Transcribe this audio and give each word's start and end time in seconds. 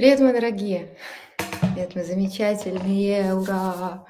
Привет, 0.00 0.20
мои 0.20 0.32
дорогие! 0.32 0.96
Привет, 1.60 1.94
мы 1.94 2.02
замечательные! 2.02 3.34
Ура! 3.34 4.06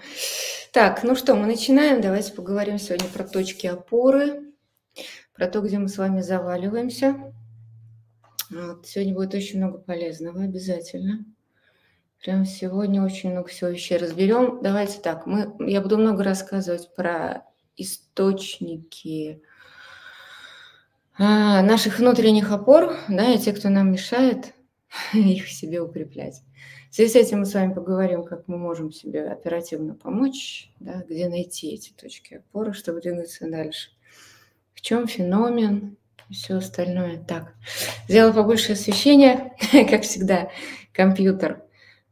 Так, 0.73 1.03
ну 1.03 1.17
что, 1.17 1.35
мы 1.35 1.47
начинаем. 1.47 2.01
Давайте 2.01 2.33
поговорим 2.33 2.79
сегодня 2.79 3.09
про 3.09 3.25
точки 3.25 3.67
опоры, 3.67 4.53
про 5.35 5.49
то, 5.49 5.61
где 5.61 5.81
мы 5.81 5.89
с 5.89 5.99
вами 5.99 6.21
заваливаемся. 6.21 7.35
Вот, 8.51 8.87
сегодня 8.87 9.15
будет 9.17 9.35
очень 9.35 9.59
много 9.59 9.79
полезного, 9.79 10.45
обязательно. 10.45 11.25
Прям 12.23 12.45
сегодня 12.45 13.03
очень 13.03 13.33
много 13.33 13.49
всего 13.49 13.71
вещей 13.71 13.99
разберем. 13.99 14.61
Давайте 14.63 15.01
так, 15.01 15.27
мы, 15.27 15.57
я 15.59 15.81
буду 15.81 15.99
много 15.99 16.23
рассказывать 16.23 16.95
про 16.95 17.43
источники 17.77 19.43
а, 21.19 21.63
наших 21.63 21.99
внутренних 21.99 22.53
опор, 22.53 22.97
да, 23.09 23.33
и 23.33 23.39
те, 23.39 23.53
кто 23.53 23.71
нам 23.71 23.91
мешает, 23.91 24.55
их 25.15 25.49
себе 25.49 25.81
укреплять. 25.81 26.43
В 26.91 26.95
связи 26.95 27.13
с 27.13 27.17
этим 27.17 27.41
мы 27.41 27.47
с 27.47 27.55
вами 27.55 27.73
поговорим, 27.73 28.25
как 28.25 28.49
мы 28.49 28.59
можем 28.59 28.93
себе 28.93 29.25
оперативно 29.31 29.95
помочь, 29.95 30.73
да, 30.81 31.05
где 31.09 31.29
найти 31.29 31.73
эти 31.73 31.93
точки 31.93 32.35
опоры, 32.35 32.73
чтобы 32.73 33.01
двигаться 33.01 33.49
дальше. 33.49 33.91
В 34.75 34.81
чем 34.81 35.07
феномен 35.07 35.97
и 36.29 36.35
все 36.35 36.57
остальное. 36.57 37.19
Так, 37.19 37.55
сделала 38.09 38.33
побольше 38.33 38.73
освещения, 38.73 39.57
как 39.91 40.03
всегда, 40.03 40.51
компьютер. 40.93 41.63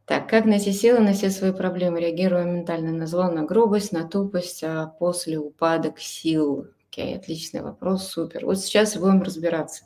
Так, 0.05 0.29
как 0.29 0.47
найти 0.47 0.73
силы 0.73 1.01
на 1.01 1.13
все 1.13 1.29
свои 1.29 1.53
проблемы, 1.53 2.01
реагируя 2.01 2.45
ментально 2.45 2.93
на 2.93 3.07
зло, 3.07 3.31
на 3.31 3.45
грубость, 3.45 3.93
на 3.93 4.09
тупость, 4.09 4.65
а 4.65 4.87
после 4.87 5.39
упадок 5.39 5.99
сил. 5.99 6.69
Окей, 6.91 7.17
отличный 7.17 7.63
вопрос, 7.63 8.09
супер. 8.09 8.47
Вот 8.47 8.59
сейчас 8.61 8.97
будем 8.97 9.23
разбираться. 9.23 9.85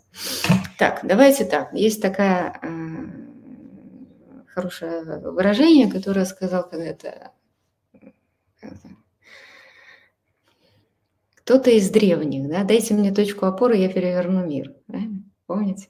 Так, 0.79 1.01
давайте 1.03 1.45
так. 1.45 1.73
Есть 1.73 2.01
такая 2.01 2.59
э, 2.63 4.47
хорошее 4.47 5.19
выражение, 5.19 5.91
которое 5.91 6.25
сказал 6.25 6.69
когда-то 6.69 7.33
кто-то 11.45 11.71
из 11.71 11.91
древних, 11.91 12.49
да, 12.49 12.63
дайте 12.63 12.95
мне 12.95 13.13
точку 13.13 13.47
опоры, 13.47 13.77
я 13.77 13.89
переверну 13.89 14.47
мир. 14.47 14.75
Да? 14.87 15.01
Помните? 15.47 15.89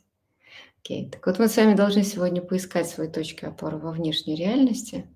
Окей. 0.83 1.11
Так 1.11 1.27
вот 1.27 1.39
мы 1.39 1.49
с 1.49 1.57
вами 1.57 1.75
должны 1.75 2.05
сегодня 2.05 2.41
поискать 2.41 2.89
свои 2.89 3.09
точки 3.09 3.45
опоры 3.45 3.77
во 3.77 3.93
внешней 3.93 4.35
реальности, 4.35 5.07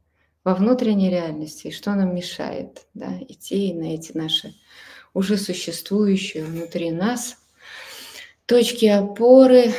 во 0.44 0.54
внутренней 0.54 1.10
реальности, 1.10 1.68
и 1.68 1.72
что 1.72 1.94
нам 1.94 2.14
мешает 2.14 2.86
да, 2.94 3.18
идти 3.28 3.72
на 3.74 3.94
эти 3.94 4.16
наши 4.16 4.54
уже 5.16 5.38
существующие 5.38 6.44
внутри 6.44 6.90
нас 6.90 7.38
точки 8.44 8.84
опоры, 8.84 9.72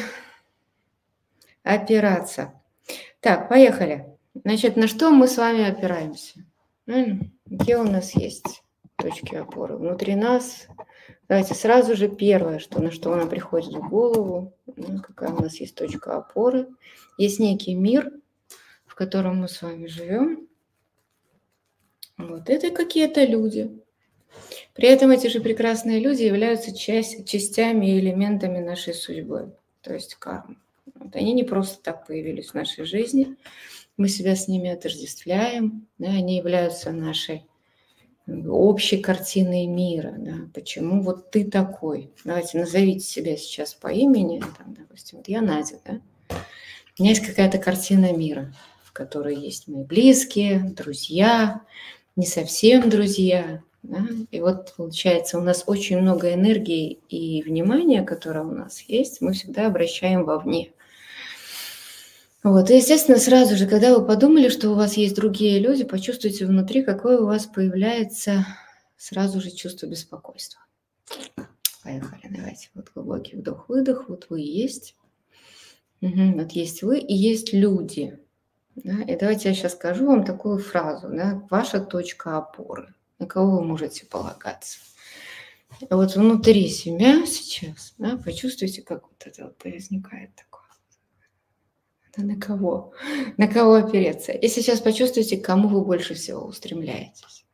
опираться. 1.62 2.60
Так, 3.20 3.48
поехали. 3.48 4.18
Значит, 4.34 4.78
на 4.78 4.88
что 4.88 5.12
мы 5.12 5.28
с 5.28 5.38
вами 5.38 5.70
опираемся? 5.70 6.44
Где 7.46 7.78
у 7.78 7.84
нас 7.84 8.16
есть 8.16 8.64
точки 8.96 9.36
опоры? 9.36 9.78
Внутри 9.78 10.16
нас. 10.16 10.66
Давайте 11.30 11.54
сразу 11.54 11.96
же 11.96 12.10
первое, 12.10 12.58
что, 12.58 12.82
на 12.82 12.90
что 12.90 13.16
нам 13.16 13.30
приходит 13.30 13.76
в 13.76 13.90
голову, 13.90 14.58
ну, 14.76 15.00
какая 15.04 15.30
у 15.30 15.40
нас 15.40 15.60
есть 15.60 15.76
точка 15.76 16.18
опоры. 16.18 16.68
Есть 17.20 17.40
некий 17.40 17.76
мир, 17.76 18.12
в 18.88 18.96
котором 18.96 19.42
мы 19.42 19.50
с 19.50 19.62
вами 19.62 19.86
живем. 19.86 20.48
Вот 22.18 22.50
это 22.50 22.72
какие-то 22.72 23.24
люди. 23.24 23.84
При 24.74 24.88
этом 24.88 25.12
эти 25.12 25.28
же 25.28 25.40
прекрасные 25.40 26.00
люди 26.00 26.24
являются 26.24 26.76
часть, 26.76 27.28
частями 27.28 27.88
и 27.88 28.00
элементами 28.00 28.60
нашей 28.60 28.94
судьбы, 28.94 29.54
то 29.82 29.94
есть 29.94 30.16
кармы. 30.16 30.58
Вот 30.96 31.16
они 31.16 31.34
не 31.34 31.44
просто 31.44 31.82
так 31.82 32.06
появились 32.08 32.50
в 32.50 32.54
нашей 32.54 32.86
жизни, 32.86 33.36
мы 33.98 34.10
себя 34.10 34.36
с 34.36 34.48
ними 34.48 34.70
отождествляем, 34.70 35.88
да, 35.98 36.10
они 36.10 36.38
являются 36.38 36.92
нашей 36.92 37.46
общей 38.28 38.98
картиной 38.98 39.66
мира. 39.66 40.14
Да. 40.18 40.34
Почему 40.54 41.02
вот 41.02 41.32
ты 41.32 41.46
такой? 41.46 42.12
Давайте 42.24 42.60
назовите 42.60 43.00
себя 43.00 43.38
сейчас 43.38 43.74
по 43.74 43.88
имени. 43.88 44.40
Там, 44.58 44.74
допустим, 44.74 45.20
вот 45.20 45.28
я 45.28 45.42
Надя. 45.42 45.80
Да? 45.86 46.02
У 47.00 47.04
меня 47.04 47.12
есть 47.12 47.26
какая-то 47.26 47.58
картина 47.58 48.12
мира, 48.14 48.54
в 48.84 48.92
которой 48.92 49.36
есть 49.36 49.68
мои 49.68 49.84
близкие, 49.84 50.60
друзья, 50.60 51.62
не 52.16 52.26
совсем 52.26 52.90
друзья, 52.90 53.62
да? 53.88 54.06
И 54.32 54.42
вот 54.42 54.74
получается, 54.76 55.40
у 55.40 55.42
нас 55.42 55.64
очень 55.66 56.00
много 56.00 56.34
энергии 56.34 57.00
и 57.08 57.42
внимания, 57.42 58.04
которое 58.04 58.42
у 58.44 58.52
нас 58.52 58.82
есть, 58.82 59.22
мы 59.22 59.32
всегда 59.32 59.68
обращаем 59.68 60.26
вовне. 60.26 60.74
Вот, 62.44 62.70
и, 62.70 62.76
естественно, 62.76 63.18
сразу 63.18 63.56
же, 63.56 63.66
когда 63.66 63.98
вы 63.98 64.06
подумали, 64.06 64.50
что 64.50 64.72
у 64.72 64.76
вас 64.76 64.98
есть 64.98 65.16
другие 65.16 65.60
люди, 65.60 65.84
почувствуйте 65.84 66.46
внутри, 66.46 66.84
какое 66.84 67.20
у 67.20 67.26
вас 67.26 67.46
появляется 67.46 68.46
сразу 68.98 69.40
же 69.40 69.52
чувство 69.52 69.88
беспокойства. 69.88 70.62
Поехали, 71.84 72.28
давайте. 72.30 72.70
Вот 72.74 72.92
глубокий 72.94 73.38
вдох-выдох, 73.38 74.10
вот 74.10 74.28
вы 74.30 74.42
есть. 74.42 74.96
Угу, 76.02 76.34
вот 76.36 76.52
есть 76.52 76.84
вы 76.84 77.00
и 77.00 77.14
есть 77.14 77.54
люди. 77.54 78.20
Да? 78.76 79.02
И 79.02 79.18
давайте 79.18 79.50
я 79.50 79.56
сейчас 79.56 79.74
скажу 79.74 80.06
вам 80.06 80.26
такую 80.26 80.60
фразу. 80.60 81.08
Да? 81.10 81.42
Ваша 81.50 81.80
точка 81.80 82.38
опоры 82.38 82.94
на 83.20 83.26
кого 83.26 83.58
вы 83.58 83.64
можете 83.64 84.06
полагаться. 84.06 84.80
Вот 85.90 86.16
внутри 86.16 86.70
себя 86.70 87.26
сейчас, 87.26 87.94
да, 87.98 88.18
почувствуйте, 88.18 88.82
как 88.82 89.04
вот 89.04 89.26
это 89.26 89.46
вот 89.46 89.64
возникает 89.64 90.34
такое. 90.36 90.64
Это 92.10 92.26
на 92.26 92.40
кого? 92.40 92.94
На 93.38 93.48
кого 93.48 93.76
опереться? 93.76 94.32
И 94.32 94.48
сейчас 94.48 94.80
почувствуйте, 94.80 95.38
к 95.38 95.46
кому 95.46 95.68
вы 95.68 95.84
больше 95.84 96.14
всего 96.16 96.46
устремляетесь. 96.46 97.46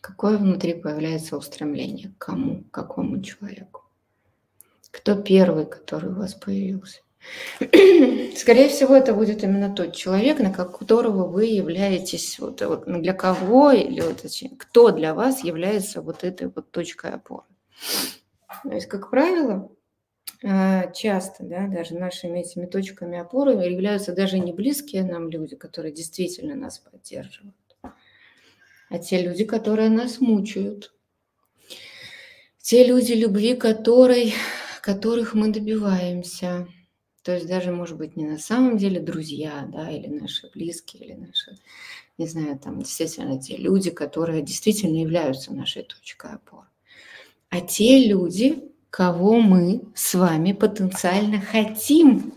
Какое 0.00 0.38
внутри 0.38 0.74
появляется 0.74 1.36
устремление? 1.36 2.14
К 2.18 2.26
кому? 2.26 2.64
К 2.64 2.70
какому 2.70 3.22
человеку? 3.22 3.82
Кто 4.90 5.20
первый, 5.20 5.66
который 5.66 6.10
у 6.10 6.14
вас 6.14 6.34
появился? 6.34 7.00
Скорее 8.36 8.68
всего, 8.68 8.94
это 8.94 9.14
будет 9.14 9.42
именно 9.42 9.74
тот 9.74 9.94
человек, 9.94 10.40
на 10.40 10.52
которого 10.52 11.26
вы 11.26 11.46
являетесь, 11.46 12.38
вот, 12.38 12.60
вот 12.60 12.84
для 12.86 13.14
кого 13.14 13.72
или 13.72 14.00
вот, 14.00 14.24
кто 14.58 14.90
для 14.90 15.14
вас 15.14 15.42
является 15.42 16.02
вот 16.02 16.22
этой 16.22 16.48
вот 16.48 16.70
точкой 16.70 17.12
опоры. 17.12 17.46
То 18.62 18.72
есть, 18.72 18.86
как 18.86 19.10
правило, 19.10 19.70
э, 20.42 20.92
часто, 20.92 21.44
да, 21.44 21.66
даже 21.66 21.94
нашими 21.94 22.40
этими 22.40 22.66
точками 22.66 23.18
опоры 23.18 23.52
являются 23.52 24.14
даже 24.14 24.38
не 24.38 24.52
близкие 24.52 25.04
нам 25.04 25.30
люди, 25.30 25.56
которые 25.56 25.92
действительно 25.92 26.54
нас 26.54 26.78
поддерживают, 26.78 27.54
а 28.90 28.98
те 28.98 29.22
люди, 29.22 29.44
которые 29.44 29.88
нас 29.88 30.20
мучают. 30.20 30.92
Те 32.60 32.84
люди, 32.84 33.12
любви 33.12 33.54
которой, 33.54 34.34
которых 34.82 35.32
мы 35.32 35.52
добиваемся– 35.52 36.68
то 37.26 37.32
есть 37.32 37.48
даже, 37.48 37.72
может 37.72 37.98
быть, 37.98 38.14
не 38.14 38.24
на 38.24 38.38
самом 38.38 38.78
деле 38.78 39.00
друзья, 39.00 39.68
да, 39.72 39.90
или 39.90 40.06
наши 40.06 40.48
близкие, 40.48 41.04
или 41.04 41.14
наши, 41.14 41.58
не 42.18 42.28
знаю, 42.28 42.56
там 42.56 42.78
действительно 42.78 43.42
те 43.42 43.56
люди, 43.56 43.90
которые 43.90 44.42
действительно 44.42 44.94
являются 44.94 45.52
нашей 45.52 45.82
точкой 45.82 46.34
опоры. 46.34 46.68
А 47.48 47.60
те 47.60 48.06
люди, 48.06 48.70
кого 48.90 49.40
мы 49.40 49.82
с 49.96 50.14
вами 50.14 50.52
потенциально 50.52 51.40
хотим 51.40 52.32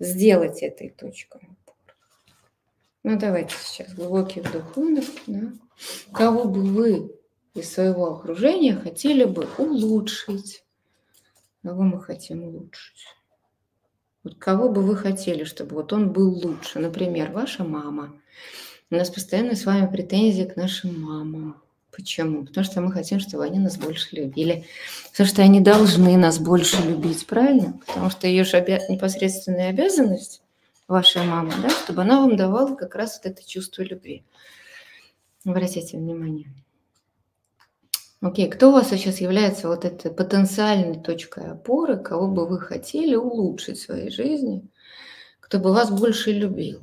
сделать 0.00 0.62
этой 0.62 0.88
точкой 0.88 1.42
опоры. 1.42 1.98
Ну, 3.02 3.18
давайте 3.18 3.54
сейчас 3.62 3.92
глубокий 3.92 4.40
вдох, 4.40 4.74
выдох, 4.74 5.04
да. 5.26 5.52
Кого 6.14 6.44
бы 6.44 6.62
вы 6.62 7.14
из 7.52 7.70
своего 7.70 8.14
окружения 8.14 8.74
хотели 8.74 9.24
бы 9.24 9.46
улучшить? 9.58 10.64
Кого 11.62 11.82
мы 11.82 12.00
хотим 12.00 12.44
улучшить? 12.44 13.17
Вот 14.24 14.36
кого 14.38 14.68
бы 14.68 14.82
вы 14.82 14.96
хотели, 14.96 15.44
чтобы 15.44 15.76
вот 15.76 15.92
он 15.92 16.12
был 16.12 16.30
лучше? 16.30 16.78
Например, 16.78 17.30
ваша 17.30 17.64
мама. 17.64 18.14
У 18.90 18.94
нас 18.94 19.10
постоянно 19.10 19.54
с 19.54 19.64
вами 19.64 19.86
претензии 19.86 20.44
к 20.44 20.56
нашим 20.56 21.00
мамам. 21.00 21.62
Почему? 21.90 22.44
Потому 22.44 22.64
что 22.64 22.80
мы 22.80 22.92
хотим, 22.92 23.20
чтобы 23.20 23.44
они 23.44 23.58
нас 23.58 23.76
больше 23.76 24.14
любили. 24.14 24.66
Потому 25.10 25.28
что 25.28 25.42
они 25.42 25.60
должны 25.60 26.16
нас 26.16 26.38
больше 26.38 26.80
любить, 26.82 27.26
правильно? 27.26 27.80
Потому 27.86 28.10
что 28.10 28.26
ее 28.26 28.44
же 28.44 28.56
обя... 28.56 28.80
непосредственная 28.88 29.70
обязанность, 29.70 30.42
вашей 30.86 31.24
мамы, 31.24 31.52
да, 31.62 31.70
чтобы 31.70 32.02
она 32.02 32.20
вам 32.20 32.36
давала 32.36 32.74
как 32.74 32.94
раз 32.94 33.18
вот 33.18 33.30
это 33.30 33.46
чувство 33.46 33.82
любви. 33.82 34.24
Обратите 35.44 35.96
внимание. 35.96 36.52
Окей, 38.20 38.50
кто 38.50 38.70
у 38.70 38.72
вас 38.72 38.90
сейчас 38.90 39.20
является 39.20 39.68
вот 39.68 39.84
этой 39.84 40.10
потенциальной 40.10 41.00
точкой 41.00 41.52
опоры, 41.52 41.96
кого 41.96 42.26
бы 42.26 42.48
вы 42.48 42.58
хотели 42.58 43.14
улучшить 43.14 43.78
в 43.78 43.82
своей 43.82 44.10
жизни, 44.10 44.68
кто 45.38 45.60
бы 45.60 45.72
вас 45.72 45.90
больше 45.90 46.32
любил? 46.32 46.80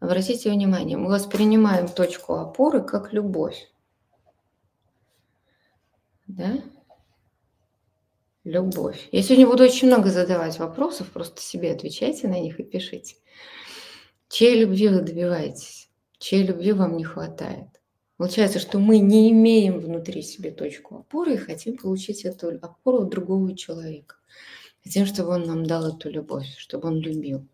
Обратите 0.00 0.50
внимание, 0.50 0.98
мы 0.98 1.10
воспринимаем 1.10 1.88
точку 1.88 2.34
опоры 2.34 2.82
как 2.82 3.14
любовь. 3.14 3.72
Да? 6.26 6.58
Любовь. 8.44 9.08
Я 9.12 9.22
сегодня 9.22 9.46
буду 9.46 9.64
очень 9.64 9.86
много 9.86 10.10
задавать 10.10 10.58
вопросов, 10.58 11.10
просто 11.10 11.40
себе 11.40 11.72
отвечайте 11.72 12.28
на 12.28 12.38
них 12.38 12.60
и 12.60 12.64
пишите. 12.64 13.16
Чьей 14.28 14.60
любви 14.60 14.88
вы 14.88 15.00
добиваетесь? 15.00 15.88
Чьей 16.18 16.42
любви 16.42 16.72
вам 16.72 16.96
не 16.96 17.04
хватает? 17.04 17.81
Получается, 18.22 18.60
что 18.60 18.78
мы 18.78 19.00
не 19.00 19.32
имеем 19.32 19.80
внутри 19.80 20.22
себе 20.22 20.52
точку 20.52 20.98
опоры 20.98 21.34
и 21.34 21.36
хотим 21.36 21.76
получить 21.76 22.24
эту 22.24 22.50
опору 22.62 23.00
у 23.00 23.04
другого 23.04 23.56
человека. 23.56 24.14
Хотим, 24.84 25.06
чтобы 25.06 25.30
он 25.30 25.42
нам 25.42 25.66
дал 25.66 25.88
эту 25.88 26.08
любовь, 26.08 26.46
чтобы 26.56 26.86
он 26.86 27.00
любил. 27.00 27.44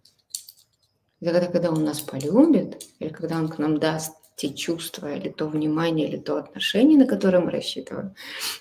И 1.20 1.25
тогда, 1.25 1.47
когда 1.47 1.70
он 1.70 1.85
нас 1.85 2.03
полюбит, 2.03 2.85
или 2.99 3.09
когда 3.09 3.38
он 3.38 3.49
к 3.49 3.56
нам 3.56 3.79
даст 3.79 4.15
те 4.37 4.53
чувства, 4.53 5.17
или 5.17 5.31
то 5.31 5.47
внимание, 5.49 6.06
или 6.06 6.19
то 6.19 6.37
отношение, 6.37 6.99
на 6.99 7.06
которое 7.06 7.41
мы 7.41 7.50
рассчитываем, 7.50 8.14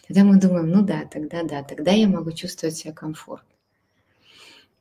тогда 0.07 0.23
мы 0.23 0.39
думаем, 0.39 0.69
ну 0.69 0.83
да, 0.83 1.03
тогда 1.11 1.43
да, 1.43 1.61
тогда 1.61 1.91
я 1.91 2.07
могу 2.07 2.31
чувствовать 2.31 2.77
себя 2.77 2.93
комфортно. 2.93 3.53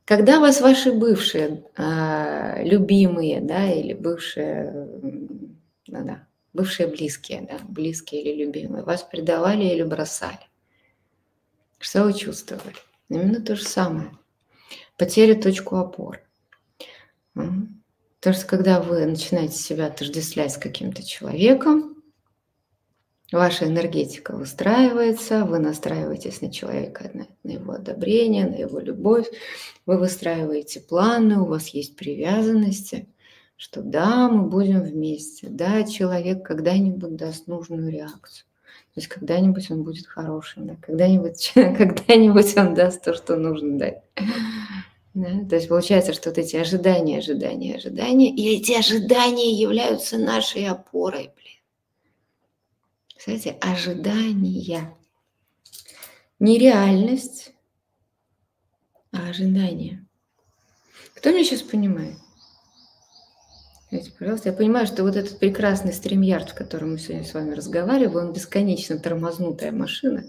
Когда 0.04 0.38
вас 0.38 0.60
ваши 0.60 0.92
бывшие 0.92 1.64
э, 1.76 2.62
любимые, 2.62 3.40
да, 3.40 3.68
или 3.68 3.94
бывшие, 3.94 4.88
ну 5.88 6.04
да, 6.04 6.26
бывшие 6.56 6.88
близкие, 6.88 7.42
да, 7.42 7.58
близкие 7.68 8.22
или 8.22 8.44
любимые, 8.44 8.82
вас 8.82 9.02
предавали 9.02 9.64
или 9.64 9.82
бросали, 9.82 10.40
что 11.78 12.04
вы 12.04 12.14
чувствовали? 12.14 12.74
Именно 13.08 13.40
то 13.40 13.54
же 13.54 13.64
самое. 13.64 14.10
Потеря 14.96 15.40
точку 15.40 15.76
опоры. 15.76 16.22
Потому 17.34 18.34
что 18.34 18.46
когда 18.46 18.80
вы 18.80 19.06
начинаете 19.06 19.56
себя 19.56 19.86
отождествлять 19.86 20.52
с 20.52 20.56
каким-то 20.56 21.04
человеком, 21.04 22.02
ваша 23.30 23.66
энергетика 23.66 24.34
выстраивается, 24.34 25.44
вы 25.44 25.58
настраиваетесь 25.58 26.40
на 26.40 26.50
человека, 26.50 27.10
на, 27.12 27.26
на 27.42 27.50
его 27.52 27.72
одобрение, 27.72 28.46
на 28.46 28.54
его 28.54 28.80
любовь, 28.80 29.26
вы 29.84 29.98
выстраиваете 29.98 30.80
планы, 30.80 31.38
у 31.40 31.44
вас 31.44 31.68
есть 31.68 31.94
привязанности, 31.94 33.06
что 33.56 33.80
да, 33.80 34.28
мы 34.28 34.48
будем 34.48 34.82
вместе, 34.82 35.48
да, 35.48 35.84
человек 35.84 36.44
когда-нибудь 36.44 37.16
даст 37.16 37.46
нужную 37.46 37.90
реакцию. 37.90 38.46
То 38.94 39.00
есть 39.00 39.08
когда-нибудь 39.08 39.70
он 39.70 39.82
будет 39.82 40.06
хорошим, 40.06 40.66
да, 40.66 40.76
когда-нибудь, 40.80 41.52
когда-нибудь 41.54 42.56
он 42.56 42.74
даст 42.74 43.02
то, 43.02 43.14
что 43.14 43.36
нужно 43.36 43.78
дать. 43.78 44.02
Да? 45.14 45.46
То 45.48 45.56
есть 45.56 45.68
получается, 45.68 46.12
что 46.12 46.28
вот 46.28 46.38
эти 46.38 46.56
ожидания, 46.56 47.18
ожидания, 47.18 47.76
ожидания, 47.76 48.34
и 48.34 48.56
эти 48.56 48.72
ожидания 48.72 49.52
являются 49.52 50.18
нашей 50.18 50.66
опорой, 50.66 51.30
блин. 51.34 51.56
Кстати, 53.16 53.56
ожидания. 53.60 54.94
Не 56.38 56.58
реальность, 56.58 57.54
а 59.10 59.30
ожидания. 59.30 60.06
Кто 61.14 61.30
меня 61.30 61.44
сейчас 61.44 61.62
понимает? 61.62 62.18
Скажите, 63.96 64.16
пожалуйста, 64.18 64.48
я 64.50 64.54
понимаю, 64.54 64.86
что 64.86 65.04
вот 65.04 65.16
этот 65.16 65.38
прекрасный 65.38 65.92
стримярд, 65.92 66.50
в 66.50 66.54
котором 66.54 66.92
мы 66.92 66.98
сегодня 66.98 67.24
с 67.24 67.32
вами 67.32 67.54
разговариваем, 67.54 68.28
он 68.28 68.32
бесконечно 68.34 68.98
тормознутая 68.98 69.72
машина. 69.72 70.24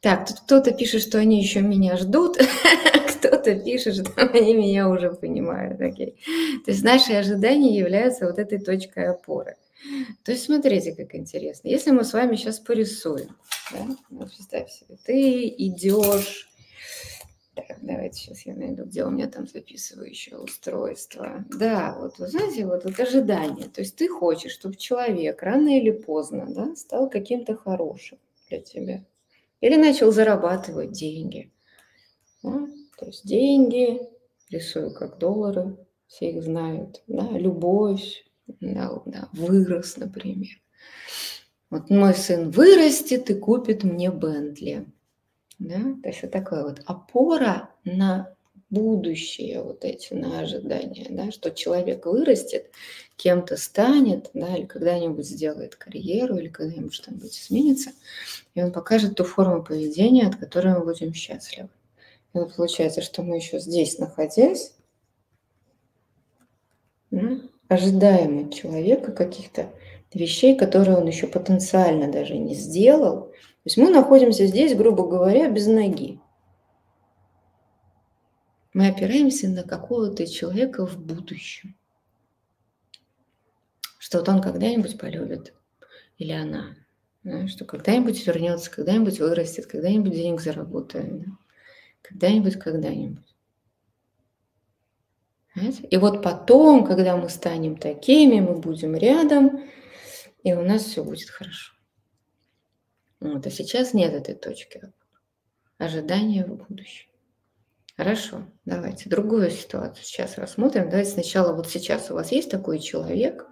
Так, 0.00 0.28
тут 0.28 0.40
кто-то 0.40 0.70
пишет, 0.72 1.02
что 1.02 1.18
они 1.18 1.42
еще 1.42 1.60
меня 1.60 1.96
ждут, 1.96 2.38
кто-то 3.18 3.56
пишет, 3.58 3.96
что 3.96 4.12
они 4.22 4.54
меня 4.54 4.88
уже 4.88 5.10
понимают. 5.10 5.80
Окей. 5.80 6.14
То 6.64 6.70
есть 6.70 6.84
наши 6.84 7.14
ожидания 7.14 7.76
являются 7.76 8.26
вот 8.26 8.38
этой 8.38 8.60
точкой 8.60 9.08
опоры. 9.08 9.56
То 10.22 10.30
есть 10.30 10.44
смотрите, 10.44 10.94
как 10.94 11.16
интересно. 11.16 11.66
Если 11.66 11.90
мы 11.90 12.04
с 12.04 12.12
вами 12.12 12.36
сейчас 12.36 12.60
порисуем, 12.60 13.36
да? 13.72 13.86
вот 14.10 14.28
представь 14.28 14.70
себе, 14.70 14.96
ты 15.04 15.48
идешь, 15.48 16.47
так, 17.66 17.78
давайте 17.82 18.18
сейчас 18.18 18.46
я 18.46 18.54
найду, 18.54 18.84
где 18.84 19.04
у 19.04 19.10
меня 19.10 19.28
там 19.28 19.46
записывающее 19.46 20.38
устройство. 20.38 21.44
Да, 21.50 21.96
вот 21.98 22.18
вы 22.18 22.28
знаете, 22.28 22.66
вот, 22.66 22.84
вот 22.84 23.00
ожидание. 23.00 23.68
То 23.68 23.80
есть 23.80 23.96
ты 23.96 24.08
хочешь, 24.08 24.52
чтобы 24.52 24.76
человек 24.76 25.42
рано 25.42 25.78
или 25.78 25.90
поздно 25.90 26.46
да, 26.48 26.74
стал 26.76 27.08
каким-то 27.08 27.56
хорошим 27.56 28.18
для 28.48 28.60
тебя. 28.60 29.04
Или 29.60 29.76
начал 29.76 30.12
зарабатывать 30.12 30.92
деньги. 30.92 31.52
Да? 32.42 32.68
То 32.98 33.06
есть 33.06 33.26
деньги, 33.26 34.00
рисую 34.50 34.92
как 34.92 35.18
доллары, 35.18 35.76
все 36.06 36.30
их 36.30 36.42
знают. 36.42 37.02
Да? 37.06 37.28
Любовь, 37.32 38.24
да, 38.60 39.02
да, 39.06 39.28
вырос, 39.32 39.96
например. 39.96 40.60
Вот 41.70 41.90
мой 41.90 42.14
сын 42.14 42.50
вырастет 42.50 43.28
и 43.30 43.34
купит 43.34 43.84
мне 43.84 44.10
Бентли. 44.10 44.86
Да? 45.58 45.78
То 46.02 46.08
есть 46.08 46.22
вот 46.22 46.30
такая 46.30 46.64
вот 46.64 46.82
опора 46.86 47.70
на 47.84 48.34
будущее, 48.70 49.62
вот 49.62 49.84
эти 49.84 50.12
на 50.12 50.40
ожидания, 50.40 51.06
да, 51.08 51.30
что 51.30 51.50
человек 51.50 52.04
вырастет, 52.04 52.70
кем-то 53.16 53.56
станет, 53.56 54.30
да, 54.34 54.56
или 54.56 54.66
когда-нибудь 54.66 55.26
сделает 55.26 55.74
карьеру, 55.76 56.36
или 56.36 56.48
когда-нибудь 56.48 56.94
что-нибудь 56.94 57.36
изменится, 57.36 57.92
и 58.54 58.62
он 58.62 58.70
покажет 58.72 59.16
ту 59.16 59.24
форму 59.24 59.62
поведения, 59.62 60.26
от 60.26 60.36
которой 60.36 60.74
мы 60.74 60.84
будем 60.84 61.14
счастливы. 61.14 61.70
И 62.34 62.38
вот 62.38 62.54
получается, 62.54 63.00
что 63.00 63.22
мы 63.22 63.36
еще 63.36 63.58
здесь 63.58 63.98
находясь, 63.98 64.74
да, 67.10 67.40
ожидаем 67.68 68.46
от 68.46 68.54
человека 68.54 69.12
каких-то 69.12 69.70
вещей, 70.12 70.56
которые 70.56 70.96
он 70.96 71.06
еще 71.06 71.26
потенциально 71.26 72.10
даже 72.10 72.36
не 72.36 72.54
сделал. 72.54 73.32
Есть 73.68 73.76
мы 73.76 73.90
находимся 73.90 74.46
здесь, 74.46 74.74
грубо 74.74 75.06
говоря, 75.06 75.50
без 75.50 75.66
ноги. 75.66 76.18
Мы 78.72 78.88
опираемся 78.88 79.46
на 79.46 79.62
какого-то 79.62 80.26
человека 80.26 80.86
в 80.86 80.96
будущем. 80.96 81.76
Что 83.98 84.20
вот 84.20 84.28
он 84.30 84.40
когда-нибудь 84.40 84.98
полюбит, 84.98 85.52
или 86.16 86.32
она, 86.32 86.76
что 87.46 87.66
когда-нибудь 87.66 88.26
вернется, 88.26 88.70
когда-нибудь 88.70 89.20
вырастет, 89.20 89.66
когда-нибудь 89.66 90.14
денег 90.14 90.40
заработает, 90.40 91.20
да, 91.20 91.26
когда-нибудь, 92.00 92.58
когда-нибудь. 92.58 93.36
И 95.90 95.96
вот 95.98 96.22
потом, 96.22 96.86
когда 96.86 97.18
мы 97.18 97.28
станем 97.28 97.76
такими, 97.76 98.40
мы 98.40 98.58
будем 98.58 98.96
рядом, 98.96 99.68
и 100.42 100.54
у 100.54 100.62
нас 100.62 100.84
все 100.84 101.04
будет 101.04 101.28
хорошо. 101.28 101.74
Вот, 103.20 103.46
а 103.46 103.50
сейчас 103.50 103.94
нет 103.94 104.12
этой 104.12 104.34
точки 104.34 104.92
ожидания 105.78 106.44
в 106.44 106.54
будущем. 106.54 107.08
Хорошо, 107.96 108.44
давайте 108.64 109.10
другую 109.10 109.50
ситуацию 109.50 110.04
сейчас 110.04 110.38
рассмотрим. 110.38 110.88
Давайте 110.88 111.10
сначала 111.10 111.52
вот 111.52 111.68
сейчас 111.68 112.10
у 112.10 112.14
вас 112.14 112.30
есть 112.30 112.48
такой 112.48 112.78
человек, 112.78 113.44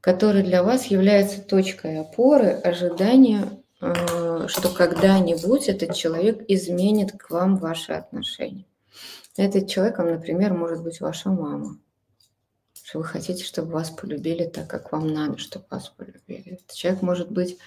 который 0.00 0.42
для 0.42 0.62
вас 0.62 0.86
является 0.86 1.42
точкой 1.42 2.00
опоры, 2.00 2.48
ожидания, 2.48 3.62
э, 3.82 4.46
что 4.48 4.70
когда-нибудь 4.70 5.68
этот 5.68 5.94
человек 5.94 6.42
изменит 6.48 7.12
к 7.18 7.28
вам 7.28 7.56
ваши 7.56 7.92
отношения. 7.92 8.64
Этот 9.36 9.68
человеком, 9.68 10.10
например, 10.10 10.54
может 10.54 10.82
быть 10.82 11.00
ваша 11.00 11.28
мама. 11.28 11.78
Что 12.82 13.00
вы 13.00 13.04
хотите, 13.04 13.44
чтобы 13.44 13.72
вас 13.72 13.90
полюбили 13.90 14.44
так, 14.44 14.68
как 14.68 14.90
вам 14.92 15.12
надо, 15.12 15.36
чтобы 15.36 15.66
вас 15.70 15.90
полюбили. 15.90 16.54
Этот 16.54 16.72
человек 16.72 17.02
может 17.02 17.30
быть 17.30 17.58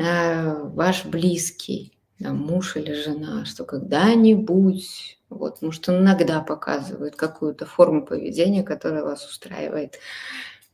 ваш 0.00 1.04
близкий, 1.04 1.98
да, 2.18 2.32
муж 2.32 2.76
или 2.76 2.92
жена, 2.92 3.44
что 3.44 3.64
когда-нибудь, 3.64 5.18
вот, 5.28 5.62
может, 5.62 5.88
он 5.88 5.98
иногда 5.98 6.40
показывает 6.40 7.16
какую-то 7.16 7.66
форму 7.66 8.04
поведения, 8.04 8.62
которая 8.62 9.04
вас 9.04 9.26
устраивает. 9.26 9.98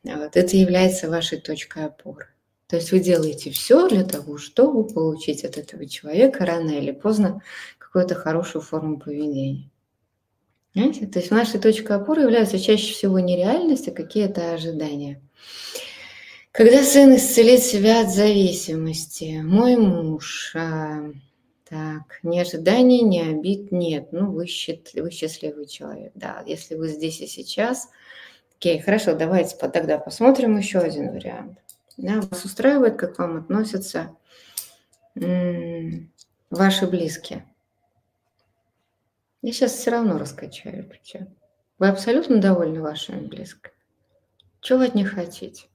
Вот, 0.04 0.36
это 0.36 0.56
является 0.56 1.10
вашей 1.10 1.40
точкой 1.40 1.86
опоры. 1.86 2.28
То 2.68 2.76
есть 2.76 2.90
вы 2.90 2.98
делаете 2.98 3.50
все 3.50 3.88
для 3.88 4.04
того, 4.04 4.38
чтобы 4.38 4.86
получить 4.86 5.44
от 5.44 5.56
этого 5.56 5.86
человека 5.86 6.44
рано 6.44 6.70
или 6.70 6.90
поздно 6.90 7.42
какую-то 7.78 8.14
хорошую 8.14 8.62
форму 8.62 8.98
поведения. 8.98 9.70
Понимаете? 10.74 11.06
То 11.06 11.20
есть 11.20 11.30
нашей 11.30 11.58
точкой 11.58 11.96
опоры 11.96 12.22
являются 12.22 12.58
чаще 12.58 12.92
всего 12.92 13.18
не 13.18 13.36
реальность, 13.36 13.88
а 13.88 13.92
какие-то 13.92 14.52
ожидания. 14.52 15.22
Когда 16.56 16.82
сын 16.82 17.14
исцелит 17.16 17.62
себя 17.62 18.00
от 18.00 18.08
зависимости, 18.08 19.42
мой 19.44 19.76
муж, 19.76 20.56
а, 20.56 21.12
так, 21.68 22.18
ни 22.22 22.38
ожиданий, 22.38 23.02
ни 23.02 23.18
обид 23.18 23.72
нет. 23.72 24.10
Ну, 24.10 24.32
вы, 24.32 24.46
счит, 24.46 24.90
вы 24.94 25.10
счастливый 25.10 25.66
человек, 25.66 26.12
да. 26.14 26.42
Если 26.46 26.74
вы 26.74 26.88
здесь 26.88 27.20
и 27.20 27.26
сейчас, 27.26 27.90
окей, 28.56 28.80
хорошо, 28.80 29.14
давайте 29.14 29.54
тогда 29.54 29.98
посмотрим 29.98 30.56
еще 30.56 30.78
один 30.78 31.12
вариант. 31.12 31.58
Да, 31.98 32.22
вас 32.22 32.42
устраивает, 32.46 32.96
как 32.96 33.18
вам 33.18 33.36
относятся 33.36 34.16
ваши 35.14 36.86
близкие? 36.86 37.44
Я 39.42 39.52
сейчас 39.52 39.72
все 39.72 39.90
равно 39.90 40.16
раскачаю 40.16 40.88
плечо. 40.88 41.26
Вы 41.78 41.88
абсолютно 41.88 42.38
довольны 42.38 42.80
вашими 42.80 43.26
близкими? 43.26 43.74
Чего 44.62 44.78
вы 44.78 44.86
от 44.86 44.94
них 44.94 45.12
хотите? 45.12 45.66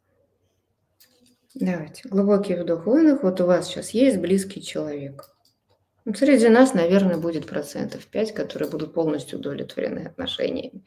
Давайте. 1.56 2.08
Глубокий 2.08 2.56
вдох, 2.56 2.86
выдох. 2.86 3.24
Вот 3.24 3.42
у 3.42 3.46
вас 3.46 3.68
сейчас 3.68 3.92
есть 3.92 4.18
близкий 4.18 4.62
человек. 4.62 5.30
Среди 6.16 6.50
нас, 6.50 6.74
наверное, 6.74 7.18
будет 7.18 7.46
процентов 7.46 8.06
5, 8.08 8.34
которые 8.34 8.70
будут 8.70 8.94
полностью 8.94 9.40
удовлетворены 9.40 10.08
отношениями. 10.08 10.84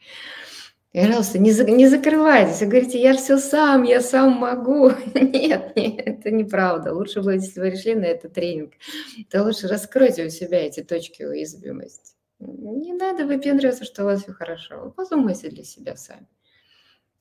И, 0.91 0.99
пожалуйста, 0.99 1.39
не, 1.39 1.51
за, 1.51 1.65
не 1.65 1.87
закрывайтесь. 1.87 2.61
Вы 2.61 2.67
говорите, 2.67 3.01
я 3.01 3.13
все 3.13 3.37
сам, 3.37 3.83
я 3.83 4.01
сам 4.01 4.31
могу. 4.31 4.91
Нет, 5.13 5.75
нет, 5.75 6.01
это 6.05 6.31
неправда. 6.31 6.93
Лучше 6.93 7.21
бы, 7.21 7.33
если 7.33 7.59
вы 7.59 7.71
решили 7.71 7.95
на 7.95 8.05
этот 8.05 8.33
тренинг, 8.33 8.73
то 9.29 9.43
лучше 9.43 9.67
раскройте 9.67 10.25
у 10.25 10.29
себя 10.29 10.65
эти 10.65 10.83
точки 10.83 11.23
уязвимости. 11.23 12.15
Не 12.39 12.93
надо 12.93 13.25
выпендриваться, 13.25 13.83
что 13.83 14.03
у 14.03 14.05
вас 14.05 14.23
все 14.23 14.31
хорошо. 14.31 14.93
Подумайте 14.95 15.49
для 15.49 15.63
себя 15.63 15.97
сами. 15.97 16.27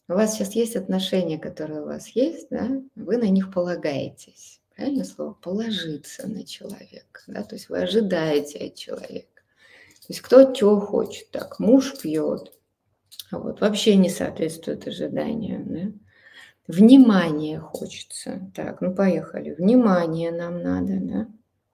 У 0.06 0.12
вас 0.12 0.34
сейчас 0.34 0.54
есть 0.54 0.76
отношения, 0.76 1.38
которые 1.38 1.82
у 1.82 1.86
вас 1.86 2.08
есть, 2.08 2.48
да? 2.50 2.82
вы 2.94 3.16
на 3.16 3.28
них 3.28 3.52
полагаетесь. 3.52 4.60
Правильное 4.76 5.04
слово? 5.04 5.32
Положиться 5.34 6.28
на 6.28 6.44
человека. 6.44 7.22
Да? 7.26 7.42
То 7.42 7.54
есть 7.54 7.68
вы 7.68 7.78
ожидаете 7.78 8.58
от 8.66 8.74
человека. 8.74 9.42
То 10.00 10.06
есть 10.08 10.20
кто 10.20 10.52
чего 10.52 10.78
хочет. 10.80 11.30
Так, 11.30 11.58
муж 11.58 11.98
пьет, 11.98 12.52
вот, 13.30 13.60
вообще 13.60 13.96
не 13.96 14.10
соответствует 14.10 14.86
ожиданиям. 14.86 15.72
Да? 15.72 15.92
Внимание 16.66 17.60
хочется. 17.60 18.50
Так, 18.54 18.82
ну 18.82 18.94
поехали. 18.94 19.54
Внимание 19.54 20.32
нам 20.32 20.62
надо, 20.62 20.98
да? 21.00 21.28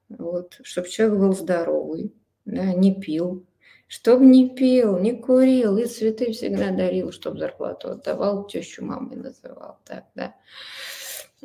Вот, 0.08 0.58
чтобы 0.62 0.88
человек 0.88 1.18
был 1.18 1.32
здоровый, 1.34 2.12
да, 2.44 2.74
не 2.74 3.00
пил, 3.00 3.46
чтобы 3.90 4.24
не 4.24 4.48
пил, 4.48 5.00
не 5.00 5.12
курил, 5.20 5.76
и 5.76 5.86
цветы 5.86 6.30
всегда 6.30 6.70
дарил, 6.70 7.10
чтобы 7.10 7.40
зарплату 7.40 7.90
отдавал, 7.90 8.46
тещу 8.46 8.84
мамой 8.84 9.16
называл. 9.16 9.78
Так, 9.84 10.04
да. 10.14 10.36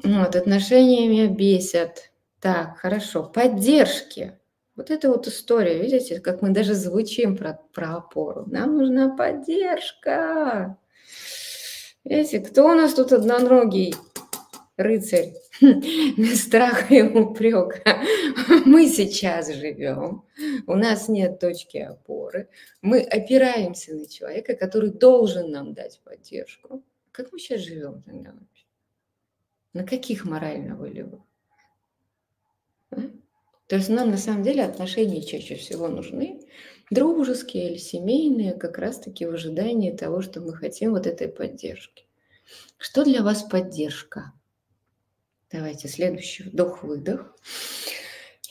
Вот, 0.03 0.35
отношения 0.35 1.09
меня 1.09 1.27
бесят. 1.27 2.11
Так, 2.39 2.77
хорошо. 2.77 3.23
Поддержки. 3.23 4.39
Вот 4.75 4.91
это 4.91 5.09
вот 5.09 5.27
история, 5.27 5.81
видите, 5.81 6.19
как 6.19 6.43
мы 6.43 6.51
даже 6.51 6.75
звучим 6.75 7.35
про, 7.35 7.59
про 7.73 7.95
опору. 7.95 8.43
Нам 8.45 8.77
нужна 8.77 9.15
поддержка. 9.15 10.77
Видите, 12.03 12.41
кто 12.41 12.67
у 12.67 12.75
нас 12.75 12.93
тут 12.93 13.11
одноногий 13.11 13.95
рыцарь? 14.77 15.33
Страх 16.35 16.91
и 16.91 17.01
упрек. 17.01 17.81
Мы 18.65 18.87
сейчас 18.87 19.53
живем, 19.53 20.25
у 20.67 20.75
нас 20.75 21.07
нет 21.07 21.39
точки 21.39 21.77
опоры, 21.77 22.49
мы 22.81 23.01
опираемся 23.01 23.95
на 23.95 24.07
человека, 24.07 24.55
который 24.55 24.91
должен 24.91 25.51
нам 25.51 25.73
дать 25.73 25.99
поддержку. 26.03 26.83
Как 27.11 27.31
мы 27.31 27.39
сейчас 27.39 27.61
живем 27.61 28.01
тогда 28.03 28.31
вообще? 28.31 28.65
На 29.73 29.85
каких 29.85 30.25
морально-волевых? 30.25 31.21
А? 32.91 32.97
То 33.67 33.77
есть 33.77 33.89
нам 33.89 34.11
на 34.11 34.17
самом 34.17 34.43
деле 34.43 34.63
отношения 34.63 35.21
чаще 35.21 35.55
всего 35.55 35.87
нужны, 35.87 36.41
дружеские 36.91 37.71
или 37.71 37.77
семейные, 37.77 38.53
как 38.53 38.77
раз-таки 38.77 39.25
в 39.25 39.33
ожидании 39.33 39.95
того, 39.95 40.21
что 40.21 40.41
мы 40.41 40.53
хотим 40.53 40.91
вот 40.91 41.07
этой 41.07 41.29
поддержки. 41.29 42.05
Что 42.77 43.03
для 43.03 43.23
вас 43.23 43.43
поддержка? 43.43 44.33
Давайте 45.51 45.87
следующий 45.87 46.43
вдох-выдох. 46.43 47.35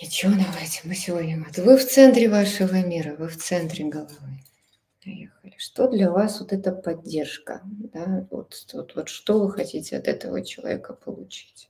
И 0.00 0.06
что, 0.06 0.28
давайте 0.28 0.80
мы 0.84 0.94
сегодня... 0.94 1.44
Вы 1.56 1.76
в 1.76 1.84
центре 1.86 2.28
вашего 2.28 2.74
мира, 2.84 3.16
вы 3.18 3.28
в 3.28 3.36
центре 3.36 3.84
головы. 3.84 4.40
Поехали. 5.04 5.54
Что 5.58 5.88
для 5.88 6.10
вас 6.10 6.40
вот 6.40 6.52
эта 6.52 6.72
поддержка? 6.72 7.62
Да? 7.64 8.26
Вот, 8.30 8.54
вот, 8.72 8.94
вот 8.94 9.08
что 9.08 9.40
вы 9.40 9.52
хотите 9.52 9.96
от 9.96 10.08
этого 10.08 10.44
человека 10.44 10.94
получить? 10.94 11.68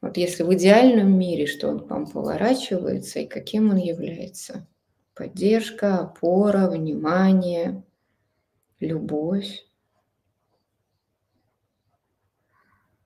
Вот 0.00 0.16
если 0.16 0.42
в 0.42 0.54
идеальном 0.54 1.18
мире, 1.18 1.46
что 1.46 1.68
он 1.68 1.80
к 1.80 1.90
вам 1.90 2.06
поворачивается 2.06 3.20
и 3.20 3.26
каким 3.26 3.70
он 3.70 3.76
является? 3.76 4.66
Поддержка, 5.14 5.98
опора, 5.98 6.68
внимание, 6.70 7.82
любовь. 8.78 9.64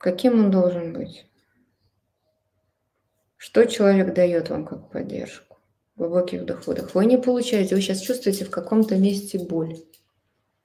Каким 0.03 0.41
он 0.41 0.51
должен 0.51 0.93
быть? 0.93 1.27
Что 3.37 3.65
человек 3.67 4.15
дает 4.15 4.51
вам 4.51 4.67
как 4.67 4.91
поддержку? 4.91 5.59
Глубокий 5.95 6.39
вдох-выдох. 6.39 6.93
Вы 6.97 7.07
не 7.07 7.19
получаете, 7.19 7.77
вы 7.77 7.81
сейчас 7.81 8.01
чувствуете 8.01 8.45
в 8.45 8.51
каком-то 8.51 8.97
месте 8.97 9.39
боль 9.39 9.77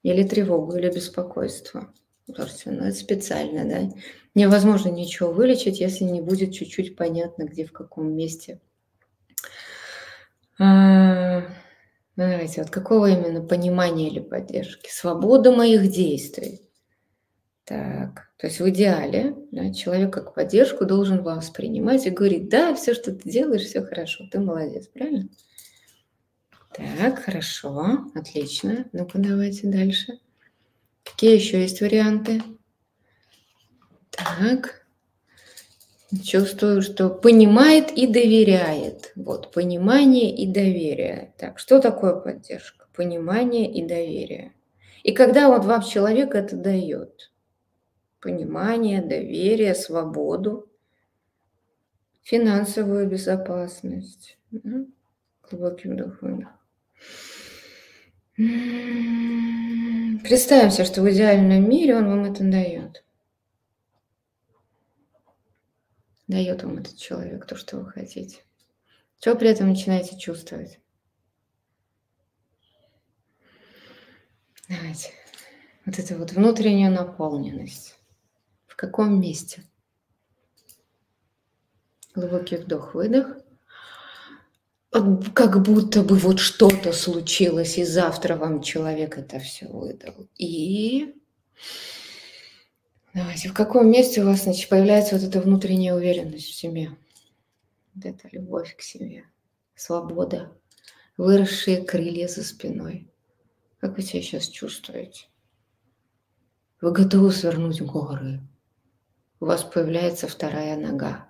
или 0.02 0.24
тревогу, 0.24 0.76
или 0.76 0.90
беспокойство. 0.90 1.94
Слушайте, 2.26 2.72
ну 2.72 2.86
это 2.86 2.98
специально, 2.98 3.64
да? 3.64 3.96
Невозможно 4.34 4.90
ничего 4.90 5.32
вылечить, 5.32 5.82
если 5.82 6.06
не 6.06 6.20
будет 6.20 6.54
чуть-чуть 6.54 6.96
понятно, 6.96 7.44
где, 7.44 7.64
в 7.64 7.72
каком 7.72 8.16
месте. 8.16 8.60
А, 10.58 11.42
ну, 11.42 11.48
давайте, 12.16 12.64
вот 12.64 12.72
какого 12.72 13.08
именно 13.12 13.42
понимания 13.46 14.08
или 14.08 14.20
поддержки? 14.20 14.90
Свобода 14.92 15.52
моих 15.52 15.92
действий. 15.92 16.67
Так, 17.68 18.30
то 18.38 18.48
есть 18.48 18.62
в 18.62 18.70
идеале 18.70 19.36
да, 19.52 19.74
человек 19.74 20.14
как 20.14 20.34
поддержку 20.34 20.86
должен 20.86 21.22
вас 21.22 21.50
принимать 21.50 22.06
и 22.06 22.12
говорить, 22.12 22.48
да, 22.48 22.74
все, 22.74 22.94
что 22.94 23.12
ты 23.12 23.30
делаешь, 23.30 23.64
все 23.64 23.82
хорошо, 23.82 24.24
ты 24.32 24.40
молодец, 24.40 24.88
правильно? 24.88 25.28
Так, 26.74 27.24
хорошо, 27.24 28.06
отлично. 28.16 28.86
Ну-ка, 28.94 29.18
давайте 29.18 29.68
дальше. 29.68 30.20
Какие 31.04 31.36
еще 31.36 31.60
есть 31.60 31.82
варианты? 31.82 32.42
Так. 34.12 34.88
Чувствую, 36.24 36.82
что 36.82 37.10
понимает 37.10 37.92
и 37.92 38.08
доверяет. 38.08 39.12
Вот, 39.18 39.52
понимание 39.52 40.34
и 40.34 40.48
доверие. 40.48 41.34
Так, 41.38 41.60
что 41.60 41.82
такое 41.82 42.16
поддержка? 42.16 42.86
Понимание 42.96 43.70
и 43.70 43.86
доверие. 43.86 44.54
И 45.04 45.12
когда 45.12 45.50
вот 45.50 45.66
вам 45.66 45.82
человек 45.82 46.34
это 46.34 46.56
дает? 46.56 47.30
Понимание, 48.28 49.02
доверие, 49.02 49.74
свободу, 49.74 50.70
финансовую 52.24 53.08
безопасность. 53.08 54.38
Глубоким 54.52 55.94
вдох 55.94 56.20
Представим 60.26 60.72
себе, 60.72 60.84
что 60.84 61.04
в 61.04 61.10
идеальном 61.10 61.70
мире 61.70 61.96
он 61.96 62.10
вам 62.10 62.26
это 62.26 62.44
дает. 62.44 63.06
Дает 66.28 66.64
вам 66.64 66.80
этот 66.80 66.98
человек 66.98 67.46
то, 67.46 67.56
что 67.56 67.78
вы 67.78 67.90
хотите. 67.90 68.40
Что 69.22 69.36
при 69.36 69.52
этом 69.52 69.70
начинаете 69.70 70.20
чувствовать? 70.20 70.82
Давайте. 74.68 75.12
Вот 75.86 75.98
это 75.98 76.18
вот 76.18 76.34
внутренняя 76.34 76.90
наполненность. 76.90 77.97
Каком 78.78 79.20
месте? 79.20 79.66
Глубокий 82.16 82.56
вдох, 82.56 82.96
выдох 82.96 83.38
как 85.34 85.62
будто 85.62 86.02
бы 86.02 86.16
вот 86.16 86.40
что-то 86.40 86.94
случилось, 86.94 87.78
и 87.78 87.84
завтра 87.84 88.36
вам 88.36 88.62
человек 88.62 89.18
это 89.18 89.40
все 89.40 89.68
выдал. 89.68 90.28
И 90.38 91.16
давайте, 93.14 93.50
в 93.50 93.54
каком 93.54 93.90
месте 93.92 94.22
у 94.22 94.26
вас 94.26 94.44
значит, 94.44 94.70
появляется 94.70 95.16
вот 95.18 95.28
эта 95.28 95.42
внутренняя 95.42 95.94
уверенность 95.94 96.48
в 96.48 96.54
себе? 96.56 96.92
Вот 97.94 98.06
эта 98.06 98.30
любовь 98.32 98.76
к 98.76 98.82
себе, 98.82 99.26
свобода, 99.76 100.52
выросшие 101.18 101.84
крылья 101.84 102.28
за 102.28 102.44
спиной. 102.44 103.12
Как 103.80 103.96
вы 103.96 104.04
себя 104.04 104.22
сейчас 104.22 104.48
чувствуете? 104.48 105.26
Вы 106.82 106.92
готовы 106.92 107.32
свернуть 107.32 107.82
горы. 107.82 108.42
У 109.40 109.46
вас 109.46 109.64
появляется 109.64 110.28
вторая 110.28 110.78
нога. 110.78 111.28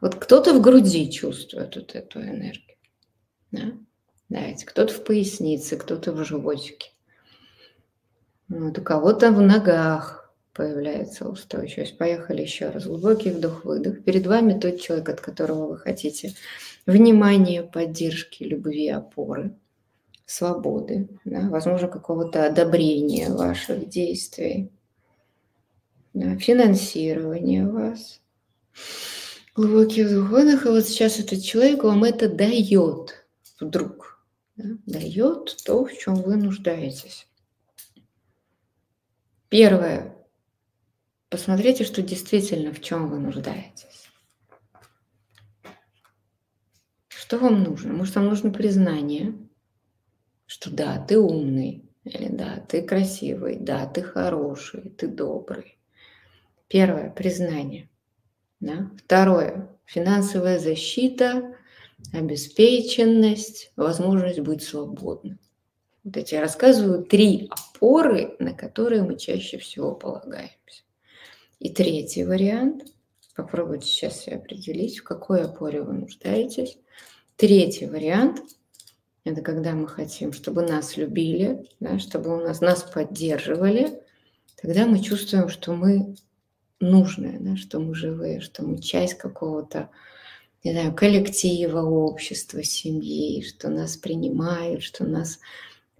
Вот 0.00 0.16
кто-то 0.16 0.54
в 0.54 0.60
груди 0.60 1.10
чувствует 1.10 1.76
вот 1.76 1.94
эту 1.94 2.20
энергию. 2.20 2.76
Да? 3.50 3.72
Давайте, 4.28 4.66
кто-то 4.66 4.92
в 4.92 5.04
пояснице, 5.04 5.76
кто-то 5.76 6.12
в 6.12 6.24
животике. 6.24 6.90
Вот 8.48 8.78
у 8.78 8.82
кого-то 8.82 9.30
в 9.30 9.40
ногах 9.40 10.32
появляется 10.52 11.28
устойчивость. 11.28 11.98
Поехали 11.98 12.42
еще 12.42 12.70
раз. 12.70 12.86
Глубокий 12.86 13.30
вдох-выдох. 13.30 14.04
Перед 14.04 14.26
вами 14.26 14.58
тот 14.58 14.80
человек, 14.80 15.08
от 15.08 15.20
которого 15.20 15.68
вы 15.68 15.78
хотите 15.78 16.34
внимания, 16.86 17.62
поддержки, 17.62 18.44
любви, 18.44 18.88
опоры, 18.88 19.56
свободы, 20.26 21.08
да? 21.24 21.48
возможно, 21.48 21.88
какого-то 21.88 22.46
одобрения 22.46 23.30
ваших 23.30 23.88
действий, 23.88 24.70
да? 26.14 26.38
финансирования 26.38 27.66
вас. 27.66 28.20
Глубокий 29.54 30.04
вдох, 30.04 30.30
выдох, 30.30 30.66
и 30.66 30.68
вот 30.68 30.86
сейчас 30.86 31.18
этот 31.18 31.42
человек 31.42 31.84
вам 31.84 32.04
это 32.04 32.28
дает 32.28 33.26
вдруг. 33.60 34.24
Да? 34.56 34.64
Дает 34.86 35.56
то, 35.64 35.84
в 35.84 35.92
чем 35.92 36.14
вы 36.14 36.36
нуждаетесь. 36.36 37.28
Первое. 39.48 40.16
посмотрите, 41.28 41.84
что 41.84 42.02
действительно 42.02 42.72
в 42.72 42.80
чем 42.80 43.08
вы 43.08 43.18
нуждаетесь. 43.18 44.08
Что 47.08 47.38
вам 47.38 47.62
нужно? 47.62 47.92
Может, 47.92 48.16
вам 48.16 48.26
нужно 48.26 48.50
признание, 48.50 49.34
что 50.46 50.70
да, 50.70 51.04
ты 51.04 51.18
умный, 51.18 51.88
или 52.04 52.28
да, 52.28 52.60
ты 52.68 52.82
красивый, 52.82 53.56
да, 53.58 53.86
ты 53.86 54.02
хороший, 54.02 54.90
ты 54.90 55.06
добрый. 55.06 55.78
Первое– 56.74 57.08
признание. 57.16 57.88
Да? 58.58 58.90
Второе– 58.98 59.68
финансовая 59.84 60.58
защита, 60.58 61.54
обеспеченность, 62.12 63.70
возможность 63.76 64.40
быть 64.40 64.64
свободным. 64.64 65.38
Вот 66.02 66.16
эти 66.16 66.34
я 66.34 66.40
рассказываю 66.40 67.04
три 67.04 67.48
опоры, 67.48 68.34
на 68.40 68.54
которые 68.54 69.04
мы 69.04 69.16
чаще 69.16 69.56
всего 69.58 69.94
полагаемся. 69.94 70.82
И 71.60 71.70
третий 71.70 72.24
вариант. 72.24 72.82
Попробуйте 73.36 73.86
сейчас 73.86 74.26
определить, 74.26 74.98
в 74.98 75.04
какой 75.04 75.42
опоре 75.42 75.80
вы 75.80 75.92
нуждаетесь. 75.92 76.76
Третий 77.36 77.86
вариант– 77.86 78.42
это 79.22 79.42
когда 79.42 79.74
мы 79.74 79.86
хотим, 79.86 80.32
чтобы 80.32 80.62
нас 80.62 80.96
любили, 80.96 81.68
да, 81.78 82.00
чтобы 82.00 82.36
у 82.36 82.40
нас, 82.40 82.60
нас 82.60 82.82
поддерживали. 82.82 84.02
Тогда 84.60 84.86
мы 84.86 84.98
чувствуем, 84.98 85.48
что 85.48 85.72
мы 85.72 86.16
нужные, 86.84 87.38
да, 87.40 87.56
что 87.56 87.80
мы 87.80 87.94
живые, 87.94 88.40
что 88.40 88.64
мы 88.64 88.80
часть 88.80 89.14
какого-то 89.14 89.90
не 90.64 90.72
знаю, 90.72 90.94
коллектива, 90.94 91.82
общества, 91.82 92.62
семьи, 92.62 93.42
что 93.42 93.68
нас 93.68 93.96
принимают, 93.98 94.82
что 94.82 95.04
нас 95.04 95.38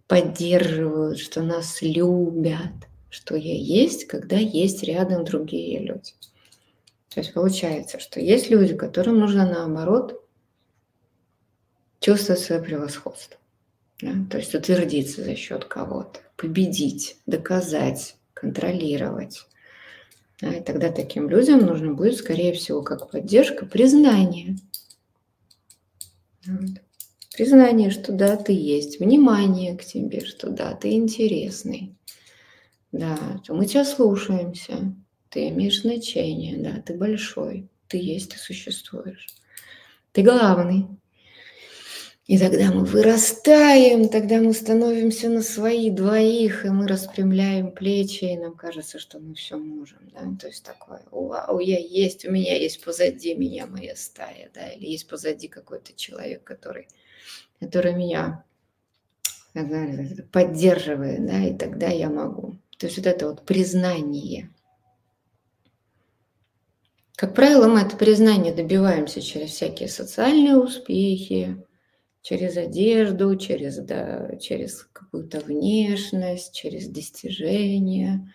поддерживают, 0.07 1.19
что 1.19 1.43
нас 1.43 1.83
любят, 1.83 2.73
что 3.11 3.37
я 3.37 3.55
есть, 3.55 4.07
когда 4.07 4.37
есть 4.37 4.83
рядом 4.83 5.25
другие 5.25 5.81
люди. 5.81 6.13
То 7.11 7.21
есть 7.21 7.33
получается, 7.35 8.01
что 8.01 8.21
есть 8.21 8.51
люди, 8.51 8.75
которым 8.75 9.21
нужно 9.21 9.47
наоборот 9.47 10.25
чувствовать 12.01 12.41
свое 12.41 12.61
превосходство. 12.63 13.37
Да? 14.01 14.13
То 14.31 14.39
есть 14.39 14.55
утвердиться 14.55 15.23
за 15.23 15.37
счет 15.37 15.67
кого-то, 15.67 16.21
победить, 16.37 17.19
доказать, 17.27 18.17
контролировать. 18.33 19.47
Да, 20.41 20.53
и 20.53 20.63
тогда 20.63 20.91
таким 20.91 21.29
людям 21.29 21.61
нужно 21.61 21.95
будет, 21.95 22.17
скорее 22.17 22.53
всего, 22.53 22.83
как 22.83 23.11
поддержка, 23.11 23.67
признание. 23.67 24.57
Вот. 26.47 26.81
Признание, 27.37 27.91
что 27.91 28.13
да, 28.13 28.37
ты 28.37 28.53
есть, 28.53 29.01
внимание 29.01 29.77
к 29.77 29.85
тебе, 29.85 30.25
что 30.25 30.51
да, 30.51 30.75
ты 30.75 30.93
интересный. 30.93 31.97
Да, 32.93 33.19
что 33.43 33.55
мы 33.55 33.67
тебя 33.67 33.85
слушаемся, 33.85 34.95
ты 35.31 35.49
имеешь 35.49 35.81
значение, 35.83 36.57
да, 36.59 36.81
ты 36.81 36.95
большой, 36.95 37.69
ты 37.89 37.97
есть, 37.99 38.31
ты 38.31 38.39
существуешь. 38.39 39.27
Ты 40.13 40.23
главный, 40.23 40.87
и 42.27 42.39
тогда 42.39 42.73
мы 42.73 42.85
вырастаем, 42.85 44.09
тогда 44.09 44.39
мы 44.39 44.55
становимся 44.55 45.29
на 45.29 45.43
свои 45.43 45.91
двоих, 45.91 46.65
и 46.65 46.71
мы 46.71 46.89
распрямляем 46.89 47.71
плечи, 47.71 48.25
и 48.25 48.39
нам 48.39 48.55
кажется, 48.55 48.99
что 48.99 49.19
мы 49.19 49.35
все 49.35 49.59
можем. 49.59 49.99
Да? 50.11 50.21
То 50.41 50.47
есть 50.47 50.65
такое, 50.65 51.03
вау, 51.11 51.59
я 51.59 51.79
есть, 51.79 52.25
у 52.25 52.31
меня 52.31 52.57
есть 52.57 52.83
позади 52.83 53.35
меня 53.35 53.67
моя 53.67 53.95
стая, 53.95 54.51
да, 54.55 54.69
или 54.69 54.87
есть 54.87 55.07
позади 55.07 55.49
какой-то 55.49 55.93
человек, 55.93 56.43
который, 56.45 56.89
который 57.61 57.95
меня 57.95 58.43
поддерживает, 60.33 61.27
да, 61.27 61.45
и 61.45 61.55
тогда 61.55 61.89
я 61.89 62.09
могу. 62.09 62.57
То 62.79 62.87
есть 62.87 62.97
вот 62.97 63.07
это 63.07 63.29
вот 63.29 63.45
признание. 63.45 64.49
Как 67.17 67.35
правило, 67.35 67.69
мы 67.69 67.81
это 67.81 67.97
признание 67.99 68.55
добиваемся 68.55 69.21
через 69.21 69.51
всякие 69.51 69.91
социальные 69.91 70.57
успехи, 70.57 71.63
через 72.25 72.57
одежду, 72.57 73.37
через, 73.37 73.77
да, 73.77 74.37
через 74.41 74.89
какую-то 74.95 75.41
внешность, 75.41 76.55
через 76.55 76.89
достижения, 76.89 78.33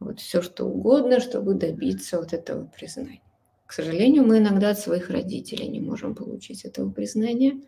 вот 0.00 0.18
все 0.18 0.42
что 0.42 0.64
угодно, 0.64 1.20
чтобы 1.20 1.54
добиться 1.54 2.18
вот 2.18 2.32
этого 2.32 2.66
признания. 2.66 3.22
К 3.66 3.72
сожалению, 3.72 4.24
мы 4.24 4.38
иногда 4.38 4.70
от 4.70 4.80
своих 4.80 5.10
родителей 5.10 5.68
не 5.68 5.78
можем 5.78 6.16
получить 6.16 6.64
этого 6.64 6.90
признания, 6.90 7.60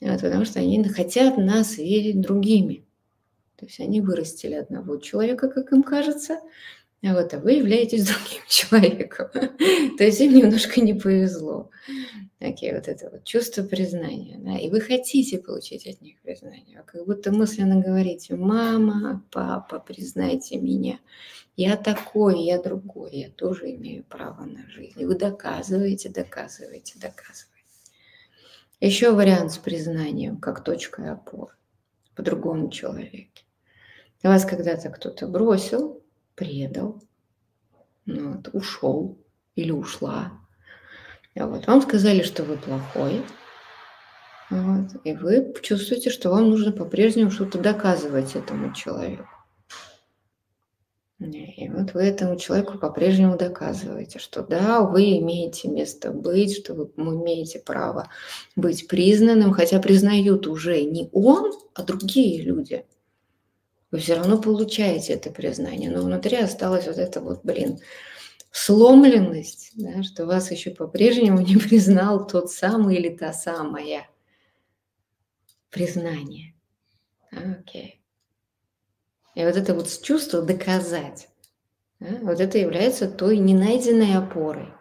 вот, 0.00 0.20
потому 0.20 0.44
что 0.44 0.60
они 0.60 0.84
хотят 0.84 1.36
нас 1.36 1.78
видеть 1.78 2.20
другими. 2.20 2.86
То 3.56 3.66
есть 3.66 3.80
они 3.80 4.00
вырастили 4.00 4.54
одного 4.54 4.98
человека, 4.98 5.48
как 5.48 5.72
им 5.72 5.82
кажется, 5.82 6.34
а 6.34 6.40
вот, 7.02 7.34
а 7.34 7.38
вы 7.38 7.52
являетесь 7.52 8.06
другим 8.06 8.42
человеком. 8.48 9.28
То 9.98 10.04
есть 10.04 10.20
им 10.20 10.34
немножко 10.34 10.80
не 10.80 10.94
повезло. 10.94 11.70
Такие 12.38 12.74
вот 12.74 12.88
это 12.88 13.10
вот 13.10 13.24
чувство 13.24 13.62
признания. 13.62 14.38
Да? 14.38 14.58
И 14.58 14.70
вы 14.70 14.80
хотите 14.80 15.38
получить 15.38 15.86
от 15.86 16.00
них 16.00 16.20
признание. 16.22 16.82
Как 16.86 17.06
будто 17.06 17.32
мысленно 17.32 17.80
говорите, 17.80 18.36
мама, 18.36 19.24
папа, 19.30 19.78
признайте 19.78 20.58
меня. 20.58 20.98
Я 21.56 21.76
такой, 21.76 22.42
я 22.42 22.60
другой, 22.60 23.10
я 23.12 23.30
тоже 23.30 23.74
имею 23.74 24.04
право 24.04 24.44
на 24.44 24.68
жизнь. 24.68 25.00
И 25.00 25.06
вы 25.06 25.16
доказываете, 25.16 26.10
доказываете, 26.10 26.94
доказываете. 26.98 27.56
Еще 28.80 29.12
вариант 29.12 29.52
с 29.52 29.58
признанием, 29.58 30.36
как 30.36 30.62
точкой 30.62 31.10
опоры 31.10 31.54
по 32.14 32.22
другому 32.22 32.70
человеку. 32.70 33.30
Вас 34.22 34.44
когда-то 34.44 34.90
кто-то 34.90 35.28
бросил, 35.28 36.02
предал, 36.36 37.02
ну 38.04 38.34
вот, 38.34 38.48
ушел 38.52 39.18
или 39.56 39.72
ушла. 39.72 40.32
Вот, 41.34 41.66
вам 41.66 41.82
сказали, 41.82 42.22
что 42.22 42.44
вы 42.44 42.56
плохой, 42.56 43.22
вот, 44.48 45.00
и 45.04 45.12
вы 45.12 45.52
чувствуете, 45.62 46.10
что 46.10 46.30
вам 46.30 46.50
нужно 46.50 46.72
по-прежнему 46.72 47.30
что-то 47.30 47.58
доказывать 47.58 48.36
этому 48.36 48.72
человеку. 48.72 49.28
И 51.18 51.68
вот 51.70 51.94
вы 51.94 52.02
этому 52.02 52.38
человеку 52.38 52.78
по-прежнему 52.78 53.38
доказываете, 53.38 54.18
что 54.18 54.42
да, 54.42 54.82
вы 54.82 55.18
имеете 55.18 55.68
место 55.68 56.10
быть, 56.10 56.54
что 56.54 56.74
вы 56.74 56.90
имеете 56.96 57.58
право 57.58 58.10
быть 58.54 58.86
признанным, 58.86 59.52
хотя 59.52 59.80
признают 59.80 60.46
уже 60.46 60.82
не 60.82 61.08
он, 61.12 61.52
а 61.74 61.82
другие 61.82 62.42
люди– 62.42 62.84
вы 63.90 63.98
все 63.98 64.14
равно 64.14 64.40
получаете 64.40 65.14
это 65.14 65.30
признание, 65.30 65.90
но 65.90 66.02
внутри 66.02 66.36
осталась 66.38 66.86
вот 66.86 66.98
эта 66.98 67.20
вот, 67.20 67.40
блин, 67.44 67.78
сломленность, 68.50 69.72
да, 69.74 70.02
что 70.02 70.26
вас 70.26 70.50
еще 70.50 70.70
по-прежнему 70.70 71.40
не 71.40 71.56
признал 71.56 72.26
тот 72.26 72.50
самый 72.50 72.96
или 72.96 73.14
та 73.14 73.32
самая 73.32 74.08
признание. 75.70 76.54
Окей. 77.30 78.00
И 79.34 79.44
вот 79.44 79.56
это 79.56 79.74
вот 79.74 79.86
чувство 80.02 80.40
доказать, 80.40 81.28
да, 82.00 82.18
вот 82.22 82.40
это 82.40 82.56
является 82.56 83.10
той 83.10 83.36
ненайденной 83.36 84.16
опорой. 84.16 84.72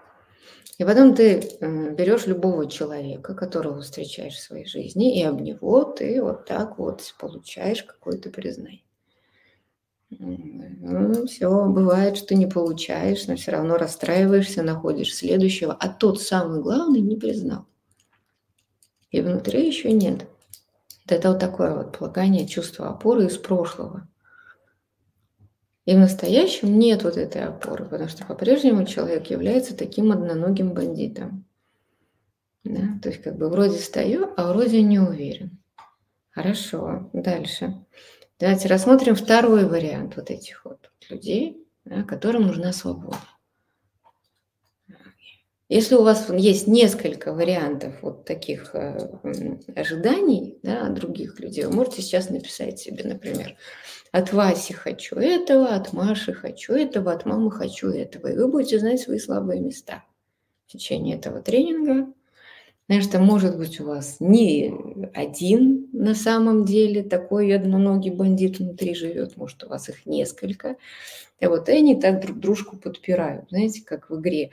И 0.78 0.84
потом 0.84 1.14
ты 1.14 1.40
э, 1.40 1.92
берешь 1.92 2.26
любого 2.26 2.70
человека, 2.70 3.34
которого 3.34 3.82
встречаешь 3.82 4.36
в 4.36 4.42
своей 4.42 4.66
жизни, 4.66 5.20
и 5.20 5.24
об 5.24 5.42
него 5.42 5.84
ты 5.84 6.22
вот 6.22 6.46
так 6.46 6.78
вот 6.78 7.14
получаешь 7.20 7.84
какое-то 7.84 8.30
признание. 8.30 8.85
Ну, 10.20 11.26
все, 11.26 11.66
бывает, 11.66 12.18
что 12.18 12.36
не 12.36 12.48
получаешь, 12.48 13.28
но 13.28 13.36
все 13.36 13.52
равно 13.52 13.78
расстраиваешься, 13.78 14.64
находишь 14.64 15.16
следующего, 15.16 15.74
а 15.74 15.90
тот 15.90 16.22
самый 16.22 16.62
главный 16.62 17.02
не 17.02 17.16
признал. 17.16 17.66
И 19.12 19.22
внутри 19.22 19.68
еще 19.68 19.92
нет. 19.92 20.28
Это 21.08 21.30
вот 21.32 21.40
такое 21.40 21.76
вот 21.76 21.98
полагание 21.98 22.48
чувства 22.48 22.90
опоры 22.90 23.26
из 23.26 23.38
прошлого. 23.38 24.08
И 25.86 25.94
в 25.94 26.00
настоящем 26.00 26.80
нет 26.80 27.04
вот 27.04 27.16
этой 27.16 27.44
опоры, 27.44 27.86
потому 27.86 28.10
что 28.10 28.26
по-прежнему 28.26 28.86
человек 28.86 29.30
является 29.30 29.78
таким 29.78 30.12
одноногим 30.12 30.74
бандитом. 30.74 31.46
Да? 32.64 33.00
То 33.04 33.10
есть 33.10 33.22
как 33.22 33.38
бы 33.38 33.50
вроде 33.50 33.78
стою, 33.78 34.34
а 34.36 34.52
вроде 34.52 34.82
не 34.82 35.00
уверен. 35.00 35.60
Хорошо, 36.32 37.10
дальше. 37.14 37.86
Давайте 38.38 38.68
рассмотрим 38.68 39.16
второй 39.16 39.66
вариант 39.66 40.18
вот 40.18 40.30
этих 40.30 40.66
вот 40.66 40.92
людей, 41.10 41.66
да, 41.86 42.04
которым 42.04 42.48
нужна 42.48 42.74
свобода. 42.74 43.18
Если 45.70 45.96
у 45.96 46.04
вас 46.04 46.30
есть 46.30 46.68
несколько 46.68 47.34
вариантов 47.34 47.96
вот 48.04 48.26
таких 48.26 48.76
э, 48.76 49.18
ожиданий 49.76 50.60
да, 50.62 50.86
от 50.88 50.94
других 50.94 51.40
людей, 51.40 51.66
вы 51.66 51.74
можете 51.74 52.04
сейчас 52.04 52.30
написать 52.30 52.78
себе, 52.78 53.04
например, 53.04 53.56
от 54.12 54.32
Васи 54.32 54.74
хочу 54.74 55.16
этого, 55.16 55.70
от 55.70 55.92
Маши 55.92 56.34
хочу 56.34 56.74
этого, 56.74 57.14
от 57.14 57.26
мамы 57.26 57.52
хочу 57.52 57.90
этого. 57.90 58.28
И 58.28 58.38
вы 58.38 58.48
будете 58.48 58.80
знать 58.80 59.00
свои 59.00 59.18
слабые 59.18 59.60
места 59.60 60.04
в 60.68 60.74
течение 60.74 61.18
этого 61.18 61.42
тренинга. 61.42 62.14
Потому 62.88 63.02
что 63.02 63.20
может 63.20 63.58
быть 63.58 63.80
у 63.80 63.86
вас 63.86 64.18
не 64.20 64.72
один 65.14 65.88
на 65.92 66.14
самом 66.14 66.66
деле 66.66 67.02
такой 67.02 67.52
одноногий 67.56 68.12
бандит 68.12 68.60
внутри 68.60 68.94
живет, 68.94 69.38
может, 69.38 69.64
у 69.64 69.70
вас 69.70 69.90
их 69.90 70.06
несколько. 70.06 70.78
И 71.40 71.48
вот 71.48 71.68
они 71.68 72.00
так 72.00 72.22
друг 72.22 72.40
дружку 72.40 72.78
подпирают, 72.78 73.50
знаете, 73.50 73.82
как 73.84 74.10
в 74.10 74.20
игре. 74.20 74.52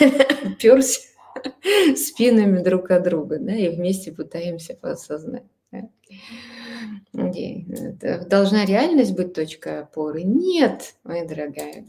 Перся 0.58 1.00
спинами 1.96 2.62
друг 2.62 2.90
от 2.90 3.04
друга, 3.04 3.38
да, 3.38 3.54
и 3.54 3.68
вместе 3.68 4.10
пытаемся 4.10 4.74
подсознать. 4.74 5.44
Должна 7.12 8.64
реальность 8.64 9.14
быть 9.14 9.34
точкой 9.34 9.82
опоры? 9.82 10.22
Нет, 10.22 10.94
моя 11.04 11.26
дорогая. 11.26 11.84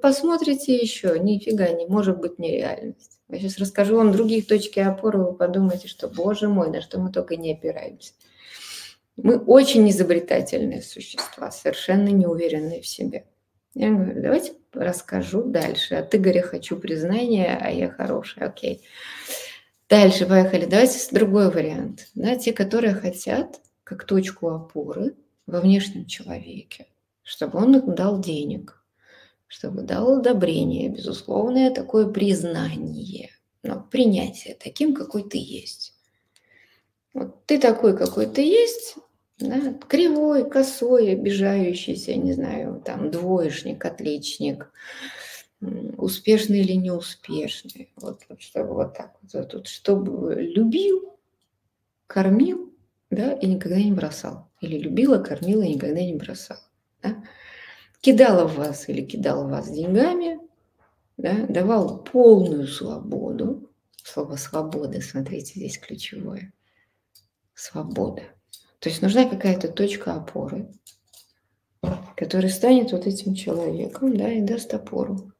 Посмотрите 0.00 0.76
еще, 0.76 1.18
нифига 1.18 1.68
не 1.70 1.86
может 1.86 2.18
быть 2.18 2.38
нереальность. 2.38 3.19
Я 3.30 3.38
сейчас 3.38 3.58
расскажу 3.58 3.96
вам 3.96 4.12
других 4.12 4.46
точки 4.46 4.80
опоры, 4.80 5.18
вы 5.18 5.34
подумаете, 5.34 5.88
что, 5.88 6.08
боже 6.08 6.48
мой, 6.48 6.70
на 6.70 6.80
что 6.80 6.98
мы 6.98 7.12
только 7.12 7.36
не 7.36 7.52
опираемся. 7.52 8.12
Мы 9.16 9.38
очень 9.38 9.88
изобретательные 9.90 10.82
существа, 10.82 11.50
совершенно 11.50 12.08
неуверенные 12.08 12.80
в 12.80 12.86
себе. 12.86 13.26
Я 13.74 13.90
говорю, 13.90 14.20
давайте 14.20 14.52
расскажу 14.72 15.42
дальше. 15.44 15.94
От 15.94 16.14
Игоря 16.14 16.42
хочу 16.42 16.76
признания, 16.76 17.56
а 17.60 17.70
я 17.70 17.90
хорошая. 17.90 18.48
Окей. 18.48 18.82
Дальше 19.88 20.26
поехали. 20.26 20.66
Давайте 20.66 20.98
другой 21.12 21.50
вариант. 21.50 22.08
Да, 22.14 22.36
те, 22.36 22.52
которые 22.52 22.94
хотят 22.94 23.60
как 23.84 24.04
точку 24.04 24.48
опоры 24.48 25.14
во 25.46 25.60
внешнем 25.60 26.06
человеке, 26.06 26.86
чтобы 27.22 27.58
он 27.58 27.94
дал 27.94 28.20
денег, 28.20 28.79
чтобы 29.50 29.82
дал 29.82 30.18
одобрение, 30.18 30.88
безусловное 30.88 31.72
такое 31.72 32.06
признание, 32.06 33.30
но 33.64 33.80
принятие 33.90 34.54
таким, 34.54 34.94
какой 34.94 35.28
ты 35.28 35.38
есть. 35.38 35.92
Вот 37.12 37.44
ты 37.46 37.58
такой, 37.58 37.98
какой 37.98 38.26
ты 38.26 38.42
есть, 38.42 38.94
да, 39.40 39.74
кривой, 39.88 40.48
косой, 40.48 41.10
обижающийся, 41.10 42.14
не 42.14 42.32
знаю, 42.32 42.80
там 42.84 43.10
двоечник, 43.10 43.84
отличник, 43.84 44.70
успешный 45.96 46.60
или 46.60 46.74
неуспешный. 46.74 47.92
Вот, 47.96 48.20
вот 48.28 48.40
чтобы 48.40 48.74
вот 48.74 48.96
так 48.96 49.16
вот, 49.20 49.52
вот, 49.52 49.66
чтобы 49.66 50.36
любил, 50.36 51.18
кормил, 52.06 52.72
да, 53.10 53.32
и 53.32 53.48
никогда 53.48 53.78
не 53.78 53.90
бросал. 53.90 54.48
Или 54.60 54.78
любила, 54.78 55.18
кормила 55.18 55.62
и 55.62 55.74
никогда 55.74 56.02
не 56.02 56.14
бросала. 56.14 56.62
Да? 57.02 57.16
Кидала 58.00 58.46
в 58.46 58.56
вас 58.56 58.88
или 58.88 59.04
кидал 59.04 59.46
в 59.46 59.50
вас 59.50 59.70
деньгами, 59.70 60.40
да, 61.16 61.34
давал 61.48 62.02
полную 62.02 62.66
свободу. 62.66 63.70
Слово 64.02 64.36
свобода, 64.36 65.00
смотрите, 65.02 65.52
здесь 65.54 65.78
ключевое. 65.78 66.52
Свобода. 67.54 68.22
То 68.78 68.88
есть 68.88 69.02
нужна 69.02 69.28
какая-то 69.28 69.68
точка 69.68 70.14
опоры, 70.14 70.72
которая 72.16 72.50
станет 72.50 72.92
вот 72.92 73.06
этим 73.06 73.34
человеком, 73.34 74.16
да, 74.16 74.32
и 74.32 74.40
даст 74.40 74.72
опору. 74.72 75.32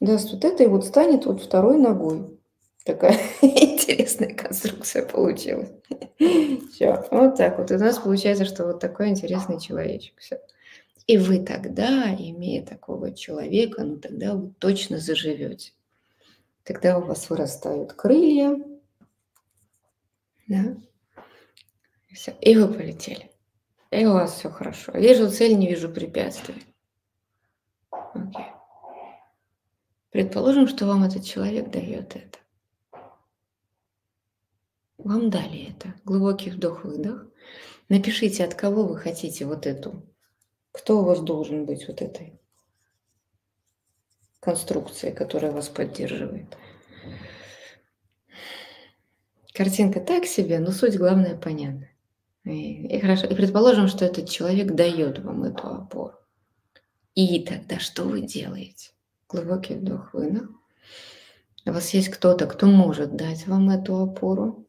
Даст 0.00 0.32
вот 0.32 0.44
это 0.44 0.64
и 0.64 0.66
вот 0.66 0.84
станет 0.84 1.26
вот 1.26 1.40
второй 1.40 1.78
ногой. 1.78 2.38
Такая 2.84 3.18
интересная 3.42 4.34
конструкция 4.34 5.06
получилась. 5.06 5.70
Все, 6.72 7.06
вот 7.12 7.36
так 7.36 7.58
вот. 7.58 7.70
у 7.70 7.78
нас 7.78 7.98
получается, 7.98 8.44
что 8.44 8.66
вот 8.66 8.80
такой 8.80 9.10
интересный 9.10 9.60
человечек. 9.60 10.14
Все. 10.18 10.40
И 11.08 11.16
вы 11.16 11.42
тогда, 11.42 12.14
имея 12.14 12.62
такого 12.64 13.14
человека, 13.14 13.82
ну 13.82 13.96
тогда 13.96 14.34
вы 14.34 14.52
точно 14.58 14.98
заживете. 14.98 15.72
Тогда 16.64 16.98
у 16.98 17.02
вас 17.02 17.30
вырастают 17.30 17.94
крылья, 17.94 18.62
да, 20.46 20.76
и 22.08 22.14
все. 22.14 22.36
И 22.42 22.54
вы 22.54 22.72
полетели. 22.72 23.30
И 23.90 24.04
у 24.04 24.12
вас 24.12 24.34
все 24.34 24.50
хорошо. 24.50 24.92
Вижу 24.92 25.30
цель, 25.30 25.58
не 25.58 25.66
вижу 25.66 25.88
препятствий. 25.88 26.62
Окей. 27.90 28.46
Предположим, 30.10 30.68
что 30.68 30.86
вам 30.86 31.04
этот 31.04 31.24
человек 31.24 31.70
дает 31.70 32.16
это. 32.16 32.38
Вам 34.98 35.30
дали 35.30 35.70
это. 35.70 35.94
Глубокий 36.04 36.50
вдох-выдох. 36.50 37.26
Напишите, 37.88 38.44
от 38.44 38.54
кого 38.54 38.84
вы 38.84 38.98
хотите 38.98 39.46
вот 39.46 39.66
эту. 39.66 40.02
Кто 40.78 41.00
у 41.00 41.04
вас 41.04 41.20
должен 41.20 41.66
быть 41.66 41.88
вот 41.88 42.00
этой 42.02 42.38
конструкцией, 44.38 45.12
которая 45.12 45.50
вас 45.50 45.68
поддерживает. 45.68 46.56
Картинка 49.52 50.00
так 50.00 50.24
себе, 50.24 50.60
но 50.60 50.70
суть 50.70 50.96
главная 50.96 51.36
понятна. 51.36 51.88
И, 52.44 52.86
и 52.86 53.00
хорошо. 53.00 53.26
И 53.26 53.34
предположим, 53.34 53.88
что 53.88 54.04
этот 54.04 54.30
человек 54.30 54.72
дает 54.76 55.18
вам 55.18 55.42
эту 55.42 55.66
опору. 55.66 56.14
И 57.16 57.42
тогда 57.42 57.80
что 57.80 58.04
вы 58.04 58.20
делаете? 58.20 58.92
Глубокий 59.28 59.74
вдох, 59.74 60.14
выдох. 60.14 60.48
У 61.66 61.72
вас 61.72 61.92
есть 61.92 62.08
кто-то, 62.08 62.46
кто 62.46 62.66
может 62.66 63.16
дать 63.16 63.48
вам 63.48 63.68
эту 63.68 64.00
опору 64.00 64.64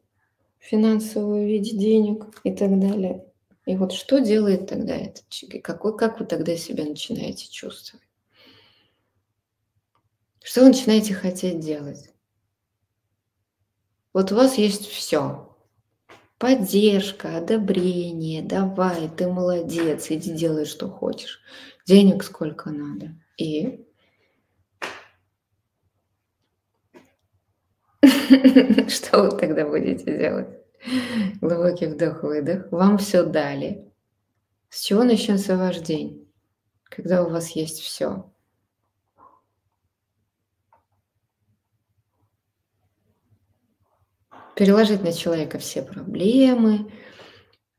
финансовую 0.58 1.44
в 1.44 1.48
виде 1.48 1.76
денег 1.78 2.26
и 2.42 2.52
так 2.52 2.80
далее. 2.80 3.29
И 3.70 3.76
вот 3.76 3.92
что 3.92 4.18
делает 4.18 4.66
тогда 4.66 4.98
человек? 5.28 5.64
Какой, 5.64 5.96
как 5.96 6.18
вы 6.18 6.26
тогда 6.26 6.56
себя 6.56 6.84
начинаете 6.84 7.48
чувствовать? 7.48 8.04
Что 10.42 10.62
вы 10.62 10.70
начинаете 10.70 11.14
хотеть 11.14 11.60
делать? 11.60 12.12
Вот 14.12 14.32
у 14.32 14.34
вас 14.34 14.58
есть 14.58 14.86
все. 14.88 15.56
Поддержка, 16.38 17.36
одобрение, 17.36 18.42
давай, 18.42 19.08
ты 19.08 19.28
молодец, 19.28 20.10
иди 20.10 20.32
делай, 20.32 20.64
что 20.64 20.88
хочешь. 20.90 21.40
Денег 21.86 22.24
сколько 22.24 22.70
надо. 22.70 23.14
И 23.36 23.86
Что 28.88 29.22
вы 29.22 29.38
тогда 29.38 29.64
будете 29.64 30.18
делать? 30.18 30.59
Глубокий 31.40 31.86
вдох-выдох. 31.86 32.70
Вам 32.70 32.98
все 32.98 33.24
дали. 33.24 33.84
С 34.68 34.82
чего 34.82 35.04
начнется 35.04 35.56
ваш 35.56 35.78
день, 35.78 36.28
когда 36.84 37.22
у 37.24 37.30
вас 37.30 37.50
есть 37.50 37.80
все? 37.80 38.30
Переложить 44.54 45.02
на 45.02 45.12
человека 45.12 45.58
все 45.58 45.82
проблемы. 45.82 46.92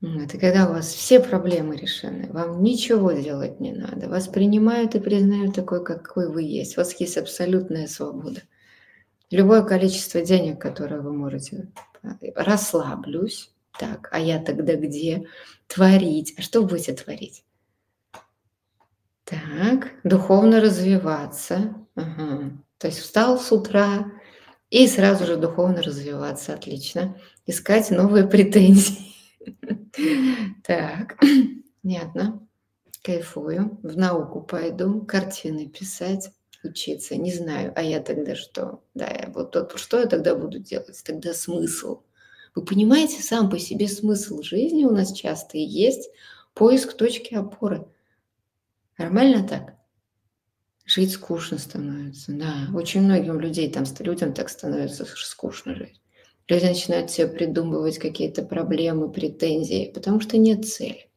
Это 0.02 0.40
когда 0.40 0.68
у 0.68 0.74
вас 0.74 0.88
все 0.88 1.20
проблемы 1.20 1.78
решены, 1.78 2.32
вам 2.32 2.64
ничего 2.64 3.12
делать 3.12 3.60
не 3.60 3.72
надо. 3.72 4.10
Вас 4.10 4.28
принимают 4.28 4.96
и 4.96 5.00
признают 5.00 5.54
такой, 5.54 5.86
какой 5.86 6.28
вы 6.28 6.42
есть. 6.42 6.76
У 6.76 6.82
вас 6.82 7.00
есть 7.00 7.18
абсолютная 7.18 7.88
свобода 7.88 8.42
любое 9.32 9.64
количество 9.64 10.22
денег, 10.22 10.62
которое 10.62 11.02
вы 11.02 11.14
можете. 11.14 11.68
Расслаблюсь. 12.36 13.52
Так, 13.80 14.10
а 14.12 14.20
я 14.20 14.40
тогда 14.40 14.76
где? 14.76 15.28
Творить. 15.68 16.34
А 16.38 16.42
что 16.42 16.64
будете 16.64 16.94
творить? 16.94 17.44
Так, 19.24 19.92
духовно 20.04 20.60
развиваться. 20.60 21.76
Ага. 21.96 22.52
То 22.78 22.88
есть 22.88 23.00
встал 23.00 23.40
с 23.40 23.52
утра 23.52 24.12
и 24.70 24.88
сразу 24.88 25.26
же 25.26 25.38
духовно 25.38 25.82
развиваться. 25.82 26.54
Отлично. 26.54 27.18
Искать 27.46 27.92
новые 27.92 28.28
претензии. 28.28 29.12
Так, 30.64 31.18
понятно. 31.84 32.48
Кайфую. 33.04 33.80
В 33.82 33.98
науку 33.98 34.42
пойду, 34.42 35.02
картины 35.02 35.68
писать 35.68 36.32
учиться, 36.64 37.16
не 37.16 37.32
знаю, 37.32 37.74
а 37.76 37.82
я 37.82 38.02
тогда 38.02 38.36
что? 38.36 38.84
Да, 38.94 39.08
я 39.08 39.32
вот 39.34 39.52
то, 39.52 39.78
что 39.78 40.00
я 40.00 40.06
тогда 40.06 40.36
буду 40.36 40.60
делать? 40.60 41.02
Тогда 41.04 41.34
смысл. 41.34 42.02
Вы 42.56 42.66
понимаете, 42.66 43.22
сам 43.22 43.50
по 43.50 43.60
себе 43.60 43.88
смысл 43.88 44.42
жизни 44.42 44.84
у 44.84 44.92
нас 44.92 45.14
часто 45.14 45.58
и 45.58 45.62
есть 45.62 46.10
поиск 46.54 46.94
точки 46.94 47.34
опоры. 47.34 47.88
Нормально 48.98 49.48
так? 49.48 49.76
Жить 50.86 51.12
скучно 51.12 51.58
становится, 51.58 52.34
да. 52.34 52.68
Очень 52.74 53.04
многим 53.04 53.40
людей, 53.40 53.72
там, 53.72 53.86
людям 54.00 54.34
так 54.34 54.50
становится 54.50 55.06
скучно 55.06 55.76
жить. 55.76 56.02
Люди 56.48 56.66
начинают 56.66 57.12
себе 57.12 57.28
придумывать 57.28 57.98
какие-то 58.00 58.44
проблемы, 58.44 59.12
претензии, 59.12 59.92
потому 59.94 60.20
что 60.20 60.38
нет 60.38 60.68
цели. 60.68 61.11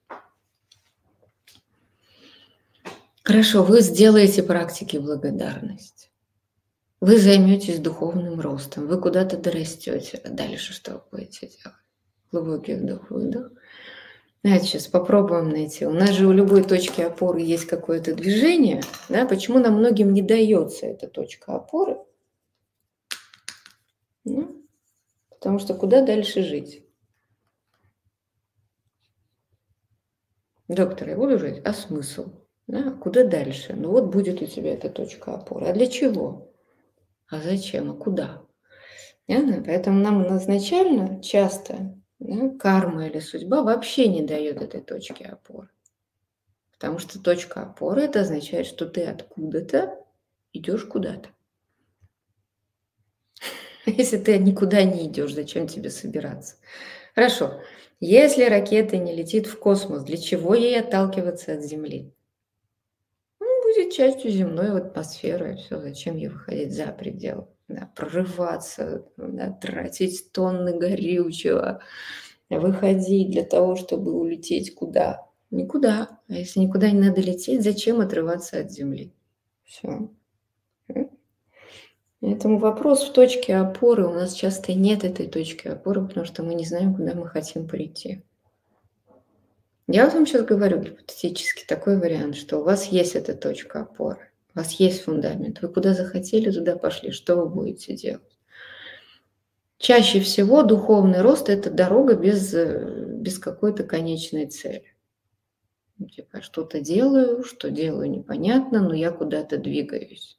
Хорошо, 3.24 3.64
вы 3.64 3.80
сделаете 3.80 4.42
практики 4.42 4.98
благодарности. 4.98 6.10
Вы 7.00 7.18
займетесь 7.18 7.78
духовным 7.78 8.38
ростом, 8.38 8.86
вы 8.86 9.00
куда-то 9.00 9.38
дорастете. 9.38 10.20
А 10.24 10.28
дальше 10.28 10.74
что 10.74 10.92
вы 10.92 11.00
будете 11.10 11.48
делать? 11.48 11.78
Глубокий 12.30 12.74
вдох, 12.74 13.08
выдох. 13.08 13.50
Давайте 14.42 14.66
сейчас 14.66 14.88
попробуем 14.88 15.48
найти. 15.48 15.86
У 15.86 15.92
нас 15.92 16.10
же 16.10 16.26
у 16.26 16.32
любой 16.32 16.64
точки 16.64 17.00
опоры 17.00 17.40
есть 17.40 17.64
какое-то 17.64 18.14
движение. 18.14 18.82
Да? 19.08 19.24
Почему 19.24 19.58
нам 19.58 19.78
многим 19.78 20.12
не 20.12 20.20
дается 20.20 20.84
эта 20.84 21.08
точка 21.08 21.54
опоры? 21.54 21.96
Ну, 24.24 24.66
потому 25.30 25.58
что 25.60 25.72
куда 25.72 26.04
дальше 26.04 26.42
жить? 26.42 26.84
Доктор, 30.68 31.08
я 31.08 31.16
буду 31.16 31.38
жить, 31.38 31.62
а 31.64 31.72
смысл? 31.72 32.43
Да? 32.66 32.90
Куда 32.92 33.24
дальше? 33.24 33.74
Ну 33.74 33.90
вот 33.90 34.06
будет 34.06 34.40
у 34.40 34.46
тебя 34.46 34.74
эта 34.74 34.88
точка 34.88 35.34
опоры. 35.34 35.66
А 35.66 35.72
для 35.72 35.86
чего? 35.86 36.52
А 37.28 37.40
зачем? 37.40 37.90
А 37.90 37.94
куда? 37.94 38.42
Понятно? 39.26 39.62
Поэтому 39.64 40.00
нам 40.00 40.36
изначально 40.36 41.22
часто 41.22 41.94
да, 42.18 42.50
карма 42.58 43.06
или 43.06 43.18
судьба 43.18 43.62
вообще 43.62 44.08
не 44.08 44.22
дает 44.22 44.62
этой 44.62 44.80
точки 44.80 45.24
опоры. 45.24 45.68
Потому 46.72 46.98
что 46.98 47.22
точка 47.22 47.62
опоры 47.62 48.02
это 48.02 48.20
означает, 48.20 48.66
что 48.66 48.86
ты 48.86 49.04
откуда-то 49.04 49.98
идешь 50.52 50.84
куда-то. 50.84 51.30
Если 53.86 54.18
ты 54.18 54.38
никуда 54.38 54.84
не 54.84 55.06
идешь, 55.06 55.34
зачем 55.34 55.66
тебе 55.66 55.90
собираться? 55.90 56.56
Хорошо. 57.14 57.60
Если 58.00 58.44
ракета 58.44 58.96
не 58.96 59.14
летит 59.14 59.46
в 59.46 59.58
космос, 59.58 60.02
для 60.04 60.16
чего 60.16 60.54
ей 60.54 60.80
отталкиваться 60.80 61.54
от 61.54 61.62
Земли? 61.62 62.12
Будет 63.84 63.96
частью 63.96 64.30
земной 64.30 64.78
атмосферы. 64.78 65.56
Все, 65.56 65.78
зачем 65.78 66.16
ей 66.16 66.28
выходить 66.28 66.74
за 66.74 66.86
пределы? 66.86 67.46
Да, 67.68 67.90
прорываться, 67.94 69.06
да, 69.18 69.50
тратить 69.50 70.32
тонны 70.32 70.78
горючего, 70.78 71.80
выходить 72.48 73.30
для 73.30 73.44
того, 73.44 73.76
чтобы 73.76 74.12
улететь 74.12 74.74
куда? 74.74 75.26
Никуда. 75.50 76.18
А 76.28 76.32
если 76.32 76.60
никуда 76.60 76.90
не 76.90 76.98
надо 76.98 77.20
лететь, 77.20 77.62
зачем 77.62 78.00
отрываться 78.00 78.60
от 78.60 78.72
Земли? 78.72 79.12
Все. 79.64 80.10
Поэтому 82.20 82.58
вопрос 82.58 83.06
в 83.06 83.12
точке 83.12 83.56
опоры. 83.56 84.06
У 84.06 84.14
нас 84.14 84.32
часто 84.32 84.72
нет 84.72 85.04
этой 85.04 85.26
точки 85.26 85.68
опоры, 85.68 86.06
потому 86.06 86.24
что 86.24 86.42
мы 86.42 86.54
не 86.54 86.64
знаем, 86.64 86.94
куда 86.94 87.14
мы 87.14 87.26
хотим 87.26 87.68
прийти. 87.68 88.24
Я 89.86 90.06
вот 90.06 90.14
вам 90.14 90.26
сейчас 90.26 90.44
говорю 90.44 90.80
гипотетически 90.80 91.66
такой 91.66 91.98
вариант, 91.98 92.36
что 92.36 92.58
у 92.58 92.64
вас 92.64 92.86
есть 92.86 93.16
эта 93.16 93.34
точка 93.34 93.82
опоры, 93.82 94.30
у 94.54 94.58
вас 94.58 94.72
есть 94.72 95.02
фундамент. 95.02 95.60
Вы 95.60 95.68
куда 95.68 95.92
захотели, 95.92 96.50
туда 96.50 96.76
пошли. 96.76 97.10
Что 97.10 97.36
вы 97.36 97.48
будете 97.50 97.94
делать? 97.94 98.38
Чаще 99.76 100.20
всего 100.20 100.62
духовный 100.62 101.20
рост– 101.20 101.48
это 101.50 101.70
дорога 101.70 102.14
без, 102.14 102.54
без 102.54 103.38
какой-то 103.38 103.84
конечной 103.84 104.46
цели. 104.46 104.94
Типа, 106.10 106.40
что-то 106.40 106.80
делаю, 106.80 107.44
что 107.44 107.70
делаю 107.70 108.10
непонятно, 108.10 108.80
но 108.80 108.94
я 108.94 109.10
куда-то 109.10 109.58
двигаюсь. 109.58 110.38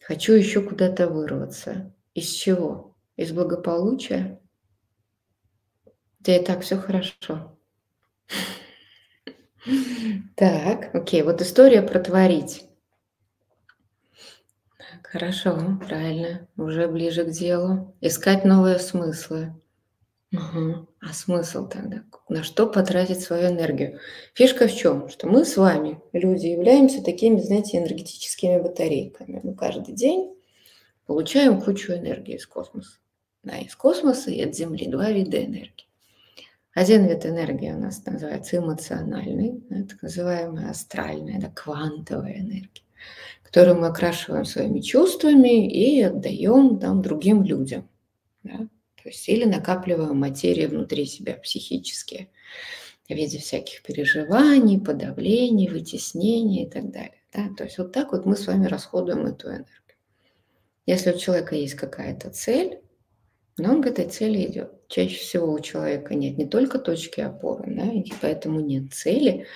Хочу 0.00 0.32
еще 0.32 0.62
куда-то 0.62 1.08
вырваться. 1.08 1.94
Из 2.14 2.28
чего? 2.28 2.96
Из 3.16 3.32
благополучия? 3.32 4.40
Да 6.20 6.34
и 6.34 6.42
так 6.42 6.62
все 6.62 6.76
хорошо. 6.76 7.58
Так, 10.36 10.94
окей, 10.94 11.22
вот 11.22 11.40
история 11.40 11.82
про 11.82 12.00
творить. 12.00 12.64
Хорошо, 15.02 15.78
правильно, 15.86 16.48
уже 16.56 16.88
ближе 16.88 17.24
к 17.24 17.30
делу. 17.30 17.94
Искать 18.00 18.44
новые 18.44 18.78
смыслы. 18.78 19.54
Угу. 20.32 20.88
А 21.02 21.12
смысл 21.12 21.68
тогда? 21.68 22.02
На 22.30 22.42
что 22.42 22.66
потратить 22.66 23.20
свою 23.20 23.48
энергию? 23.48 24.00
Фишка 24.32 24.66
в 24.66 24.74
чем? 24.74 25.10
Что 25.10 25.28
мы 25.28 25.44
с 25.44 25.58
вами, 25.58 26.00
люди, 26.14 26.46
являемся 26.46 27.04
такими, 27.04 27.40
знаете, 27.40 27.76
энергетическими 27.76 28.58
батарейками. 28.58 29.40
Мы 29.42 29.54
каждый 29.54 29.94
день 29.94 30.34
получаем 31.06 31.60
кучу 31.60 31.92
энергии 31.92 32.36
из 32.36 32.46
космоса. 32.46 32.98
Да, 33.42 33.58
из 33.58 33.76
космоса 33.76 34.30
и 34.30 34.40
от 34.40 34.56
Земли 34.56 34.88
два 34.88 35.10
вида 35.10 35.44
энергии. 35.44 35.86
Один 36.74 37.06
вид 37.06 37.26
энергии 37.26 37.70
у 37.70 37.78
нас 37.78 38.04
называется 38.06 38.56
эмоциональный, 38.56 39.60
так 39.88 40.00
называемая 40.00 40.70
астральная, 40.70 41.38
да, 41.38 41.50
квантовая 41.54 42.38
энергия, 42.38 42.82
которую 43.42 43.78
мы 43.78 43.88
окрашиваем 43.88 44.46
своими 44.46 44.80
чувствами 44.80 45.70
и 45.70 46.00
отдаем 46.00 46.78
там, 46.78 47.02
другим 47.02 47.42
людям. 47.42 47.88
Да. 48.42 48.68
То 49.02 49.08
есть 49.08 49.28
или 49.28 49.44
накапливаем 49.44 50.18
материю 50.18 50.70
внутри 50.70 51.04
себя 51.04 51.34
психически 51.34 52.30
в 53.06 53.12
виде 53.14 53.38
всяких 53.38 53.82
переживаний, 53.82 54.80
подавлений, 54.80 55.68
вытеснений 55.68 56.64
и 56.64 56.70
так 56.70 56.90
далее. 56.90 57.20
Да? 57.34 57.50
То 57.56 57.64
есть 57.64 57.76
вот 57.76 57.92
так 57.92 58.12
вот 58.12 58.24
мы 58.24 58.36
с 58.36 58.46
вами 58.46 58.66
расходуем 58.66 59.26
эту 59.26 59.48
энергию. 59.48 59.66
Если 60.86 61.12
у 61.12 61.18
человека 61.18 61.54
есть 61.54 61.74
какая-то 61.74 62.30
цель, 62.30 62.81
но 63.58 63.72
он 63.72 63.82
к 63.82 63.86
этой 63.86 64.08
цели 64.08 64.44
идет. 64.44 64.72
Чаще 64.88 65.18
всего 65.18 65.52
у 65.52 65.60
человека 65.60 66.14
нет 66.14 66.38
не 66.38 66.46
только 66.46 66.78
точки 66.78 67.20
опоры, 67.20 67.64
да, 67.66 67.84
и 67.84 68.12
поэтому 68.20 68.60
нет 68.60 68.92
цели. 68.92 69.46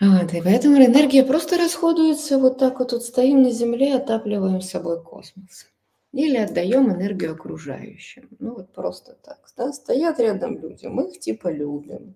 Вот, 0.00 0.34
и 0.34 0.42
поэтому 0.42 0.76
энергия 0.76 1.24
просто 1.24 1.56
расходуется 1.56 2.38
вот 2.38 2.58
так 2.58 2.78
вот. 2.78 2.90
Тут 2.90 3.04
стоим 3.04 3.42
на 3.42 3.50
Земле, 3.50 3.94
отапливаем 3.94 4.60
с 4.60 4.70
собой 4.70 5.02
космос 5.02 5.66
или 6.12 6.36
отдаем 6.36 6.92
энергию 6.92 7.32
окружающим. 7.32 8.28
Ну 8.38 8.54
вот 8.54 8.72
просто 8.72 9.16
так. 9.22 9.38
Да? 9.56 9.72
Стоят 9.72 10.18
рядом 10.20 10.58
люди, 10.58 10.86
мы 10.86 11.10
их 11.10 11.20
типа 11.20 11.48
любим. 11.48 12.14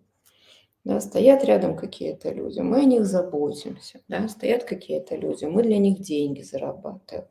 Да? 0.84 1.00
Стоят 1.00 1.44
рядом 1.44 1.76
какие-то 1.76 2.30
люди, 2.32 2.60
мы 2.60 2.80
о 2.80 2.84
них 2.84 3.04
заботимся. 3.04 4.00
Да? 4.08 4.28
Стоят 4.28 4.64
какие-то 4.64 5.16
люди, 5.16 5.44
мы 5.44 5.62
для 5.62 5.78
них 5.78 6.00
деньги 6.00 6.42
зарабатываем. 6.42 7.28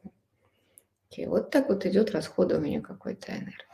Okay. 1.11 1.27
Вот 1.27 1.51
так 1.51 1.69
вот 1.69 1.85
идет 1.85 2.11
расходование 2.11 2.81
какой-то 2.81 3.31
энергии. 3.31 3.67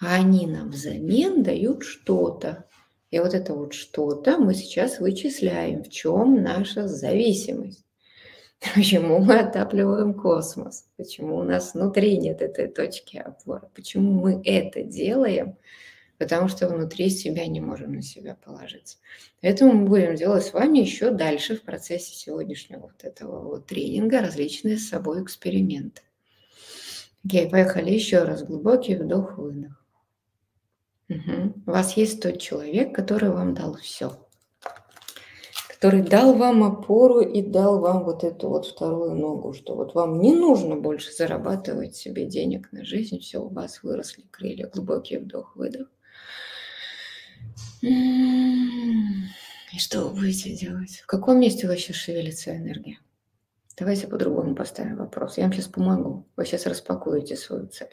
А 0.00 0.14
они 0.16 0.46
нам 0.46 0.70
взамен 0.70 1.42
дают 1.42 1.84
что-то. 1.84 2.66
И 3.10 3.18
вот 3.18 3.34
это 3.34 3.54
вот 3.54 3.72
что-то 3.72 4.38
мы 4.38 4.54
сейчас 4.54 4.98
вычисляем, 4.98 5.84
в 5.84 5.90
чем 5.90 6.42
наша 6.42 6.88
зависимость. 6.88 7.84
Почему 8.74 9.18
мы 9.18 9.38
отапливаем 9.38 10.14
космос? 10.14 10.86
Почему 10.96 11.36
у 11.36 11.42
нас 11.42 11.74
внутри 11.74 12.16
нет 12.16 12.42
этой 12.42 12.68
точки 12.68 13.16
опоры? 13.18 13.68
Почему 13.74 14.12
мы 14.12 14.40
это 14.44 14.82
делаем? 14.82 15.56
Потому 16.18 16.48
что 16.48 16.68
внутри 16.68 17.10
себя 17.10 17.46
не 17.46 17.60
можем 17.60 17.94
на 17.94 18.02
себя 18.02 18.36
положиться. 18.36 18.98
Поэтому 19.40 19.72
мы 19.72 19.88
будем 19.88 20.14
делать 20.14 20.44
с 20.44 20.52
вами 20.52 20.78
еще 20.78 21.10
дальше 21.10 21.56
в 21.56 21.62
процессе 21.62 22.14
сегодняшнего 22.14 22.82
вот 22.82 23.02
этого 23.02 23.42
вот 23.42 23.66
тренинга 23.66 24.20
различные 24.20 24.78
с 24.78 24.88
собой 24.88 25.22
эксперименты. 25.22 26.02
Окей, 27.24 27.48
поехали 27.48 27.90
еще 27.90 28.24
раз. 28.24 28.42
Глубокий 28.42 28.96
вдох-выдох. 28.96 29.84
Угу. 31.08 31.62
У 31.66 31.70
вас 31.70 31.96
есть 31.96 32.22
тот 32.22 32.40
человек, 32.40 32.94
который 32.94 33.30
вам 33.30 33.54
дал 33.54 33.74
все 33.76 34.12
который 35.82 36.02
дал 36.02 36.34
вам 36.34 36.62
опору 36.62 37.22
и 37.22 37.42
дал 37.42 37.80
вам 37.80 38.04
вот 38.04 38.22
эту 38.22 38.48
вот 38.48 38.66
вторую 38.66 39.16
ногу, 39.16 39.52
что 39.52 39.74
вот 39.74 39.96
вам 39.96 40.20
не 40.20 40.32
нужно 40.32 40.76
больше 40.76 41.10
зарабатывать 41.10 41.96
себе 41.96 42.24
денег 42.24 42.70
на 42.70 42.84
жизнь, 42.84 43.18
все, 43.18 43.42
у 43.42 43.48
вас 43.48 43.82
выросли 43.82 44.22
крылья, 44.30 44.68
глубокий 44.68 45.16
вдох, 45.16 45.56
выдох. 45.56 45.88
И 47.80 47.88
что 49.76 50.02
вы 50.02 50.20
будете 50.20 50.54
делать? 50.54 51.00
В 51.02 51.06
каком 51.06 51.40
месте 51.40 51.66
сейчас 51.76 51.96
шевелится 51.96 52.56
энергия? 52.56 53.00
Давайте 53.82 54.06
по-другому 54.06 54.54
поставим 54.54 54.98
вопрос. 54.98 55.38
Я 55.38 55.42
вам 55.42 55.52
сейчас 55.52 55.66
помогу. 55.66 56.24
Вы 56.36 56.46
сейчас 56.46 56.66
распакуете 56.66 57.34
свою 57.34 57.66
цель. 57.66 57.90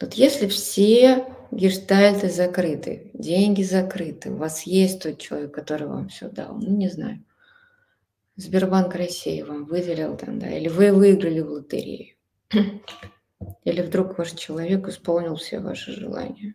Вот 0.00 0.14
если 0.14 0.48
все 0.48 1.32
гештальты 1.52 2.28
закрыты, 2.28 3.12
деньги 3.14 3.62
закрыты, 3.62 4.32
у 4.32 4.36
вас 4.36 4.64
есть 4.64 5.04
тот 5.04 5.20
человек, 5.20 5.54
который 5.54 5.86
вам 5.86 6.08
все 6.08 6.28
дал, 6.28 6.56
ну 6.56 6.76
не 6.76 6.88
знаю, 6.88 7.24
Сбербанк 8.34 8.96
России 8.96 9.40
вам 9.42 9.66
выделил 9.66 10.16
там, 10.16 10.40
да, 10.40 10.50
или 10.50 10.66
вы 10.66 10.90
выиграли 10.90 11.38
в 11.38 11.52
лотерею, 11.52 12.16
или 13.64 13.82
вдруг 13.82 14.18
ваш 14.18 14.32
человек 14.32 14.88
исполнил 14.88 15.36
все 15.36 15.60
ваши 15.60 15.92
желания, 15.92 16.54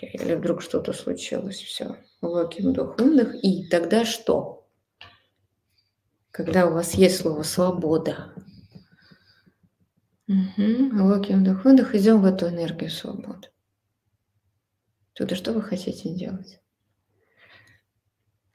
или 0.00 0.34
вдруг 0.36 0.62
что-то 0.62 0.92
случилось, 0.92 1.60
все, 1.60 1.96
глубокий 2.20 2.62
вдох, 2.62 2.96
выдох, 3.00 3.34
и 3.42 3.66
тогда 3.66 4.04
что? 4.04 4.61
Когда 6.32 6.66
у 6.66 6.72
вас 6.72 6.94
есть 6.94 7.20
слово 7.20 7.44
«свобода», 7.44 8.32
Угу. 10.28 10.90
Глубокий 10.90 11.34
вдох, 11.34 11.64
выдох. 11.64 11.94
Идем 11.94 12.22
в 12.22 12.24
эту 12.24 12.48
энергию 12.48 12.90
свободы. 12.90 13.48
Туда 15.12 15.36
что 15.36 15.52
вы 15.52 15.62
хотите 15.62 16.08
делать? 16.14 16.60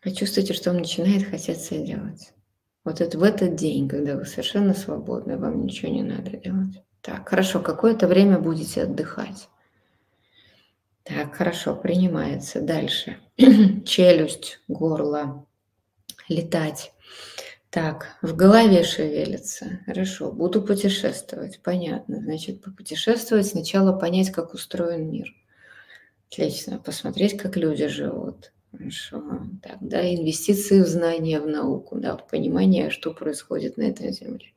Почувствуйте, 0.02 0.54
что 0.54 0.72
вам 0.72 0.80
начинает 0.80 1.28
хотеться 1.28 1.78
делать. 1.78 2.34
Вот 2.84 3.02
это 3.02 3.20
в 3.20 3.24
этот 3.24 3.56
день, 3.56 3.90
когда 3.90 4.16
вы 4.16 4.26
совершенно 4.26 4.74
свободны, 4.74 5.38
вам 5.38 5.66
ничего 5.66 5.92
не 5.92 6.04
надо 6.04 6.32
делать. 6.38 6.82
Так, 7.02 7.30
хорошо, 7.30 7.60
какое-то 7.60 8.08
время 8.08 8.40
будете 8.40 8.84
отдыхать. 8.84 9.50
Так, 11.04 11.36
хорошо, 11.36 11.76
принимается. 11.76 12.62
Дальше. 12.62 13.18
Челюсть, 13.86 14.62
горло, 14.68 15.46
летать. 16.28 16.94
Так, 17.78 18.18
в 18.24 18.36
голове 18.36 18.82
шевелится. 18.82 19.82
Хорошо, 19.86 20.32
буду 20.32 20.64
путешествовать. 20.64 21.62
Понятно. 21.62 22.20
Значит, 22.22 22.64
попутешествовать, 22.64 23.46
сначала 23.46 23.94
понять, 23.94 24.32
как 24.32 24.56
устроен 24.56 25.12
мир. 25.12 25.28
Отлично. 26.28 26.80
Посмотреть, 26.80 27.38
как 27.38 27.56
люди 27.56 27.86
живут. 27.86 28.52
Хорошо. 28.72 29.22
Так, 29.62 29.78
да, 29.80 30.02
инвестиции 30.12 30.82
в 30.82 30.88
знания, 30.88 31.40
в 31.40 31.48
науку, 31.48 32.00
да, 32.00 32.18
в 32.18 32.26
понимание, 32.26 32.90
что 32.90 33.14
происходит 33.14 33.78
на 33.78 33.84
этой 33.84 34.12
земле. 34.12 34.54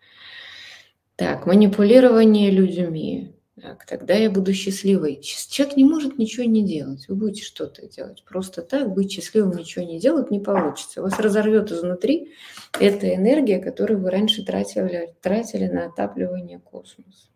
Так, 1.16 1.44
манипулирование 1.44 2.50
людьми. 2.50 3.34
Так, 3.60 3.84
тогда 3.84 4.14
я 4.14 4.30
буду 4.30 4.54
счастливой. 4.54 5.20
Человек 5.20 5.76
не 5.76 5.84
может 5.84 6.16
ничего 6.16 6.44
не 6.46 6.64
делать. 6.64 7.06
Вы 7.08 7.14
будете 7.16 7.42
что-то 7.42 7.86
делать. 7.86 8.24
Просто 8.24 8.62
так 8.62 8.92
быть 8.94 9.12
счастливым, 9.12 9.56
ничего 9.56 9.84
не 9.84 10.00
делать 10.00 10.30
не 10.30 10.40
получится. 10.40 11.02
Вас 11.02 11.18
разорвет 11.18 11.70
изнутри 11.70 12.32
эта 12.78 13.14
энергия, 13.14 13.58
которую 13.58 14.00
вы 14.00 14.10
раньше 14.10 14.44
тратили, 14.44 15.14
тратили 15.20 15.66
на 15.66 15.86
отапливание 15.86 16.58
космоса. 16.58 17.28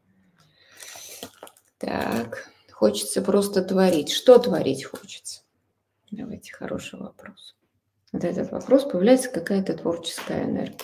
Так, 1.78 2.48
хочется 2.72 3.20
просто 3.20 3.62
творить. 3.62 4.10
Что 4.10 4.38
творить 4.38 4.84
хочется? 4.84 5.42
Давайте, 6.10 6.54
хороший 6.54 6.98
вопрос. 6.98 7.54
Вот 8.12 8.24
этот 8.24 8.50
вопрос 8.50 8.84
появляется 8.84 9.28
какая-то 9.28 9.76
творческая 9.76 10.44
энергия. 10.44 10.78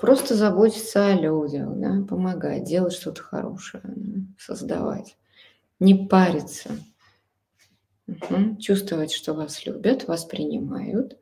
Просто 0.00 0.34
заботиться 0.34 1.06
о 1.06 1.14
людях, 1.14 1.68
да, 1.76 2.02
помогать, 2.08 2.64
делать 2.64 2.94
что-то 2.94 3.22
хорошее, 3.22 3.82
да, 3.84 4.20
создавать. 4.38 5.18
Не 5.78 6.06
париться. 6.06 6.70
Угу. 8.08 8.56
Чувствовать, 8.58 9.12
что 9.12 9.34
вас 9.34 9.66
любят, 9.66 10.08
вас 10.08 10.24
принимают, 10.24 11.18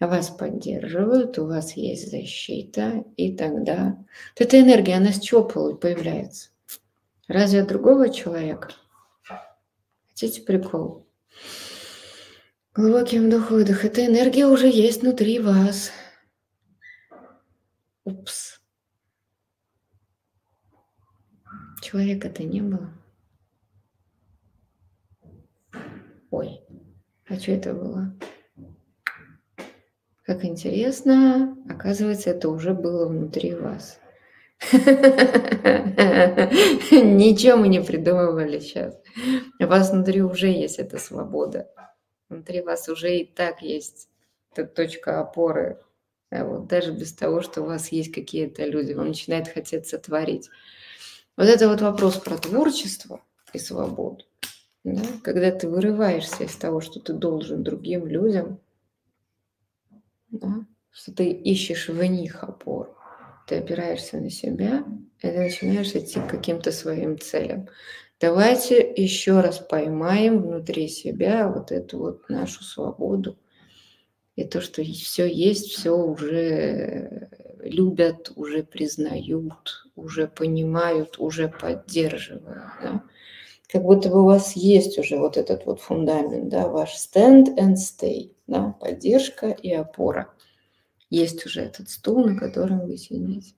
вас 0.00 0.30
поддерживают, 0.30 1.38
у 1.38 1.46
вас 1.46 1.72
есть 1.72 2.10
защита, 2.10 3.04
и 3.16 3.36
тогда... 3.36 3.98
Вот 4.38 4.46
эта 4.46 4.58
энергия, 4.60 4.96
она 4.96 5.12
с 5.12 5.20
чего 5.20 5.44
появляется? 5.44 6.48
Разве 7.28 7.60
от 7.60 7.68
другого 7.68 8.08
человека? 8.08 8.70
Хотите 10.08 10.40
прикол? 10.42 11.06
Глубокий 12.74 13.18
вдох-выдох. 13.18 13.84
Эта 13.84 14.06
энергия 14.06 14.46
уже 14.46 14.68
есть 14.68 15.02
внутри 15.02 15.40
вас. 15.40 15.90
Упс. 18.08 18.60
Человека-то 21.82 22.42
не 22.42 22.62
было. 22.62 22.90
Ой, 26.30 26.62
а 27.28 27.38
что 27.38 27.52
это 27.52 27.74
было? 27.74 28.14
Как 30.22 30.42
интересно, 30.46 31.54
оказывается, 31.68 32.30
это 32.30 32.48
уже 32.48 32.72
было 32.72 33.06
внутри 33.08 33.54
вас. 33.54 34.00
Ничего 36.90 37.58
мы 37.58 37.68
не 37.68 37.82
придумывали 37.82 38.58
сейчас. 38.58 38.98
У 39.60 39.66
вас 39.66 39.90
внутри 39.90 40.22
уже 40.22 40.48
есть 40.48 40.78
эта 40.78 40.96
свобода. 40.96 41.70
Внутри 42.30 42.62
вас 42.62 42.88
уже 42.88 43.18
и 43.18 43.26
так 43.26 43.60
есть 43.60 44.08
эта 44.52 44.64
точка 44.64 45.20
опоры. 45.20 45.78
Вот, 46.30 46.66
даже 46.66 46.92
без 46.92 47.12
того, 47.12 47.40
что 47.40 47.62
у 47.62 47.66
вас 47.66 47.90
есть 47.90 48.12
какие-то 48.12 48.64
люди, 48.66 48.92
вам 48.92 49.08
начинает 49.08 49.48
хотеться 49.48 49.98
творить. 49.98 50.50
Вот 51.36 51.46
это 51.46 51.68
вот 51.68 51.80
вопрос 51.80 52.16
про 52.16 52.36
творчество 52.36 53.22
и 53.52 53.58
свободу. 53.58 54.24
Да? 54.84 55.02
Когда 55.22 55.50
ты 55.50 55.68
вырываешься 55.68 56.44
из 56.44 56.54
того, 56.56 56.80
что 56.80 57.00
ты 57.00 57.12
должен 57.12 57.62
другим 57.62 58.06
людям, 58.06 58.60
да? 60.30 60.66
что 60.90 61.12
ты 61.12 61.30
ищешь 61.30 61.88
в 61.88 62.02
них 62.04 62.42
опору, 62.42 62.94
ты 63.46 63.56
опираешься 63.56 64.18
на 64.18 64.30
себя, 64.30 64.84
и 65.20 65.22
ты 65.22 65.38
начинаешь 65.38 65.94
идти 65.94 66.20
к 66.20 66.28
каким-то 66.28 66.72
своим 66.72 67.18
целям. 67.18 67.68
Давайте 68.20 68.80
еще 68.96 69.40
раз 69.40 69.58
поймаем 69.58 70.42
внутри 70.42 70.88
себя 70.88 71.48
вот 71.48 71.70
эту 71.70 71.98
вот 71.98 72.28
нашу 72.28 72.64
свободу. 72.64 73.38
И 74.38 74.44
то, 74.44 74.60
что 74.60 74.84
все 74.84 75.26
есть, 75.26 75.66
все 75.66 75.90
уже 75.90 77.28
любят, 77.58 78.30
уже 78.36 78.62
признают, 78.62 79.84
уже 79.96 80.28
понимают, 80.28 81.18
уже 81.18 81.48
поддерживают. 81.48 82.62
Да? 82.80 83.02
Как 83.66 83.82
будто 83.82 84.10
бы 84.10 84.22
у 84.22 84.26
вас 84.26 84.54
есть 84.54 84.96
уже 84.96 85.18
вот 85.18 85.36
этот 85.36 85.66
вот 85.66 85.80
фундамент, 85.80 86.50
да, 86.50 86.68
ваш 86.68 86.94
stand 86.94 87.56
and 87.58 87.74
stay, 87.74 88.30
да, 88.46 88.76
поддержка 88.80 89.48
и 89.48 89.72
опора. 89.72 90.32
Есть 91.10 91.44
уже 91.44 91.62
этот 91.62 91.90
стул, 91.90 92.24
на 92.24 92.38
котором 92.38 92.86
вы 92.86 92.96
сидите. 92.96 93.56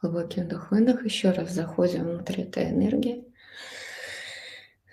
Глубокий 0.00 0.42
вдох-выдох. 0.42 1.04
Еще 1.04 1.32
раз 1.32 1.50
заходим 1.50 2.04
внутрь 2.04 2.42
этой 2.42 2.70
энергии 2.70 3.27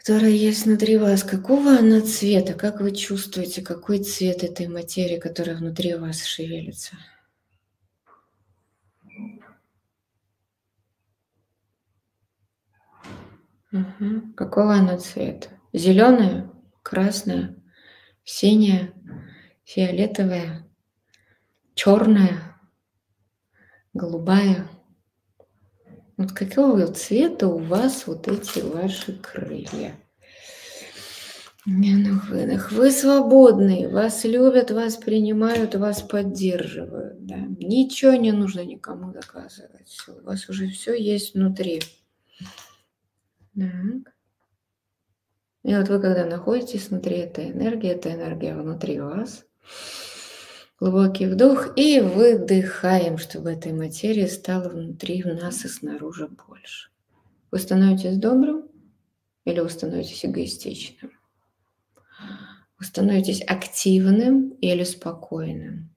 которая 0.06 0.30
есть 0.30 0.68
внутри 0.68 0.98
вас, 0.98 1.24
какого 1.24 1.80
она 1.80 2.00
цвета, 2.00 2.54
как 2.54 2.80
вы 2.80 2.92
чувствуете, 2.92 3.64
какой 3.64 4.04
цвет 4.04 4.44
этой 4.44 4.68
материи, 4.68 5.18
которая 5.18 5.56
внутри 5.58 5.96
вас 5.96 6.24
шевелится? 6.24 6.96
Угу. 13.72 14.34
Какого 14.38 14.76
она 14.76 15.00
цвета? 15.00 15.50
Зеленая, 15.74 16.52
красная, 16.84 17.56
синяя, 18.24 18.94
фиолетовая, 19.64 20.68
черная, 21.74 22.60
голубая. 23.96 24.70
Вот 26.18 26.32
какого 26.32 26.88
цвета 26.88 27.48
у 27.48 27.58
вас 27.58 28.08
вот 28.08 28.28
эти 28.28 28.60
ваши 28.60 29.18
крылья? 29.18 29.96
Вдох, 31.66 32.30
выдох. 32.30 32.72
Вы 32.72 32.92
свободны, 32.92 33.90
вас 33.90 34.24
любят, 34.24 34.72
вас 34.72 34.98
принимают, 34.98 35.76
вас 35.76 36.02
поддерживают. 36.04 37.26
Да? 37.26 37.38
Ничего 37.38 38.14
не 38.14 38.32
нужно 38.32 38.64
никому 38.64 39.12
доказывать. 39.12 39.98
У 40.08 40.24
вас 40.24 40.48
уже 40.48 40.70
все 40.70 40.94
есть 40.94 41.34
внутри. 41.34 41.82
Так. 43.56 44.14
И 45.64 45.76
вот 45.76 45.90
вы 45.90 46.00
когда 46.00 46.26
находитесь 46.26 46.90
внутри 46.90 47.18
этой 47.18 47.52
энергии, 47.52 47.90
эта 47.90 48.14
энергия 48.14 48.56
внутри 48.56 49.00
вас– 49.00 49.46
Глубокий 50.78 51.26
вдох 51.28 51.78
и 51.78 52.02
выдыхаем, 52.02 53.18
чтобы 53.18 53.52
этой 53.52 53.72
материи 53.72 54.26
стало 54.26 54.68
внутри 54.68 55.24
в 55.24 55.28
нас 55.28 55.64
и 55.64 55.70
снаружи 55.70 56.28
больше. 56.28 56.90
Вы 57.50 57.60
становитесь 57.60 58.18
добрым 58.18 58.68
или 59.46 59.62
вы 59.62 59.70
становитесь 59.70 60.26
эгоистичным? 60.26 61.12
Вы 62.78 62.86
становитесь 62.86 63.42
активным 63.42 64.50
или 64.50 64.84
спокойным? 64.84 65.96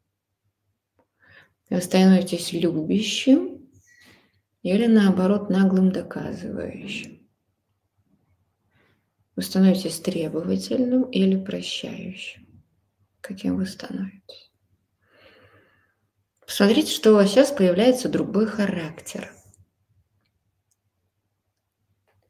Вы 1.71 1.81
становитесь 1.81 2.53
любящим 2.53 3.69
или 4.62 4.87
наоборот 4.87 5.51
наглым 5.51 5.91
доказывающим? 5.91 7.29
Вы 9.35 9.43
становитесь 9.43 9.99
требовательным 9.99 11.03
или 11.11 11.37
прощающим? 11.37 12.62
Каким 13.21 13.57
вы 13.57 13.67
становитесь? 13.67 14.48
Посмотрите, 16.49 16.91
что 16.91 17.23
сейчас 17.27 17.53
появляется 17.53 18.09
другой 18.09 18.47
характер. 18.47 19.31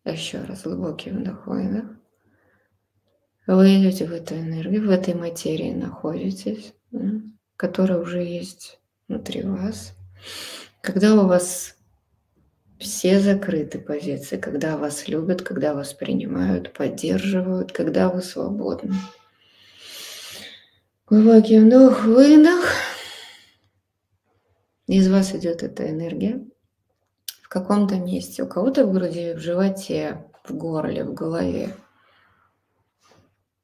Еще 0.04 0.42
раз 0.42 0.62
глубокий 0.62 1.10
вдох, 1.10 1.46
выдох. 1.46 1.84
Вы 3.46 3.78
идете 3.78 4.06
в 4.06 4.12
эту 4.12 4.34
энергию, 4.34 4.88
в 4.88 4.90
этой 4.90 5.14
материи 5.14 5.72
находитесь, 5.72 6.74
которая 7.54 8.00
уже 8.00 8.24
есть 8.24 8.80
внутри 9.06 9.44
вас. 9.44 9.94
Когда 10.82 11.14
у 11.14 11.28
вас 11.28 11.76
все 12.80 13.20
закрыты 13.20 13.78
позиции, 13.78 14.36
когда 14.36 14.76
вас 14.76 15.06
любят, 15.06 15.42
когда 15.42 15.74
вас 15.74 15.94
принимают, 15.94 16.72
поддерживают, 16.72 17.70
когда 17.70 18.08
вы 18.08 18.22
свободны. 18.22 18.96
Глубокий 21.06 21.60
вдох, 21.60 22.02
выдох. 22.04 22.97
Из 24.88 25.06
вас 25.10 25.34
идет 25.34 25.62
эта 25.62 25.90
энергия 25.90 26.42
в 27.42 27.48
каком-то 27.50 27.96
месте. 27.96 28.42
У 28.42 28.48
кого-то 28.48 28.86
вроде 28.86 29.36
в 29.36 29.38
животе, 29.38 30.24
в 30.44 30.54
горле, 30.54 31.04
в 31.04 31.12
голове. 31.12 31.76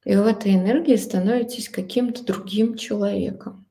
И 0.03 0.15
в 0.15 0.27
этой 0.27 0.53
энергии 0.53 0.95
становитесь 0.95 1.67
каким-то 1.67 2.23
другим 2.23 2.77
человеком. 2.77 3.65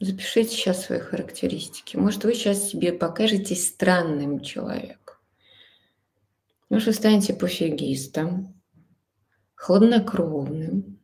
Запишите 0.00 0.50
сейчас 0.50 0.84
свои 0.84 0.98
характеристики. 0.98 1.96
Может, 1.96 2.24
вы 2.24 2.34
сейчас 2.34 2.68
себе 2.68 2.92
покажетесь 2.92 3.66
странным 3.66 4.40
человеком. 4.40 5.16
Может, 6.68 6.88
вы 6.88 6.92
станете 6.92 7.32
пофигистом, 7.32 8.60
хладнокровным, 9.54 11.00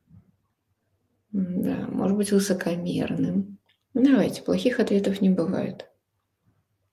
да, 1.31 1.87
может 1.89 2.19
быть, 2.19 2.31
высокомерным, 2.31 3.52
Давайте, 3.95 4.43
плохих 4.43 4.81
ответов 4.81 5.21
не 5.21 5.31
бывает. 5.31 5.91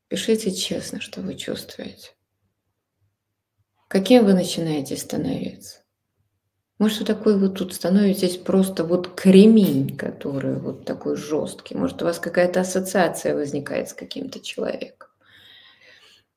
Пишите 0.09 0.51
честно, 0.51 0.99
что 0.99 1.21
вы 1.21 1.35
чувствуете. 1.35 2.11
Каким 3.87 4.25
вы 4.25 4.33
начинаете 4.33 4.97
становиться? 4.97 5.79
Может, 6.77 6.99
вы 6.99 7.05
такой 7.05 7.37
вот 7.37 7.55
тут 7.55 7.73
становитесь 7.73 8.37
просто 8.37 8.83
вот 8.83 9.15
кремень, 9.15 9.97
который 9.97 10.55
вот 10.55 10.85
такой 10.85 11.17
жесткий. 11.17 11.75
Может, 11.75 12.01
у 12.01 12.05
вас 12.05 12.19
какая-то 12.19 12.61
ассоциация 12.61 13.35
возникает 13.35 13.89
с 13.89 13.93
каким-то 13.93 14.39
человеком. 14.39 15.09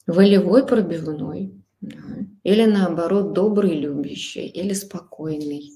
Волевой 0.07 0.67
пробивной. 0.67 1.53
Да. 1.81 1.99
Или 2.43 2.65
наоборот, 2.65 3.33
добрый, 3.33 3.79
любящий, 3.79 4.47
или 4.47 4.73
спокойный. 4.73 5.71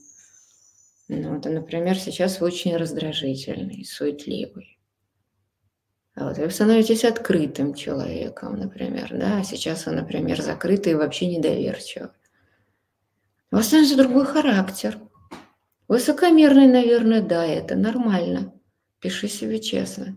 Ну, 1.08 1.34
вот, 1.34 1.44
например, 1.44 1.96
сейчас 1.98 2.40
вы 2.40 2.48
очень 2.48 2.76
раздражительный, 2.76 3.84
суетливый. 3.84 4.75
Вот 6.16 6.38
вы 6.38 6.50
становитесь 6.50 7.04
открытым 7.04 7.74
человеком, 7.74 8.58
например, 8.58 9.08
да, 9.10 9.38
а 9.38 9.44
сейчас 9.44 9.86
вы, 9.86 9.92
например, 9.92 10.40
закрытый 10.40 10.92
и 10.92 10.96
вообще 10.96 11.26
недоверчивый. 11.26 12.08
У 13.52 13.56
вас 13.56 13.66
становится 13.66 13.96
другой 13.96 14.24
характер. 14.24 14.98
Высокомерный, 15.88 16.66
наверное, 16.66 17.20
да, 17.20 17.44
это 17.44 17.76
нормально. 17.76 18.52
Пиши 18.98 19.28
себе 19.28 19.60
честно. 19.60 20.16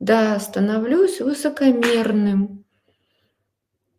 Да, 0.00 0.38
становлюсь 0.40 1.20
высокомерным. 1.20 2.64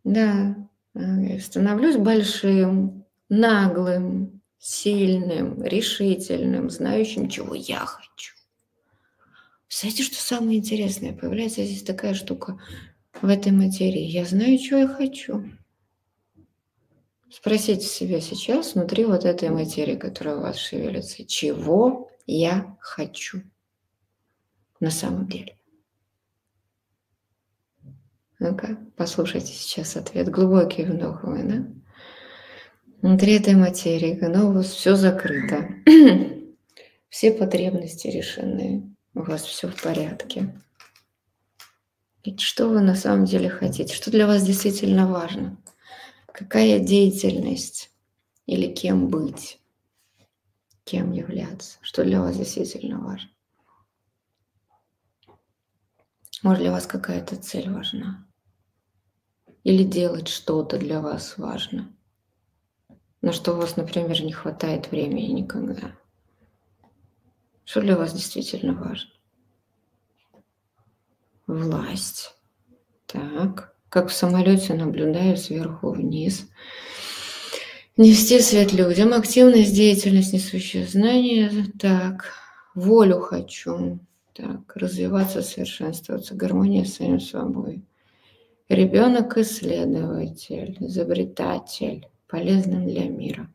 Да, 0.04 0.54
Э, 0.94 1.38
становлюсь 1.38 1.96
большим, 1.96 3.04
наглым, 3.28 4.42
сильным, 4.58 5.62
решительным, 5.62 6.68
знающим, 6.70 7.28
чего 7.28 7.54
я 7.54 7.78
хочу. 7.78 8.34
Знаете, 9.70 10.02
что 10.02 10.16
самое 10.16 10.58
интересное? 10.58 11.12
Появляется 11.12 11.64
здесь 11.64 11.84
такая 11.84 12.14
штука 12.14 12.60
в 13.22 13.28
этой 13.28 13.52
материи. 13.52 14.02
Я 14.02 14.24
знаю, 14.24 14.58
чего 14.58 14.80
я 14.80 14.88
хочу. 14.88 15.44
Спросите 17.30 17.86
себя 17.86 18.20
сейчас 18.20 18.74
внутри 18.74 19.04
вот 19.04 19.24
этой 19.24 19.48
материи, 19.50 19.94
которая 19.94 20.36
у 20.36 20.40
вас 20.40 20.56
шевелится, 20.58 21.24
чего 21.24 22.10
я 22.26 22.76
хочу 22.80 23.42
на 24.80 24.90
самом 24.90 25.28
деле. 25.28 25.56
Ну-ка, 28.40 28.76
послушайте 28.96 29.52
сейчас 29.52 29.96
ответ. 29.96 30.28
Глубокий 30.30 30.82
вдох 30.82 31.22
вы, 31.22 31.44
да? 31.44 31.66
Внутри 33.02 33.34
этой 33.36 33.54
материи, 33.54 34.16
когда 34.16 34.44
у 34.44 34.52
вас 34.52 34.66
все 34.66 34.96
закрыто, 34.96 35.68
все 37.08 37.30
потребности 37.32 38.08
решены, 38.08 38.89
у 39.14 39.22
вас 39.22 39.42
все 39.42 39.68
в 39.68 39.82
порядке. 39.82 40.60
И 42.22 42.36
что 42.36 42.68
вы 42.68 42.80
на 42.80 42.94
самом 42.94 43.24
деле 43.24 43.48
хотите? 43.48 43.94
Что 43.94 44.10
для 44.10 44.26
вас 44.26 44.42
действительно 44.42 45.08
важно? 45.08 45.56
Какая 46.32 46.78
деятельность 46.78 47.90
или 48.46 48.72
кем 48.72 49.08
быть? 49.08 49.60
Кем 50.84 51.12
являться? 51.12 51.78
Что 51.82 52.04
для 52.04 52.20
вас 52.20 52.36
действительно 52.36 53.00
важно? 53.00 53.30
Может, 56.42 56.62
для 56.62 56.72
вас 56.72 56.86
какая-то 56.86 57.36
цель 57.36 57.70
важна? 57.70 58.26
или 59.64 59.84
делать 59.84 60.28
что-то 60.28 60.78
для 60.78 61.00
вас 61.00 61.36
важно, 61.36 61.92
на 63.20 63.32
что 63.32 63.52
у 63.52 63.56
вас, 63.56 63.76
например, 63.76 64.22
не 64.22 64.32
хватает 64.32 64.90
времени 64.90 65.40
никогда. 65.40 65.92
Что 67.70 67.82
для 67.82 67.96
вас 67.96 68.12
действительно 68.12 68.72
важно? 68.74 69.12
Власть. 71.46 72.34
Так, 73.06 73.76
как 73.88 74.08
в 74.08 74.12
самолете 74.12 74.74
наблюдаю 74.74 75.36
сверху 75.36 75.92
вниз. 75.92 76.48
Нести 77.96 78.40
свет 78.40 78.72
людям, 78.72 79.12
активность, 79.12 79.72
деятельность, 79.72 80.32
несущее 80.32 80.84
знание. 80.84 81.52
Так, 81.78 82.32
волю 82.74 83.20
хочу. 83.20 84.00
Так, 84.32 84.74
развиваться, 84.74 85.40
совершенствоваться, 85.40 86.34
гармония 86.34 86.84
с 86.84 86.94
самим 86.94 87.20
собой. 87.20 87.84
Ребенок– 88.68 89.36
исследователь, 89.38 90.76
изобретатель, 90.80 92.08
полезным 92.26 92.88
для 92.88 93.04
мира. 93.04 93.48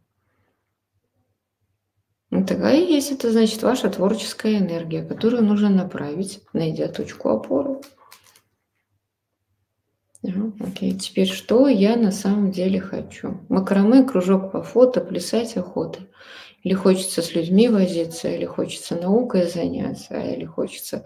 Ну, 2.36 2.46
такая 2.46 2.82
есть, 2.82 3.14
это 3.14 3.32
значит 3.32 3.64
ваша 3.64 3.90
творческая 3.90 4.58
энергия, 4.58 5.02
которую 5.02 5.46
нужно 5.46 5.70
направить, 5.70 6.42
найдя 6.52 6.90
точку 6.90 7.30
опоры. 7.30 7.78
окей, 10.60 10.92
теперь 10.98 11.30
что 11.30 11.70
я 11.70 11.96
на 11.96 12.12
самом 12.12 12.52
деле 12.52 12.82
хочу? 12.82 13.40
Макраме, 13.48 14.04
кружок 14.04 14.52
по 14.52 14.62
фото, 14.62 15.00
плясать 15.00 15.56
охота. 15.56 16.10
Или 16.64 16.74
хочется 16.74 17.22
с 17.22 17.34
людьми 17.34 17.70
возиться, 17.70 18.28
или 18.28 18.44
хочется 18.44 18.98
наукой 18.98 19.48
заняться, 19.48 20.20
или 20.20 20.44
хочется 20.44 21.06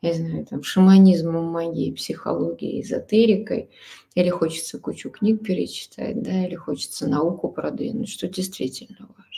я 0.00 0.14
знаю, 0.14 0.46
там, 0.46 0.62
шаманизмом, 0.62 1.44
магией, 1.44 1.92
психологией, 1.94 2.80
эзотерикой, 2.80 3.68
или 4.14 4.30
хочется 4.30 4.78
кучу 4.78 5.10
книг 5.10 5.44
перечитать, 5.44 6.22
да, 6.22 6.46
или 6.46 6.54
хочется 6.54 7.06
науку 7.06 7.50
продвинуть, 7.50 8.08
что 8.08 8.28
действительно 8.28 9.10
важно. 9.14 9.29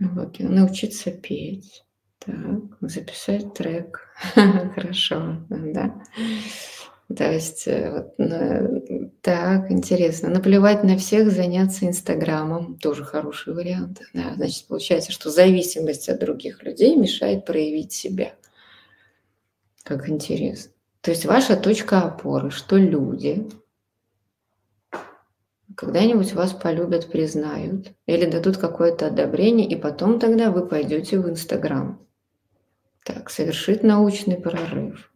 И 0.00 0.42
научиться 0.44 1.10
петь, 1.10 1.84
так, 2.18 2.34
записать 2.80 3.54
трек, 3.54 4.08
хорошо, 4.74 5.38
да. 5.48 6.02
То 7.16 7.32
есть, 7.32 7.66
э, 7.66 7.90
вот, 7.90 9.22
так, 9.22 9.70
интересно. 9.70 10.28
Наплевать 10.28 10.84
на 10.84 10.98
всех, 10.98 11.32
заняться 11.32 11.86
Инстаграмом, 11.86 12.78
тоже 12.78 13.02
хороший 13.02 13.54
вариант. 13.54 14.02
Да, 14.12 14.34
значит, 14.36 14.66
получается, 14.66 15.10
что 15.10 15.30
зависимость 15.30 16.10
от 16.10 16.20
других 16.20 16.62
людей 16.62 16.96
мешает 16.96 17.46
проявить 17.46 17.92
себя. 17.92 18.34
Как 19.84 20.10
интересно. 20.10 20.70
То 21.00 21.12
есть 21.12 21.24
ваша 21.24 21.56
точка 21.56 22.02
опоры, 22.02 22.50
что 22.50 22.76
люди 22.76 23.48
когда-нибудь 25.76 26.32
вас 26.32 26.52
полюбят, 26.52 27.10
признают 27.10 27.92
или 28.06 28.24
дадут 28.26 28.56
какое-то 28.56 29.06
одобрение, 29.06 29.68
и 29.68 29.76
потом 29.76 30.18
тогда 30.18 30.50
вы 30.50 30.66
пойдете 30.66 31.18
в 31.18 31.28
Инстаграм. 31.28 32.00
Так, 33.04 33.30
совершить 33.30 33.82
научный 33.82 34.36
прорыв. 34.36 35.12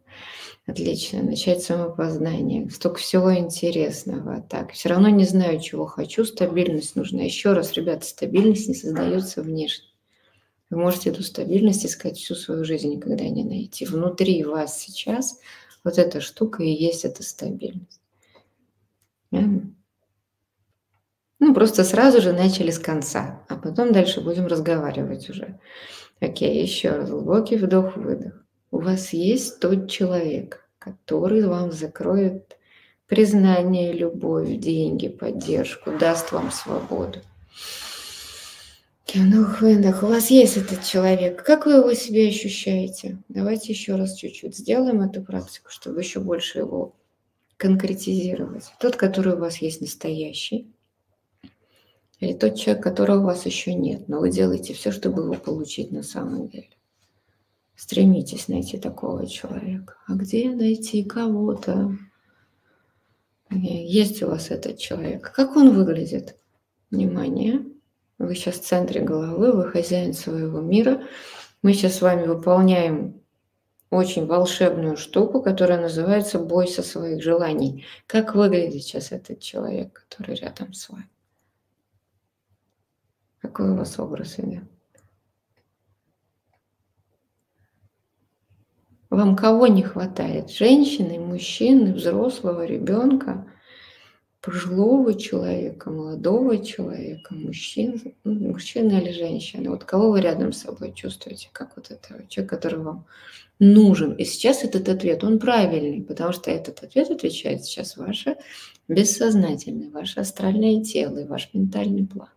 Отлично, 0.65 1.21
начать 1.21 1.61
самопознание. 1.61 2.69
Столько 2.69 2.99
всего 2.99 3.35
интересного. 3.35 4.41
Так, 4.41 4.71
все 4.71 4.89
равно 4.89 5.09
не 5.09 5.25
знаю, 5.25 5.59
чего 5.59 5.85
хочу. 5.85 6.23
Стабильность 6.23 6.95
нужна. 6.95 7.23
Еще 7.23 7.51
раз, 7.51 7.73
ребята, 7.73 8.05
стабильность 8.05 8.69
не 8.69 8.73
создается 8.73 9.41
внешне. 9.41 9.87
Вы 10.69 10.77
можете 10.77 11.09
эту 11.09 11.21
стабильность 11.21 11.85
искать 11.85 12.17
всю 12.17 12.33
свою 12.35 12.63
жизнь, 12.63 12.89
никогда 12.89 13.25
не 13.25 13.43
найти. 13.43 13.85
Внутри 13.85 14.43
вас 14.43 14.79
сейчас 14.79 15.37
вот 15.83 15.97
эта 15.97 16.21
штука 16.21 16.63
и 16.63 16.71
есть 16.71 17.03
эта 17.03 17.23
стабильность. 17.23 18.01
Ну, 21.45 21.53
просто 21.53 21.83
сразу 21.83 22.21
же 22.21 22.31
начали 22.31 22.71
с 22.71 22.79
конца, 22.79 23.43
а 23.49 23.55
потом 23.55 23.91
дальше 23.91 24.21
будем 24.21 24.47
разговаривать 24.47 25.29
уже. 25.29 25.59
Окей, 26.21 26.61
еще 26.61 26.91
раз 26.91 27.09
глубокий 27.09 27.57
вдох-выдох. 27.57 28.45
У 28.71 28.79
вас 28.79 29.11
есть 29.11 29.59
тот 29.59 29.91
человек, 29.91 30.65
который 30.79 31.45
вам 31.45 31.73
закроет 31.73 32.57
признание, 33.07 33.91
любовь, 33.91 34.55
деньги, 34.55 35.09
поддержку, 35.09 35.91
даст 35.91 36.31
вам 36.31 36.49
свободу. 36.49 37.19
Вдох, 39.13 39.59
выдох. 39.59 40.01
У 40.03 40.07
вас 40.07 40.31
есть 40.31 40.55
этот 40.55 40.81
человек. 40.85 41.43
Как 41.43 41.65
вы 41.65 41.73
его 41.73 41.93
себе 41.93 42.29
ощущаете? 42.29 43.17
Давайте 43.27 43.73
еще 43.73 43.95
раз 43.95 44.15
чуть-чуть 44.15 44.55
сделаем 44.55 45.01
эту 45.01 45.21
практику, 45.21 45.71
чтобы 45.71 45.99
еще 45.99 46.21
больше 46.21 46.59
его 46.59 46.95
конкретизировать. 47.57 48.71
Тот, 48.79 48.95
который 48.95 49.33
у 49.33 49.39
вас 49.39 49.57
есть 49.57 49.81
настоящий, 49.81 50.72
или 52.23 52.33
тот 52.33 52.55
человек, 52.55 52.83
которого 52.83 53.19
у 53.19 53.25
вас 53.25 53.45
еще 53.45 53.73
нет, 53.73 54.07
но 54.07 54.19
вы 54.19 54.31
делаете 54.31 54.73
все, 54.73 54.91
чтобы 54.91 55.23
его 55.23 55.33
получить 55.33 55.91
на 55.91 56.03
самом 56.03 56.47
деле. 56.47 56.69
Стремитесь 57.75 58.47
найти 58.47 58.77
такого 58.77 59.27
человека. 59.27 59.97
А 60.07 60.13
где 60.13 60.49
найти 60.51 61.03
кого-то? 61.03 61.97
Есть 63.49 64.23
у 64.23 64.27
вас 64.27 64.51
этот 64.51 64.77
человек. 64.77 65.31
Как 65.31 65.57
он 65.57 65.75
выглядит? 65.75 66.37
Внимание. 66.91 67.65
Вы 68.19 68.35
сейчас 68.35 68.55
в 68.55 68.63
центре 68.63 69.01
головы, 69.01 69.51
вы 69.51 69.69
хозяин 69.69 70.13
своего 70.13 70.61
мира. 70.61 71.03
Мы 71.61 71.73
сейчас 71.73 71.95
с 71.95 72.01
вами 72.01 72.25
выполняем 72.25 73.21
очень 73.89 74.25
волшебную 74.25 74.95
штуку, 74.95 75.41
которая 75.41 75.81
называется 75.81 76.39
«Бойся 76.39 76.83
своих 76.83 77.21
желаний». 77.21 77.85
Как 78.07 78.33
выглядит 78.33 78.83
сейчас 78.83 79.11
этот 79.11 79.39
человек, 79.39 80.05
который 80.07 80.35
рядом 80.35 80.73
с 80.73 80.89
вами? 80.89 81.09
Какой 83.43 83.69
у 83.69 83.75
вас 83.75 83.99
образ 83.99 84.39
идет? 84.39 84.63
Вам 89.09 89.35
кого 89.35 89.67
не 89.67 89.83
хватает? 89.83 90.49
Женщины, 90.49 91.19
мужчины, 91.19 91.93
взрослого, 91.93 92.65
ребенка? 92.65 93.45
пожилого 94.43 95.13
человека, 95.13 95.89
молодого 95.89 96.57
человека, 96.57 97.33
мужчин, 97.33 98.01
ну, 98.25 98.51
мужчина 98.51 98.99
или 98.99 99.13
женщина. 99.13 99.71
Вот 99.71 99.85
кого 99.85 100.11
вы 100.11 100.19
рядом 100.19 100.51
с 100.51 100.63
собой 100.63 100.91
чувствуете, 100.93 101.47
как 101.53 101.77
вот 101.77 101.91
этого 101.91 102.27
человека, 102.27 102.57
который 102.57 102.79
вам 102.79 103.05
нужен. 103.59 104.11
И 104.11 104.25
сейчас 104.25 104.65
этот 104.65 104.89
ответ, 104.89 105.23
он 105.23 105.39
правильный, 105.39 106.03
потому 106.03 106.33
что 106.33 106.51
этот 106.51 106.83
ответ 106.83 107.09
отвечает 107.09 107.63
сейчас 107.63 107.95
ваше 107.95 108.35
бессознательное, 108.89 109.89
ваше 109.89 110.19
астральное 110.19 110.83
тело 110.83 111.19
и 111.19 111.25
ваш 111.25 111.49
ментальный 111.53 112.05
план. 112.05 112.27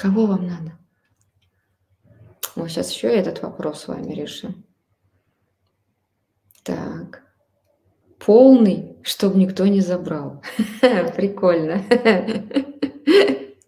Кого 0.00 0.24
вам 0.24 0.46
надо? 0.46 0.78
Мы 2.56 2.68
сейчас 2.70 2.90
еще 2.90 3.08
этот 3.08 3.42
вопрос 3.42 3.82
с 3.82 3.88
вами 3.88 4.14
решим. 4.14 4.64
Так 6.62 7.22
полный, 8.18 8.96
чтобы 9.02 9.38
никто 9.38 9.66
не 9.66 9.80
забрал. 9.80 10.42
Прикольно. 11.16 11.82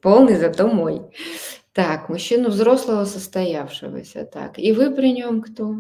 Полный, 0.03 0.37
зато 0.37 0.69
мой. 0.69 1.03
Так, 1.73 2.09
мужчину 2.09 2.49
взрослого 2.49 3.05
состоявшегося. 3.05 4.25
Так, 4.25 4.59
и 4.59 4.73
вы 4.73 4.91
при 4.95 5.13
нем 5.13 5.43
кто? 5.43 5.77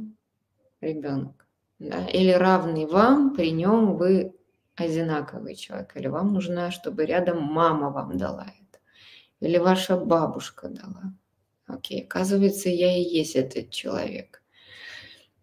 Ребенок. 0.80 1.46
Да? 1.78 2.06
Или 2.06 2.30
равный 2.30 2.86
вам, 2.86 3.34
при 3.34 3.50
нем 3.50 3.96
вы 3.96 4.34
одинаковый 4.76 5.54
человек. 5.54 5.96
Или 5.96 6.08
вам 6.08 6.32
нужна, 6.32 6.70
чтобы 6.70 7.04
рядом 7.04 7.42
мама 7.42 7.90
вам 7.90 8.16
дала. 8.16 8.46
Или 9.42 9.58
ваша 9.58 9.96
бабушка 9.96 10.68
дала. 10.68 11.12
Окей, 11.66 12.04
оказывается, 12.04 12.68
я 12.68 12.96
и 12.96 13.02
есть 13.02 13.34
этот 13.34 13.70
человек. 13.70 14.40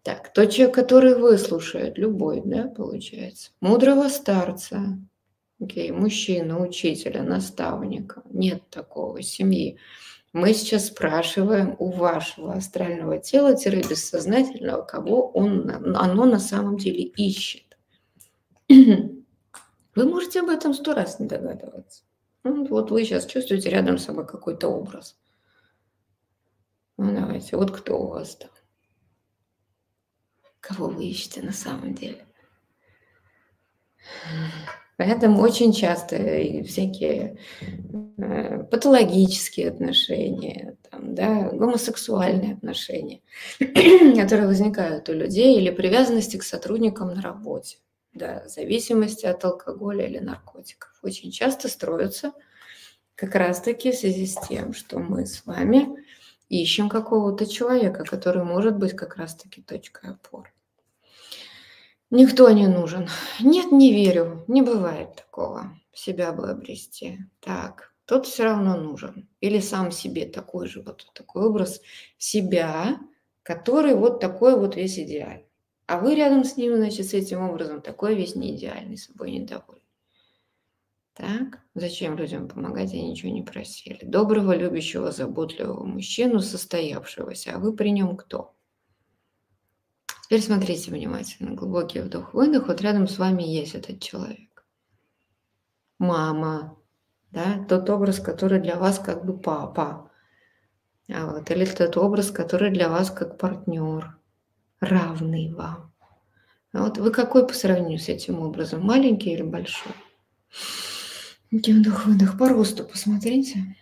Так, 0.02 0.32
тот 0.32 0.50
человек, 0.50 0.74
который 0.74 1.14
выслушает, 1.14 1.98
любой, 1.98 2.40
да, 2.42 2.68
получается. 2.68 3.50
Мудрого 3.60 4.08
старца, 4.08 4.98
окей, 5.60 5.90
мужчина, 5.90 6.58
учителя, 6.58 7.22
наставника. 7.22 8.22
Нет 8.30 8.62
такого 8.70 9.20
семьи. 9.20 9.76
Мы 10.32 10.54
сейчас 10.54 10.86
спрашиваем 10.86 11.76
у 11.78 11.90
вашего 11.90 12.54
астрального 12.54 13.18
тела-бессознательного, 13.18 14.80
кого 14.82 15.28
он, 15.28 15.68
оно 15.70 16.24
на 16.24 16.38
самом 16.38 16.78
деле 16.78 17.02
ищет. 17.02 17.76
Вы 18.68 20.04
можете 20.04 20.40
об 20.40 20.48
этом 20.48 20.72
сто 20.72 20.94
раз 20.94 21.18
не 21.18 21.26
догадываться. 21.26 22.04
Ну, 22.44 22.66
вот 22.66 22.90
вы 22.90 23.04
сейчас 23.04 23.26
чувствуете 23.26 23.70
рядом 23.70 23.98
с 23.98 24.04
собой 24.04 24.26
какой-то 24.26 24.68
образ. 24.68 25.18
Ну, 26.96 27.14
давайте, 27.14 27.56
вот 27.56 27.70
кто 27.70 27.98
у 27.98 28.08
вас 28.08 28.36
там? 28.36 28.50
кого 30.60 30.88
вы 30.88 31.06
ищете 31.06 31.42
на 31.42 31.52
самом 31.52 31.94
деле. 31.94 32.24
Поэтому 34.96 35.40
очень 35.40 35.72
часто 35.72 36.16
всякие 36.64 37.38
э, 38.18 38.64
патологические 38.64 39.70
отношения, 39.70 40.76
там, 40.90 41.14
да, 41.14 41.50
гомосексуальные 41.52 42.54
отношения, 42.54 43.20
которые 43.58 44.46
возникают 44.46 45.08
у 45.08 45.14
людей, 45.14 45.56
или 45.56 45.70
привязанности 45.70 46.36
к 46.36 46.42
сотрудникам 46.42 47.14
на 47.14 47.22
работе, 47.22 47.78
да, 48.12 48.48
зависимости 48.48 49.26
от 49.26 49.44
алкоголя 49.44 50.06
или 50.06 50.18
наркотиков, 50.18 50.98
очень 51.02 51.30
часто 51.30 51.68
строятся 51.68 52.32
как 53.14 53.34
раз-таки 53.34 53.92
в 53.92 53.96
связи 53.96 54.26
с 54.26 54.40
тем, 54.48 54.72
что 54.72 54.98
мы 54.98 55.26
с 55.26 55.44
вами 55.44 55.88
ищем 56.48 56.88
какого-то 56.88 57.46
человека, 57.46 58.04
который 58.04 58.42
может 58.42 58.76
быть 58.76 58.96
как 58.96 59.16
раз-таки 59.16 59.62
точкой 59.62 60.12
опоры. 60.12 60.52
Никто 62.10 62.50
не 62.50 62.66
нужен. 62.66 63.08
Нет, 63.38 63.70
не 63.70 63.92
верю. 63.92 64.44
Не 64.48 64.62
бывает 64.62 65.14
такого. 65.14 65.78
Себя 65.92 66.32
бы 66.32 66.50
обрести. 66.50 67.18
Так, 67.38 67.94
тот 68.04 68.26
все 68.26 68.44
равно 68.44 68.76
нужен. 68.76 69.28
Или 69.40 69.60
сам 69.60 69.92
себе 69.92 70.26
такой 70.26 70.66
же 70.66 70.82
вот 70.82 71.06
такой 71.14 71.44
образ 71.44 71.80
себя, 72.18 72.98
который 73.44 73.94
вот 73.94 74.18
такой 74.18 74.58
вот 74.58 74.74
весь 74.74 74.98
идеальный. 74.98 75.49
А 75.90 75.98
вы 75.98 76.14
рядом 76.14 76.44
с 76.44 76.56
ним, 76.56 76.76
значит, 76.76 77.08
с 77.08 77.14
этим 77.14 77.40
образом 77.40 77.82
такой 77.82 78.14
весь 78.14 78.36
не 78.36 78.54
идеальный, 78.54 78.96
собой 78.96 79.32
недовольный. 79.32 79.82
Так, 81.14 81.58
зачем 81.74 82.16
людям 82.16 82.46
помогать, 82.46 82.92
они 82.92 83.10
ничего 83.10 83.32
не 83.32 83.42
просили. 83.42 83.98
Доброго, 84.04 84.54
любящего, 84.54 85.10
заботливого 85.10 85.84
мужчину, 85.84 86.38
состоявшегося. 86.38 87.56
А 87.56 87.58
вы 87.58 87.74
при 87.74 87.90
нем 87.90 88.16
кто? 88.16 88.54
Теперь 90.22 90.42
смотрите 90.42 90.92
внимательно. 90.92 91.56
Глубокий 91.56 91.98
вдох-выдох. 91.98 92.68
Вот 92.68 92.80
рядом 92.82 93.08
с 93.08 93.18
вами 93.18 93.42
есть 93.42 93.74
этот 93.74 94.00
человек. 94.00 94.64
Мама, 95.98 96.78
да, 97.32 97.66
тот 97.68 97.90
образ, 97.90 98.20
который 98.20 98.60
для 98.60 98.76
вас 98.76 99.00
как 99.00 99.24
бы 99.26 99.36
папа. 99.36 100.08
А 101.12 101.32
вот, 101.32 101.50
или 101.50 101.64
тот 101.64 101.96
образ, 101.96 102.30
который 102.30 102.70
для 102.70 102.88
вас 102.88 103.10
как 103.10 103.38
партнер, 103.38 104.19
равный 104.80 105.52
вам. 105.52 105.92
А 106.72 106.84
вот 106.84 106.98
вы 106.98 107.10
какой 107.10 107.46
по 107.46 107.54
сравнению 107.54 107.98
с 107.98 108.08
этим 108.08 108.40
образом? 108.40 108.82
Маленький 108.82 109.32
или 109.32 109.42
большой? 109.42 109.92
Вдох-выдох. 111.50 112.38
По 112.38 112.48
росту 112.48 112.84
посмотрите. 112.84 113.76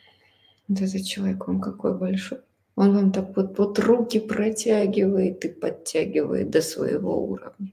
Вот 0.68 0.80
этот 0.80 1.04
человек, 1.04 1.48
он 1.48 1.60
какой 1.60 1.96
большой. 1.96 2.40
Он 2.76 2.94
вам 2.94 3.12
так 3.12 3.36
вот, 3.36 3.58
вот 3.58 3.78
руки 3.78 4.20
протягивает 4.20 5.44
и 5.44 5.48
подтягивает 5.48 6.50
до 6.50 6.62
своего 6.62 7.22
уровня. 7.22 7.72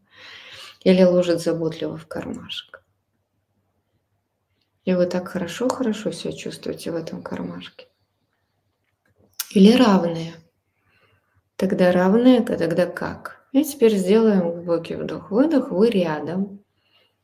Или 0.84 1.04
ложит 1.04 1.42
заботливо 1.42 1.98
в 1.98 2.08
кармашек. 2.08 2.84
И 4.84 4.94
вы 4.94 5.06
так 5.08 5.28
хорошо-хорошо 5.28 6.12
себя 6.12 6.34
чувствуете 6.34 6.92
в 6.92 6.96
этом 6.96 7.24
кармашке. 7.24 7.88
Или 9.52 9.74
равные. 9.74 10.34
Тогда 11.56 11.92
равные, 11.92 12.42
тогда 12.42 12.86
как? 12.86 13.48
И 13.52 13.64
теперь 13.64 13.96
сделаем 13.96 14.52
глубокий 14.52 14.96
вдох-выдох. 14.96 15.72
Вы 15.72 15.90
рядом. 15.90 16.60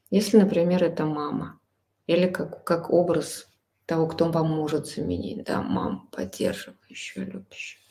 Если, 0.10 0.38
например, 0.38 0.84
это 0.84 1.06
мама. 1.06 1.60
Или 2.08 2.28
как, 2.28 2.64
как 2.64 2.90
образ 2.90 3.48
того, 3.86 4.08
кто 4.08 4.30
вам 4.32 4.50
может 4.50 4.88
заменить, 4.88 5.44
да, 5.44 5.62
мам, 5.62 6.08
поддерживающая, 6.12 7.26
любящая. 7.26 7.82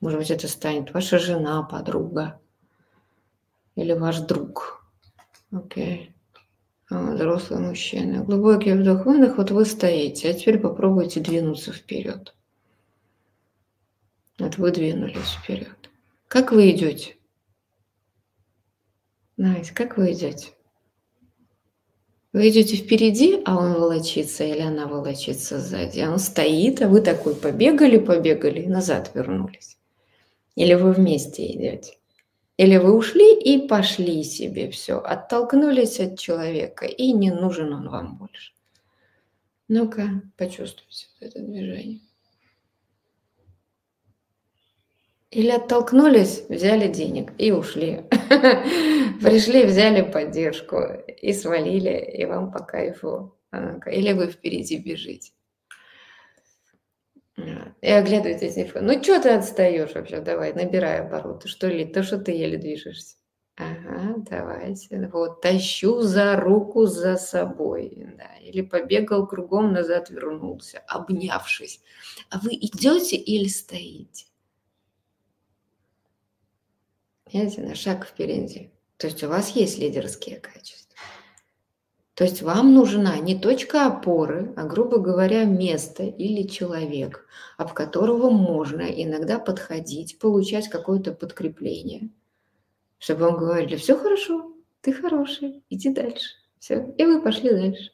Может 0.00 0.18
быть, 0.18 0.30
это 0.30 0.48
станет 0.48 0.92
ваша 0.92 1.18
жена, 1.18 1.62
подруга 1.62 2.40
или 3.76 3.92
ваш 3.92 4.18
друг. 4.20 4.84
Окей. 5.52 6.10
Okay. 6.90 7.14
Взрослый 7.14 7.60
мужчина. 7.60 8.22
Глубокий 8.24 8.72
вдох-выдох. 8.72 9.38
Вот 9.38 9.50
вы 9.50 9.64
стоите. 9.64 10.30
А 10.30 10.34
теперь 10.34 10.58
попробуйте 10.58 11.20
двинуться 11.20 11.72
вперед. 11.72 12.34
Вот 14.38 14.58
вы 14.58 14.72
двинулись 14.72 15.34
вперед. 15.42 15.90
Как 16.28 16.50
вы 16.50 16.70
идете? 16.70 17.16
Знаете, 19.36 19.72
как 19.72 19.96
вы 19.96 20.12
идете? 20.12 20.48
Вы 22.32 22.48
идете 22.48 22.76
впереди, 22.76 23.40
а 23.44 23.56
он 23.56 23.74
волочится 23.74 24.42
или 24.42 24.60
она 24.60 24.86
волочится 24.88 25.60
сзади. 25.60 26.00
Он 26.00 26.18
стоит, 26.18 26.82
а 26.82 26.88
вы 26.88 27.00
такой 27.00 27.36
побегали, 27.36 27.96
побегали 27.98 28.66
назад 28.66 29.12
вернулись. 29.14 29.78
Или 30.56 30.74
вы 30.74 30.92
вместе 30.92 31.46
идете. 31.46 31.96
Или 32.56 32.76
вы 32.76 32.96
ушли 32.96 33.34
и 33.34 33.68
пошли 33.68 34.24
себе 34.24 34.70
все, 34.70 34.98
оттолкнулись 34.98 35.98
от 36.00 36.18
человека, 36.18 36.86
и 36.86 37.12
не 37.12 37.32
нужен 37.32 37.72
он 37.72 37.88
вам 37.88 38.16
больше. 38.16 38.52
Ну-ка, 39.66 40.22
почувствуйте 40.36 41.06
это 41.20 41.40
движение. 41.40 42.00
Или 45.34 45.50
оттолкнулись, 45.50 46.44
взяли 46.48 46.86
денег 46.86 47.32
и 47.38 47.50
ушли. 47.50 48.04
Пришли, 49.20 49.64
взяли 49.64 50.02
поддержку 50.02 50.78
и 51.08 51.32
свалили, 51.32 51.98
и 52.16 52.24
вам 52.24 52.52
по 52.52 52.60
кайфу. 52.60 53.36
Или 53.86 54.12
вы 54.12 54.28
впереди 54.28 54.78
бежите. 54.78 55.32
И 57.36 57.90
оглядываетесь, 57.90 58.72
ну 58.80 59.02
что 59.02 59.20
ты 59.20 59.30
отстаешь 59.30 59.92
вообще, 59.94 60.20
давай, 60.20 60.52
набирай 60.52 61.00
обороты, 61.00 61.48
что 61.48 61.66
ли, 61.66 61.84
то, 61.84 62.04
что 62.04 62.18
ты 62.18 62.30
еле 62.30 62.56
движешься. 62.56 63.16
Ага, 63.56 64.14
давайте. 64.30 65.10
Вот, 65.12 65.40
тащу 65.40 66.00
за 66.00 66.36
руку 66.36 66.86
за 66.86 67.16
собой. 67.16 68.06
Да. 68.16 68.36
Или 68.40 68.62
побегал 68.62 69.26
кругом, 69.26 69.72
назад 69.72 70.10
вернулся, 70.10 70.78
обнявшись. 70.86 71.80
А 72.30 72.38
вы 72.38 72.54
идете 72.54 73.16
или 73.16 73.48
стоите? 73.48 74.26
Видите, 77.34 77.62
на 77.62 77.74
шаг 77.74 78.06
впереди. 78.06 78.70
То 78.96 79.08
есть 79.08 79.24
у 79.24 79.28
вас 79.28 79.50
есть 79.50 79.80
лидерские 79.80 80.38
качества. 80.38 80.96
То 82.14 82.22
есть 82.22 82.42
вам 82.42 82.72
нужна 82.72 83.18
не 83.18 83.36
точка 83.36 83.86
опоры, 83.88 84.54
а, 84.56 84.62
грубо 84.62 84.98
говоря, 84.98 85.42
место 85.42 86.04
или 86.04 86.46
человек, 86.46 87.26
об 87.58 87.72
которого 87.72 88.30
можно 88.30 88.82
иногда 88.82 89.40
подходить, 89.40 90.20
получать 90.20 90.68
какое-то 90.68 91.12
подкрепление, 91.12 92.10
чтобы 92.98 93.22
вам 93.22 93.38
говорили, 93.38 93.74
все 93.74 93.96
хорошо, 93.96 94.52
ты 94.80 94.92
хороший, 94.92 95.64
иди 95.70 95.92
дальше. 95.92 96.36
Все, 96.60 96.94
и 96.96 97.04
вы 97.04 97.20
пошли 97.20 97.50
дальше. 97.50 97.90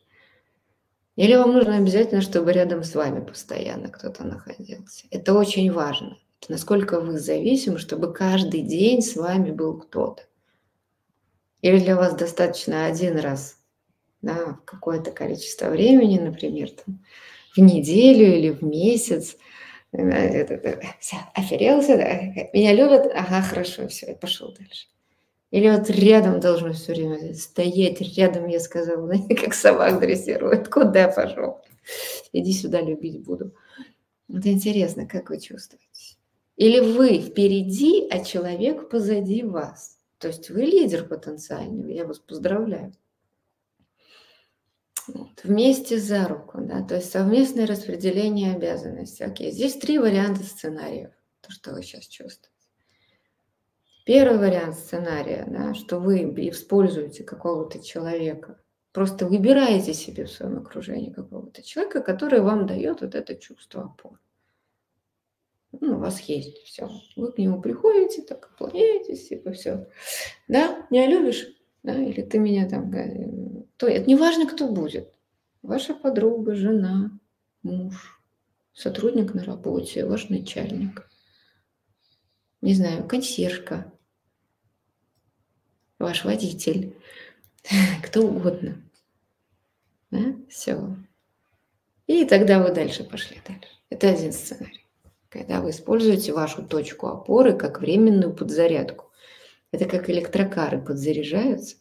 Или 1.17 1.35
вам 1.35 1.55
нужно 1.55 1.79
обязательно, 1.79 2.21
чтобы 2.21 2.53
рядом 2.53 2.85
с 2.85 2.95
вами 2.95 3.25
постоянно 3.25 3.89
кто-то 3.89 4.23
находился. 4.23 5.07
Это 5.11 5.33
очень 5.33 5.73
важно. 5.73 6.19
Насколько 6.49 7.01
вы 7.01 7.19
зависимы, 7.19 7.79
чтобы 7.79 8.13
каждый 8.13 8.63
день 8.63 9.03
с 9.03 9.17
вами 9.17 9.51
был 9.51 9.79
кто-то. 9.79 10.23
Или 11.63 11.79
для 11.79 11.97
вас 11.97 12.15
достаточно 12.15 12.87
один 12.87 13.19
раз 13.19 13.61
да, 14.23 14.59
какое-то 14.65 15.11
количество 15.11 15.69
времени, 15.69 16.19
например, 16.19 16.71
там, 16.71 17.05
в 17.55 17.59
неделю 17.59 18.37
или 18.37 18.51
в 18.51 18.63
месяц. 18.63 19.37
Все, 19.93 21.17
оферелся, 21.35 21.97
да? 21.97 22.47
меня 22.53 22.73
любят, 22.75 23.11
ага, 23.13 23.43
хорошо, 23.43 23.89
все, 23.89 24.09
я 24.09 24.15
пошел 24.15 24.55
дальше. 24.57 24.87
Или 25.51 25.69
вот 25.69 25.91
рядом 25.91 26.39
должно 26.39 26.73
все 26.73 26.93
время 26.93 27.35
стоять, 27.35 28.01
рядом, 28.17 28.47
я 28.47 28.61
сказала, 28.61 29.13
как 29.41 29.53
собак 29.53 29.99
дрессируют, 30.01 30.69
куда 30.69 31.09
пошел? 31.09 31.61
Иди 32.33 32.53
сюда, 32.53 32.81
любить 32.81 33.25
буду. 33.25 33.53
Вот 34.29 34.47
интересно, 34.47 35.07
как 35.07 35.31
вы 35.31 35.41
чувствуете? 35.41 36.20
Или 36.61 36.81
вы 36.81 37.21
впереди, 37.21 38.07
а 38.11 38.23
человек 38.23 38.91
позади 38.91 39.43
вас? 39.43 39.99
То 40.19 40.29
есть 40.29 40.51
вы 40.51 40.65
лидер 40.65 41.09
потенциальный, 41.09 41.95
я 41.95 42.05
вас 42.05 42.19
поздравляю. 42.19 42.93
Вот. 45.09 45.43
Вместе 45.43 45.99
за 45.99 46.29
руку, 46.29 46.59
да, 46.61 46.83
то 46.83 46.97
есть 46.97 47.11
совместное 47.11 47.67
распределение 47.67 48.55
обязанностей. 48.55 49.25
Окей, 49.25 49.53
здесь 49.53 49.77
три 49.77 49.99
варианта 49.99 50.43
сценариев, 50.43 51.13
то, 51.41 51.51
что 51.51 51.73
вы 51.73 51.83
сейчас 51.83 52.05
чувствуете. 52.05 52.51
Первый 54.05 54.37
вариант 54.37 54.77
сценария, 54.77 55.47
да, 55.49 55.73
что 55.73 55.99
вы 55.99 56.25
используете 56.51 57.25
какого-то 57.25 57.83
человека, 57.83 58.61
просто 58.93 59.27
выбираете 59.27 59.95
себе 59.95 60.27
в 60.27 60.31
своем 60.31 60.59
окружении 60.59 61.11
какого-то 61.11 61.63
человека, 61.63 62.03
который 62.03 62.43
вам 62.43 62.67
дает 62.67 63.01
вот 63.01 63.15
это 63.15 63.35
чувство 63.35 63.85
опоры. 63.85 64.19
Ну, 65.73 65.97
у 65.97 65.99
вас 66.01 66.21
есть 66.23 66.59
все. 66.65 66.91
Вы 67.17 67.33
к 67.33 67.39
нему 67.39 67.61
приходите, 67.61 68.23
так 68.23 68.51
оплоняетесь, 68.53 69.29
типа 69.29 69.53
все. 69.53 69.89
Да, 70.49 70.87
меня 70.91 71.07
любишь? 71.07 71.47
Да, 71.83 71.95
или 71.95 72.23
ты 72.23 72.39
меня 72.39 72.69
там... 72.69 72.93
То 73.77 73.87
это 73.87 74.07
не 74.07 74.17
важно, 74.17 74.47
кто 74.47 74.69
будет. 74.69 75.13
Ваша 75.63 75.95
подруга, 75.95 76.55
жена, 76.55 77.19
муж, 77.63 78.21
сотрудник 78.73 79.35
на 79.35 79.45
работе, 79.45 80.05
ваш 80.05 80.29
начальник. 80.29 81.09
Не 82.61 82.75
знаю, 82.75 83.07
консьержка, 83.07 83.93
ваш 85.99 86.25
водитель, 86.25 86.97
кто 88.05 88.23
угодно. 88.23 88.83
Да? 90.11 90.35
Все. 90.49 90.97
И 92.07 92.25
тогда 92.25 92.63
вы 92.63 92.75
дальше 92.75 93.05
пошли 93.05 93.41
дальше. 93.47 93.71
Это 93.89 94.11
один 94.11 94.33
сценарий. 94.33 94.80
Когда 95.31 95.61
вы 95.61 95.71
используете 95.71 96.33
вашу 96.33 96.65
точку 96.65 97.07
опоры 97.07 97.57
как 97.57 97.81
временную 97.81 98.35
подзарядку. 98.35 99.13
Это 99.71 99.85
как 99.85 100.11
электрокары 100.11 100.83
подзаряжаются. 100.83 101.77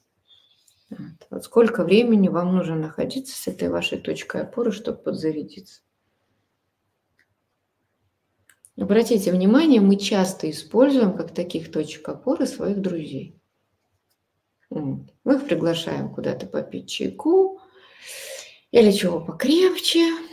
Вот. 0.92 1.28
вот 1.30 1.44
сколько 1.44 1.84
времени 1.84 2.30
вам 2.30 2.56
нужно 2.56 2.76
находиться 2.76 3.36
с 3.36 3.48
этой 3.48 3.70
вашей 3.70 3.98
точкой 3.98 4.44
опоры, 4.44 4.72
чтобы 4.72 5.00
подзарядиться. 5.00 5.82
Обратите 8.78 9.32
внимание, 9.32 9.82
мы 9.82 9.98
часто 9.98 10.50
используем 10.50 11.18
как 11.18 11.34
таких 11.34 11.72
точек 11.72 12.08
опоры 12.08 12.46
своих 12.46 12.80
друзей. 12.80 13.42
Мы 14.70 15.06
их 15.26 15.48
приглашаем 15.48 16.14
куда-то 16.14 16.46
попить 16.46 16.90
чайку 16.90 17.60
или 18.72 18.92
чего 18.92 19.20
покрепче. 19.20 20.29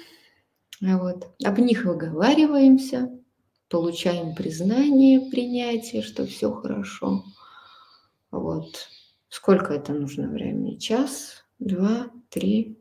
Вот. 0.80 1.30
Об 1.44 1.58
них 1.58 1.84
выговариваемся, 1.84 3.10
получаем 3.68 4.34
признание, 4.34 5.30
принятие, 5.30 6.02
что 6.02 6.26
все 6.26 6.52
хорошо. 6.52 7.24
Вот. 8.30 8.88
Сколько 9.28 9.74
это 9.74 9.92
нужно 9.92 10.28
времени? 10.28 10.76
Час, 10.76 11.44
два, 11.58 12.10
три. 12.30 12.78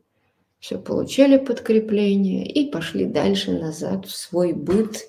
Все, 0.58 0.78
получили 0.78 1.36
подкрепление 1.36 2.46
и 2.46 2.70
пошли 2.70 3.04
дальше 3.04 3.52
назад 3.52 4.06
в 4.06 4.16
свой 4.16 4.52
быт 4.52 5.04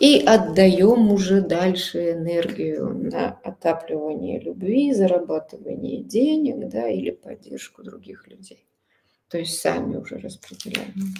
и 0.00 0.18
отдаем 0.18 1.12
уже 1.12 1.42
дальше 1.42 2.12
энергию 2.12 2.94
на 2.94 3.38
отапливание 3.44 4.40
любви, 4.40 4.92
зарабатывание 4.92 6.02
денег, 6.02 6.68
да, 6.70 6.88
или 6.88 7.10
поддержку 7.10 7.82
других 7.82 8.26
людей. 8.26 8.66
То 9.28 9.38
есть 9.38 9.60
сами 9.60 9.96
уже 9.96 10.18
распределяем. 10.18 11.14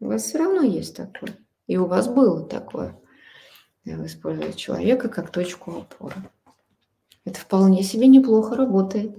У 0.00 0.06
вас 0.06 0.22
все 0.24 0.38
равно 0.38 0.62
есть 0.62 0.96
такое. 0.96 1.36
И 1.66 1.76
у 1.76 1.86
вас 1.86 2.08
было 2.08 2.44
такое. 2.44 2.98
Вы 3.84 4.06
используете 4.06 4.56
человека 4.56 5.08
как 5.08 5.30
точку 5.30 5.78
опоры. 5.78 6.30
Это 7.24 7.40
вполне 7.40 7.82
себе 7.82 8.06
неплохо 8.06 8.54
работает. 8.54 9.16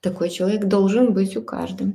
Такой 0.00 0.30
человек 0.30 0.64
должен 0.64 1.12
быть 1.12 1.36
у 1.36 1.42
каждого. 1.42 1.92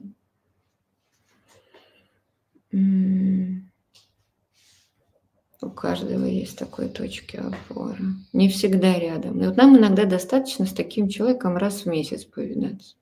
У 5.61 5.69
каждого 5.71 6.25
есть 6.25 6.57
такой 6.57 6.89
точки 6.89 7.37
опоры. 7.37 7.99
Не 8.33 8.49
всегда 8.49 8.97
рядом. 8.97 9.41
И 9.41 9.45
вот 9.45 9.57
нам 9.57 9.77
иногда 9.77 10.05
достаточно 10.05 10.65
с 10.65 10.73
таким 10.73 11.09
человеком 11.09 11.57
раз 11.57 11.81
в 11.81 11.85
месяц 11.87 12.23
повидаться. 12.23 12.95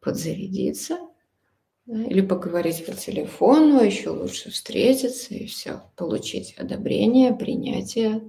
Подзарядиться 0.00 0.98
или 1.90 2.20
поговорить 2.20 2.86
по 2.86 2.92
телефону, 2.92 3.82
еще 3.82 4.10
лучше 4.10 4.50
встретиться 4.50 5.34
и 5.34 5.46
все. 5.46 5.82
Получить 5.96 6.54
одобрение, 6.54 7.34
принятие. 7.34 8.22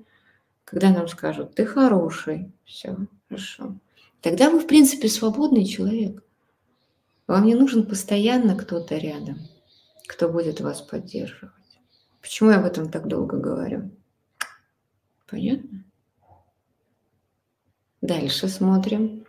Когда 0.64 0.90
нам 0.90 1.08
скажут, 1.08 1.54
ты 1.54 1.66
хороший, 1.66 2.52
все, 2.66 2.98
хорошо. 3.28 3.76
Тогда 4.22 4.50
вы, 4.50 4.60
в 4.60 4.68
принципе, 4.68 5.08
свободный 5.08 5.66
человек. 5.66 6.24
Вам 7.28 7.46
не 7.46 7.54
нужен 7.54 7.86
постоянно 7.86 8.56
кто-то 8.56 8.98
рядом, 8.98 9.38
кто 10.08 10.28
будет 10.28 10.60
вас 10.60 10.82
поддерживать. 10.82 11.54
Почему 12.20 12.50
я 12.50 12.58
об 12.58 12.66
этом 12.66 12.90
так 12.90 13.08
долго 13.08 13.38
говорю? 13.38 13.92
Понятно? 15.30 15.84
Дальше 18.02 18.48
смотрим. 18.48 19.21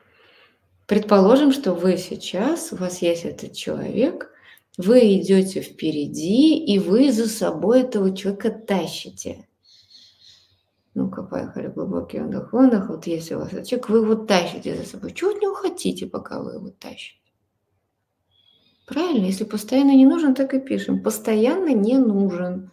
Предположим, 0.93 1.53
что 1.53 1.72
вы 1.72 1.97
сейчас, 1.97 2.70
у 2.70 2.76
вас 2.76 3.01
есть 3.01 3.24
этот 3.24 3.55
человек, 3.55 4.30
вы 4.76 5.16
идете 5.16 5.62
впереди, 5.62 6.62
и 6.62 6.78
вы 6.78 7.11
за 7.11 7.30
собой 7.30 7.80
этого 7.80 8.14
человека 8.14 8.51
тащите. 8.51 9.49
Ну-ка, 10.93 11.22
поехали, 11.22 11.68
глубокий 11.68 12.18
вдох, 12.18 12.53
выдох. 12.53 12.90
Вот 12.90 13.07
если 13.07 13.36
у 13.36 13.38
вас 13.38 13.55
этот 13.55 13.66
человек, 13.68 13.88
вы 13.88 13.99
его 14.01 14.14
тащите 14.16 14.76
за 14.76 14.84
собой. 14.84 15.14
Чего 15.14 15.30
от 15.30 15.40
него 15.40 15.55
хотите, 15.55 16.05
пока 16.05 16.43
вы 16.43 16.57
его 16.57 16.68
тащите? 16.68 17.32
Правильно, 18.86 19.24
если 19.24 19.45
постоянно 19.45 19.97
не 19.97 20.05
нужен, 20.05 20.34
так 20.34 20.53
и 20.53 20.61
пишем. 20.61 21.03
Постоянно 21.03 21.72
не 21.72 21.97
нужен. 21.97 22.70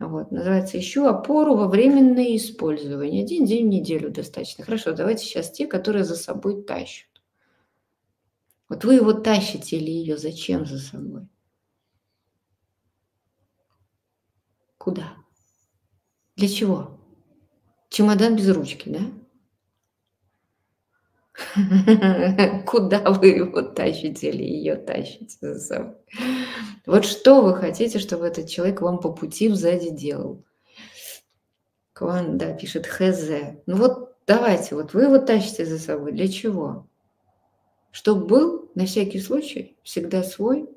Вот, 0.00 0.32
называется 0.32 0.80
«Ищу 0.80 1.06
опору 1.06 1.54
во 1.54 1.68
временное 1.68 2.34
использование». 2.34 3.22
Один 3.22 3.44
день 3.44 3.68
в 3.68 3.70
неделю 3.70 4.10
достаточно. 4.10 4.64
Хорошо, 4.64 4.94
давайте 4.94 5.24
сейчас 5.24 5.52
те, 5.52 5.68
которые 5.68 6.02
за 6.02 6.16
собой 6.16 6.64
тащат. 6.64 7.09
Вот 8.70 8.84
вы 8.84 8.94
его 8.94 9.12
тащите 9.12 9.76
или 9.78 9.90
ее 9.90 10.16
зачем 10.16 10.64
за 10.64 10.78
собой? 10.78 11.26
Куда? 14.78 15.16
Для 16.36 16.48
чего? 16.48 17.00
Чемодан 17.88 18.36
без 18.36 18.48
ручки, 18.48 18.88
да? 18.88 19.00
Куда 22.66 23.00
вы 23.10 23.26
его 23.26 23.62
тащите 23.62 24.30
или 24.30 24.44
ее 24.44 24.76
тащите 24.76 25.36
за 25.40 25.58
собой? 25.58 25.96
Вот 26.86 27.04
что 27.04 27.42
вы 27.42 27.56
хотите, 27.56 27.98
чтобы 27.98 28.28
этот 28.28 28.48
человек 28.48 28.82
вам 28.82 29.00
по 29.00 29.12
пути 29.12 29.48
сзади 29.48 29.90
делал? 29.90 30.44
Кван, 31.92 32.38
да, 32.38 32.52
пишет 32.52 32.86
ХЗ. 32.86 33.58
Ну 33.66 33.76
вот 33.78 34.14
давайте, 34.28 34.76
вот 34.76 34.94
вы 34.94 35.02
его 35.02 35.18
тащите 35.18 35.66
за 35.66 35.80
собой. 35.80 36.12
Для 36.12 36.28
чего? 36.28 36.86
Чтобы 37.90 38.26
был, 38.26 38.70
на 38.74 38.86
всякий 38.86 39.20
случай, 39.20 39.76
всегда 39.82 40.22
свой 40.22 40.68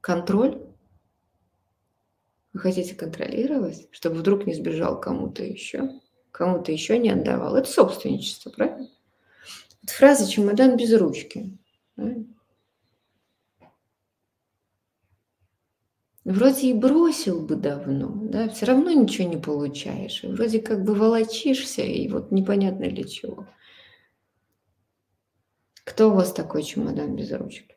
контроль. 0.00 0.62
Вы 2.52 2.60
хотите 2.60 2.94
контролировать, 2.94 3.88
чтобы 3.90 4.16
вдруг 4.16 4.46
не 4.46 4.54
сбежал 4.54 5.00
кому-то 5.00 5.42
еще, 5.42 5.90
кому-то 6.30 6.70
еще 6.70 6.98
не 6.98 7.10
отдавал. 7.10 7.56
Это 7.56 7.68
собственничество, 7.68 8.50
правильно? 8.50 8.88
Это 9.82 9.92
фраза 9.92 10.30
«чемодан 10.30 10.76
без 10.76 10.94
ручки». 10.94 11.58
Вроде 16.24 16.68
и 16.68 16.72
бросил 16.72 17.44
бы 17.44 17.56
давно, 17.56 18.12
да, 18.14 18.48
все 18.48 18.66
равно 18.66 18.92
ничего 18.92 19.28
не 19.28 19.38
получаешь. 19.38 20.22
Вроде 20.22 20.60
как 20.60 20.84
бы 20.84 20.94
волочишься, 20.94 21.82
и 21.82 22.06
вот 22.06 22.30
непонятно 22.30 22.88
для 22.88 23.02
чего. 23.02 23.48
Кто 25.92 26.08
у 26.08 26.14
вас 26.14 26.32
такой 26.32 26.62
чемодан 26.62 27.14
без 27.16 27.30
ручки? 27.32 27.76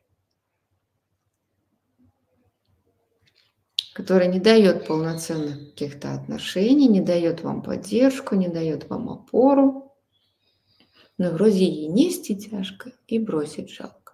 Который 3.93 4.29
не 4.29 4.39
дает 4.39 4.87
полноценных 4.87 5.71
каких-то 5.71 6.13
отношений, 6.13 6.87
не 6.87 7.01
дает 7.01 7.41
вам 7.41 7.61
поддержку, 7.61 8.35
не 8.35 8.47
дает 8.47 8.89
вам 8.89 9.09
опору. 9.09 9.93
Но 11.17 11.31
вроде 11.31 11.65
и 11.65 11.87
нести 11.87 12.37
тяжко, 12.37 12.93
и 13.07 13.19
бросить 13.19 13.69
жалко. 13.69 14.13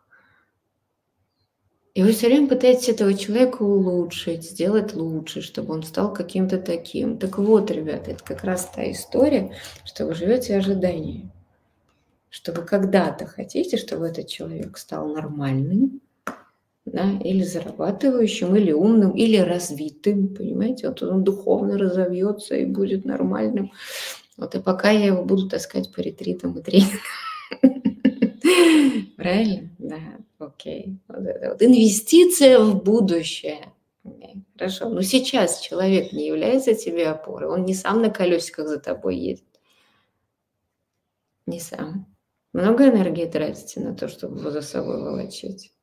И 1.94 2.02
вы 2.02 2.14
все 2.14 2.26
время 2.26 2.50
пытаетесь 2.50 2.90
этого 2.90 3.14
человека 3.14 3.62
улучшить, 3.62 4.50
сделать 4.50 4.96
лучше, 4.96 5.44
чтобы 5.44 5.76
он 5.76 5.84
стал 5.84 6.12
каким-то 6.12 6.58
таким. 6.58 7.20
Так 7.20 7.38
вот, 7.38 7.70
ребята, 7.70 8.12
это 8.12 8.24
как 8.24 8.44
раз 8.44 8.68
та 8.74 8.92
история, 8.92 9.56
что 9.86 10.08
вы 10.08 10.16
живете 10.16 10.58
ожиданием. 10.58 11.32
Что 12.32 12.54
вы 12.54 12.62
когда-то 12.64 13.26
хотите, 13.26 13.76
чтобы 13.76 14.08
этот 14.08 14.28
человек 14.28 14.78
стал 14.78 15.10
нормальным, 15.10 16.00
да, 16.86 17.12
или 17.22 17.44
зарабатывающим, 17.44 18.56
или 18.56 18.72
умным, 18.72 19.12
или 19.12 19.36
развитым, 19.36 20.34
понимаете? 20.34 20.88
Вот 20.88 21.04
он 21.04 21.26
духовно 21.26 21.78
разовьется 21.78 22.56
и 22.56 22.64
будет 22.64 23.04
нормальным. 23.04 23.74
Вот 24.38 24.56
и 24.56 24.62
пока 24.62 24.92
я 24.92 25.08
его 25.08 25.26
буду 25.26 25.50
таскать 25.50 25.92
по 25.92 26.00
ретритам 26.00 26.58
и 26.58 26.64
тренингам. 26.64 27.00
Правильно? 29.18 29.70
Да, 29.78 30.00
окей. 30.40 30.98
Вот 31.10 31.26
это 31.26 31.50
вот. 31.50 31.62
Инвестиция 31.62 32.60
в 32.60 32.82
будущее. 32.82 33.74
Хорошо. 34.58 34.88
Но 34.88 35.02
сейчас 35.02 35.60
человек 35.60 36.14
не 36.14 36.28
является 36.28 36.76
тебе 36.76 37.10
опорой. 37.10 37.50
Он 37.50 37.66
не 37.66 37.74
сам 37.74 38.02
на 38.02 38.10
колесиках 38.10 38.70
за 38.70 38.80
тобой 38.80 39.18
едет. 39.18 39.44
Не 41.46 41.60
сам. 41.60 42.11
Много 42.54 42.90
энергии 42.90 43.26
тратите 43.26 43.80
на 43.80 43.96
то, 43.96 44.08
чтобы 44.08 44.40
его 44.40 44.52
за 44.52 44.62
собой 44.62 45.02
волочить. 45.02 45.74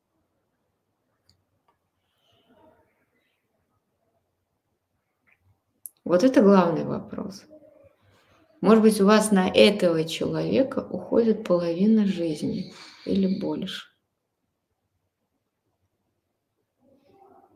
Вот 6.03 6.23
это 6.23 6.41
главный 6.41 6.85
вопрос. 6.85 7.43
Может 8.61 8.83
быть, 8.83 8.99
у 8.99 9.05
вас 9.05 9.31
на 9.31 9.47
этого 9.47 10.03
человека 10.03 10.79
уходит 10.79 11.43
половина 11.43 12.05
жизни 12.05 12.73
или 13.05 13.39
больше. 13.39 13.87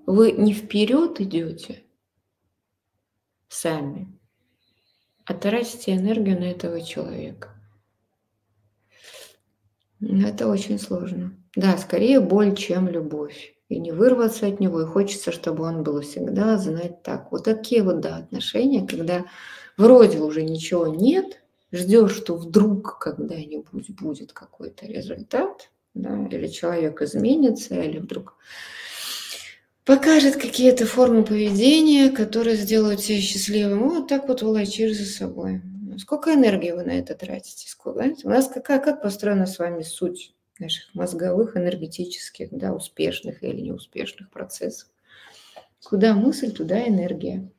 Вы 0.05 0.31
не 0.33 0.53
вперед 0.53 1.19
идете 1.19 1.83
сами, 3.47 4.19
а 5.25 5.33
тратите 5.33 5.95
энергию 5.95 6.39
на 6.39 6.45
этого 6.45 6.81
человека. 6.81 7.62
Это 10.25 10.47
очень 10.47 10.79
сложно. 10.79 11.33
Да, 11.55 11.77
скорее 11.77 12.19
боль, 12.19 12.55
чем 12.55 12.87
любовь. 12.87 13.55
И 13.69 13.79
не 13.79 13.91
вырваться 13.91 14.47
от 14.47 14.59
него, 14.59 14.81
и 14.81 14.85
хочется, 14.85 15.31
чтобы 15.31 15.63
он 15.63 15.83
был 15.83 16.01
всегда 16.01 16.57
знать 16.57 17.01
так. 17.03 17.31
Вот 17.31 17.45
такие 17.45 17.83
вот, 17.83 18.01
да, 18.01 18.17
отношения, 18.17 18.85
когда 18.85 19.25
вроде 19.77 20.19
уже 20.19 20.43
ничего 20.43 20.87
нет, 20.87 21.41
ждешь, 21.71 22.15
что 22.15 22.35
вдруг 22.35 22.99
когда-нибудь 22.99 23.89
будет 23.91 24.33
какой-то 24.33 24.85
результат, 24.85 25.71
да, 25.93 26.27
или 26.27 26.47
человек 26.47 27.01
изменится, 27.01 27.75
или 27.75 27.99
вдруг 27.99 28.35
покажет 29.85 30.35
какие-то 30.35 30.85
формы 30.85 31.23
поведения, 31.23 32.09
которые 32.09 32.57
сделают 32.57 33.01
тебя 33.01 33.21
счастливым. 33.21 33.89
Вот 33.89 34.07
так 34.07 34.27
вот 34.27 34.41
волочишь 34.41 34.97
за 34.97 35.05
собой. 35.05 35.61
Сколько 35.97 36.33
энергии 36.33 36.71
вы 36.71 36.83
на 36.83 36.91
это 36.91 37.15
тратите? 37.15 37.69
Сколько? 37.69 38.13
У 38.23 38.29
нас 38.29 38.47
какая, 38.47 38.79
как 38.79 39.01
построена 39.01 39.45
с 39.45 39.59
вами 39.59 39.83
суть 39.83 40.35
наших 40.59 40.93
мозговых, 40.95 41.57
энергетических, 41.57 42.49
да, 42.51 42.73
успешных 42.73 43.43
или 43.43 43.61
неуспешных 43.61 44.29
процессов? 44.29 44.89
Куда 45.83 46.13
мысль, 46.13 46.51
туда 46.51 46.87
энергия. 46.87 47.49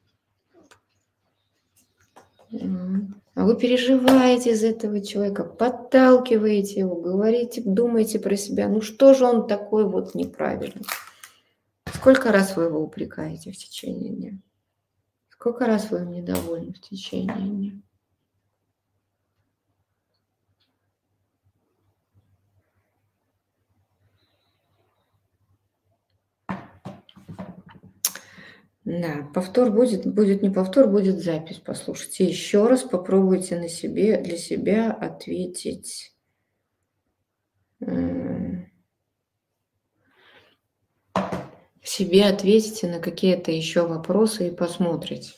А 2.51 3.45
вы 3.45 3.57
переживаете 3.57 4.53
из 4.53 4.63
этого 4.63 5.01
человека, 5.01 5.45
подталкиваете 5.45 6.81
его, 6.81 6.95
говорите, 7.01 7.63
думаете 7.65 8.21
про 8.21 8.37
себя, 8.37 8.69
ну 8.69 8.81
что 8.81 9.13
же 9.15 9.25
он 9.25 9.49
такой 9.49 9.85
вот 9.85 10.15
неправильный? 10.15 10.87
Сколько 11.93 12.31
раз 12.31 12.57
вы 12.57 12.65
его 12.65 12.81
упрекаете 12.81 13.51
в 13.51 13.57
течение 13.57 14.11
дня? 14.11 14.39
Сколько 15.31 15.67
раз 15.67 15.91
вы 15.91 15.99
им 15.99 16.13
недовольны 16.13 16.73
в 16.73 16.81
течение 16.81 17.37
дня? 17.37 17.73
Да, 28.85 29.31
повтор 29.33 29.71
будет, 29.71 30.07
будет 30.07 30.43
не 30.43 30.51
повтор, 30.51 30.89
будет 30.89 31.23
запись. 31.23 31.61
Послушайте 31.65 32.25
еще 32.25 32.67
раз, 32.67 32.83
попробуйте 32.83 33.59
на 33.59 33.69
себе, 33.69 34.19
для 34.19 34.37
себя 34.37 34.93
ответить. 34.93 36.15
Себе 41.83 42.25
ответите 42.27 42.89
на 42.89 42.99
какие-то 42.99 43.51
еще 43.51 43.87
вопросы 43.87 44.49
и 44.49 44.55
посмотрите. 44.55 45.33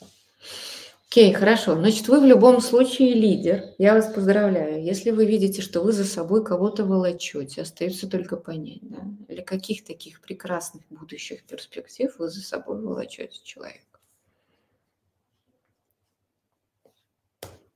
Окей, 1.16 1.32
хорошо. 1.32 1.76
Значит, 1.76 2.08
вы 2.08 2.20
в 2.20 2.26
любом 2.26 2.60
случае 2.60 3.14
лидер. 3.14 3.72
Я 3.78 3.94
вас 3.94 4.12
поздравляю. 4.12 4.84
Если 4.84 5.10
вы 5.10 5.24
видите, 5.24 5.62
что 5.62 5.80
вы 5.80 5.92
за 5.92 6.04
собой 6.04 6.44
кого-то 6.44 6.84
волочете, 6.84 7.62
остается 7.62 8.06
только 8.06 8.36
понять, 8.36 8.82
да, 8.82 8.98
для 9.26 9.42
каких 9.42 9.82
таких 9.82 10.20
прекрасных 10.20 10.82
будущих 10.90 11.46
перспектив 11.46 12.14
вы 12.18 12.28
за 12.28 12.42
собой 12.42 12.82
волочете 12.82 13.40
человека. 13.42 13.98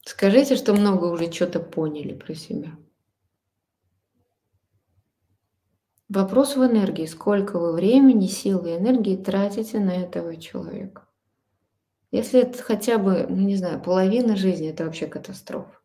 Скажите, 0.02 0.54
что 0.54 0.74
много 0.74 1.06
уже 1.06 1.32
что-то 1.32 1.60
поняли 1.60 2.12
про 2.12 2.34
себя. 2.34 2.76
Вопрос 6.10 6.56
в 6.56 6.62
энергии. 6.62 7.06
Сколько 7.06 7.58
вы 7.58 7.72
времени, 7.72 8.26
силы 8.26 8.72
и 8.72 8.76
энергии 8.76 9.16
тратите 9.16 9.78
на 9.78 9.92
этого 9.92 10.36
человека? 10.36 11.06
Если 12.10 12.40
это 12.40 12.60
хотя 12.62 12.98
бы, 12.98 13.26
ну 13.28 13.36
не 13.36 13.56
знаю, 13.56 13.80
половина 13.80 14.36
жизни, 14.36 14.70
это 14.70 14.84
вообще 14.84 15.06
катастрофа. 15.06 15.78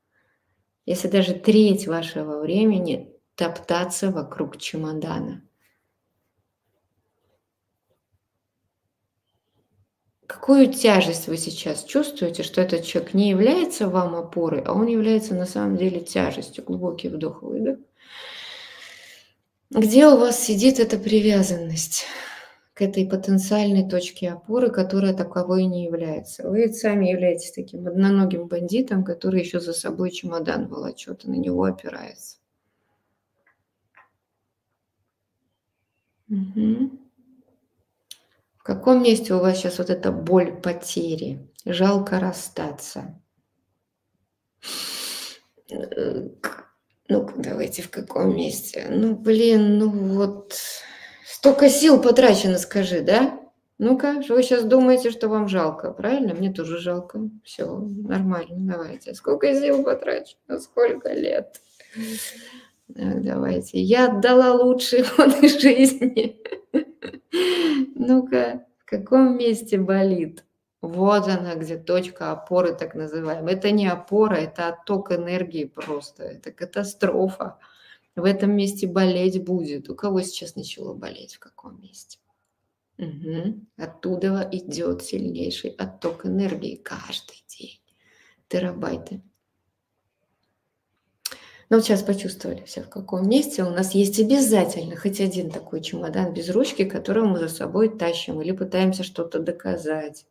Если 0.85 1.07
даже 1.07 1.33
треть 1.33 1.87
вашего 1.87 2.39
времени 2.39 3.11
топтаться 3.35 4.11
вокруг 4.11 4.57
чемодана. 4.57 5.41
Какую 10.25 10.73
тяжесть 10.73 11.27
вы 11.27 11.37
сейчас 11.37 11.83
чувствуете, 11.83 12.43
что 12.43 12.61
этот 12.61 12.83
человек 12.83 13.13
не 13.13 13.29
является 13.29 13.87
вам 13.87 14.15
опорой, 14.15 14.61
а 14.61 14.73
он 14.73 14.87
является 14.87 15.35
на 15.35 15.45
самом 15.45 15.77
деле 15.77 16.01
тяжестью? 16.01 16.63
Глубокий 16.63 17.09
вдох-выдох. 17.09 17.77
Где 19.69 20.07
у 20.07 20.17
вас 20.17 20.39
сидит 20.39 20.79
эта 20.79 20.97
привязанность? 20.97 22.05
К 22.75 22.81
этой 22.81 23.07
потенциальной 23.07 23.89
точке 23.89 24.31
опоры, 24.31 24.69
которая 24.69 25.13
таковой 25.13 25.63
не 25.65 25.85
является. 25.85 26.47
Вы 26.47 26.71
сами 26.73 27.07
являетесь 27.07 27.53
таким 27.53 27.87
одноногим 27.87 28.47
бандитом, 28.47 29.05
который 29.05 29.39
еще 29.39 29.61
за 29.61 29.71
собой 29.71 30.11
чемодан 30.11 30.67
волочет 30.67 31.23
и 31.23 31.29
на 31.29 31.35
него 31.35 31.63
опирается. 31.63 32.35
Угу. 36.29 36.91
В 38.57 38.63
каком 38.63 39.03
месте 39.03 39.33
у 39.33 39.39
вас 39.39 39.57
сейчас 39.57 39.77
вот 39.77 39.89
эта 39.89 40.11
боль 40.11 40.59
потери? 40.61 41.49
Жалко 41.63 42.19
расстаться. 42.19 43.17
Ну, 47.07 47.29
давайте 47.37 47.83
в 47.83 47.89
каком 47.89 48.35
месте? 48.35 48.87
Ну, 48.89 49.15
блин, 49.15 49.77
ну 49.77 49.89
вот 49.89 50.59
Столько 51.45 51.69
сил 51.69 52.01
потрачено, 52.01 52.57
скажи, 52.57 53.01
да? 53.01 53.39
Ну-ка, 53.77 54.15
вы 54.29 54.41
сейчас 54.41 54.63
думаете, 54.63 55.11
что 55.11 55.29
вам 55.29 55.47
жалко, 55.47 55.91
правильно? 55.91 56.33
Мне 56.33 56.51
тоже 56.51 56.79
жалко. 56.79 57.29
Все, 57.43 57.67
нормально, 57.77 58.55
давайте. 58.57 59.13
Сколько 59.13 59.53
сил 59.53 59.83
потрачено, 59.83 60.57
сколько 60.59 61.13
лет? 61.13 61.61
Так, 62.95 63.23
давайте. 63.23 63.79
Я 63.79 64.07
отдала 64.07 64.53
лучшие 64.53 65.05
годы 65.17 65.47
жизни. 65.47 66.41
Ну-ка, 67.93 68.65
в 68.79 68.89
каком 68.89 69.37
месте 69.37 69.77
болит? 69.77 70.45
Вот 70.81 71.27
она, 71.27 71.53
где 71.53 71.77
точка 71.77 72.31
опоры, 72.31 72.73
так 72.73 72.95
называемая. 72.95 73.53
Это 73.53 73.69
не 73.69 73.85
опора, 73.87 74.37
это 74.37 74.69
отток 74.69 75.11
энергии 75.11 75.65
просто. 75.65 76.23
Это 76.23 76.51
катастрофа 76.51 77.59
в 78.15 78.23
этом 78.23 78.51
месте 78.55 78.87
болеть 78.87 79.43
будет. 79.43 79.89
У 79.89 79.95
кого 79.95 80.21
сейчас 80.21 80.55
начало 80.55 80.93
болеть, 80.93 81.35
в 81.35 81.39
каком 81.39 81.81
месте? 81.81 82.19
Угу. 82.97 83.59
Оттуда 83.77 84.47
идет 84.51 85.03
сильнейший 85.03 85.71
отток 85.71 86.25
энергии 86.25 86.75
каждый 86.75 87.43
день. 87.47 87.79
Терабайты. 88.47 89.21
Ну, 91.69 91.77
вот 91.77 91.85
сейчас 91.85 92.03
почувствовали 92.03 92.63
все, 92.65 92.83
в 92.83 92.89
каком 92.89 93.27
месте 93.27 93.63
у 93.63 93.71
нас 93.71 93.95
есть 93.95 94.19
обязательно 94.19 94.95
хоть 94.95 95.19
один 95.19 95.49
такой 95.49 95.81
чемодан 95.81 96.31
без 96.31 96.49
ручки, 96.51 96.85
который 96.85 97.23
мы 97.23 97.39
за 97.39 97.49
собой 97.49 97.89
тащим 97.89 98.39
или 98.39 98.51
пытаемся 98.51 99.03
что-то 99.03 99.39
доказать. 99.39 100.27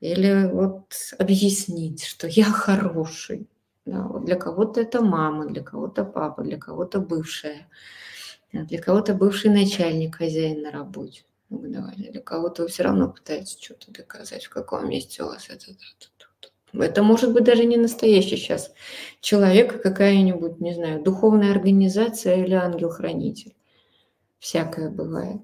Или 0.00 0.48
вот 0.52 0.92
объяснить, 1.18 2.04
что 2.04 2.26
я 2.26 2.44
хороший. 2.44 3.46
Да, 3.88 4.02
вот 4.02 4.26
для 4.26 4.36
кого-то 4.36 4.82
это 4.82 5.00
мама, 5.00 5.46
для 5.46 5.62
кого-то 5.62 6.04
папа, 6.04 6.42
для 6.42 6.58
кого-то 6.58 7.00
бывшая, 7.00 7.68
для 8.52 8.78
кого-то 8.78 9.14
бывший 9.14 9.50
начальник, 9.50 10.16
хозяин 10.16 10.60
на 10.60 10.70
работе. 10.70 11.22
Для 11.48 12.20
кого-то 12.20 12.64
вы 12.64 12.68
все 12.68 12.82
равно 12.82 13.08
пытаетесь 13.08 13.58
что-то 13.58 13.90
доказать, 13.90 14.44
в 14.44 14.50
каком 14.50 14.90
месте 14.90 15.22
у 15.22 15.26
вас 15.26 15.48
это, 15.48 15.72
это 16.74 17.02
может 17.02 17.32
быть 17.32 17.44
даже 17.44 17.64
не 17.64 17.78
настоящий 17.78 18.36
сейчас 18.36 18.74
человек, 19.22 19.76
а 19.76 19.78
какая-нибудь, 19.78 20.60
не 20.60 20.74
знаю, 20.74 21.02
духовная 21.02 21.52
организация 21.52 22.44
или 22.44 22.52
ангел-хранитель. 22.52 23.56
Всякое 24.38 24.90
бывает. 24.90 25.40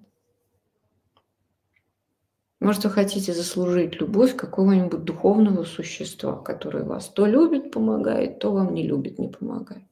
Может, 2.65 2.85
вы 2.85 2.91
хотите 2.93 3.35
заслужить 3.35 4.01
любовь 4.01 4.35
какого-нибудь 4.37 5.05
духовного 5.05 5.65
существа, 5.65 6.37
которое 6.37 6.83
вас 6.83 7.11
то 7.11 7.27
любит, 7.27 7.71
помогает, 7.71 8.39
то 8.39 8.53
вам 8.53 8.73
не 8.73 8.85
любит, 8.85 9.19
не 9.19 9.29
помогает. 9.29 9.85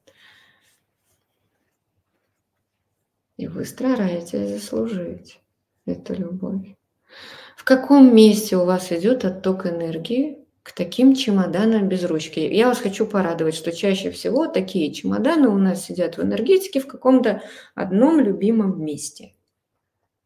И 3.36 3.46
вы 3.46 3.66
стараетесь 3.66 4.48
заслужить 4.48 5.42
эту 5.84 6.14
любовь. 6.14 6.74
В 7.58 7.64
каком 7.64 8.16
месте 8.16 8.56
у 8.56 8.64
вас 8.64 8.90
идет 8.90 9.26
отток 9.26 9.66
энергии 9.66 10.38
к 10.62 10.72
таким 10.72 11.14
чемоданам 11.14 11.90
без 11.90 12.04
ручки. 12.04 12.40
Я 12.40 12.68
вас 12.68 12.78
хочу 12.78 13.04
порадовать, 13.04 13.54
что 13.54 13.70
чаще 13.70 14.10
всего 14.10 14.46
такие 14.46 14.94
чемоданы 14.94 15.48
у 15.48 15.58
нас 15.58 15.84
сидят 15.84 16.16
в 16.16 16.22
энергетике 16.22 16.80
в 16.80 16.86
каком-то 16.86 17.42
одном 17.74 18.18
любимом 18.18 18.82
месте. 18.82 19.34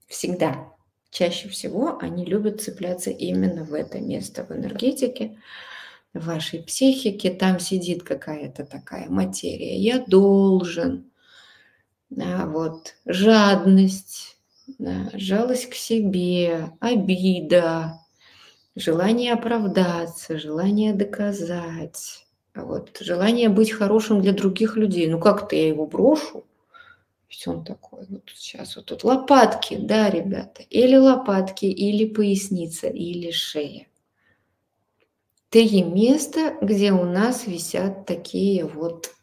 Всегда. 0.07 0.76
Чаще 1.17 1.49
всего 1.49 1.97
они 2.03 2.27
любят 2.27 2.61
цепляться 2.61 3.09
именно 3.09 3.64
в 3.64 3.73
это 3.73 3.99
место 4.01 4.45
в 4.45 4.53
энергетике, 4.53 5.39
в 6.12 6.27
вашей 6.27 6.62
психике. 6.62 7.31
Там 7.31 7.59
сидит 7.59 8.03
какая-то 8.03 8.67
такая 8.67 9.09
материя. 9.09 9.79
Я 9.79 10.05
должен. 10.07 11.11
Да, 12.11 12.45
вот. 12.45 12.97
Жадность, 13.07 14.37
да, 14.77 15.09
жалость 15.14 15.71
к 15.71 15.75
себе, 15.75 16.73
обида, 16.81 17.99
желание 18.75 19.33
оправдаться, 19.33 20.39
желание 20.39 20.93
доказать, 20.93 22.27
вот, 22.55 22.99
желание 23.01 23.49
быть 23.49 23.73
хорошим 23.73 24.21
для 24.21 24.33
других 24.33 24.77
людей. 24.77 25.09
Ну 25.09 25.19
как-то 25.19 25.57
я 25.57 25.69
его 25.69 25.87
брошу? 25.87 26.45
Ведь 27.29 27.47
он 27.49 27.64
такой, 27.64 28.07
вот 28.09 28.31
сейчас 28.35 28.77
вот 28.77 28.87
тут 28.87 29.05
лопатки, 29.05 29.77
да, 29.77 30.11
ребята, 30.11 30.62
или 30.62 30.97
лопатки, 30.97 31.66
или 31.66 32.09
поясница, 32.09 32.89
или 32.89 33.31
шея. 33.31 33.89
Три 35.49 35.83
места, 35.83 36.57
где 36.61 36.93
у 36.93 37.05
нас 37.05 37.47
висят 37.47 38.07
такие 38.07 38.64
вот 38.64 39.14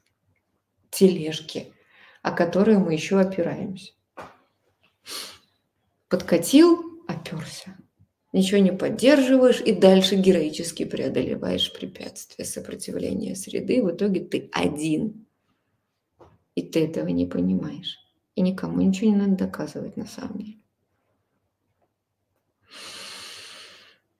тележки, 0.89 1.74
о 2.22 2.32
которые 2.32 2.78
мы 2.80 2.93
еще 2.93 3.20
опираемся. 3.20 3.93
Подкатил, 6.10 7.04
оперся 7.08 7.78
ничего 8.34 8.60
не 8.60 8.74
поддерживаешь 8.74 9.62
и 9.62 9.72
дальше 9.72 10.16
героически 10.16 10.84
преодолеваешь 10.84 11.72
препятствия 11.72 12.43
сопротивления 12.43 13.36
среды. 13.36 13.82
В 13.82 13.91
итоге 13.91 14.22
ты 14.22 14.49
один. 14.51 15.28
И 16.56 16.62
ты 16.62 16.86
этого 16.86 17.08
не 17.08 17.26
понимаешь. 17.26 17.99
И 18.36 18.41
никому 18.41 18.82
ничего 18.82 19.12
не 19.12 19.18
надо 19.18 19.45
доказывать 19.45 19.97
на 19.97 20.06
самом 20.06 20.39
деле. 20.39 20.58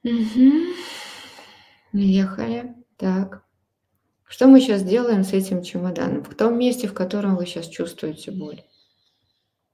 Угу. 0.04 0.74
Ехали. 1.94 2.76
Так. 2.98 3.44
Что 4.26 4.48
мы 4.48 4.60
сейчас 4.60 4.84
делаем 4.84 5.24
с 5.24 5.34
этим 5.34 5.62
чемоданом? 5.62 6.24
В 6.24 6.36
том 6.36 6.58
месте, 6.58 6.88
в 6.88 6.94
котором 6.94 7.36
вы 7.36 7.46
сейчас 7.46 7.68
чувствуете 7.68 8.32
боль. 8.32 8.64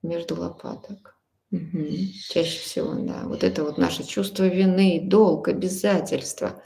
Между 0.01 0.35
лопаток. 0.35 1.15
Угу. 1.51 1.87
Чаще 2.29 2.59
всего, 2.59 2.93
да. 2.93 3.23
Вот 3.23 3.43
это 3.43 3.63
вот 3.63 3.77
наше 3.77 4.03
чувство 4.05 4.43
вины, 4.43 5.01
долг, 5.03 5.47
обязательства. 5.47 6.61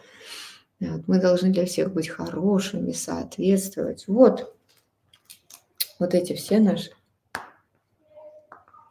Вот 0.79 1.07
мы 1.07 1.21
должны 1.21 1.51
для 1.51 1.65
всех 1.65 1.93
быть 1.93 2.09
хорошими, 2.09 2.91
соответствовать. 2.91 4.07
Вот, 4.07 4.55
вот 6.03 6.13
эти 6.13 6.33
все 6.33 6.59
наши 6.59 6.91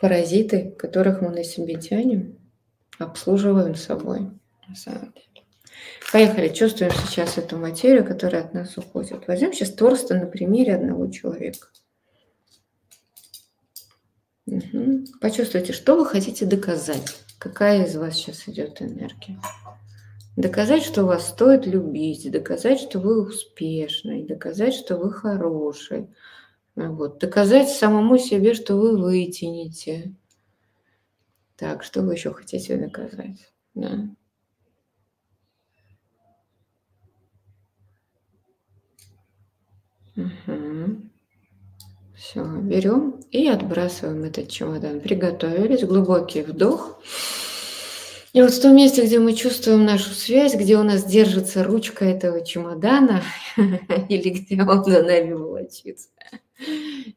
паразиты, 0.00 0.70
которых 0.78 1.20
мы 1.20 1.28
на 1.28 1.44
себе 1.44 1.74
тянем, 1.74 2.38
обслуживаем 2.98 3.74
собой, 3.74 4.30
на 4.66 4.74
самом 4.74 5.12
деле. 5.12 5.46
Поехали, 6.10 6.48
чувствуем 6.48 6.90
сейчас 6.92 7.36
эту 7.36 7.58
материю, 7.58 8.04
которая 8.06 8.44
от 8.44 8.54
нас 8.54 8.78
уходит. 8.78 9.28
Возьмем 9.28 9.52
сейчас 9.52 9.70
Торста 9.74 10.14
на 10.14 10.26
примере 10.26 10.74
одного 10.74 11.06
человека. 11.08 11.68
Угу. 14.46 15.04
Почувствуйте, 15.20 15.74
что 15.74 15.96
вы 15.96 16.06
хотите 16.06 16.46
доказать. 16.46 17.18
Какая 17.38 17.84
из 17.84 17.94
вас 17.94 18.14
сейчас 18.14 18.48
идет 18.48 18.80
энергия? 18.80 19.38
Доказать, 20.36 20.82
что 20.82 21.04
вас 21.04 21.28
стоит 21.28 21.66
любить, 21.66 22.30
доказать, 22.30 22.80
что 22.80 22.98
вы 22.98 23.22
успешный, 23.22 24.24
доказать, 24.24 24.74
что 24.74 24.96
вы 24.96 25.12
хороший. 25.12 26.08
Вот. 26.74 27.18
Доказать 27.18 27.68
самому 27.68 28.18
себе, 28.18 28.54
что 28.54 28.76
вы 28.76 28.96
вытянете. 28.96 30.14
Так, 31.56 31.82
что 31.84 32.02
вы 32.02 32.14
еще 32.14 32.32
хотите 32.32 32.76
доказать? 32.76 33.52
Да. 33.74 34.08
Угу. 40.16 41.02
Все, 42.14 42.44
берем 42.44 43.20
и 43.30 43.48
отбрасываем 43.48 44.24
этот 44.24 44.48
чемодан. 44.48 45.00
Приготовились, 45.00 45.84
глубокий 45.84 46.42
вдох. 46.42 47.02
И 48.32 48.40
вот 48.40 48.50
в 48.52 48.62
том 48.62 48.76
месте, 48.76 49.04
где 49.04 49.18
мы 49.18 49.34
чувствуем 49.34 49.84
нашу 49.84 50.10
связь, 50.10 50.54
где 50.54 50.78
у 50.78 50.82
нас 50.82 51.04
держится 51.04 51.64
ручка 51.64 52.06
этого 52.06 52.44
чемодана, 52.44 53.22
или 54.08 54.30
где 54.30 54.62
он 54.62 54.84
за 54.84 55.02
нами 55.02 55.32
волочится, 55.32 56.08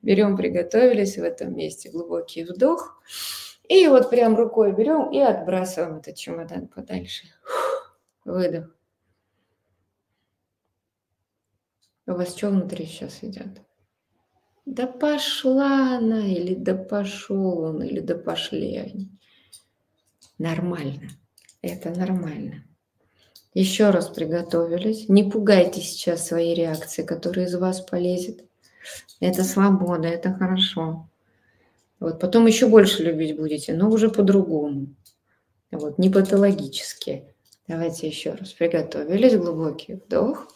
берем, 0.01 0.37
приготовились 0.37 1.17
в 1.17 1.23
этом 1.23 1.55
месте, 1.55 1.89
глубокий 1.89 2.43
вдох. 2.43 3.01
И 3.67 3.87
вот 3.87 4.09
прям 4.09 4.35
рукой 4.35 4.73
берем 4.73 5.11
и 5.11 5.19
отбрасываем 5.19 5.97
этот 5.97 6.15
чемодан 6.15 6.67
подальше. 6.67 7.25
Выдох. 8.23 8.75
У 12.07 12.11
вас 12.11 12.35
что 12.35 12.49
внутри 12.49 12.85
сейчас 12.85 13.23
идет? 13.23 13.61
Да 14.65 14.87
пошла 14.87 15.97
она, 15.97 16.25
или 16.25 16.53
да 16.53 16.75
пошел 16.75 17.59
он, 17.59 17.83
или 17.83 17.99
да 17.99 18.15
пошли 18.15 18.77
они. 18.77 19.11
Нормально. 20.37 21.09
Это 21.61 21.89
нормально. 21.89 22.63
Еще 23.53 23.89
раз 23.89 24.09
приготовились. 24.09 25.07
Не 25.07 25.23
пугайте 25.23 25.81
сейчас 25.81 26.27
свои 26.27 26.53
реакции, 26.53 27.03
которые 27.03 27.47
из 27.47 27.55
вас 27.55 27.81
полезет. 27.81 28.43
Это 29.19 29.43
свобода, 29.43 30.07
это 30.07 30.33
хорошо. 30.33 31.09
Вот 31.99 32.19
потом 32.19 32.45
еще 32.45 32.67
больше 32.67 33.03
любить 33.03 33.37
будете, 33.37 33.73
но 33.73 33.89
уже 33.89 34.09
по-другому. 34.09 34.87
Вот, 35.71 35.97
не 35.97 36.09
патологически. 36.09 37.25
Давайте 37.67 38.07
еще 38.07 38.33
раз 38.33 38.53
приготовились. 38.53 39.35
Глубокий 39.35 39.95
вдох. 39.95 40.47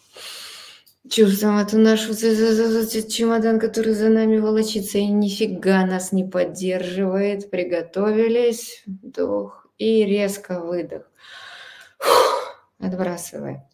Чувствуем 1.10 1.58
эту 1.58 1.80
нашу 1.80 2.14
чемодан, 2.14 3.60
который 3.60 3.94
за 3.94 4.10
нами 4.10 4.38
волочится 4.38 5.00
и 5.00 5.08
нифига 5.08 5.86
нас 5.86 6.12
не 6.12 6.24
поддерживает. 6.24 7.50
Приготовились. 7.50 8.84
Вдох 8.86 9.68
и 9.80 10.06
резко 10.06 10.60
выдох. 10.60 11.04
Фух, 11.98 13.69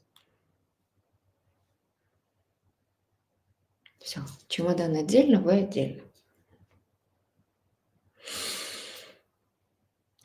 Все, 4.06 4.22
чемодан 4.47 4.95
отдельно, 4.95 5.41
вы 5.41 5.53
отдельно. 5.53 6.03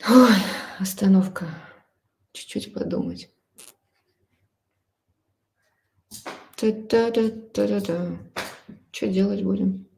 Ой, 0.07 0.35
остановка. 0.77 1.47
Чуть-чуть 2.31 2.75
подумать. 2.75 3.33
Та-та-та-та-та. 6.57 8.19
Что 8.91 9.07
делать 9.07 9.43
будем? 9.43 9.89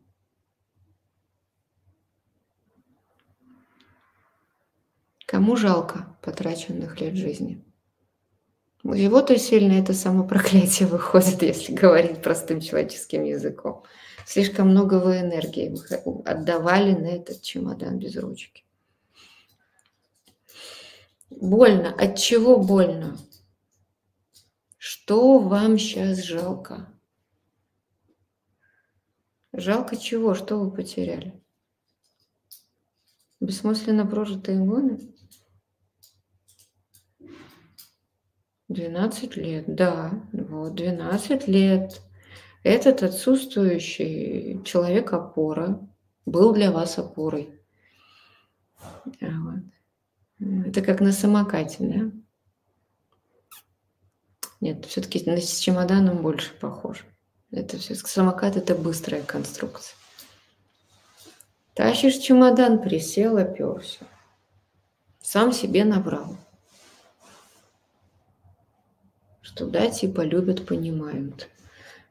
Кому 5.25 5.57
жалко 5.57 6.17
потраченных 6.21 7.01
лет 7.01 7.17
жизни? 7.17 7.61
У 8.84 8.93
него-то 8.93 9.39
сильно 9.39 9.73
это 9.73 9.93
самопроклятие 9.93 10.89
выходит, 10.89 11.41
если 11.41 11.73
говорить 11.73 12.21
простым 12.21 12.59
человеческим 12.59 13.23
языком. 13.23 13.84
Слишком 14.25 14.69
много 14.69 14.95
вы 14.95 15.19
энергии 15.19 15.73
отдавали 16.27 16.91
на 16.93 17.07
этот 17.07 17.41
чемодан 17.41 17.97
без 17.97 18.17
ручки. 18.17 18.65
Больно. 21.29 21.93
От 21.93 22.17
чего 22.17 22.57
больно? 22.57 23.17
Что 24.77 25.39
вам 25.39 25.77
сейчас 25.77 26.19
жалко? 26.23 26.89
Жалко 29.53 29.95
чего? 29.95 30.36
Что 30.36 30.59
вы 30.59 30.71
потеряли? 30.71 31.41
Бессмысленно 33.39 34.05
прожитые 34.05 34.59
годы? 34.59 35.12
12 38.70 39.36
лет, 39.36 39.66
да, 39.68 40.11
вот 40.32 40.76
12 40.76 41.47
лет. 41.47 42.01
Этот 42.64 43.03
отсутствующий 43.03 44.64
человек-опора 44.64 45.88
был 46.26 46.53
для 46.53 46.72
вас 46.72 46.97
опорой. 46.97 47.59
Вот. 49.20 49.59
Это 50.39 50.82
как 50.82 51.01
на 51.01 51.11
самокате, 51.11 51.78
да? 51.80 52.11
Нет, 54.61 54.86
все-таки 54.86 55.20
с 55.20 55.59
чемоданом 55.59 56.22
больше 56.22 56.53
похож. 56.53 57.05
Это 57.51 57.78
все 57.78 57.95
самокат 57.95 58.55
это 58.55 58.76
быстрая 58.76 59.22
конструкция. 59.22 59.95
Тащишь 61.74 62.18
чемодан, 62.18 62.82
присел, 62.82 63.38
оперся. 63.38 64.05
Сам 65.22 65.51
себе 65.51 65.84
набрал. 65.84 66.38
Что 69.53 69.67
да, 69.67 69.87
типа 69.89 70.21
любят, 70.21 70.65
понимают. 70.65 71.47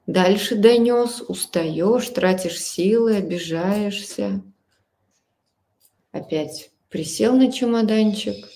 Дальше 0.07 0.55
донес, 0.55 1.23
устаешь, 1.27 2.09
тратишь 2.11 2.61
силы, 2.61 3.17
обижаешься. 3.17 4.43
Опять 6.13 6.71
присел 6.89 7.35
на 7.35 7.51
чемоданчик. 7.51 8.47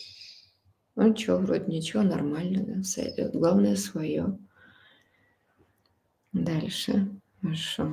Ну 0.95 1.17
что, 1.17 1.39
вроде 1.39 1.67
ничего, 1.67 2.03
нормально, 2.03 2.65
да, 2.65 2.83
сойдет. 2.85 3.35
Главное 3.35 3.75
свое. 3.75 4.39
Дальше. 6.33 7.09
Хорошо. 7.43 7.91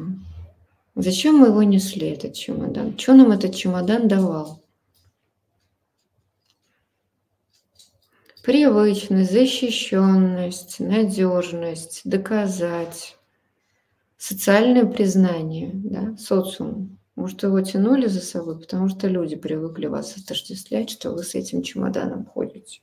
Зачем 0.96 1.38
мы 1.38 1.48
его 1.48 1.64
несли, 1.64 2.10
этот 2.10 2.36
чемодан? 2.36 3.00
Что 3.00 3.14
нам 3.16 3.32
этот 3.32 3.56
чемодан 3.56 4.08
давал? 4.08 4.63
Привычность, 8.44 9.32
защищенность, 9.32 10.82
надежность, 10.82 12.02
доказать, 12.04 13.18
социальное 14.18 14.86
признание, 14.86 15.72
да, 15.74 16.18
социум. 16.18 17.00
Может, 17.16 17.44
его 17.44 17.62
тянули 17.62 18.08
за 18.08 18.20
собой, 18.20 18.60
потому 18.60 18.90
что 18.90 19.08
люди 19.08 19.38
привыкли 19.38 19.86
вас 19.86 20.18
отождествлять, 20.18 20.90
что 20.90 21.12
вы 21.12 21.24
с 21.24 21.36
этим 21.36 21.62
чемоданом 21.62 22.26
ходите. 22.26 22.82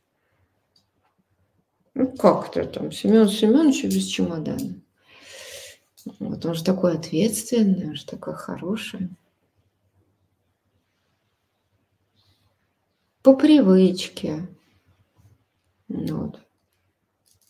Ну, 1.93 2.11
как 2.17 2.51
то 2.53 2.65
там, 2.65 2.91
Семен 2.91 3.29
Семенович 3.29 3.85
без 3.85 4.07
чемодана? 4.07 4.81
Вот 6.21 6.47
он 6.47 6.55
же 6.55 6.65
такой 6.65 6.95
ответственный, 6.95 7.89
он 7.89 7.97
же 7.97 8.07
такой 8.07 8.33
хороший. 8.33 9.11
По 13.23 13.37
привычке, 13.37 14.49
вот. 15.91 16.41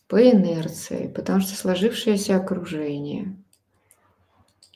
по 0.07 0.29
инерции, 0.29 1.07
потому 1.07 1.39
что 1.39 1.55
сложившееся 1.55 2.35
окружение– 2.35 3.35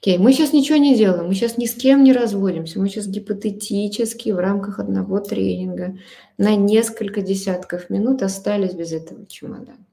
Окей, 0.06 0.20
мы 0.20 0.34
сейчас 0.34 0.54
ничего 0.54 0.78
не 0.78 0.96
делаем, 0.96 1.26
мы 1.26 1.34
сейчас 1.34 1.58
ни 1.58 1.66
с 1.66 1.74
кем 1.74 2.04
не 2.04 2.14
разводимся, 2.14 2.80
мы 2.80 2.90
сейчас 2.90 3.08
гипотетически 3.08 4.30
в 4.30 4.38
рамках 4.38 4.78
одного 4.78 5.20
тренинга 5.20 5.98
на 6.38 6.56
несколько 6.56 7.22
десятков 7.24 7.90
минут 7.90 8.22
остались 8.22 8.76
без 8.76 8.92
этого 8.92 9.26
чемодана. 9.26 9.84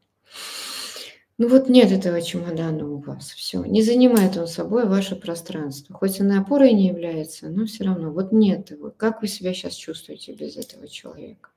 Ну 1.39 1.49
вот 1.49 1.70
нет 1.70 1.91
этого 1.93 2.20
чемодана 2.20 2.87
у 2.87 2.99
вас, 2.99 3.31
все. 3.31 3.64
Не 3.64 3.83
занимает 3.83 4.37
он 4.37 4.49
собой 4.49 4.87
ваше 4.87 5.16
пространство. 5.16 5.97
Хоть 5.97 6.20
он 6.20 6.31
и 6.31 6.37
опорой 6.37 6.75
не 6.75 6.89
является, 6.89 7.49
но 7.49 7.64
все 7.64 7.85
равно. 7.85 8.12
Вот 8.12 8.33
нет 8.33 8.70
его. 8.70 8.93
Как 8.95 9.23
вы 9.23 9.29
себя 9.29 9.55
сейчас 9.55 9.73
чувствуете 9.73 10.35
без 10.35 10.59
этого 10.59 10.89
человека? 10.89 11.49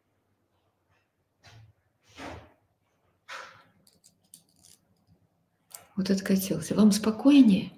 Вот 5.96 6.10
откатился. 6.10 6.76
Вам 6.76 6.92
спокойнее? 6.92 7.72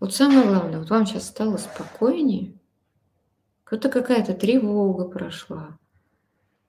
Вот 0.00 0.14
самое 0.14 0.48
главное, 0.48 0.78
вот 0.78 0.88
вам 0.88 1.04
сейчас 1.04 1.28
стало 1.28 1.58
спокойнее, 1.58 2.58
как-то 3.64 3.90
какая-то 3.90 4.32
тревога 4.32 5.06
прошла, 5.06 5.78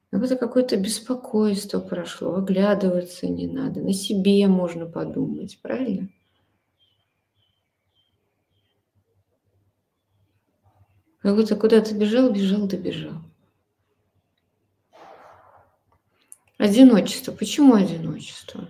какое-то 0.10 0.36
какое-то 0.36 0.76
беспокойство 0.76 1.80
прошло, 1.80 2.36
оглядываться 2.36 3.28
не 3.28 3.48
надо, 3.48 3.80
на 3.80 3.94
себе 3.94 4.46
можно 4.48 4.86
подумать, 4.86 5.60
правильно? 5.62 6.10
Как 11.20 11.36
будто 11.36 11.56
куда-то 11.56 11.96
бежал, 11.96 12.34
бежал, 12.34 12.68
добежал. 12.68 13.22
Одиночество. 16.58 17.32
Почему 17.32 17.76
одиночество? 17.76 18.68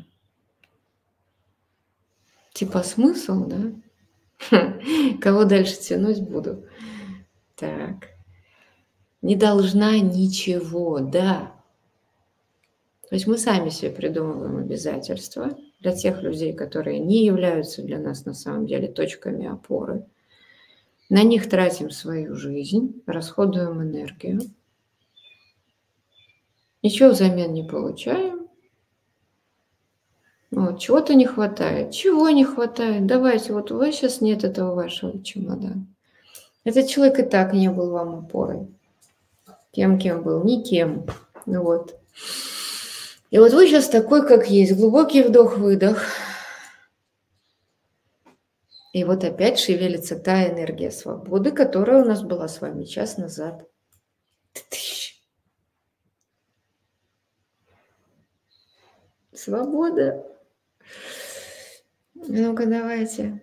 Типа 2.53 2.83
смысл, 2.83 3.45
да? 3.45 3.71
Кого 5.21 5.45
дальше 5.45 5.79
тянуть 5.79 6.21
буду? 6.21 6.65
Так. 7.55 8.09
Не 9.21 9.35
должна 9.35 9.99
ничего, 9.99 10.99
да. 10.99 11.53
То 13.09 13.15
есть 13.15 13.27
мы 13.27 13.37
сами 13.37 13.69
себе 13.69 13.91
придумываем 13.91 14.57
обязательства 14.57 15.57
для 15.79 15.93
тех 15.93 16.21
людей, 16.23 16.53
которые 16.53 16.99
не 16.99 17.25
являются 17.25 17.81
для 17.81 17.99
нас 17.99 18.25
на 18.25 18.33
самом 18.33 18.65
деле 18.65 18.87
точками 18.87 19.47
опоры. 19.47 20.05
На 21.09 21.23
них 21.23 21.49
тратим 21.49 21.89
свою 21.89 22.35
жизнь, 22.35 23.01
расходуем 23.05 23.81
энергию. 23.81 24.39
Ничего 26.81 27.09
взамен 27.09 27.53
не 27.53 27.63
получаем. 27.63 28.40
Вот, 30.51 30.79
чего-то 30.79 31.15
не 31.15 31.25
хватает. 31.25 31.91
Чего 31.91 32.29
не 32.29 32.43
хватает? 32.43 33.05
Давайте, 33.05 33.53
вот 33.53 33.71
у 33.71 33.77
вас 33.77 33.95
сейчас 33.95 34.19
нет 34.19 34.43
этого 34.43 34.75
вашего 34.75 35.23
чемодана. 35.23 35.87
Этот 36.65 36.89
человек 36.89 37.19
и 37.19 37.23
так 37.23 37.53
не 37.53 37.69
был 37.69 37.91
вам 37.91 38.15
опорой. 38.25 38.67
Кем, 39.71 39.97
кем 39.97 40.21
был? 40.21 40.43
Никем. 40.43 41.05
Ну 41.45 41.63
вот. 41.63 41.97
И 43.29 43.39
вот 43.39 43.53
вы 43.53 43.65
сейчас 43.65 43.87
такой, 43.87 44.27
как 44.27 44.49
есть. 44.49 44.75
Глубокий 44.75 45.23
вдох-выдох. 45.23 46.03
И 48.91 49.05
вот 49.05 49.23
опять 49.23 49.57
шевелится 49.57 50.19
та 50.19 50.49
энергия 50.49 50.91
свободы, 50.91 51.51
которая 51.51 52.03
у 52.03 52.05
нас 52.05 52.21
была 52.21 52.49
с 52.49 52.59
вами 52.59 52.83
час 52.83 53.17
назад. 53.17 53.65
Свобода. 59.33 60.25
Ну-ка, 62.27 62.65
давайте. 62.65 63.41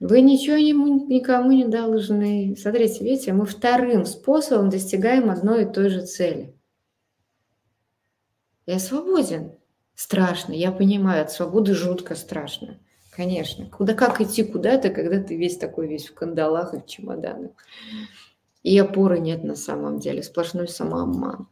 Вы 0.00 0.20
ничего 0.20 0.56
никому 0.56 1.52
не 1.52 1.66
должны. 1.66 2.56
Смотрите, 2.56 3.04
видите, 3.04 3.32
мы 3.32 3.46
вторым 3.46 4.04
способом 4.04 4.68
достигаем 4.68 5.30
одной 5.30 5.62
и 5.62 5.72
той 5.72 5.90
же 5.90 6.04
цели. 6.04 6.56
Я 8.66 8.78
свободен. 8.78 9.52
Страшно, 9.94 10.52
я 10.52 10.72
понимаю, 10.72 11.22
от 11.22 11.30
свободы 11.30 11.74
жутко 11.74 12.14
страшно. 12.14 12.80
Конечно. 13.10 13.66
Куда, 13.66 13.94
как 13.94 14.20
идти 14.20 14.42
куда-то, 14.42 14.88
когда 14.90 15.22
ты 15.22 15.36
весь 15.36 15.58
такой 15.58 15.86
весь 15.86 16.08
в 16.08 16.14
кандалах 16.14 16.74
и 16.74 16.80
в 16.80 16.86
чемоданах. 16.86 17.52
И 18.62 18.78
опоры 18.78 19.18
нет 19.18 19.44
на 19.44 19.54
самом 19.54 19.98
деле, 19.98 20.22
сплошной 20.22 20.66
самообман. 20.66 21.46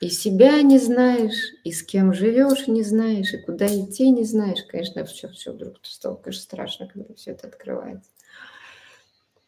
И 0.00 0.10
себя 0.10 0.62
не 0.62 0.78
знаешь, 0.78 1.54
и 1.64 1.72
с 1.72 1.82
кем 1.82 2.14
живешь 2.14 2.68
не 2.68 2.82
знаешь, 2.82 3.34
и 3.34 3.38
куда 3.38 3.66
идти 3.66 4.10
не 4.10 4.24
знаешь. 4.24 4.62
Конечно, 4.68 5.04
все, 5.04 5.28
все 5.28 5.52
вдруг 5.52 5.78
стало, 5.82 6.14
конечно, 6.14 6.42
страшно, 6.42 6.86
когда 6.86 7.14
все 7.14 7.32
это 7.32 7.48
открывается. 7.48 8.08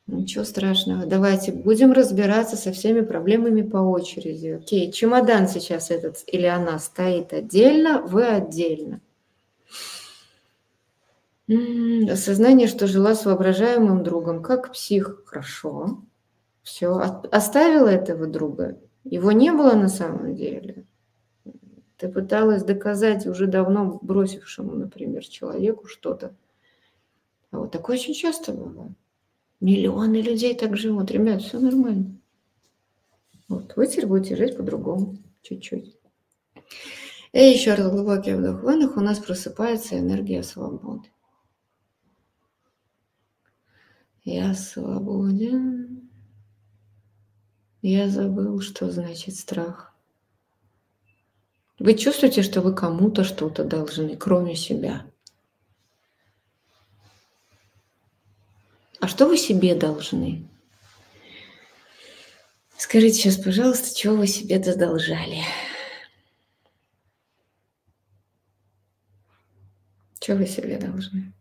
Ничего 0.08 0.42
страшного. 0.42 1.06
Давайте 1.06 1.52
будем 1.52 1.92
разбираться 1.92 2.56
со 2.56 2.72
всеми 2.72 3.02
проблемами 3.02 3.62
по 3.62 3.76
очереди. 3.76 4.48
Окей, 4.60 4.90
чемодан 4.90 5.46
сейчас 5.46 5.92
этот 5.92 6.24
или 6.26 6.46
она 6.46 6.80
стоит 6.80 7.32
отдельно, 7.32 8.02
вы 8.02 8.26
отдельно. 8.26 9.00
Осознание, 12.10 12.66
что 12.66 12.88
жила 12.88 13.14
с 13.14 13.24
воображаемым 13.24 14.02
другом, 14.02 14.42
как 14.42 14.72
псих, 14.72 15.22
хорошо. 15.26 16.02
Все, 16.62 16.96
оставила 17.30 17.88
этого 17.88 18.26
друга, 18.26 18.78
его 19.04 19.32
не 19.32 19.52
было 19.52 19.72
на 19.74 19.88
самом 19.88 20.34
деле. 20.34 20.86
Ты 21.96 22.08
пыталась 22.08 22.64
доказать 22.64 23.26
уже 23.26 23.46
давно 23.46 23.98
бросившему, 24.00 24.72
например, 24.72 25.26
человеку 25.26 25.86
что-то. 25.86 26.34
А 27.50 27.58
вот 27.58 27.72
такое 27.72 27.96
очень 27.96 28.14
часто 28.14 28.52
бывает. 28.52 28.92
Миллионы 29.60 30.22
людей 30.22 30.56
так 30.56 30.76
живут. 30.76 31.10
Ребят, 31.10 31.42
все 31.42 31.58
нормально. 31.58 32.18
Вот, 33.48 33.76
вы 33.76 33.86
теперь 33.86 34.06
будете 34.06 34.36
жить 34.36 34.56
по-другому. 34.56 35.18
Чуть-чуть. 35.42 35.96
И 37.32 37.38
еще 37.38 37.74
раз 37.74 37.90
глубокий 37.90 38.32
вдох, 38.32 38.62
выдох. 38.62 38.96
У 38.96 39.00
нас 39.00 39.18
просыпается 39.18 39.98
энергия 39.98 40.42
свободы. 40.42 41.08
Я 44.24 44.54
свободен. 44.54 45.89
Я 47.82 48.08
забыл, 48.08 48.60
что 48.60 48.90
значит 48.90 49.36
страх. 49.36 49.94
Вы 51.78 51.94
чувствуете, 51.94 52.42
что 52.42 52.60
вы 52.60 52.74
кому-то 52.74 53.24
что-то 53.24 53.64
должны, 53.64 54.16
кроме 54.16 54.54
себя. 54.54 55.06
А 59.00 59.08
что 59.08 59.26
вы 59.26 59.38
себе 59.38 59.74
должны? 59.74 60.46
Скажите 62.76 63.16
сейчас, 63.16 63.36
пожалуйста, 63.38 63.96
чего 63.96 64.16
вы 64.16 64.26
себе 64.26 64.62
задолжали? 64.62 65.42
Что 70.20 70.36
вы 70.36 70.46
себе 70.46 70.76
должны? 70.78 71.32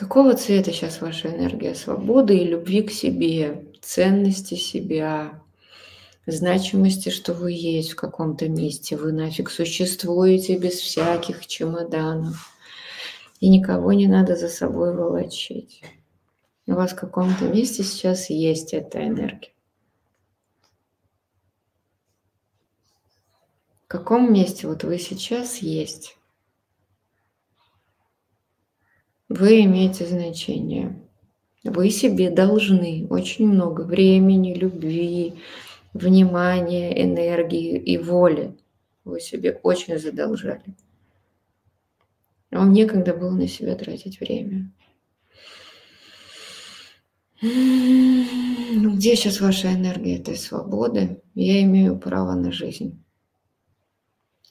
Какого 0.00 0.34
цвета 0.34 0.72
сейчас 0.72 1.02
ваша 1.02 1.28
энергия 1.28 1.74
свободы 1.74 2.34
и 2.34 2.46
любви 2.46 2.80
к 2.80 2.90
себе, 2.90 3.66
ценности 3.82 4.54
себя, 4.54 5.42
значимости, 6.24 7.10
что 7.10 7.34
вы 7.34 7.52
есть 7.52 7.90
в 7.90 7.96
каком-то 7.96 8.48
месте, 8.48 8.96
вы 8.96 9.12
нафиг 9.12 9.50
существуете 9.50 10.56
без 10.56 10.80
всяких 10.80 11.46
чемоданов, 11.46 12.50
и 13.40 13.50
никого 13.50 13.92
не 13.92 14.06
надо 14.06 14.36
за 14.36 14.48
собой 14.48 14.96
волочить. 14.96 15.82
У 16.66 16.72
вас 16.72 16.92
в 16.92 16.96
каком-то 16.96 17.44
месте 17.44 17.82
сейчас 17.82 18.30
есть 18.30 18.72
эта 18.72 19.06
энергия. 19.06 19.52
В 23.84 23.88
каком 23.88 24.32
месте 24.32 24.66
вот 24.66 24.82
вы 24.82 24.98
сейчас 24.98 25.58
есть? 25.58 26.16
Вы 29.30 29.62
имеете 29.62 30.06
значение. 30.06 31.00
Вы 31.62 31.90
себе 31.90 32.30
должны 32.30 33.06
очень 33.10 33.46
много 33.46 33.82
времени, 33.82 34.54
любви, 34.54 35.34
внимания, 35.94 37.00
энергии 37.00 37.78
и 37.78 37.96
воли. 37.96 38.58
Вы 39.04 39.20
себе 39.20 39.60
очень 39.62 40.00
задолжали. 40.00 40.74
Вам 42.50 42.72
некогда 42.72 43.14
было 43.14 43.30
на 43.30 43.46
себя 43.46 43.76
тратить 43.76 44.18
время. 44.18 44.72
Ну, 47.40 48.96
где 48.96 49.14
сейчас 49.14 49.40
ваша 49.40 49.72
энергия 49.72 50.18
этой 50.18 50.36
свободы? 50.36 51.22
Я 51.36 51.62
имею 51.62 51.96
право 52.00 52.34
на 52.34 52.50
жизнь. 52.50 53.00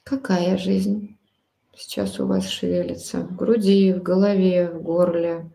Какая 0.06 0.58
жизнь? 0.58 1.19
Сейчас 1.80 2.20
у 2.20 2.28
вас 2.28 2.48
шевелится 2.48 3.22
в 3.22 3.36
груди, 3.36 3.94
в 3.94 4.04
голове, 4.04 4.70
в 4.70 4.82
горле, 4.82 5.50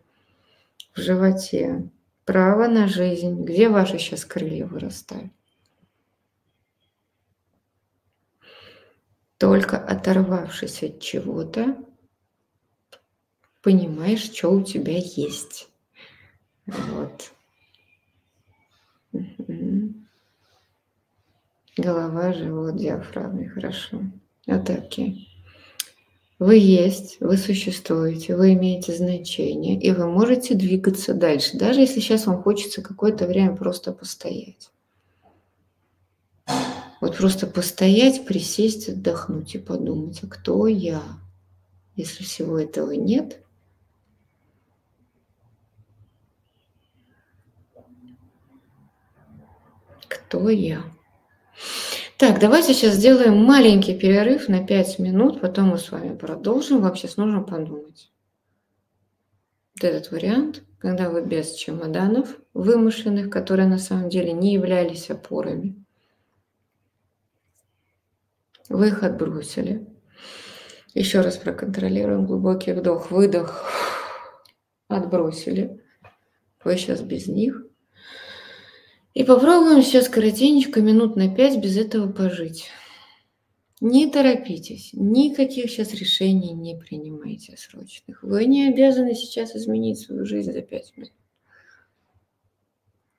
в 0.93 0.99
животе. 0.99 1.89
Право 2.25 2.67
на 2.67 2.87
жизнь. 2.87 3.43
Где 3.43 3.69
ваши 3.69 3.99
сейчас 3.99 4.25
крылья 4.25 4.65
вырастают? 4.65 5.31
Только 9.37 9.77
оторвавшись 9.77 10.81
от 10.81 10.99
чего-то, 10.99 11.77
понимаешь, 13.61 14.23
что 14.23 14.49
у 14.49 14.63
тебя 14.63 14.97
есть. 14.97 15.69
Вот. 16.65 17.31
Голова, 21.77 22.33
живот, 22.33 22.77
диафрагма. 22.77 23.49
Хорошо. 23.49 24.01
Вот 24.47 24.65
такие. 24.65 25.34
Вы 26.37 26.57
есть, 26.57 27.17
вы 27.21 27.37
существуете, 27.37 28.35
вы 28.35 28.53
имеете 28.53 28.93
значение, 28.93 29.79
и 29.79 29.91
вы 29.91 30.05
можете 30.07 30.53
двигаться 30.53 31.13
дальше, 31.13 31.57
даже 31.57 31.79
если 31.79 32.01
сейчас 32.01 32.25
вам 32.25 32.43
хочется 32.43 32.81
какое-то 32.81 33.25
время 33.25 33.55
просто 33.55 33.93
постоять. 33.93 34.69
Вот 36.99 37.17
просто 37.17 37.47
постоять, 37.47 38.25
присесть, 38.25 38.89
отдохнуть 38.89 39.55
и 39.55 39.59
подумать, 39.59 40.19
а 40.23 40.27
кто 40.27 40.67
я? 40.67 41.01
Если 41.95 42.23
всего 42.23 42.59
этого 42.59 42.91
нет, 42.91 43.41
кто 50.09 50.49
я? 50.49 50.83
Так, 52.17 52.39
давайте 52.39 52.73
сейчас 52.73 52.95
сделаем 52.95 53.43
маленький 53.43 53.93
перерыв 53.93 54.47
на 54.47 54.65
5 54.65 54.99
минут, 54.99 55.41
потом 55.41 55.71
мы 55.71 55.77
с 55.77 55.91
вами 55.91 56.15
продолжим. 56.15 56.81
Вам 56.81 56.95
сейчас 56.95 57.17
нужно 57.17 57.41
подумать. 57.41 58.09
Вот 59.75 59.83
этот 59.83 60.11
вариант, 60.11 60.63
когда 60.79 61.09
вы 61.09 61.25
без 61.25 61.51
чемоданов 61.55 62.37
вымышленных, 62.53 63.29
которые 63.29 63.67
на 63.67 63.77
самом 63.77 64.07
деле 64.07 64.31
не 64.31 64.53
являлись 64.53 65.09
опорами. 65.09 65.75
Вы 68.69 68.87
их 68.87 69.03
отбросили. 69.03 69.85
Еще 70.93 71.19
раз 71.19 71.35
проконтролируем 71.35 72.25
глубокий 72.25 72.71
вдох, 72.71 73.11
выдох. 73.11 73.69
Отбросили. 74.87 75.83
Вы 76.63 76.77
сейчас 76.77 77.01
без 77.01 77.27
них. 77.27 77.61
И 79.15 79.23
попробуем 79.23 79.81
сейчас 79.81 80.09
коротенько, 80.09 80.81
минут 80.81 81.15
на 81.15 81.33
пять 81.33 81.57
без 81.57 81.77
этого 81.77 82.11
пожить. 82.11 82.65
Не 83.79 84.11
торопитесь, 84.11 84.89
никаких 84.91 85.71
сейчас 85.71 85.93
решений 85.93 86.51
не 86.51 86.75
принимайте 86.75 87.55
срочных. 87.55 88.21
Вы 88.23 88.45
не 88.45 88.67
обязаны 88.67 89.15
сейчас 89.15 89.55
изменить 89.55 89.99
свою 89.99 90.25
жизнь 90.25 90.51
за 90.51 90.61
пять 90.61 90.91
минут. 90.97 91.13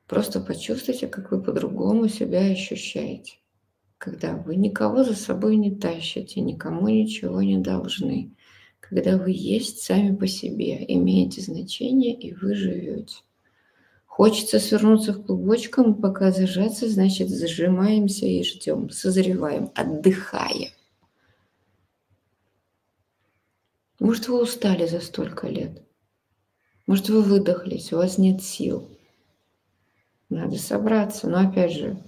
Просто 0.07 0.41
почувствуйте, 0.41 1.09
как 1.09 1.31
вы 1.31 1.43
по-другому 1.43 2.09
себя 2.09 2.41
ощущаете, 2.41 3.39
когда 3.97 4.37
вы 4.37 4.57
никого 4.57 5.03
за 5.03 5.15
собой 5.15 5.57
не 5.57 5.75
тащите, 5.75 6.43
никому 6.43 6.89
ничего 6.89 7.41
не 7.41 7.57
должны, 7.57 8.35
когда 8.81 9.17
вы 9.17 9.31
есть 9.31 9.81
сами 9.81 10.15
по 10.15 10.27
себе, 10.27 10.85
имеете 10.87 11.41
значение 11.41 12.15
и 12.15 12.35
вы 12.35 12.55
живете. 12.55 13.17
Хочется 14.17 14.61
свернуться 14.61 15.13
в 15.13 15.27
клубочком, 15.27 15.95
пока 15.95 16.33
зажаться, 16.33 16.89
значит, 16.89 17.29
зажимаемся 17.29 18.25
и 18.25 18.43
ждем, 18.43 18.89
созреваем, 18.89 19.71
отдыхаем. 19.75 20.71
Может, 24.01 24.29
вы 24.29 24.41
устали 24.41 24.87
за 24.87 25.01
столько 25.01 25.49
лет? 25.49 25.83
Может, 26.87 27.11
вы 27.11 27.21
выдохлись, 27.21 27.93
у 27.93 27.99
вас 27.99 28.17
нет 28.17 28.43
сил. 28.43 28.89
Надо 30.31 30.57
собраться, 30.57 31.29
но 31.29 31.51
опять 31.51 31.73
же, 31.73 32.03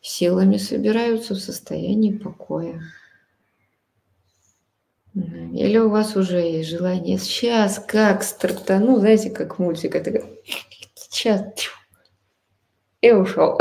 силами 0.00 0.56
собираются 0.56 1.34
в 1.34 1.38
состоянии 1.38 2.18
покоя. 2.18 2.82
Или 5.54 5.78
у 5.78 5.88
вас 5.88 6.16
уже 6.16 6.38
есть 6.38 6.68
желание 6.68 7.18
сейчас 7.18 7.78
как 7.78 8.22
стартану, 8.22 8.98
знаете, 8.98 9.30
как 9.30 9.58
мультик, 9.58 9.94
это 9.94 10.24
сейчас 10.94 11.42
и 13.00 13.12
ушел. 13.12 13.58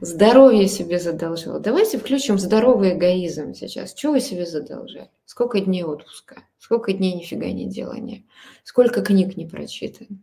Здоровье 0.00 0.68
себе 0.68 0.98
задолжал. 0.98 1.60
Давайте 1.60 1.98
включим 1.98 2.38
здоровый 2.38 2.94
эгоизм 2.94 3.54
сейчас. 3.54 3.94
Что 3.96 4.12
вы 4.12 4.20
себе 4.20 4.46
задолжали? 4.46 5.10
Сколько 5.24 5.60
дней 5.60 5.84
отпуска? 5.84 6.42
Сколько 6.58 6.92
дней 6.92 7.14
нифига 7.14 7.46
не 7.46 7.66
делания? 7.66 8.24
Сколько 8.64 9.02
книг 9.02 9.36
не 9.36 9.46
прочитано? 9.46 10.18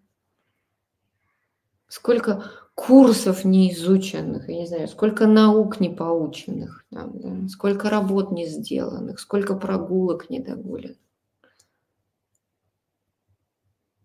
Сколько 1.91 2.49
курсов 2.73 3.43
неизученных, 3.43 4.47
я 4.47 4.59
не 4.59 4.65
знаю, 4.65 4.88
сколько 4.88 5.27
наук 5.27 5.81
не 5.81 5.89
поученных, 5.89 6.85
там, 6.89 7.19
да, 7.19 7.49
сколько 7.49 7.89
работ 7.89 8.31
не 8.31 8.45
сделанных, 8.45 9.19
сколько 9.19 9.55
прогулок 9.57 10.30
не 10.30 10.38
недогуленных. 10.38 10.97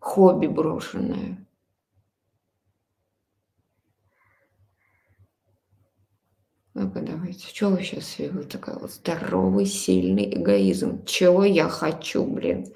Хобби 0.01 0.49
брошенное. 0.49 1.47
Ну-ка, 6.75 7.03
давайте. 7.03 7.47
Что 7.47 7.69
вы 7.69 7.85
сейчас, 7.85 8.19
вы 8.19 8.43
такая 8.43 8.81
вот 8.81 8.91
здоровый, 8.91 9.65
сильный 9.65 10.35
эгоизм? 10.35 11.05
Чего 11.05 11.45
я 11.45 11.69
хочу, 11.69 12.27
блин? 12.27 12.67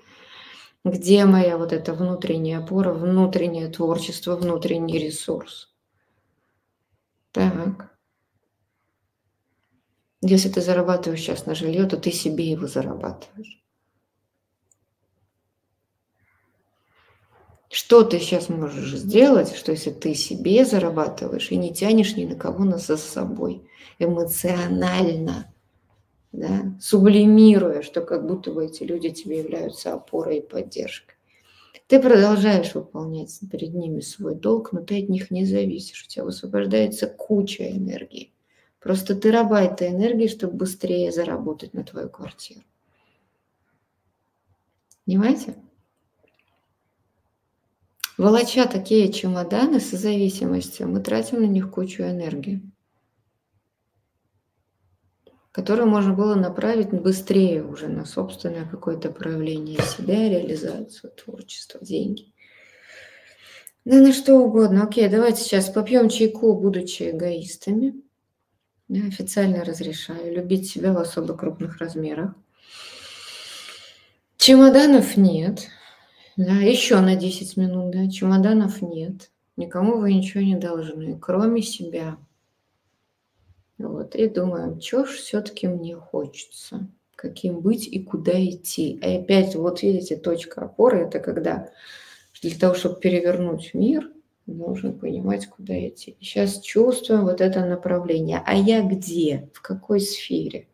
Где 0.85 1.27
моя 1.27 1.59
вот 1.59 1.73
эта 1.74 1.93
внутренняя 1.93 2.59
опора, 2.59 2.94
внутреннее 2.94 3.69
творчество, 3.69 4.35
внутренний 4.35 4.98
ресурс? 4.98 5.74
Так. 7.32 7.97
Если 10.23 10.48
ты 10.48 10.61
зарабатываешь 10.62 11.20
сейчас 11.20 11.47
на 11.47 11.55
жилье, 11.55 11.86
то 11.86 11.98
ты 11.98 12.11
себе 12.11 12.51
его 12.51 12.66
зарабатываешь. 12.66 13.62
Что 17.70 18.02
ты 18.02 18.19
сейчас 18.19 18.48
можешь 18.48 18.97
сделать, 18.97 19.55
что 19.55 19.70
если 19.73 19.90
ты 19.90 20.15
себе 20.15 20.65
зарабатываешь 20.65 21.51
и 21.52 21.57
не 21.57 21.73
тянешь 21.73 22.16
ни 22.16 22.24
на 22.24 22.35
кого 22.35 22.65
нас 22.65 22.86
за 22.86 22.97
собой, 22.97 23.69
эмоционально, 23.98 25.55
да, 26.32 26.74
сублимируя, 26.81 27.82
что 27.82 28.02
как 28.02 28.27
будто 28.27 28.52
бы 28.52 28.66
эти 28.66 28.82
люди 28.85 29.11
тебе 29.11 29.39
являются 29.39 29.93
опорой 29.93 30.39
и 30.39 30.47
поддержкой. 30.47 31.16
Ты 31.86 32.01
продолжаешь 32.01 32.74
выполнять 32.74 33.40
перед 33.51 33.74
ними 33.74 34.01
свой 34.01 34.36
долг, 34.36 34.73
но 34.73 34.81
ты 34.81 35.02
от 35.02 35.09
них 35.09 35.32
не 35.32 35.44
зависишь. 35.44 36.05
У 36.05 36.09
тебя 36.09 36.24
высвобождается 36.24 37.09
куча 37.09 37.69
энергии. 37.69 38.32
Просто 38.78 39.16
ты 39.16 39.32
раба 39.32 39.62
этой 39.62 39.89
энергии, 39.89 40.28
чтобы 40.28 40.55
быстрее 40.55 41.11
заработать 41.11 41.74
на 41.74 41.82
твою 41.82 42.09
квартиру. 42.09 42.62
Понимаете? 45.05 45.57
Волоча 48.16 48.66
такие 48.66 49.12
чемоданы 49.12 49.81
с 49.81 49.90
зависимостью, 49.90 50.89
мы 50.89 51.01
тратим 51.01 51.40
на 51.40 51.47
них 51.47 51.70
кучу 51.70 52.02
энергии, 52.02 52.61
которую 55.52 55.89
можно 55.89 56.12
было 56.12 56.35
направить 56.35 56.90
быстрее 56.90 57.64
уже 57.64 57.89
на 57.89 58.05
собственное 58.05 58.66
какое-то 58.66 59.10
проявление 59.10 59.81
себя, 59.82 60.28
реализацию, 60.28 61.12
творчество, 61.12 61.81
деньги. 61.82 62.32
Да 63.85 63.97
на 63.97 64.12
что 64.12 64.36
угодно. 64.36 64.85
Окей, 64.85 65.09
давайте 65.09 65.43
сейчас 65.43 65.70
попьем 65.70 66.09
чайку, 66.09 66.55
будучи 66.55 67.10
эгоистами. 67.10 67.94
Я 68.89 69.06
официально 69.06 69.64
разрешаю 69.64 70.35
любить 70.35 70.70
себя 70.70 70.93
в 70.93 70.98
особо 70.98 71.36
крупных 71.36 71.78
размерах. 71.78 72.35
Чемоданов 74.36 75.16
нет. 75.16 75.68
Да, 76.36 76.55
еще 76.55 77.01
на 77.01 77.16
10 77.16 77.56
минут, 77.56 77.90
да, 77.93 78.09
чемоданов 78.09 78.82
нет. 78.82 79.31
Никому 79.56 79.98
вы 79.98 80.14
ничего 80.14 80.43
не 80.43 80.56
должны, 80.56 81.18
кроме 81.18 81.62
себя. 81.62 82.16
Вот, 83.81 84.15
и 84.15 84.28
думаем, 84.28 84.78
что 84.78 85.07
ж 85.07 85.12
все-таки 85.12 85.66
мне 85.66 85.97
хочется, 85.97 86.86
каким 87.16 87.61
быть 87.61 87.86
и 87.86 88.02
куда 88.02 88.32
идти. 88.32 88.93
И 88.93 89.16
опять, 89.16 89.55
вот 89.55 89.82
видите, 89.82 90.16
точка 90.16 90.66
опоры– 90.66 90.98
это 91.09 91.19
когда 91.19 91.70
для 92.43 92.59
того, 92.59 92.74
чтобы 92.74 93.01
перевернуть 93.01 93.73
мир, 93.73 94.11
нужно 94.44 94.93
понимать, 94.93 95.47
куда 95.47 95.89
идти. 95.89 96.15
Сейчас 96.20 96.61
чувствуем 96.61 97.23
вот 97.23 97.40
это 97.40 97.65
направление. 97.65 98.43
А 98.44 98.55
я 98.55 98.82
где? 98.82 99.48
В 99.55 99.62
какой 99.62 100.01
сфере? 100.01 100.69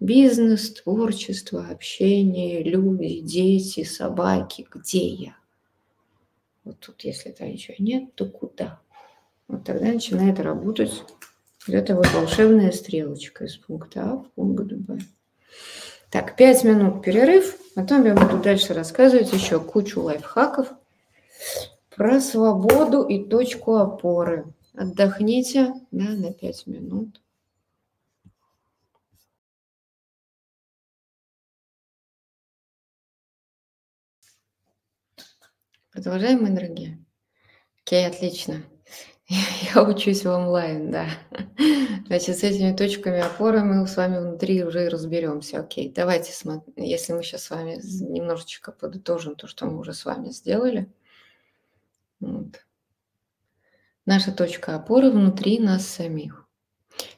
Бизнес, 0.00 0.72
творчество, 0.72 1.66
общение, 1.70 2.62
люди, 2.62 3.20
дети, 3.20 3.84
собаки. 3.84 4.66
Где 4.70 5.06
я? 5.08 5.36
Вот 6.64 6.80
тут, 6.80 7.04
если 7.04 7.32
там 7.32 7.48
ничего 7.48 7.76
нет, 7.78 8.14
то 8.14 8.24
куда? 8.24 8.80
Вот 9.46 9.64
тогда 9.64 9.92
начинает 9.92 10.40
работать 10.40 11.04
эта 11.68 11.94
вот 11.94 12.12
волшебная 12.12 12.72
стрелочка 12.72 13.44
из 13.44 13.56
пункта 13.56 14.02
А 14.02 14.16
в 14.16 14.30
пункт 14.32 14.72
Б. 14.72 14.98
Так, 16.10 16.36
пять 16.36 16.64
минут 16.64 17.04
перерыв. 17.04 17.56
Потом 17.74 18.04
я 18.04 18.14
буду 18.14 18.38
дальше 18.42 18.74
рассказывать 18.74 19.32
еще 19.32 19.60
кучу 19.60 20.02
лайфхаков 20.02 20.72
про 21.96 22.20
свободу 22.20 23.02
и 23.02 23.24
точку 23.24 23.76
опоры. 23.76 24.52
Отдохните 24.74 25.72
да, 25.90 26.10
на 26.10 26.32
пять 26.32 26.66
минут. 26.66 27.20
Продолжаем, 35.92 36.42
мои 36.42 36.52
дорогие? 36.52 37.04
Окей, 37.84 38.06
отлично. 38.06 38.62
Я 39.74 39.82
учусь 39.82 40.24
в 40.24 40.30
онлайн, 40.30 40.90
да. 40.90 41.06
Значит, 42.06 42.38
с 42.38 42.42
этими 42.42 42.76
точками 42.76 43.20
опоры 43.20 43.62
мы 43.62 43.86
с 43.86 43.96
вами 43.96 44.18
внутри 44.18 44.62
уже 44.62 44.84
и 44.84 44.88
разберемся. 44.88 45.60
Окей, 45.60 45.90
давайте, 45.94 46.32
если 46.76 47.12
мы 47.12 47.22
сейчас 47.22 47.44
с 47.44 47.50
вами 47.50 47.78
немножечко 47.82 48.72
подытожим 48.72 49.34
то, 49.36 49.46
что 49.46 49.66
мы 49.66 49.78
уже 49.78 49.94
с 49.94 50.04
вами 50.04 50.30
сделали. 50.30 50.92
Вот. 52.20 52.64
Наша 54.04 54.32
точка 54.32 54.74
опоры 54.74 55.10
внутри 55.10 55.58
нас 55.58 55.86
самих. 55.86 56.46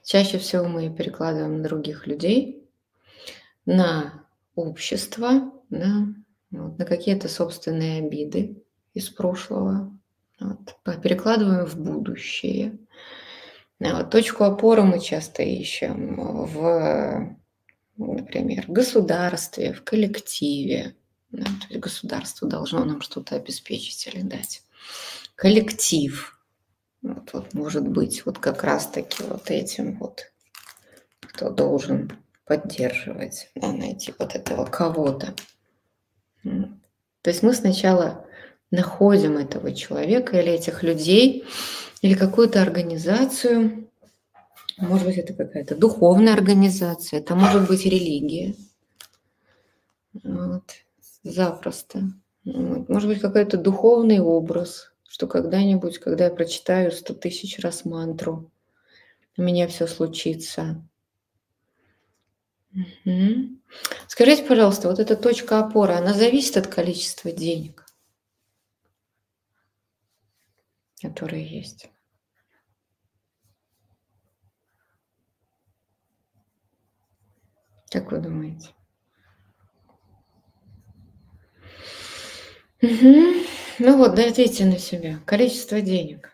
Чаще 0.04 0.38
всего 0.38 0.64
мы 0.68 0.94
перекладываем 0.94 1.58
на 1.58 1.64
других 1.64 2.06
людей, 2.06 2.68
на 3.66 4.24
общество, 4.54 5.52
на, 5.70 6.14
вот, 6.50 6.78
на 6.78 6.84
какие-то 6.84 7.28
собственные 7.28 8.04
обиды, 8.04 8.62
из 8.92 9.08
прошлого, 9.08 9.93
вот, 10.40 10.76
перекладываем 11.02 11.66
в 11.66 11.76
будущее. 11.76 12.78
Вот, 13.80 14.10
точку 14.10 14.44
опоры 14.44 14.82
мы 14.82 15.00
часто 15.00 15.42
ищем 15.42 16.16
в, 16.46 17.36
например, 17.96 18.64
государстве, 18.68 19.72
в 19.72 19.82
коллективе. 19.82 20.94
Да, 21.30 21.44
то 21.44 21.66
есть 21.68 21.80
государство 21.80 22.48
должно 22.48 22.84
нам 22.84 23.00
что-то 23.00 23.34
обеспечить 23.34 24.06
или 24.06 24.22
дать. 24.22 24.62
Коллектив. 25.34 26.38
Вот, 27.02 27.32
вот 27.32 27.54
может 27.54 27.88
быть 27.88 28.24
вот 28.24 28.38
как 28.38 28.62
раз-таки 28.62 29.24
вот 29.24 29.50
этим 29.50 29.98
вот, 29.98 30.32
кто 31.20 31.50
должен 31.50 32.12
поддерживать, 32.44 33.50
да, 33.54 33.72
найти 33.72 34.14
вот 34.18 34.34
этого 34.36 34.64
кого-то. 34.64 35.34
То 36.42 37.30
есть 37.30 37.42
мы 37.42 37.52
сначала 37.54 38.26
находим 38.74 39.38
этого 39.38 39.72
человека 39.74 40.40
или 40.40 40.52
этих 40.52 40.82
людей, 40.82 41.44
или 42.02 42.14
какую-то 42.14 42.60
организацию. 42.60 43.88
Может 44.76 45.06
быть, 45.06 45.18
это 45.18 45.32
какая-то 45.32 45.76
духовная 45.76 46.34
организация, 46.34 47.20
это 47.20 47.34
может 47.34 47.68
быть 47.68 47.84
религия. 47.86 48.54
Вот. 50.22 50.64
Запросто. 51.22 52.02
Вот. 52.44 52.88
Может 52.88 53.08
быть, 53.08 53.20
какой-то 53.20 53.56
духовный 53.56 54.20
образ, 54.20 54.92
что 55.08 55.26
когда-нибудь, 55.26 55.98
когда 55.98 56.24
я 56.24 56.30
прочитаю 56.30 56.92
сто 56.92 57.14
тысяч 57.14 57.58
раз 57.60 57.84
мантру, 57.84 58.50
у 59.36 59.42
меня 59.42 59.66
все 59.68 59.86
случится. 59.86 60.84
Угу. 62.74 63.58
Скажите, 64.08 64.44
пожалуйста, 64.44 64.88
вот 64.88 64.98
эта 64.98 65.16
точка 65.16 65.60
опоры, 65.60 65.94
она 65.94 66.12
зависит 66.12 66.56
от 66.56 66.66
количества 66.66 67.30
денег? 67.30 67.83
Которые 71.00 71.46
есть. 71.46 71.90
Как 77.90 78.10
вы 78.10 78.18
думаете? 78.18 78.70
Угу. 82.82 83.44
Ну 83.78 83.96
вот, 83.98 84.14
да, 84.14 84.28
ответьте 84.28 84.64
на 84.64 84.78
себя. 84.78 85.20
Количество 85.24 85.80
денег, 85.80 86.32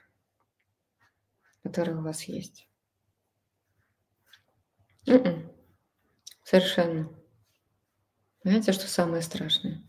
которые 1.62 1.98
у 1.98 2.02
вас 2.02 2.22
есть. 2.24 2.66
М-м. 5.06 5.50
Совершенно. 6.44 7.10
Знаете, 8.42 8.72
что 8.72 8.88
самое 8.88 9.22
страшное? 9.22 9.82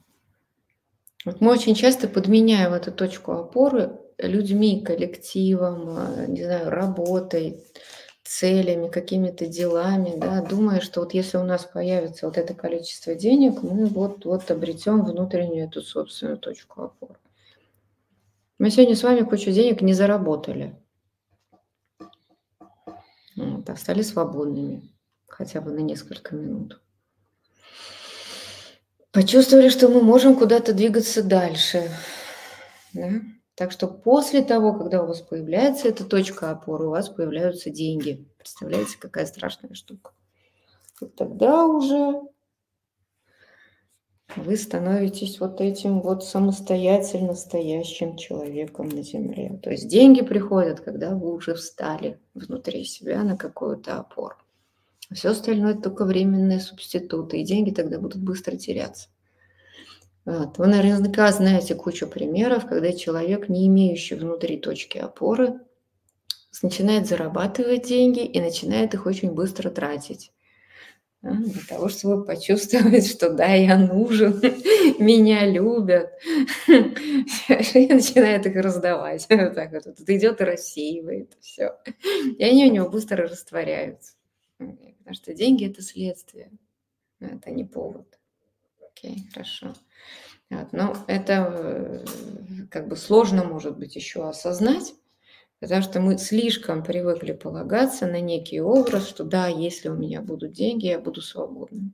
Вот 1.23 1.39
мы 1.39 1.51
очень 1.51 1.75
часто 1.75 2.07
подменяем 2.07 2.73
эту 2.73 2.91
точку 2.91 3.31
опоры 3.31 4.00
людьми, 4.21 4.81
коллективом, 4.81 5.97
э, 5.97 6.25
не 6.27 6.43
знаю, 6.43 6.69
работой, 6.69 7.63
целями, 8.23 8.87
какими-то 8.87 9.45
делами, 9.45 10.13
да, 10.15 10.41
думая, 10.41 10.79
что 10.79 11.01
вот 11.01 11.13
если 11.13 11.37
у 11.37 11.43
нас 11.43 11.65
появится 11.65 12.27
вот 12.27 12.37
это 12.37 12.53
количество 12.53 13.13
денег, 13.13 13.61
мы 13.61 13.87
вот, 13.87 14.25
вот 14.25 14.49
обретем 14.51 15.03
внутреннюю 15.03 15.65
эту 15.65 15.81
собственную 15.81 16.37
точку 16.37 16.83
опоры. 16.83 17.19
Мы 18.57 18.69
сегодня 18.69 18.95
с 18.95 19.03
вами 19.03 19.21
кучу 19.21 19.51
денег 19.51 19.81
не 19.81 19.93
заработали. 19.93 20.75
Вот, 23.35 23.69
а 23.69 23.75
стали 23.75 24.01
свободными 24.01 24.91
хотя 25.27 25.61
бы 25.61 25.71
на 25.71 25.79
несколько 25.79 26.35
минут. 26.35 26.79
Почувствовали, 29.11 29.69
что 29.69 29.89
мы 29.89 30.01
можем 30.01 30.35
куда-то 30.35 30.73
двигаться 30.73 31.21
дальше. 31.23 31.89
Да? 32.93 33.09
Так 33.61 33.71
что 33.71 33.87
после 33.87 34.41
того, 34.41 34.73
когда 34.73 35.03
у 35.03 35.05
вас 35.05 35.21
появляется 35.21 35.87
эта 35.87 36.03
точка 36.03 36.49
опоры, 36.49 36.87
у 36.87 36.89
вас 36.89 37.09
появляются 37.09 37.69
деньги. 37.69 38.25
Представляете, 38.39 38.97
какая 38.97 39.27
страшная 39.27 39.75
штука. 39.75 40.13
И 40.99 41.05
тогда 41.05 41.67
уже 41.67 42.21
вы 44.35 44.57
становитесь 44.57 45.39
вот 45.39 45.61
этим 45.61 46.01
вот 46.01 46.23
самостоятельно 46.23 47.35
стоящим 47.35 48.17
человеком 48.17 48.89
на 48.89 49.03
земле. 49.03 49.59
То 49.61 49.69
есть 49.69 49.87
деньги 49.87 50.21
приходят, 50.23 50.79
когда 50.79 51.13
вы 51.13 51.31
уже 51.31 51.53
встали 51.53 52.19
внутри 52.33 52.83
себя 52.83 53.21
на 53.21 53.37
какую-то 53.37 53.99
опору. 53.99 54.37
Все 55.13 55.29
остальное 55.29 55.73
это 55.73 55.83
только 55.83 56.05
временные 56.05 56.61
субституты, 56.61 57.39
и 57.39 57.45
деньги 57.45 57.69
тогда 57.69 57.99
будут 57.99 58.23
быстро 58.23 58.57
теряться. 58.57 59.09
Вот. 60.25 60.57
Вы 60.57 60.67
наверняка 60.67 61.31
знаете 61.31 61.75
кучу 61.75 62.07
примеров, 62.07 62.67
когда 62.67 62.93
человек, 62.93 63.49
не 63.49 63.67
имеющий 63.67 64.15
внутри 64.15 64.57
точки 64.57 64.97
опоры, 64.97 65.59
начинает 66.61 67.07
зарабатывать 67.07 67.87
деньги 67.87 68.23
и 68.23 68.39
начинает 68.39 68.93
их 68.93 69.05
очень 69.05 69.31
быстро 69.31 69.69
тратить. 69.69 70.31
Для 71.21 71.61
того, 71.69 71.87
чтобы 71.89 72.25
почувствовать, 72.25 73.07
что 73.07 73.31
да, 73.31 73.53
я 73.53 73.77
нужен, 73.77 74.41
меня 74.99 75.45
любят. 75.45 76.09
И 76.67 77.93
начинает 77.93 78.47
их 78.47 78.55
раздавать. 78.55 79.27
Вот 79.29 79.53
так 79.53 79.71
вот. 79.71 79.83
Тут 79.83 80.09
идет 80.09 80.41
и 80.41 80.43
рассеивает 80.43 81.37
все. 81.39 81.77
И 82.39 82.43
они 82.43 82.65
у 82.65 82.71
него 82.73 82.89
быстро 82.89 83.27
растворяются. 83.27 84.13
Потому 84.57 85.13
что 85.13 85.33
деньги– 85.35 85.65
это 85.67 85.83
следствие, 85.83 86.51
это 87.19 87.51
не 87.51 87.65
повод. 87.65 88.19
Окей, 88.83 89.27
хорошо. 89.31 89.75
Но 90.49 90.97
это 91.07 91.47
э, 91.49 92.05
как 92.69 92.87
бы 92.89 92.97
сложно, 92.97 93.43
может 93.43 93.77
быть, 93.77 93.95
еще 93.95 94.27
осознать, 94.27 94.93
Потому 95.61 95.83
что 95.83 96.01
мы 96.01 96.17
слишком 96.17 96.83
привыкли 96.83 97.33
полагаться 97.33 98.07
на 98.07 98.19
некий 98.19 98.59
образ, 98.59 99.07
что 99.07 99.23
да, 99.23 99.45
если 99.45 99.89
у 99.89 99.95
меня 99.95 100.19
будут 100.19 100.53
деньги, 100.53 100.87
я 100.87 100.99
буду 100.99 101.21
свободным. 101.21 101.93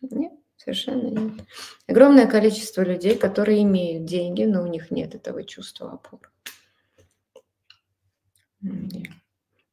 Нет, 0.00 0.32
совершенно 0.56 1.08
нет. 1.08 1.44
Огромное 1.88 2.28
количество 2.28 2.82
людей, 2.82 3.16
которые 3.16 3.64
имеют 3.64 4.04
деньги, 4.04 4.44
но 4.44 4.62
у 4.62 4.68
них 4.68 4.92
нет 4.92 5.16
этого 5.16 5.42
чувства 5.42 5.94
опоры. 5.94 6.28
Нет. 8.60 9.10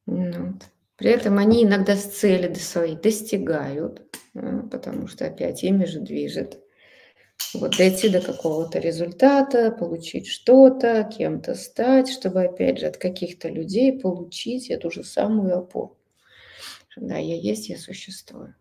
Ну. 0.06 0.58
При 0.96 1.10
этом 1.10 1.38
они 1.38 1.62
иногда 1.62 1.94
с 1.94 2.06
цели 2.06 2.52
своей 2.54 2.96
достигают, 2.96 4.02
потому 4.32 5.06
что 5.06 5.26
опять 5.26 5.62
ими 5.62 5.84
же 5.84 6.00
движет 6.00 6.58
вот 7.54 7.76
дойти 7.76 8.08
до 8.08 8.20
какого-то 8.20 8.78
результата, 8.78 9.70
получить 9.70 10.26
что-то, 10.26 11.04
кем-то 11.04 11.54
стать, 11.54 12.08
чтобы, 12.08 12.44
опять 12.44 12.78
же, 12.78 12.86
от 12.86 12.98
каких-то 12.98 13.48
людей 13.48 13.98
получить 13.98 14.70
эту 14.70 14.90
же 14.90 15.04
самую 15.04 15.56
опору. 15.56 15.96
Да, 16.96 17.16
я 17.16 17.36
есть, 17.36 17.68
я 17.68 17.78
существую. 17.78 18.54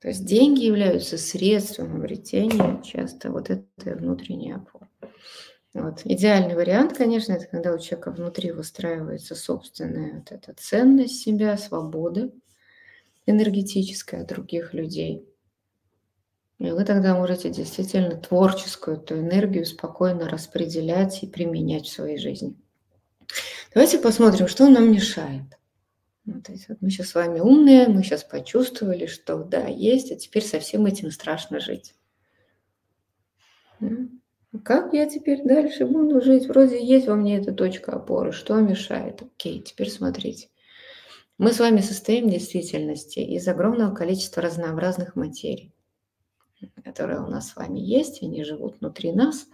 То 0.00 0.08
есть 0.08 0.24
деньги 0.24 0.64
являются 0.64 1.18
средством 1.18 1.96
обретения 1.96 2.80
часто 2.82 3.30
вот 3.30 3.50
этой 3.50 3.96
внутренней 3.96 4.52
опоры. 4.52 4.88
Вот. 5.74 6.00
Идеальный 6.04 6.54
вариант, 6.54 6.96
конечно, 6.96 7.32
это 7.32 7.46
когда 7.46 7.74
у 7.74 7.78
человека 7.78 8.10
внутри 8.10 8.52
выстраивается 8.52 9.34
собственная 9.34 10.18
вот 10.18 10.32
эта 10.32 10.54
ценность 10.54 11.22
себя, 11.22 11.56
свобода 11.58 12.30
энергетическая 13.26 14.22
от 14.22 14.28
других 14.28 14.72
людей– 14.72 15.26
и 16.60 16.70
вы 16.72 16.84
тогда 16.84 17.14
можете 17.14 17.48
действительно 17.48 18.16
творческую 18.16 18.98
эту 18.98 19.18
энергию 19.18 19.64
спокойно 19.64 20.28
распределять 20.28 21.22
и 21.22 21.26
применять 21.26 21.86
в 21.86 21.92
своей 21.92 22.18
жизни. 22.18 22.54
Давайте 23.72 23.98
посмотрим, 23.98 24.46
что 24.46 24.68
нам 24.68 24.92
мешает. 24.92 25.58
Вот, 26.26 26.46
вот 26.68 26.78
мы 26.82 26.90
сейчас 26.90 27.08
с 27.08 27.14
вами 27.14 27.40
умные, 27.40 27.88
мы 27.88 28.02
сейчас 28.02 28.24
почувствовали, 28.24 29.06
что 29.06 29.38
да, 29.38 29.68
есть, 29.68 30.12
а 30.12 30.16
теперь 30.16 30.44
со 30.44 30.60
всем 30.60 30.84
этим 30.84 31.10
страшно 31.10 31.60
жить. 31.60 31.94
Как 34.62 34.92
я 34.92 35.08
теперь 35.08 35.42
дальше 35.42 35.86
буду 35.86 36.20
жить? 36.20 36.46
Вроде 36.46 36.84
есть 36.84 37.06
во 37.06 37.14
мне 37.14 37.38
эта 37.38 37.52
точка 37.52 37.92
опоры. 37.92 38.32
Что 38.32 38.56
мешает? 38.56 39.22
Окей, 39.22 39.62
теперь 39.62 39.88
смотрите. 39.88 40.48
Мы 41.38 41.54
с 41.54 41.58
вами 41.58 41.80
состоим 41.80 42.28
в 42.28 42.30
действительности 42.30 43.20
из 43.20 43.48
огромного 43.48 43.94
количества 43.94 44.42
разнообразных 44.42 45.16
материй 45.16 45.72
которые 46.84 47.20
у 47.20 47.26
нас 47.26 47.50
с 47.50 47.56
вами 47.56 47.80
есть, 47.80 48.22
они 48.22 48.44
живут 48.44 48.80
внутри 48.80 49.12
нас. 49.12 49.46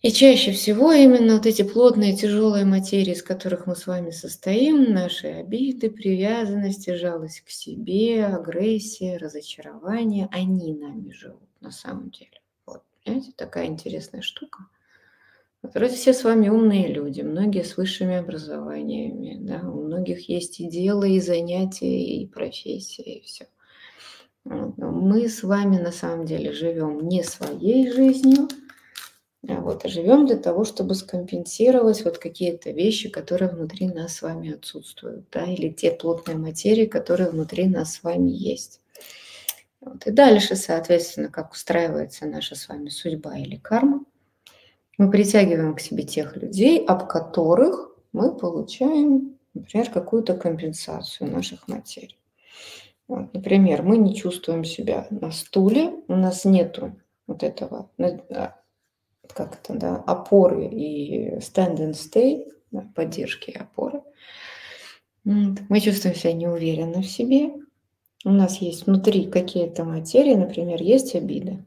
И 0.00 0.12
чаще 0.12 0.52
всего 0.52 0.92
именно 0.92 1.34
вот 1.34 1.46
эти 1.46 1.62
плотные, 1.62 2.16
тяжелые 2.16 2.64
материи, 2.64 3.12
из 3.12 3.22
которых 3.24 3.66
мы 3.66 3.74
с 3.74 3.88
вами 3.88 4.12
состоим, 4.12 4.92
наши 4.92 5.26
обиды, 5.26 5.90
привязанности, 5.90 6.94
жалость 6.94 7.40
к 7.40 7.50
себе, 7.50 8.24
агрессия, 8.26 9.16
разочарование, 9.16 10.28
они 10.30 10.72
нами 10.74 11.10
живут 11.10 11.48
на 11.60 11.72
самом 11.72 12.10
деле. 12.10 12.40
Вот, 12.64 12.82
понимаете, 13.04 13.32
такая 13.36 13.66
интересная 13.66 14.22
штука. 14.22 14.66
Вот 15.62 15.74
вроде 15.74 15.96
все 15.96 16.12
с 16.12 16.22
вами 16.22 16.48
умные 16.48 16.86
люди, 16.86 17.22
многие 17.22 17.64
с 17.64 17.76
высшими 17.76 18.14
образованиями, 18.14 19.36
да, 19.40 19.68
у 19.68 19.82
многих 19.82 20.28
есть 20.28 20.60
и 20.60 20.68
дело, 20.68 21.02
и 21.02 21.18
занятия, 21.18 22.04
и 22.04 22.24
профессия, 22.28 23.02
и 23.02 23.22
все. 23.22 23.48
Мы 24.48 25.28
с 25.28 25.42
вами 25.42 25.76
на 25.76 25.92
самом 25.92 26.24
деле 26.24 26.52
живем 26.52 27.06
не 27.06 27.22
своей 27.22 27.90
жизнью, 27.90 28.48
а 29.46 29.60
вот, 29.60 29.84
а 29.84 29.88
живем 29.88 30.26
для 30.26 30.36
того, 30.36 30.64
чтобы 30.64 30.94
скомпенсировать 30.94 32.04
вот 32.04 32.18
какие-то 32.18 32.70
вещи, 32.70 33.08
которые 33.10 33.50
внутри 33.50 33.88
нас 33.88 34.16
с 34.16 34.22
вами 34.22 34.54
отсутствуют, 34.54 35.26
да, 35.30 35.44
или 35.44 35.68
те 35.68 35.92
плотные 35.92 36.36
материи, 36.36 36.86
которые 36.86 37.30
внутри 37.30 37.68
нас 37.68 37.94
с 37.94 38.02
вами 38.02 38.30
есть. 38.30 38.80
Вот. 39.80 40.06
И 40.06 40.10
дальше, 40.10 40.56
соответственно, 40.56 41.28
как 41.28 41.52
устраивается 41.52 42.26
наша 42.26 42.56
с 42.56 42.68
вами 42.68 42.88
судьба 42.88 43.36
или 43.38 43.56
карма, 43.56 44.04
мы 44.96 45.10
притягиваем 45.10 45.74
к 45.76 45.80
себе 45.80 46.02
тех 46.02 46.36
людей, 46.36 46.84
об 46.84 47.06
которых 47.06 47.94
мы 48.12 48.34
получаем, 48.34 49.38
например, 49.54 49.90
какую-то 49.90 50.34
компенсацию 50.34 51.30
наших 51.30 51.68
материй. 51.68 52.17
Вот, 53.08 53.32
например, 53.32 53.82
мы 53.82 53.96
не 53.96 54.14
чувствуем 54.14 54.64
себя 54.64 55.06
на 55.10 55.30
стуле, 55.32 55.94
у 56.08 56.14
нас 56.14 56.44
нету 56.44 57.00
вот 57.26 57.42
этого, 57.42 57.90
а, 57.98 58.60
как 59.34 59.60
это, 59.60 59.74
да, 59.74 59.96
опоры 59.96 60.66
и 60.66 61.36
stand 61.38 61.78
and 61.78 61.92
stay, 61.92 62.46
да, 62.70 62.86
поддержки 62.94 63.50
и 63.50 63.56
опоры. 63.56 64.02
Мы 65.24 65.80
чувствуем 65.80 66.14
себя 66.14 66.32
неуверенно 66.32 67.02
в 67.02 67.06
себе. 67.06 67.50
У 68.24 68.30
нас 68.30 68.58
есть 68.58 68.86
внутри 68.86 69.26
какие-то 69.26 69.84
материи, 69.84 70.34
например, 70.34 70.82
есть 70.82 71.14
обида. 71.14 71.64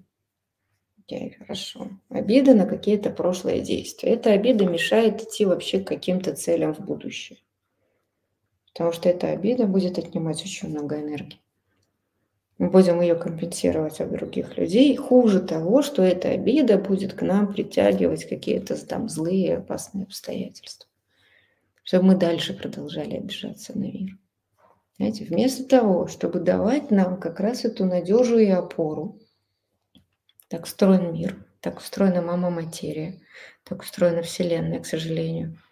Окей, 0.99 1.31
хорошо. 1.31 1.89
Обида 2.09 2.53
на 2.53 2.65
какие-то 2.65 3.09
прошлые 3.09 3.61
действия. 3.61 4.13
Эта 4.13 4.31
обида 4.31 4.65
мешает 4.65 5.21
идти 5.21 5.45
вообще 5.45 5.79
к 5.79 5.87
каким-то 5.87 6.35
целям 6.35 6.73
в 6.73 6.79
будущее. 6.79 7.39
Потому 8.73 8.91
что 8.93 9.09
эта 9.09 9.27
обида 9.27 9.65
будет 9.65 9.97
отнимать 9.97 10.41
очень 10.41 10.69
много 10.69 10.99
энергии. 10.99 11.39
Мы 12.57 12.69
будем 12.69 13.01
ее 13.01 13.15
компенсировать 13.15 13.99
от 13.99 14.11
других 14.11 14.57
людей. 14.57 14.95
Хуже 14.95 15.41
того, 15.41 15.81
что 15.81 16.03
эта 16.03 16.29
обида 16.29 16.77
будет 16.77 17.13
к 17.13 17.21
нам 17.23 17.51
притягивать 17.51 18.25
какие-то 18.29 18.77
там 18.85 19.09
злые, 19.09 19.57
опасные 19.57 20.05
обстоятельства. 20.05 20.87
Чтобы 21.83 22.05
мы 22.05 22.15
дальше 22.15 22.53
продолжали 22.53 23.15
обижаться 23.15 23.77
на 23.77 23.85
мир. 23.85 24.17
Знаете, 24.97 25.25
вместо 25.25 25.67
того, 25.67 26.07
чтобы 26.07 26.39
давать 26.39 26.91
нам 26.91 27.19
как 27.19 27.39
раз 27.39 27.65
эту 27.65 27.85
надежу 27.85 28.37
и 28.37 28.49
опору, 28.49 29.19
так 30.47 30.65
устроен 30.65 31.11
мир, 31.13 31.43
так 31.59 31.79
устроена 31.79 32.21
мама-материя, 32.21 33.19
так 33.63 33.81
устроена 33.81 34.21
Вселенная, 34.21 34.79
к 34.79 34.85
сожалению– 34.85 35.57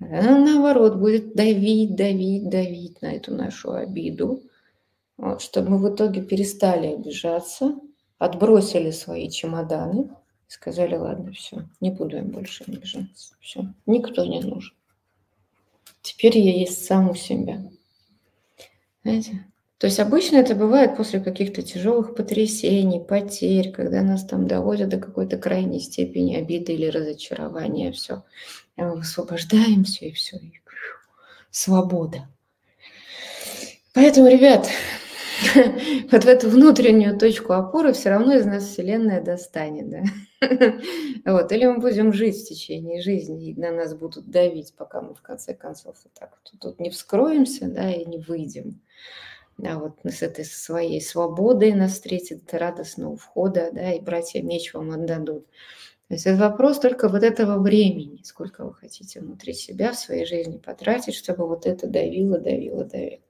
она, 0.00 0.38
наоборот, 0.38 0.96
будет 0.96 1.34
давить, 1.34 1.94
давить, 1.94 2.48
давить 2.48 3.02
на 3.02 3.12
эту 3.12 3.34
нашу 3.34 3.72
обиду, 3.72 4.42
вот, 5.16 5.42
чтобы 5.42 5.70
мы 5.70 5.78
в 5.78 5.94
итоге 5.94 6.22
перестали 6.22 6.86
обижаться, 6.88 7.76
отбросили 8.18 8.90
свои 8.90 9.28
чемоданы 9.28 10.10
сказали, 10.50 10.96
ладно, 10.96 11.32
все, 11.32 11.68
не 11.80 11.92
буду 11.92 12.16
им 12.16 12.30
больше 12.30 12.64
обижаться. 12.64 13.36
Все, 13.40 13.72
никто 13.86 14.26
не 14.26 14.40
нужен. 14.40 14.74
Теперь 16.02 16.38
я 16.38 16.52
есть 16.52 16.84
сам 16.84 17.10
у 17.10 17.14
себя. 17.14 17.62
Знаете? 19.04 19.46
То 19.80 19.86
есть 19.86 19.98
обычно 19.98 20.36
это 20.36 20.54
бывает 20.54 20.94
после 20.94 21.20
каких-то 21.20 21.62
тяжелых 21.62 22.14
потрясений, 22.14 23.00
потерь, 23.00 23.72
когда 23.72 24.02
нас 24.02 24.26
там 24.26 24.46
доводят 24.46 24.90
до 24.90 24.98
какой-то 24.98 25.38
крайней 25.38 25.80
степени 25.80 26.36
обиды 26.36 26.74
или 26.74 26.88
разочарования. 26.88 27.90
Все, 27.90 28.22
высвобождаемся 28.76 30.04
и 30.04 30.12
все, 30.12 30.36
и 30.36 30.60
свобода. 31.50 32.28
Поэтому, 33.94 34.28
ребят, 34.28 34.68
вот 36.12 36.24
в 36.24 36.28
эту 36.28 36.50
внутреннюю 36.50 37.18
точку 37.18 37.54
опоры 37.54 37.94
все 37.94 38.10
равно 38.10 38.34
из 38.34 38.44
нас 38.44 38.64
Вселенная 38.64 39.22
достанет, 39.22 39.88
да? 39.88 40.02
Вот. 41.24 41.52
Или 41.52 41.64
мы 41.64 41.78
будем 41.78 42.12
жить 42.12 42.36
в 42.36 42.46
течение 42.46 43.00
жизни, 43.00 43.48
и 43.48 43.58
на 43.58 43.72
нас 43.72 43.94
будут 43.94 44.30
давить, 44.30 44.74
пока 44.76 45.00
мы 45.00 45.14
в 45.14 45.22
конце 45.22 45.54
концов 45.54 45.96
вот 46.04 46.12
так 46.12 46.32
вот 46.32 46.60
тут 46.60 46.80
не 46.80 46.90
вскроемся, 46.90 47.66
да, 47.66 47.90
и 47.90 48.04
не 48.04 48.18
выйдем 48.18 48.78
да, 49.58 49.78
вот 49.78 49.98
с 50.04 50.22
этой 50.22 50.44
своей 50.44 51.00
свободой 51.00 51.72
нас 51.72 51.92
встретит 51.92 52.52
радостно 52.52 53.10
у 53.10 53.16
входа, 53.16 53.70
да, 53.72 53.92
и 53.92 54.00
братья 54.00 54.42
меч 54.42 54.72
вам 54.74 54.90
отдадут. 54.92 55.46
То 56.08 56.14
есть 56.14 56.26
это 56.26 56.38
вопрос 56.38 56.80
только 56.80 57.08
вот 57.08 57.22
этого 57.22 57.62
времени, 57.62 58.20
сколько 58.24 58.64
вы 58.64 58.74
хотите 58.74 59.20
внутри 59.20 59.52
себя 59.52 59.92
в 59.92 59.98
своей 59.98 60.26
жизни 60.26 60.58
потратить, 60.58 61.14
чтобы 61.14 61.46
вот 61.46 61.66
это 61.66 61.86
давило, 61.86 62.38
давило, 62.38 62.84
давило. 62.84 63.20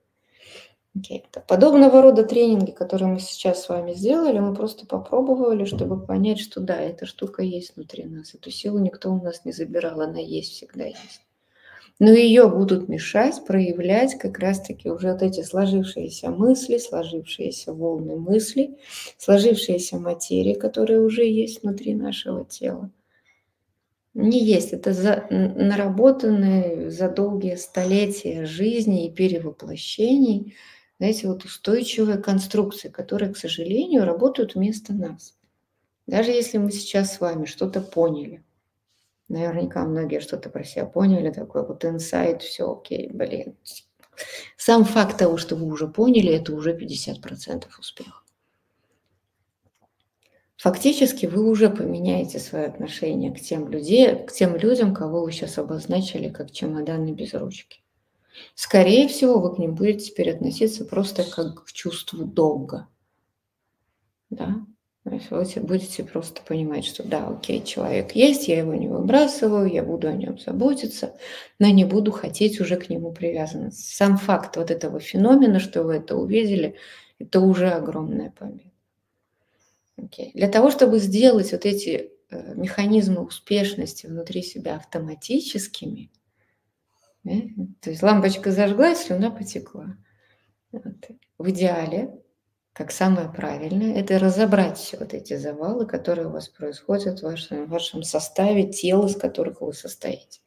Okay. 0.97 1.23
Подобного 1.47 2.03
рода 2.03 2.25
тренинги, 2.25 2.73
которые 2.73 3.09
мы 3.09 3.21
сейчас 3.21 3.63
с 3.63 3.69
вами 3.69 3.93
сделали, 3.93 4.41
мы 4.41 4.55
просто 4.55 4.87
попробовали, 4.87 5.65
чтобы 5.65 6.05
понять, 6.05 6.41
что 6.41 6.61
да, 6.61 6.81
эта 6.81 7.07
штука 7.07 7.43
есть 7.43 7.77
внутри 7.77 8.05
нас. 8.05 8.35
Эту 8.35 8.51
силу 8.51 8.79
никто 8.81 9.13
у 9.13 9.23
нас 9.23 9.45
не 9.45 9.53
забирал, 9.53 10.01
она 10.01 10.19
есть, 10.19 10.53
всегда 10.53 10.87
есть. 10.87 11.23
Но 12.01 12.11
ее 12.11 12.49
будут 12.49 12.89
мешать, 12.89 13.45
проявлять 13.47 14.19
как 14.19 14.41
раз-таки 14.41 14.91
уже 14.91 15.13
вот 15.13 15.23
эти 15.23 15.43
сложившиеся 15.43 16.31
мысли, 16.31 16.79
сложившиеся 16.79 17.73
волны 17.73 18.17
мыслей, 18.17 18.79
сложившиеся 19.19 19.99
материи, 19.99 20.55
которые 20.55 21.01
уже 21.01 21.25
есть 21.25 21.63
внутри 21.63 21.95
нашего 21.95 22.45
тела. 22.45 22.91
Не 24.15 24.43
есть, 24.43 24.73
это 24.73 24.93
за, 24.93 25.29
наработанные 25.31 26.91
за 26.91 27.09
долгие 27.09 27.55
столетия 27.55 28.45
жизни 28.47 29.07
и 29.07 29.13
перевоплощений– 29.13 30.57
знаете, 31.01 31.29
вот 31.29 31.47
устойчивые 31.47 32.19
конструкции, 32.19 32.91
которые, 32.91 33.33
к 33.33 33.39
сожалению, 33.39 34.05
работают 34.05 34.55
вместо 34.55 34.93
нас. 34.93 35.35
Даже 36.07 36.31
если 36.31 36.59
мы 36.59 36.71
сейчас 36.71 37.15
с 37.15 37.21
вами 37.21 37.47
что-то 37.47 37.81
поняли, 37.81 38.45
наверняка 39.31 39.85
многие 39.85 40.21
что-то 40.21 40.51
про 40.51 40.65
себя 40.65 40.85
поняли, 40.85 41.31
такой 41.31 41.67
вот 41.67 41.85
инсайт, 41.85 42.43
все 42.43 42.71
окей, 42.71 43.11
блин. 43.11 43.57
Сам 44.57 44.85
факт 44.85 45.17
того, 45.19 45.39
что 45.39 45.57
вы 45.57 45.67
уже 45.67 45.89
поняли, 45.89 46.33
это 46.33 46.55
уже 46.55 46.77
50% 46.77 47.65
успеха. 47.79 48.21
Фактически 50.59 51.25
вы 51.25 51.49
уже 51.49 51.71
поменяете 51.71 52.39
свое 52.39 52.67
отношение 52.67 53.33
к 53.33 53.41
тем, 53.41 53.71
людей, 53.71 54.27
к 54.27 54.33
тем 54.33 54.57
людям, 54.57 54.95
кого 54.95 55.23
вы 55.23 55.33
сейчас 55.33 55.57
обозначили 55.57 56.29
как 56.29 56.51
чемоданы 56.51 57.13
без 57.13 57.33
ручки. 57.33 57.81
Скорее 58.55 59.09
всего, 59.09 59.41
вы 59.41 59.55
к 59.55 59.59
ним 59.59 59.75
будете 59.75 60.11
теперь 60.11 60.31
относиться 60.33 60.85
просто 60.85 61.25
как 61.25 61.65
к 61.65 61.73
чувству 61.73 62.27
долга. 62.27 62.89
Да? 64.29 64.67
То 65.05 65.15
есть 65.15 65.31
вы 65.31 65.63
будете 65.63 66.05
просто 66.05 66.43
понимать, 66.43 66.85
что 66.85 67.03
да, 67.03 67.27
окей, 67.27 67.65
человек 67.65 68.13
есть, 68.13 68.49
я 68.49 68.59
его 68.59 68.75
не 68.75 68.87
выбрасываю, 68.87 69.67
я 69.73 69.83
буду 69.83 70.09
о 70.09 70.13
нем 70.13 70.39
заботиться, 70.39 71.17
но 71.59 71.69
не 71.69 71.87
буду 71.87 72.13
хотеть 72.13 72.61
уже 72.61 72.77
к 72.77 72.91
нему 72.91 73.11
привязанность. 73.11 73.95
Сам 73.95 74.19
факт 74.19 74.57
вот 74.57 74.71
этого 74.71 75.01
феномена, 75.01 75.59
что 75.59 75.85
вы 75.85 75.97
это 75.97 76.17
увидели, 76.17 76.77
это 77.19 77.41
уже 77.41 77.71
огромная 77.71 78.31
победа. 78.31 78.71
Окей. 79.97 80.33
Для 80.35 80.49
того, 80.49 80.71
чтобы 80.71 80.99
сделать 80.99 81.53
вот 81.53 81.65
эти 81.65 82.13
э, 82.31 82.55
механизмы 82.55 83.23
успешности 83.23 84.07
внутри 84.07 84.43
себя 84.43 84.77
автоматическими, 84.77 86.11
то 87.25 87.91
есть 87.91 88.03
лампочка 88.03 88.51
зажглась, 88.51 89.05
слюна 89.05 89.31
потекла. 89.31 89.97
Вот. 90.73 90.85
В 91.39 91.51
идеале, 91.51 92.19
как 92.73 92.93
самое 92.93 93.29
правильное, 93.29 93.95
это 93.95 94.19
разобрать 94.19 94.79
все 94.79 94.97
вот 94.97 95.13
эти 95.13 95.37
завалы, 95.37 95.87
которые 95.87 96.29
у 96.29 96.31
вас 96.31 96.49
происходят 96.49 97.21
в 97.21 97.23
вашем, 97.25 97.67
в 97.67 97.71
вашем 97.71 98.03
составе 98.03 98.71
тел, 98.71 99.07
из 99.07 99.17
которых 99.17 99.61
вы 99.61 99.73
состоите. 99.73 100.41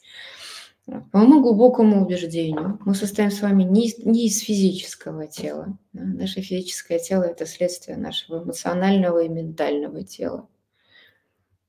По 0.86 1.20
моему 1.20 1.42
глубокому 1.42 2.04
убеждению, 2.04 2.78
мы 2.86 2.94
состоим 2.94 3.32
с 3.32 3.42
вами 3.42 3.64
не, 3.64 3.94
не 4.04 4.28
из 4.28 4.40
физического 4.40 5.28
тела. 5.28 5.78
Да? 5.94 6.04
Наше 6.04 6.42
физическое 6.42 7.00
тело– 7.00 7.24
это 7.24 7.46
следствие 7.46 7.96
нашего 7.96 8.44
эмоционального 8.44 9.24
и 9.24 9.30
ментального 9.30 10.04
тела. 10.04 10.50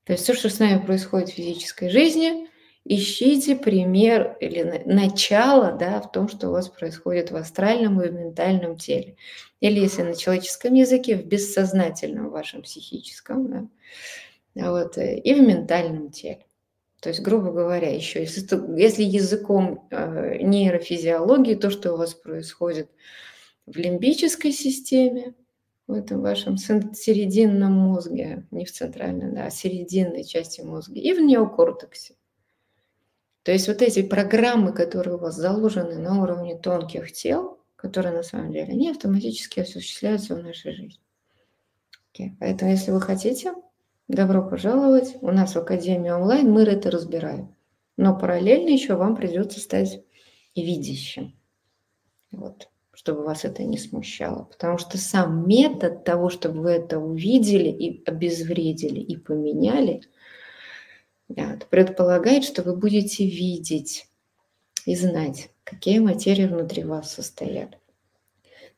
То 0.04 0.12
есть 0.12 0.24
все, 0.24 0.34
что 0.34 0.50
с 0.50 0.58
нами 0.58 0.84
происходит 0.84 1.30
в 1.30 1.34
физической 1.34 1.90
жизни, 1.90 2.48
ищите 2.84 3.56
пример 3.56 4.36
или 4.40 4.82
начало 4.84 5.72
да, 5.72 6.00
в 6.00 6.12
том, 6.12 6.28
что 6.28 6.48
у 6.48 6.52
вас 6.52 6.68
происходит 6.68 7.30
в 7.30 7.36
астральном 7.36 8.00
и 8.02 8.08
в 8.08 8.12
ментальном 8.12 8.76
теле. 8.76 9.16
Или 9.60 9.80
если 9.80 10.02
на 10.02 10.14
человеческом 10.14 10.74
языке, 10.74 11.16
в 11.16 11.26
бессознательном 11.26 12.30
вашем 12.30 12.62
психическом, 12.62 13.70
да, 14.54 14.70
вот, 14.70 14.98
и 14.98 15.34
в 15.34 15.40
ментальном 15.40 16.10
теле. 16.10 16.44
То 17.00 17.10
есть, 17.10 17.20
грубо 17.20 17.50
говоря, 17.50 17.94
еще 17.94 18.20
если, 18.20 18.80
если 18.80 19.02
языком 19.02 19.86
э, 19.90 20.38
нейрофизиологии, 20.40 21.54
то, 21.54 21.70
что 21.70 21.92
у 21.92 21.96
вас 21.98 22.14
происходит 22.14 22.90
в 23.66 23.76
лимбической 23.76 24.52
системе, 24.52 25.34
в 25.86 25.92
этом 25.92 26.22
вашем 26.22 26.56
серединном 26.56 27.72
мозге, 27.72 28.46
не 28.50 28.64
в 28.64 28.72
центральном, 28.72 29.34
да, 29.34 29.46
а 29.46 29.50
серединной 29.50 30.24
части 30.24 30.62
мозга, 30.62 30.98
и 30.98 31.12
в 31.12 31.20
неокортексе. 31.20 32.14
То 33.44 33.52
есть 33.52 33.68
вот 33.68 33.82
эти 33.82 34.02
программы, 34.02 34.72
которые 34.72 35.16
у 35.16 35.18
вас 35.18 35.36
заложены 35.36 35.98
на 35.98 36.22
уровне 36.22 36.56
тонких 36.56 37.12
тел, 37.12 37.60
которые 37.76 38.14
на 38.14 38.22
самом 38.22 38.50
деле, 38.52 38.72
они 38.72 38.90
автоматически 38.90 39.60
осуществляются 39.60 40.34
в 40.34 40.42
нашей 40.42 40.72
жизни. 40.72 41.00
Okay. 42.14 42.30
Поэтому, 42.40 42.70
если 42.70 42.90
вы 42.90 43.02
хотите, 43.02 43.52
добро 44.08 44.42
пожаловать. 44.42 45.16
У 45.20 45.30
нас 45.30 45.54
в 45.54 45.58
Академии 45.58 46.08
онлайн 46.08 46.50
мы 46.50 46.62
это 46.62 46.90
разбираем. 46.90 47.54
Но 47.98 48.18
параллельно 48.18 48.70
еще 48.70 48.94
вам 48.94 49.14
придется 49.14 49.60
стать 49.60 50.02
видящим. 50.56 51.38
Вот 52.30 52.68
чтобы 52.96 53.24
вас 53.24 53.44
это 53.44 53.64
не 53.64 53.76
смущало. 53.76 54.44
Потому 54.44 54.78
что 54.78 54.96
сам 54.98 55.46
метод 55.48 56.04
того, 56.04 56.30
чтобы 56.30 56.60
вы 56.62 56.70
это 56.70 57.00
увидели 57.00 57.68
и 57.68 58.02
обезвредили 58.06 59.00
и 59.00 59.16
поменяли– 59.16 60.00
предполагает, 61.70 62.44
что 62.44 62.62
вы 62.62 62.76
будете 62.76 63.26
видеть 63.26 64.06
и 64.86 64.94
знать, 64.94 65.50
какие 65.64 65.98
материи 65.98 66.46
внутри 66.46 66.84
вас 66.84 67.12
состоят. 67.12 67.78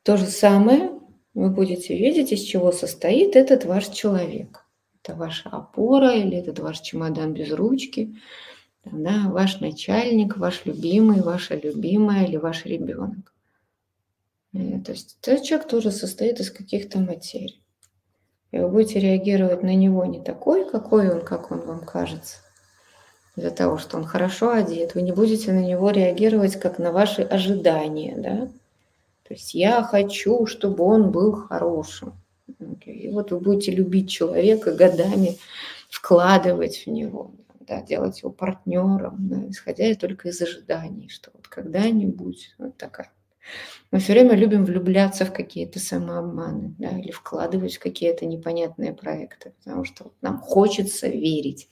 То 0.02 0.16
же 0.16 0.26
самое 0.26 0.90
вы 1.34 1.50
будете 1.50 1.96
видеть, 1.96 2.32
из 2.32 2.40
чего 2.40 2.72
состоит 2.72 3.36
этот 3.36 3.64
ваш 3.64 3.88
человек. 3.88 4.64
Это 5.02 5.14
ваша 5.14 5.50
опора 5.50 6.14
или 6.14 6.36
этот 6.36 6.58
ваш 6.58 6.80
чемодан 6.80 7.34
без 7.34 7.52
ручки, 7.52 8.16
да, 8.84 9.28
ваш 9.28 9.60
начальник, 9.60 10.36
ваш 10.36 10.64
любимый, 10.64 11.22
ваша 11.22 11.56
любимая 11.56 12.24
или 12.24 12.36
ваш 12.36 12.64
ребенок. 12.64 13.34
Э, 14.54 14.80
то 14.80 14.92
есть 14.92 15.18
этот 15.22 15.44
человек 15.44 15.68
тоже 15.68 15.90
состоит 15.90 16.40
из 16.40 16.50
каких-то 16.50 16.98
материй. 16.98 17.62
И 18.52 18.58
вы 18.58 18.68
будете 18.68 19.00
реагировать 19.00 19.62
на 19.62 19.74
него 19.74 20.04
не 20.06 20.22
такой, 20.22 20.68
какой 20.70 21.10
он, 21.10 21.20
как 21.22 21.50
он 21.50 21.60
вам 21.60 21.84
кажется, 21.84 22.38
из-за 23.36 23.50
того, 23.50 23.78
что 23.78 23.96
он 23.98 24.04
хорошо 24.04 24.50
одет, 24.50 24.94
вы 24.94 25.02
не 25.02 25.12
будете 25.12 25.52
на 25.52 25.60
него 25.60 25.90
реагировать 25.90 26.56
как 26.56 26.78
на 26.78 26.90
ваши 26.90 27.22
ожидания, 27.22 28.14
да? 28.16 28.48
То 29.28 29.34
есть 29.34 29.54
я 29.54 29.82
хочу, 29.82 30.46
чтобы 30.46 30.84
он 30.84 31.10
был 31.10 31.32
хорошим. 31.32 32.14
И 32.84 33.08
вот 33.08 33.32
вы 33.32 33.40
будете 33.40 33.72
любить 33.72 34.08
человека 34.08 34.72
годами, 34.72 35.36
вкладывать 35.90 36.84
в 36.84 36.90
него, 36.90 37.32
да, 37.60 37.82
делать 37.82 38.20
его 38.20 38.30
партнером, 38.30 39.16
да, 39.28 39.50
исходя 39.50 39.94
только 39.94 40.28
из 40.28 40.40
ожиданий, 40.40 41.08
что 41.08 41.30
вот 41.34 41.48
когда-нибудь 41.48 42.54
вот 42.58 42.76
такая. 42.76 43.10
Мы 43.90 44.00
все 44.00 44.12
время 44.12 44.34
любим 44.34 44.64
влюбляться 44.64 45.24
в 45.24 45.32
какие-то 45.32 45.78
самообманы, 45.78 46.74
да, 46.78 46.90
или 46.90 47.10
вкладывать 47.10 47.76
в 47.76 47.80
какие-то 47.80 48.26
непонятные 48.26 48.92
проекты, 48.92 49.52
потому 49.64 49.84
что 49.84 50.12
нам 50.20 50.38
хочется 50.38 51.08
верить. 51.08 51.68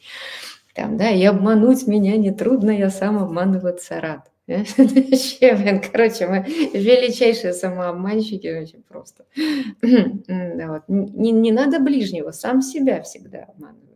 Там, 0.75 0.97
да, 0.97 1.11
и 1.11 1.25
обмануть 1.25 1.87
меня 1.87 2.17
нетрудно, 2.17 2.71
я 2.71 2.91
сам 2.91 3.19
обманываться 3.19 4.01
рад. 4.01 4.31
Блин, 4.47 5.81
короче, 5.81 6.27
мы 6.27 6.45
величайшие 6.75 7.53
самообманщики, 7.55 8.49
очень 8.49 8.83
просто. 8.83 9.25
не, 9.83 11.33
не 11.33 11.53
надо 11.53 11.79
ближнего, 11.79 12.33
сам 12.33 12.61
себя 12.61 13.03
всегда 13.03 13.45
обманываешь. 13.45 13.95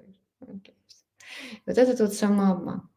Вот 1.67 1.77
этот 1.77 2.01
вот 2.01 2.15
самообман. 2.15 2.88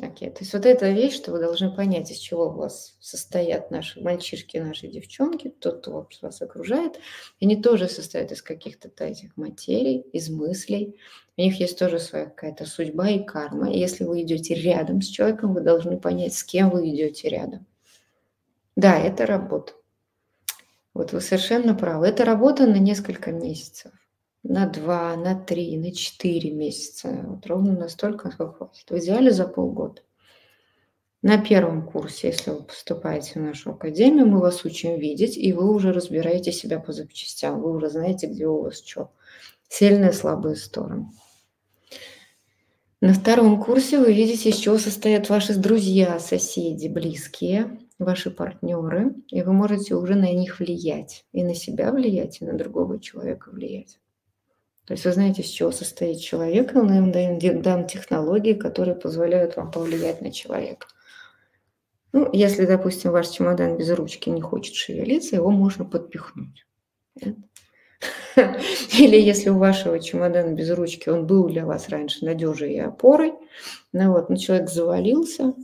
Окей, 0.00 0.28
то 0.30 0.40
есть 0.40 0.52
вот 0.52 0.66
эта 0.66 0.90
вещь, 0.90 1.14
что 1.14 1.30
вы 1.30 1.38
должны 1.38 1.70
понять, 1.70 2.10
из 2.10 2.16
чего 2.16 2.48
у 2.48 2.52
вас 2.52 2.96
состоят 2.98 3.70
наши 3.70 4.00
мальчишки, 4.00 4.56
наши 4.56 4.88
девчонки, 4.88 5.50
тот, 5.50 5.78
кто 5.78 6.08
вас 6.20 6.42
окружает, 6.42 6.98
они 7.40 7.62
тоже 7.62 7.88
состоят 7.88 8.32
из 8.32 8.42
каких-то 8.42 8.90
этих 9.04 9.36
материй, 9.36 10.00
из 10.00 10.30
мыслей. 10.30 10.98
У 11.36 11.42
них 11.42 11.60
есть 11.60 11.78
тоже 11.78 12.00
своя 12.00 12.26
какая-то 12.26 12.66
судьба 12.66 13.10
и 13.10 13.22
карма. 13.22 13.70
И 13.70 13.78
если 13.78 14.02
вы 14.02 14.22
идете 14.22 14.54
рядом 14.54 15.00
с 15.00 15.06
человеком, 15.06 15.54
вы 15.54 15.60
должны 15.60 15.96
понять, 15.96 16.34
с 16.34 16.42
кем 16.42 16.70
вы 16.70 16.90
идете 16.90 17.28
рядом. 17.28 17.64
Да, 18.74 18.98
это 18.98 19.26
работа. 19.26 19.74
Вот 20.92 21.12
вы 21.12 21.20
совершенно 21.20 21.72
правы. 21.72 22.08
Это 22.08 22.24
работа 22.24 22.66
на 22.66 22.78
несколько 22.78 23.30
месяцев 23.30 23.92
на 24.44 24.66
два, 24.66 25.16
на 25.16 25.34
три, 25.34 25.76
на 25.78 25.90
четыре 25.90 26.52
месяца. 26.52 27.24
Вот 27.26 27.46
ровно 27.46 27.72
настолько, 27.72 28.30
сколько 28.30 28.52
хватит. 28.52 28.90
В 28.90 28.98
идеале 28.98 29.30
за 29.30 29.48
полгода. 29.48 30.02
На 31.22 31.38
первом 31.38 31.86
курсе, 31.86 32.28
если 32.28 32.50
вы 32.50 32.62
поступаете 32.62 33.40
в 33.40 33.42
нашу 33.42 33.70
академию, 33.70 34.26
мы 34.26 34.40
вас 34.40 34.62
учим 34.66 34.98
видеть, 34.98 35.38
и 35.38 35.54
вы 35.54 35.74
уже 35.74 35.92
разбираете 35.92 36.52
себя 36.52 36.78
по 36.78 36.92
запчастям. 36.92 37.62
Вы 37.62 37.74
уже 37.74 37.88
знаете, 37.88 38.26
где 38.26 38.46
у 38.46 38.62
вас 38.62 38.84
что. 38.84 39.10
Сильные, 39.68 40.12
слабые 40.12 40.56
стороны. 40.56 41.06
На 43.00 43.14
втором 43.14 43.62
курсе 43.62 43.98
вы 43.98 44.12
видите, 44.12 44.50
из 44.50 44.56
чего 44.56 44.76
состоят 44.76 45.30
ваши 45.30 45.54
друзья, 45.54 46.18
соседи, 46.20 46.88
близкие. 46.88 47.78
ваши 47.98 48.30
партнеры, 48.30 49.14
и 49.28 49.40
вы 49.42 49.52
можете 49.52 49.94
уже 49.94 50.14
на 50.14 50.30
них 50.32 50.58
влиять, 50.58 51.24
и 51.32 51.44
на 51.44 51.54
себя 51.54 51.92
влиять, 51.92 52.40
и 52.40 52.44
на 52.44 52.52
другого 52.52 53.00
человека 53.00 53.50
влиять. 53.50 53.98
То 54.86 54.92
есть 54.92 55.04
вы 55.04 55.12
знаете, 55.12 55.42
с 55.42 55.48
чего 55.48 55.72
состоит 55.72 56.20
человек, 56.20 56.74
и 56.74 56.78
мы 56.78 56.98
им 56.98 57.10
даем, 57.10 57.86
технологии, 57.86 58.52
которые 58.52 58.94
позволяют 58.94 59.56
вам 59.56 59.70
повлиять 59.70 60.20
на 60.20 60.30
человека. 60.30 60.86
Ну, 62.12 62.28
если, 62.32 62.66
допустим, 62.66 63.10
ваш 63.10 63.28
чемодан 63.28 63.76
без 63.76 63.90
ручки 63.90 64.28
не 64.28 64.40
хочет 64.40 64.74
шевелиться, 64.74 65.36
его 65.36 65.50
можно 65.50 65.84
подпихнуть. 65.84 66.66
Или 68.36 69.16
если 69.20 69.50
у 69.50 69.58
вашего 69.58 69.98
чемодана 69.98 70.52
без 70.52 70.70
ручки, 70.70 71.08
он 71.08 71.26
был 71.26 71.48
для 71.48 71.64
вас 71.64 71.88
раньше 71.88 72.24
надежной 72.24 72.74
и 72.74 72.78
опорой, 72.78 73.32
ну 73.92 74.12
вот, 74.12 74.28
но 74.28 74.36
человек 74.36 74.68
завалился, 74.70 75.54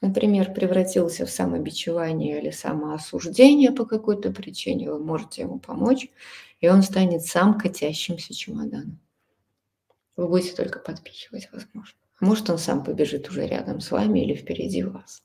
например, 0.00 0.52
превратился 0.52 1.24
в 1.24 1.30
самобичевание 1.30 2.40
или 2.40 2.50
самоосуждение 2.50 3.72
по 3.72 3.84
какой-то 3.84 4.30
причине, 4.30 4.90
вы 4.90 4.98
можете 4.98 5.42
ему 5.42 5.58
помочь, 5.58 6.08
и 6.62 6.68
он 6.68 6.82
станет 6.82 7.26
сам 7.26 7.58
катящимся 7.58 8.32
чемоданом. 8.32 8.98
Вы 10.16 10.28
будете 10.28 10.54
только 10.54 10.78
подпихивать, 10.78 11.48
возможно. 11.52 11.98
А 12.20 12.24
может, 12.24 12.48
он 12.48 12.58
сам 12.58 12.84
побежит 12.84 13.28
уже 13.28 13.46
рядом 13.46 13.80
с 13.80 13.90
вами 13.90 14.20
или 14.20 14.34
впереди 14.34 14.84
вас. 14.84 15.22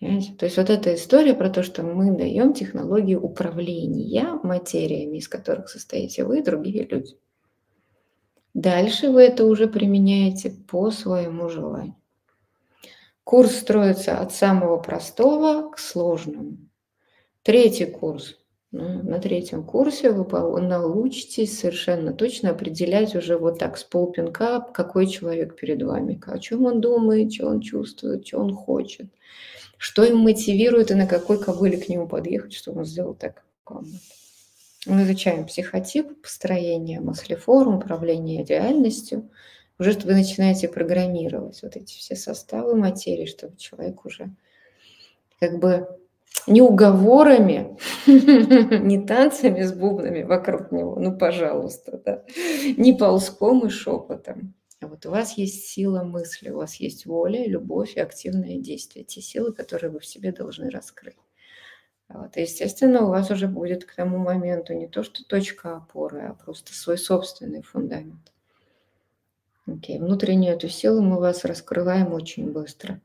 Понимаете? 0.00 0.34
То 0.34 0.46
есть 0.46 0.56
вот 0.56 0.68
эта 0.68 0.94
история 0.94 1.34
про 1.34 1.48
то, 1.48 1.62
что 1.62 1.84
мы 1.84 2.16
даем 2.16 2.52
технологии 2.54 3.14
управления 3.14 4.38
материями, 4.42 5.18
из 5.18 5.28
которых 5.28 5.68
состоите 5.68 6.24
вы 6.24 6.40
и 6.40 6.44
другие 6.44 6.84
люди. 6.84 7.16
Дальше 8.52 9.10
вы 9.10 9.22
это 9.22 9.44
уже 9.44 9.68
применяете 9.68 10.50
по 10.50 10.90
своему 10.90 11.48
желанию. 11.48 11.94
Курс 13.22 13.56
строится 13.56 14.18
от 14.18 14.32
самого 14.32 14.78
простого 14.78 15.70
к 15.70 15.78
сложному. 15.78 16.58
Третий 17.42 17.86
курс. 17.86 18.37
Ну, 18.70 19.02
на 19.02 19.18
третьем 19.18 19.64
курсе 19.64 20.12
вы 20.12 20.60
научитесь 20.60 21.58
совершенно 21.58 22.12
точно 22.12 22.50
определять 22.50 23.14
уже 23.16 23.38
вот 23.38 23.58
так 23.58 23.78
с 23.78 23.84
полпинка, 23.84 24.60
какой 24.74 25.06
человек 25.06 25.58
перед 25.58 25.82
вами, 25.82 26.20
о 26.26 26.38
чем 26.38 26.66
он 26.66 26.80
думает, 26.80 27.32
что 27.32 27.46
он 27.46 27.60
чувствует, 27.60 28.26
что 28.26 28.40
он 28.40 28.54
хочет 28.54 29.08
что 29.78 30.04
им 30.04 30.18
мотивирует 30.18 30.90
и 30.90 30.94
на 30.94 31.06
какой 31.06 31.42
кобыле 31.42 31.78
к 31.78 31.88
нему 31.88 32.08
подъехать, 32.08 32.52
чтобы 32.52 32.80
он 32.80 32.84
сделал 32.84 33.14
так, 33.14 33.36
как 33.36 33.76
он. 33.76 33.86
Мы 34.86 35.04
изучаем 35.04 35.46
психотип, 35.46 36.20
построение 36.20 37.00
мыслеформ, 37.00 37.76
управление 37.76 38.44
реальностью. 38.44 39.30
Уже 39.78 39.92
вы 39.92 40.14
начинаете 40.14 40.68
программировать 40.68 41.62
вот 41.62 41.76
эти 41.76 41.96
все 41.96 42.16
составы 42.16 42.74
материи, 42.74 43.26
чтобы 43.26 43.56
человек 43.56 44.04
уже 44.04 44.34
как 45.38 45.60
бы 45.60 45.88
не 46.46 46.62
уговорами, 46.62 47.76
не 48.06 49.06
танцами 49.06 49.62
с 49.62 49.72
бубнами 49.72 50.22
вокруг 50.22 50.72
него, 50.72 50.96
ну, 50.98 51.16
пожалуйста, 51.16 52.00
да, 52.04 52.24
не 52.76 52.92
ползком 52.94 53.66
и 53.66 53.70
шепотом, 53.70 54.54
а 54.80 54.86
вот 54.86 55.04
у 55.06 55.10
вас 55.10 55.36
есть 55.36 55.66
сила 55.66 56.04
мысли, 56.04 56.50
у 56.50 56.58
вас 56.58 56.76
есть 56.76 57.04
воля, 57.04 57.46
любовь 57.46 57.96
и 57.96 58.00
активное 58.00 58.58
действие. 58.58 59.04
Те 59.04 59.20
силы, 59.20 59.52
которые 59.52 59.90
вы 59.90 59.98
в 59.98 60.06
себе 60.06 60.30
должны 60.30 60.70
раскрыть. 60.70 61.16
Вот. 62.08 62.36
И, 62.36 62.42
естественно, 62.42 63.04
у 63.04 63.08
вас 63.08 63.30
уже 63.30 63.48
будет 63.48 63.84
к 63.84 63.94
тому 63.94 64.18
моменту 64.18 64.74
не 64.74 64.86
то, 64.86 65.02
что 65.02 65.24
точка 65.24 65.76
опоры, 65.76 66.20
а 66.20 66.34
просто 66.34 66.72
свой 66.72 66.96
собственный 66.96 67.62
фундамент. 67.62 68.32
Окей, 69.66 69.98
внутреннюю 69.98 70.54
эту 70.54 70.68
силу 70.68 71.02
мы 71.02 71.18
вас 71.18 71.44
раскрываем 71.44 72.14
очень 72.14 72.50
быстро. 72.50 73.00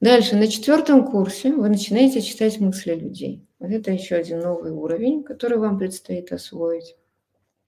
Дальше, 0.00 0.34
на 0.36 0.48
четвертом 0.48 1.06
курсе 1.06 1.52
вы 1.52 1.68
начинаете 1.68 2.22
читать 2.22 2.58
мысли 2.58 2.94
людей. 2.94 3.46
Вот 3.58 3.70
это 3.70 3.92
еще 3.92 4.16
один 4.16 4.40
новый 4.40 4.70
уровень, 4.72 5.22
который 5.22 5.58
вам 5.58 5.78
предстоит 5.78 6.32
освоить. 6.32 6.96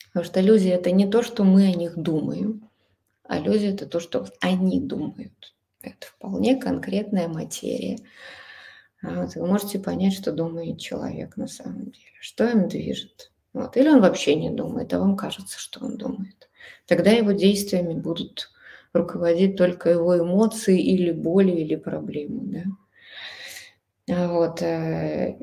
Потому 0.06 0.24
что 0.24 0.40
люди– 0.40 0.68
это 0.68 0.90
не 0.90 1.06
то, 1.06 1.22
что 1.22 1.44
мы 1.44 1.66
о 1.66 1.74
них 1.74 1.96
думаем, 1.98 2.70
а 3.24 3.38
люди– 3.38 3.66
это 3.66 3.84
то, 3.86 4.00
что 4.00 4.26
они 4.40 4.80
думают. 4.80 5.54
Это 5.82 6.06
вполне 6.06 6.56
конкретная 6.56 7.28
материя. 7.28 7.98
А 9.02 9.22
вот 9.22 9.34
вы 9.34 9.46
можете 9.46 9.78
понять, 9.78 10.14
что 10.14 10.32
думает 10.32 10.80
человек 10.80 11.36
на 11.36 11.48
самом 11.48 11.90
деле, 11.90 12.16
что 12.20 12.48
им 12.48 12.68
движет. 12.68 13.30
Вот. 13.52 13.76
Или 13.76 13.88
он 13.88 14.00
вообще 14.00 14.36
не 14.36 14.48
думает, 14.48 14.94
а 14.94 15.00
вам 15.00 15.16
кажется, 15.16 15.59
что 15.59 15.84
он 15.84 15.98
думает. 15.98 16.48
Тогда 16.86 17.10
его 17.10 17.32
действиями 17.32 17.92
будут 17.92 18.51
руководить 18.93 19.56
только 19.56 19.90
его 19.90 20.19
эмоции 20.19 20.81
или 20.81 21.10
боли, 21.10 21.52
или 21.52 21.77
проблемы. 21.77 22.64
Да? 24.06 24.14
А 24.14 24.32
вот. 24.32 24.62
Э, 24.62 25.36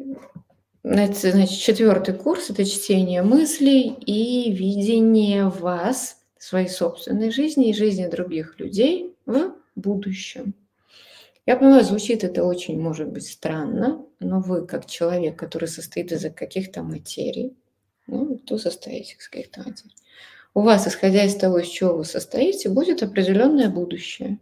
значит, 0.83 1.59
четвертый 1.59 2.15
курс– 2.15 2.49
это 2.51 2.65
чтение 2.65 3.21
мыслей 3.21 3.95
и 4.05 4.51
видение 4.51 5.49
вас 5.49 6.17
своей 6.37 6.69
собственной 6.69 7.31
жизни 7.31 7.69
и 7.69 7.73
жизни 7.73 8.07
других 8.07 8.59
людей 8.59 9.15
в 9.25 9.53
будущем. 9.75 10.53
Я 11.45 11.57
понимаю, 11.57 11.83
звучит 11.83 12.23
это 12.23 12.43
очень, 12.43 12.79
может 12.79 13.09
быть, 13.09 13.27
странно, 13.27 14.05
но 14.19 14.39
вы, 14.39 14.67
как 14.67 14.85
человек, 14.85 15.37
который 15.37 15.67
состоит 15.67 16.11
из 16.11 16.31
каких-то 16.33 16.83
материй, 16.83 17.57
ну, 18.07 18.37
кто 18.37 18.57
состоит 18.57 19.07
из 19.07 19.27
каких-то 19.27 19.61
материй, 19.61 19.95
у 20.53 20.61
вас, 20.61 20.87
исходя 20.87 21.23
из 21.23 21.35
того, 21.35 21.59
из 21.59 21.67
чего 21.67 21.97
вы 21.97 22.05
состоите, 22.05 22.69
будет 22.69 23.03
определенное 23.03 23.69
будущее. 23.69 24.39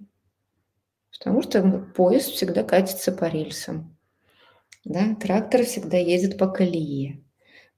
Потому 1.12 1.42
что 1.42 1.88
поезд 1.96 2.30
всегда 2.30 2.64
катится 2.64 3.12
по 3.12 3.26
рельсам. 3.26 3.98
Да? 4.86 5.16
Трактор 5.16 5.64
всегда 5.64 5.98
едет 5.98 6.38
по 6.38 6.48
колее. 6.48 7.22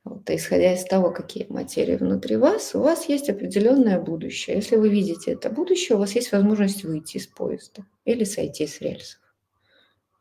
Вот, 0.04 0.30
исходя 0.30 0.74
из 0.74 0.86
того, 0.86 1.12
какие 1.12 1.46
материи 1.50 1.96
внутри 1.96 2.38
вас, 2.38 2.74
у 2.74 2.80
вас 2.80 3.10
есть 3.10 3.30
определенное 3.30 4.00
будущее. 4.00 4.56
Если 4.56 4.76
вы 4.76 4.90
видите 4.90 5.34
это 5.34 5.50
будущее, 5.50 5.98
у 5.98 6.00
вас 6.00 6.14
есть 6.14 6.32
возможность 6.32 6.84
выйти 6.84 7.18
из 7.18 7.28
поезда 7.28 7.86
или 8.06 8.24
сойти 8.24 8.66
с 8.66 8.80
рельсов. 8.82 9.20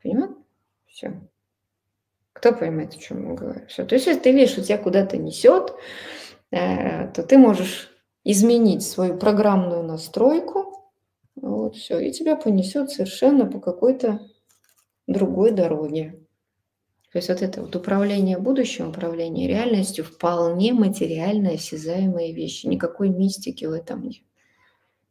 Понимаете? 0.03 0.35
Все. 0.87 1.21
Кто 2.33 2.53
понимает, 2.53 2.95
о 2.95 2.99
чем 2.99 3.29
я 3.29 3.35
говорю? 3.35 3.67
Все. 3.67 3.85
То 3.85 3.95
есть, 3.95 4.07
если 4.07 4.21
ты 4.21 4.33
видишь, 4.33 4.51
что 4.51 4.63
тебя 4.63 4.79
куда-то 4.79 5.17
несет, 5.17 5.73
э, 6.51 7.09
то 7.13 7.23
ты 7.23 7.39
можешь 7.39 7.91
изменить 8.25 8.83
свою 8.83 9.17
программную 9.17 9.83
настройку, 9.83 10.91
вот, 11.37 11.77
все, 11.77 11.99
и 12.01 12.13
тебя 12.13 12.37
понесет 12.37 12.91
совершенно 12.91 13.47
по 13.47 13.61
какой-то 13.61 14.21
другой 15.07 15.53
дороге. 15.53 16.21
То 17.13 17.19
есть 17.19 17.29
вот 17.31 17.41
это 17.41 17.63
вот 17.63 17.75
управление 17.75 18.39
будущим, 18.39 18.91
управление 18.91 19.49
реальностью 19.49 20.05
вполне 20.05 20.75
материально 20.75 21.53
осязаемые 21.53 22.35
вещи. 22.35 22.67
Никакой 22.67 23.09
мистики 23.09 23.65
в 23.65 23.73
этом 23.73 24.03
нет. 24.03 24.23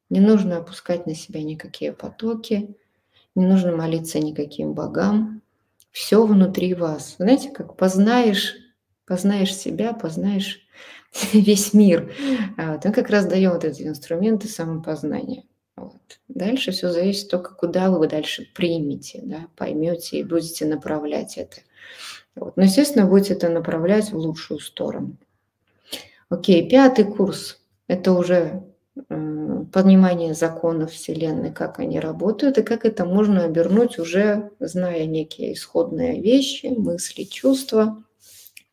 Не 0.09 0.19
нужно 0.19 0.57
опускать 0.57 1.07
на 1.07 1.15
себя 1.15 1.41
никакие 1.41 1.91
потоки, 1.91 2.75
не 3.35 3.45
нужно 3.45 3.75
молиться 3.75 4.19
никаким 4.19 4.73
богам. 4.73 5.41
Все 5.91 6.25
внутри 6.25 6.75
вас. 6.75 7.15
Знаете, 7.17 7.49
как 7.49 7.75
познаешь, 7.75 8.55
познаешь 9.05 9.55
себя, 9.55 9.93
познаешь 9.93 10.67
весь 11.33 11.73
мир. 11.73 12.13
Вот. 12.57 12.85
Мы 12.85 12.91
как 12.91 13.09
раз 13.09 13.25
даем 13.25 13.51
вот 13.51 13.63
эти 13.63 13.83
инструменты 13.83 14.47
самопознания. 14.47 15.43
Вот. 15.75 16.19
Дальше 16.27 16.71
все 16.71 16.89
зависит 16.89 17.29
только, 17.29 17.53
куда 17.53 17.91
вы 17.91 18.07
дальше 18.07 18.47
примете, 18.55 19.21
да, 19.23 19.47
поймете 19.55 20.19
и 20.19 20.23
будете 20.23 20.65
направлять 20.65 21.37
это. 21.37 21.57
Вот. 22.35 22.57
Но, 22.57 22.63
естественно, 22.63 23.05
будете 23.05 23.33
это 23.33 23.49
направлять 23.49 24.11
в 24.11 24.17
лучшую 24.17 24.59
сторону. 24.59 25.17
Окей, 26.29 26.67
пятый 26.67 27.05
курс– 27.05 27.61
это 27.87 28.11
уже 28.11 28.63
э, 29.09 29.65
понимание 29.71 30.33
законов 30.33 30.91
Вселенной, 30.91 31.53
как 31.53 31.79
они 31.79 31.99
работают 31.99 32.57
и 32.57 32.63
как 32.63 32.83
это 32.83 33.05
можно 33.05 33.45
обернуть 33.45 33.97
уже, 33.97 34.51
зная 34.59 35.05
некие 35.05 35.53
исходные 35.53 36.21
вещи, 36.21 36.67
мысли, 36.67 37.23
чувства, 37.23 38.03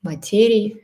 материи, 0.03 0.83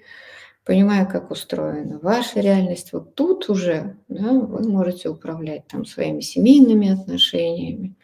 понимая, 0.65 1.07
как 1.07 1.31
устроена 1.31 1.99
ваша 1.99 2.41
реальность. 2.41 2.93
Вот 2.93 3.15
тут 3.15 3.49
уже 3.49 3.97
да, 4.09 4.32
вы 4.32 4.69
можете 4.69 5.09
управлять 5.09 5.66
там 5.69 5.85
своими 5.85 6.20
семейными 6.20 6.91
отношениями, 6.91 7.95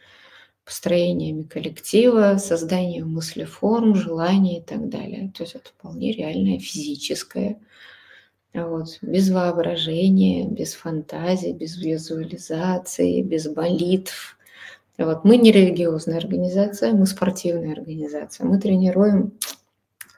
построениями 0.65 1.43
коллектива, 1.43 2.39
созданием 2.39 3.13
мыслеформ, 3.13 3.95
желаний 3.95 4.59
и 4.59 4.63
так 4.63 4.89
далее. 4.89 5.33
То 5.37 5.45
есть 5.45 5.55
это 5.55 5.69
вполне 5.69 6.13
реальное 6.13 6.59
физическое. 6.59 7.61
Вот. 8.53 8.99
Без 9.03 9.31
воображения, 9.31 10.49
без 10.49 10.75
фантазии, 10.75 11.53
без 11.53 11.77
визуализации, 11.77 13.23
без 13.23 13.47
молитв. 13.55 14.39
Вот. 14.99 15.25
Мы 15.25 15.37
не 15.37 15.53
религиозная 15.53 16.17
организация, 16.17 16.93
мы 16.93 17.07
спортивная 17.07 17.73
организация. 17.73 18.47
Мы 18.47 18.59
тренируем 18.59 19.35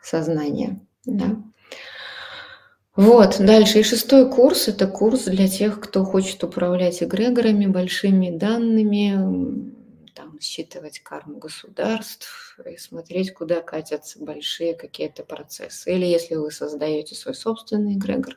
сознание. 0.02 0.78
Да? 1.04 1.42
Вот, 2.98 3.36
дальше. 3.38 3.78
И 3.78 3.82
шестой 3.84 4.28
курс– 4.28 4.66
это 4.66 4.88
курс 4.88 5.26
для 5.26 5.46
тех, 5.46 5.78
кто 5.78 6.04
хочет 6.04 6.42
управлять 6.42 7.00
эгрегорами, 7.00 7.66
большими 7.66 8.36
данными, 8.36 9.72
там 10.16 10.40
считывать 10.40 10.98
карму 10.98 11.38
государств 11.38 12.58
и 12.68 12.76
смотреть, 12.76 13.32
куда 13.34 13.60
катятся 13.60 14.18
большие 14.18 14.74
какие-то 14.74 15.22
процессы. 15.22 15.94
Или 15.94 16.06
если 16.06 16.34
вы 16.34 16.50
создаете 16.50 17.14
свой 17.14 17.36
собственный 17.36 17.94
эгрегор, 17.94 18.36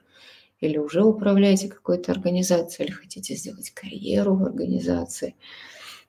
или 0.59 0.77
уже 0.77 1.03
управляете 1.03 1.67
какой-то 1.67 2.11
организацией, 2.11 2.89
или 2.89 2.93
хотите 2.93 3.33
сделать 3.33 3.71
карьеру 3.71 4.35
в 4.35 4.43
организации. 4.43 5.35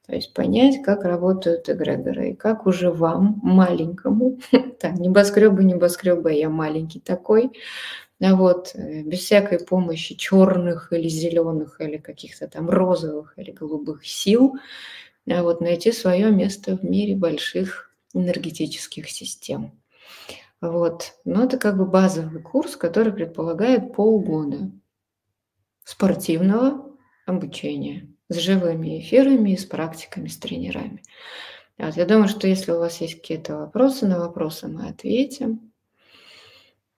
То 0.06 0.14
есть 0.14 0.34
понять, 0.34 0.82
как 0.82 1.04
работают 1.04 1.70
эгрегоры, 1.70 2.32
и 2.32 2.34
как 2.34 2.66
уже 2.66 2.90
вам, 2.90 3.40
маленькому, 3.42 4.40
так, 4.78 4.98
небоскребы, 4.98 5.64
небоскребы, 5.64 6.34
я 6.34 6.50
маленький 6.50 7.00
такой, 7.00 7.46
а 7.46 8.11
вот, 8.30 8.70
э, 8.74 9.02
без 9.02 9.18
всякой 9.20 9.58
помощи 9.58 10.14
черных 10.14 10.92
или 10.92 11.08
зеленых, 11.08 11.80
или 11.80 11.96
каких-то 11.96 12.46
там 12.46 12.70
розовых 12.70 13.34
или 13.36 13.50
голубых 13.50 14.06
сил, 14.06 14.54
а 15.28 15.42
вот 15.42 15.60
найти 15.60 15.92
свое 15.92 16.30
место 16.30 16.76
в 16.76 16.84
мире 16.84 17.16
больших 17.16 17.92
энергетических 18.14 19.10
систем. 19.10 19.72
Вот. 20.60 21.14
Но 21.24 21.44
это 21.44 21.58
как 21.58 21.76
бы 21.76 21.84
базовый 21.84 22.40
курс, 22.40 22.76
который 22.76 23.12
предполагает 23.12 23.92
полгода 23.92 24.70
спортивного 25.82 26.96
обучения 27.26 28.08
с 28.28 28.36
живыми 28.36 29.00
эфирами 29.00 29.56
с 29.56 29.64
практиками, 29.64 30.28
с 30.28 30.38
тренерами. 30.38 31.02
Вот. 31.76 31.96
Я 31.96 32.04
думаю, 32.04 32.28
что 32.28 32.46
если 32.46 32.70
у 32.70 32.78
вас 32.78 33.00
есть 33.00 33.20
какие-то 33.20 33.56
вопросы, 33.56 34.06
на 34.06 34.20
вопросы 34.20 34.68
мы 34.68 34.86
ответим. 34.88 35.71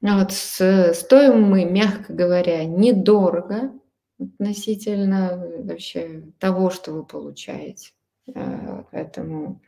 Вот 0.05 0.33
стоим 0.33 1.45
мы, 1.45 1.65
мягко 1.65 2.13
говоря, 2.13 2.65
недорого 2.65 3.73
относительно 4.21 5.43
вообще 5.61 6.25
того, 6.39 6.69
что 6.69 6.93
вы 6.93 7.05
получаете. 7.05 7.93
А, 8.35 8.85
поэтому 8.93 9.63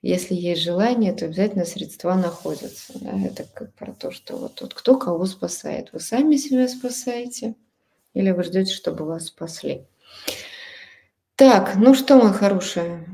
если 0.00 0.34
есть 0.34 0.62
желание, 0.62 1.12
то 1.12 1.24
обязательно 1.24 1.64
средства 1.64 2.14
находятся. 2.14 2.92
Да? 3.00 3.10
Это 3.24 3.44
как 3.52 3.74
про 3.74 3.92
то, 3.92 4.12
что 4.12 4.36
вот 4.36 4.54
тут 4.54 4.72
кто 4.72 4.96
кого 4.96 5.26
спасает. 5.26 5.92
Вы 5.92 5.98
сами 5.98 6.36
себя 6.36 6.68
спасаете 6.68 7.56
или 8.14 8.30
вы 8.30 8.44
ждете, 8.44 8.72
чтобы 8.72 9.04
вас 9.04 9.26
спасли. 9.26 9.84
Так, 11.34 11.74
ну 11.76 11.94
что, 11.94 12.22
мои 12.22 12.32
хорошие, 12.32 13.04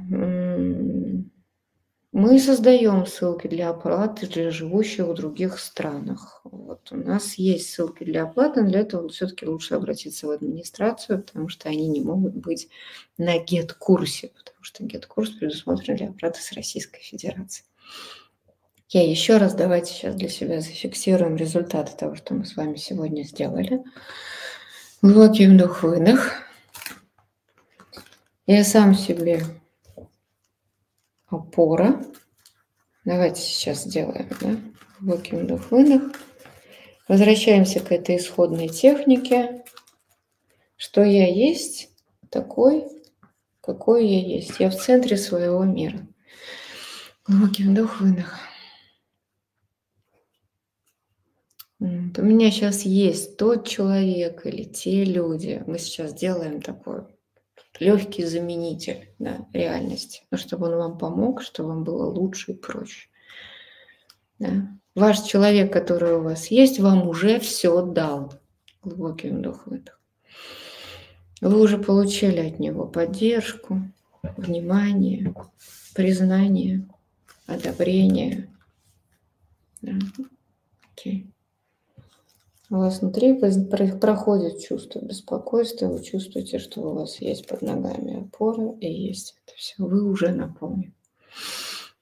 мы 2.18 2.40
создаем 2.40 3.06
ссылки 3.06 3.46
для 3.46 3.70
оплаты 3.70 4.26
для 4.26 4.50
живущих 4.50 5.06
в 5.06 5.14
других 5.14 5.60
странах. 5.60 6.40
Вот 6.42 6.90
у 6.90 6.96
нас 6.96 7.34
есть 7.34 7.70
ссылки 7.70 8.02
для 8.02 8.24
оплаты, 8.24 8.62
но 8.62 8.68
для 8.68 8.80
этого 8.80 9.08
все-таки 9.08 9.46
лучше 9.46 9.74
обратиться 9.74 10.26
в 10.26 10.32
администрацию, 10.32 11.22
потому 11.22 11.48
что 11.48 11.68
они 11.68 11.86
не 11.86 12.00
могут 12.00 12.34
быть 12.34 12.70
на 13.18 13.38
GET-курсе, 13.38 14.32
потому 14.36 14.64
что 14.64 14.82
GET-курс 14.82 15.30
предусмотрен 15.30 15.94
для 15.94 16.08
оплаты 16.08 16.42
с 16.42 16.52
Российской 16.54 17.00
Федерацией. 17.00 17.68
Я 18.88 19.08
еще 19.08 19.36
раз 19.36 19.54
давайте 19.54 19.92
сейчас 19.92 20.16
для 20.16 20.28
себя 20.28 20.60
зафиксируем 20.60 21.36
результаты 21.36 21.96
того, 21.96 22.16
что 22.16 22.34
мы 22.34 22.46
с 22.46 22.56
вами 22.56 22.74
сегодня 22.74 23.22
сделали. 23.22 23.84
Глубокий 25.02 25.46
вдох-выдох. 25.46 26.32
Я 28.48 28.64
сам 28.64 28.96
себе 28.96 29.44
опора. 31.28 32.02
Давайте 33.04 33.40
сейчас 33.40 33.84
сделаем, 33.84 34.28
да? 34.40 34.56
Глубокий 35.00 35.36
вдох-выдох. 35.36 36.12
Возвращаемся 37.06 37.80
к 37.80 37.92
этой 37.92 38.16
исходной 38.16 38.68
технике. 38.68 39.64
Что 40.76 41.02
я 41.02 41.26
есть, 41.26 41.90
такой, 42.30 42.86
какой 43.60 44.06
я 44.06 44.20
есть. 44.20 44.60
Я 44.60 44.70
в 44.70 44.76
центре 44.76 45.16
своего 45.16 45.64
мира. 45.64 46.06
Глубокий 47.26 47.64
вдох-выдох. 47.64 48.34
У 51.80 51.84
меня 51.84 52.50
сейчас 52.50 52.82
есть 52.82 53.36
тот 53.36 53.66
человек 53.68 54.44
или 54.44 54.64
те 54.64 55.04
люди. 55.04 55.62
Мы 55.66 55.78
сейчас 55.78 56.12
делаем 56.12 56.60
такое 56.60 57.08
легкий 57.80 58.24
заменитель 58.24 59.10
да, 59.18 59.46
реальности, 59.52 60.22
но 60.30 60.38
чтобы 60.38 60.66
он 60.66 60.76
вам 60.76 60.98
помог, 60.98 61.42
чтобы 61.42 61.70
вам 61.70 61.84
было 61.84 62.06
лучше 62.06 62.52
и 62.52 62.54
проще. 62.54 63.08
Да. 64.38 64.68
Ваш 64.94 65.22
человек, 65.22 65.72
который 65.72 66.14
у 66.14 66.22
вас 66.22 66.48
есть, 66.48 66.80
вам 66.80 67.08
уже 67.08 67.38
все 67.40 67.82
дал. 67.84 68.34
Глубокий 68.82 69.30
вдох-выдох. 69.30 70.00
Вы 71.40 71.60
уже 71.60 71.78
получили 71.78 72.40
от 72.40 72.58
него 72.58 72.86
поддержку, 72.86 73.80
внимание, 74.36 75.32
признание, 75.94 76.88
одобрение. 77.46 78.48
Да. 79.82 79.92
Окей. 80.92 81.32
У 82.70 82.76
вас 82.76 83.00
внутри 83.00 83.34
проходит 83.34 84.60
чувство 84.60 85.00
беспокойства, 85.00 85.86
вы 85.86 86.02
чувствуете, 86.02 86.58
что 86.58 86.82
у 86.82 86.94
вас 86.94 87.18
есть 87.20 87.46
под 87.46 87.62
ногами 87.62 88.20
опора 88.20 88.76
и 88.80 88.92
есть 88.92 89.36
это 89.44 89.56
все. 89.56 89.74
Вы 89.78 90.04
уже 90.04 90.32
наполнены. 90.32 90.92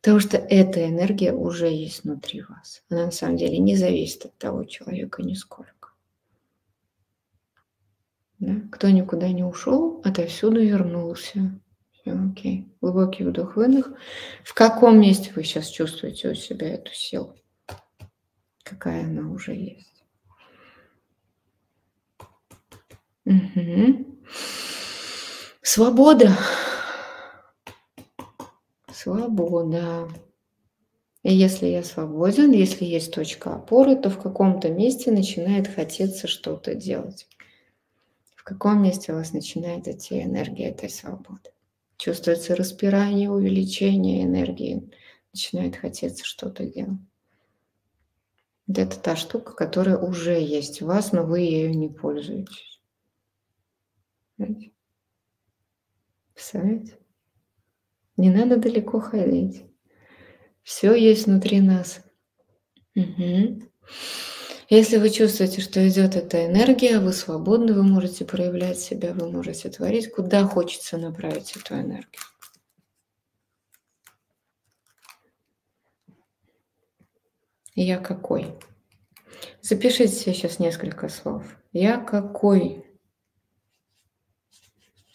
Потому 0.00 0.18
что 0.18 0.36
эта 0.36 0.88
энергия 0.88 1.32
уже 1.32 1.68
есть 1.68 2.02
внутри 2.02 2.42
вас. 2.42 2.82
Она 2.88 3.06
на 3.06 3.10
самом 3.12 3.36
деле 3.36 3.58
не 3.58 3.76
зависит 3.76 4.26
от 4.26 4.36
того 4.38 4.64
человека 4.64 5.22
нисколько. 5.22 5.90
Да? 8.40 8.60
Кто 8.72 8.90
никуда 8.90 9.28
не 9.28 9.44
ушел, 9.44 10.00
отовсюду 10.04 10.60
вернулся. 10.60 11.60
Все, 11.92 12.12
окей. 12.12 12.68
Глубокий 12.80 13.24
вдох-выдох. 13.24 13.92
В 14.44 14.52
каком 14.52 15.00
месте 15.00 15.32
вы 15.34 15.44
сейчас 15.44 15.68
чувствуете 15.68 16.30
у 16.30 16.34
себя 16.34 16.74
эту 16.74 16.92
силу? 16.92 17.36
Какая 18.64 19.04
она 19.04 19.30
уже 19.30 19.54
есть? 19.54 19.95
Угу. 23.26 24.06
Свобода. 25.62 26.30
Свобода. 28.92 30.08
И 31.24 31.34
если 31.34 31.66
я 31.66 31.82
свободен, 31.82 32.52
если 32.52 32.84
есть 32.84 33.12
точка 33.12 33.56
опоры, 33.56 33.96
то 33.96 34.10
в 34.10 34.22
каком-то 34.22 34.70
месте 34.70 35.10
начинает 35.10 35.66
хотеться 35.66 36.28
что-то 36.28 36.76
делать. 36.76 37.26
В 38.36 38.44
каком 38.44 38.80
месте 38.84 39.12
у 39.12 39.16
вас 39.16 39.32
начинает 39.32 39.88
идти 39.88 40.22
энергия 40.22 40.70
этой 40.70 40.88
свободы? 40.88 41.50
Чувствуется 41.96 42.54
распирание, 42.54 43.28
увеличение 43.28 44.22
энергии, 44.22 44.88
начинает 45.32 45.74
хотеться 45.74 46.24
что-то 46.24 46.64
делать. 46.64 47.00
Вот 48.68 48.78
это 48.78 48.96
та 48.96 49.16
штука, 49.16 49.52
которая 49.52 49.96
уже 49.98 50.40
есть 50.40 50.80
у 50.80 50.86
вас, 50.86 51.10
но 51.10 51.24
вы 51.24 51.40
ею 51.40 51.76
не 51.76 51.88
пользуетесь. 51.88 52.75
Представляете? 56.34 56.98
Не 58.16 58.30
надо 58.30 58.56
далеко 58.56 59.00
ходить. 59.00 59.64
Все 60.62 60.94
есть 60.94 61.26
внутри 61.26 61.60
нас. 61.60 62.04
Угу. 62.94 63.62
Если 64.68 64.96
вы 64.96 65.10
чувствуете, 65.10 65.60
что 65.60 65.86
идет 65.88 66.16
эта 66.16 66.46
энергия, 66.46 66.98
вы 66.98 67.12
свободны, 67.12 67.72
вы 67.72 67.84
можете 67.84 68.24
проявлять 68.24 68.80
себя, 68.80 69.12
вы 69.12 69.30
можете 69.30 69.68
творить, 69.68 70.10
куда 70.10 70.44
хочется 70.44 70.98
направить 70.98 71.56
эту 71.56 71.74
энергию. 71.74 72.22
Я 77.76 77.98
какой? 77.98 78.54
Запишите 79.60 80.08
себе 80.08 80.34
сейчас 80.34 80.58
несколько 80.58 81.08
слов. 81.10 81.44
Я 81.72 81.98
какой? 81.98 82.85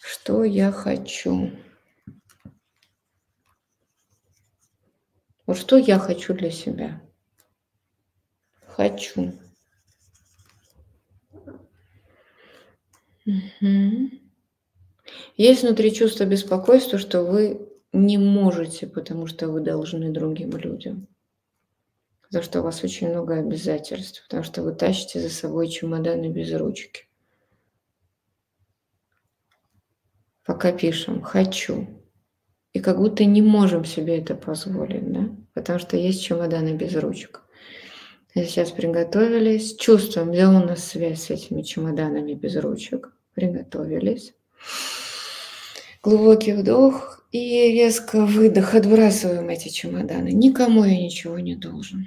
Что 0.04 0.42
я 0.42 0.72
хочу? 0.72 1.52
Вот 5.46 5.56
что 5.56 5.76
я 5.76 6.00
хочу 6.00 6.34
для 6.34 6.50
себя? 6.50 7.00
Хочу. 8.66 9.32
Угу. 13.24 14.10
Есть 15.36 15.62
внутри 15.62 15.94
чувство 15.94 16.24
беспокойства, 16.24 16.98
что 16.98 17.22
вы 17.22 17.68
не 17.92 18.18
можете, 18.18 18.88
потому 18.88 19.28
что 19.28 19.48
вы 19.48 19.60
должны 19.60 20.10
другим 20.10 20.50
людям. 20.56 21.06
За 22.28 22.42
что 22.42 22.60
у 22.60 22.64
вас 22.64 22.82
очень 22.82 23.08
много 23.08 23.36
обязательств, 23.36 24.24
потому 24.24 24.42
что 24.42 24.62
вы 24.62 24.74
тащите 24.74 25.20
за 25.20 25.30
собой 25.30 25.68
чемоданы 25.68 26.26
без 26.26 26.52
ручки. 26.52 27.04
Пока 30.44 30.72
пишем 30.72 31.22
«хочу». 31.22 31.86
И 32.72 32.80
как 32.80 32.98
будто 32.98 33.24
не 33.24 33.42
можем 33.42 33.84
себе 33.84 34.18
это 34.18 34.34
позволить, 34.34 35.12
да? 35.12 35.28
Потому 35.52 35.78
что 35.78 35.96
есть 35.96 36.22
чемоданы 36.22 36.74
без 36.74 36.96
ручек. 36.96 37.42
Сейчас 38.34 38.70
приготовились, 38.70 39.76
чувствуем, 39.76 40.32
где 40.32 40.46
у 40.46 40.52
нас 40.52 40.82
связь 40.84 41.24
с 41.24 41.30
этими 41.30 41.60
чемоданами 41.60 42.32
без 42.32 42.56
ручек. 42.56 43.12
Приготовились. 43.34 44.34
Глубокий 46.02 46.52
вдох 46.52 47.24
И 47.30 47.72
резко 47.72 48.26
выдох, 48.26 48.74
отбрасываем 48.74 49.48
эти 49.48 49.68
чемоданы. 49.68 50.32
Никому 50.32 50.84
я 50.84 50.96
ничего 50.96 51.38
не 51.38 51.56
должен. 51.56 52.06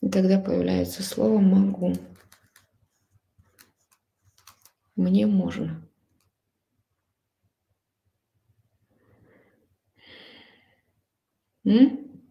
И 0.00 0.08
тогда 0.08 0.38
появляется 0.38 1.02
слово 1.02 1.38
«могу». 1.38 1.94
Мне 5.00 5.24
можно. 5.26 5.80
М? 11.64 12.22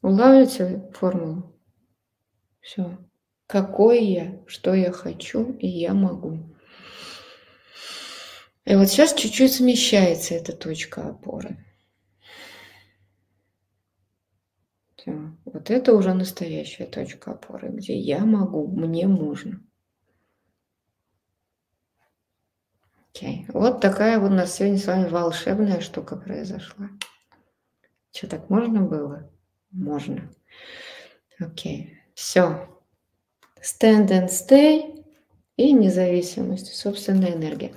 Улавливаете 0.00 0.90
формулу? 0.94 1.54
Все. 2.62 2.96
Какой 3.46 4.06
я, 4.06 4.42
что 4.46 4.72
я 4.72 4.90
хочу, 4.90 5.52
и 5.58 5.66
я 5.68 5.92
могу. 5.92 6.56
И 8.64 8.74
вот 8.74 8.88
сейчас 8.88 9.12
чуть-чуть 9.12 9.52
смещается 9.52 10.32
эта 10.32 10.56
точка 10.56 11.10
опоры. 11.10 11.62
Все. 14.96 15.36
Вот 15.44 15.70
это 15.70 15.92
уже 15.92 16.14
настоящая 16.14 16.86
точка 16.86 17.32
опоры, 17.32 17.68
где 17.68 17.98
я 17.98 18.24
могу, 18.24 18.66
мне 18.66 19.06
можно. 19.06 19.60
Окей. 23.22 23.46
Вот 23.52 23.80
такая 23.80 24.18
вот 24.18 24.32
у 24.32 24.34
нас 24.34 24.56
сегодня 24.56 24.78
с 24.78 24.86
вами 24.86 25.08
волшебная 25.08 25.80
штука 25.80 26.16
произошла. 26.16 26.88
Что, 28.12 28.26
так 28.26 28.50
можно 28.50 28.80
было? 28.80 29.30
Можно. 29.70 30.28
Окей. 31.38 32.00
Все. 32.14 32.68
Stand 33.62 34.08
and 34.08 34.26
stay 34.26 35.04
и 35.56 35.72
независимость, 35.72 36.74
собственная 36.74 37.34
энергия. 37.34 37.72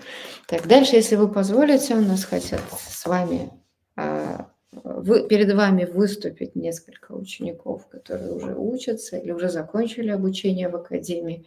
Так, 0.47 0.67
дальше, 0.67 0.95
если 0.95 1.15
вы 1.15 1.31
позволите, 1.31 1.93
у 1.93 2.01
нас 2.01 2.23
хотят 2.23 2.61
с 2.79 3.05
вами, 3.05 3.51
а, 3.95 4.49
вы, 4.71 5.27
перед 5.27 5.53
вами 5.53 5.85
выступить 5.85 6.55
несколько 6.55 7.11
учеников, 7.11 7.87
которые 7.87 8.33
уже 8.33 8.55
учатся 8.55 9.17
или 9.17 9.31
уже 9.31 9.49
закончили 9.49 10.09
обучение 10.09 10.69
в 10.69 10.75
академии. 10.75 11.45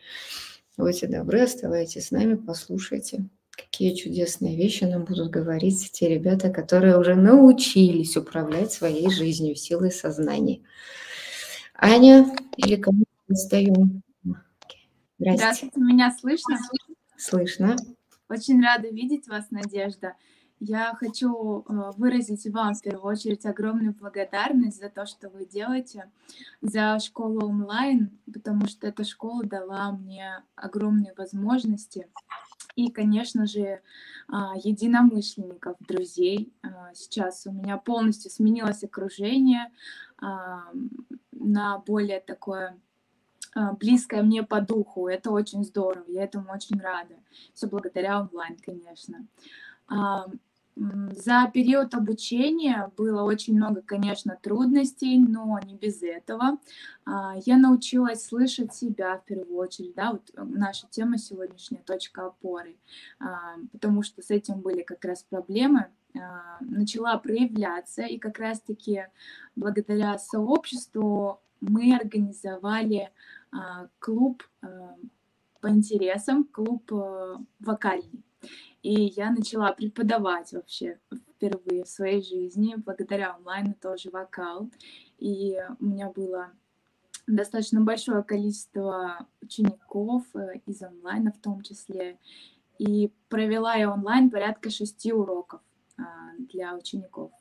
Будьте 0.77 1.09
добры, 1.09 1.41
оставайтесь 1.41 2.07
с 2.07 2.11
нами, 2.13 2.37
послушайте, 2.37 3.29
какие 3.59 3.95
чудесные 3.95 4.57
вещи 4.57 4.85
нам 4.85 5.05
будут 5.05 5.31
говорить 5.31 5.91
те 5.93 6.09
ребята, 6.09 6.51
которые 6.51 6.99
уже 6.99 7.17
научились 7.17 8.17
управлять 8.17 8.73
своей 8.73 9.11
жизнью 9.11 9.57
силой 9.57 9.91
сознания. 9.91 10.61
Аня 11.75 12.35
или 12.57 12.77
кому 12.77 13.05
достаем? 13.27 14.03
Здравствуйте. 15.19 15.37
Здравствуйте, 15.37 15.81
меня 15.81 16.17
слышно? 16.19 16.59
Слышно. 17.17 17.77
Очень 18.29 18.63
рада 18.63 18.89
видеть 18.89 19.27
вас, 19.27 19.51
Надежда. 19.51 20.15
Я 20.61 20.95
хочу 20.95 21.61
э, 21.61 21.93
выразить 21.97 22.45
вам 22.53 22.75
в 22.75 22.83
первую 22.83 23.13
очередь 23.13 23.47
огромную 23.47 23.95
благодарность 23.95 24.81
за 24.81 24.89
то, 24.89 25.07
что 25.07 25.29
вы 25.29 25.47
делаете, 25.47 26.11
за 26.61 26.99
школу 26.99 27.49
онлайн, 27.49 28.11
потому 28.33 28.67
что 28.67 28.89
эта 28.89 29.05
школа 29.05 29.45
дала 29.45 29.93
мне 29.93 30.43
огромные 30.57 31.15
возможности 31.17 32.09
и, 32.79 32.93
конечно 32.93 33.45
же, 33.45 33.81
а, 34.29 34.55
единомышленников, 34.57 35.77
друзей. 35.81 36.53
А, 36.63 36.95
сейчас 36.95 37.45
у 37.45 37.51
меня 37.51 37.77
полностью 37.77 38.31
сменилось 38.31 38.85
окружение 38.85 39.73
а, 40.19 40.71
на 41.33 41.79
более 41.79 42.21
такое 42.21 42.79
близкое 43.81 44.23
мне 44.23 44.45
по 44.45 44.61
духу. 44.61 45.09
Это 45.09 45.33
очень 45.33 45.65
здорово, 45.65 46.05
я 46.07 46.23
этому 46.23 46.53
очень 46.53 46.81
рада. 46.81 47.17
Все 47.53 47.67
благодаря 47.67 48.21
онлайн, 48.21 48.57
конечно. 48.65 49.27
А, 50.79 51.15
за 51.15 51.51
период 51.53 51.95
обучения 51.95 52.91
было 52.97 53.23
очень 53.23 53.57
много, 53.57 53.83
конечно, 53.83 54.39
трудностей, 54.41 55.19
но 55.19 55.59
не 55.65 55.75
без 55.75 56.03
этого. 56.03 56.59
А, 57.05 57.35
я 57.45 57.57
научилась 57.57 58.25
слышать 58.25 58.75
себя 58.75 59.19
в 59.19 59.25
первую 59.25 59.57
очередь, 59.57 59.95
да, 59.95 60.13
вот 60.13 60.31
наша 60.35 60.87
тема 60.91 61.19
сегодняшняя 61.19 61.83
точка 61.83 62.27
опоры, 62.27 62.77
потому 63.73 64.03
что 64.03 64.23
с 64.23 64.31
этим 64.31 64.61
были 64.61 64.83
как 64.83 65.05
раз 65.05 65.23
проблемы, 65.23 65.87
начала 66.61 67.17
проявляться, 67.19 68.03
и 68.03 68.19
как 68.19 68.39
раз-таки 68.39 69.07
благодаря 69.55 70.19
сообществу 70.19 71.41
мы 71.61 71.95
организовали 71.95 73.11
а, 73.51 73.89
клуб 73.99 74.43
а, 74.63 74.97
по 75.61 75.69
интересам, 75.69 76.45
клуб 76.45 76.91
а, 76.93 77.41
вокальный. 77.61 78.25
И 78.83 79.13
я 79.17 79.31
начала 79.31 79.73
преподавать 79.73 80.53
вообще 80.53 80.99
впервые 81.11 81.85
в 81.85 81.89
своей 81.89 82.23
жизни, 82.23 82.75
благодаря 82.77 83.35
онлайну 83.35 83.75
тоже 83.75 84.11
вокал. 84.11 84.71
И 85.19 85.57
у 85.81 85.85
меня 85.85 86.11
было 86.11 86.53
достаточно 87.27 87.81
большое 87.81 88.23
количество 88.23 89.27
учеников 89.43 90.25
э, 90.35 90.61
из 90.67 90.81
онлайна 90.83 91.33
в 91.33 91.39
том 91.39 91.63
числе. 91.63 92.19
И 92.79 93.13
провела 93.29 93.75
я 93.75 93.93
онлайн 93.93 94.31
порядка 94.31 94.71
шести 94.71 95.13
уроков 95.13 95.61
для 96.39 96.75
учеников. 96.77 97.33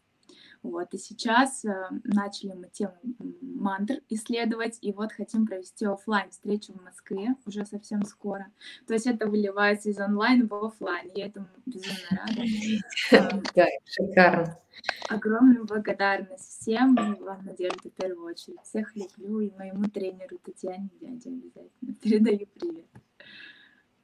Вот, 0.67 0.93
и 0.93 0.97
сейчас 0.97 1.63
э, 1.63 1.87
начали 2.03 2.51
мы 2.51 2.67
тему 2.67 2.93
мантр 3.41 4.01
исследовать, 4.09 4.77
и 4.81 4.91
вот 4.91 5.13
хотим 5.13 5.47
провести 5.47 5.85
офлайн 5.85 6.29
встречу 6.29 6.73
в 6.73 6.83
Москве 6.83 7.35
уже 7.45 7.65
совсем 7.65 8.03
скоро. 8.03 8.47
То 8.85 8.93
есть 8.93 9.07
это 9.07 9.27
выливается 9.27 9.89
из 9.89 9.97
онлайн 9.97 10.45
в 10.45 10.53
офлайн. 10.53 11.09
Я 11.15 11.27
этому 11.27 11.47
безумно 11.65 11.95
рада. 12.11 13.41
Да, 13.55 13.65
шикарно. 13.85 14.59
Огромную 15.07 15.65
благодарность 15.65 16.59
всем 16.61 16.95
вам, 16.95 17.45
Надежда, 17.45 17.89
в 17.89 17.93
первую 17.93 18.25
очередь. 18.25 18.59
Всех 18.63 18.93
люблю 18.95 19.39
и 19.39 19.51
моему 19.51 19.85
тренеру 19.85 20.37
Татьяне 20.43 20.89
Дяде 20.99 21.29
обязательно 21.29 21.93
передаю 22.01 22.45
привет. 22.59 22.85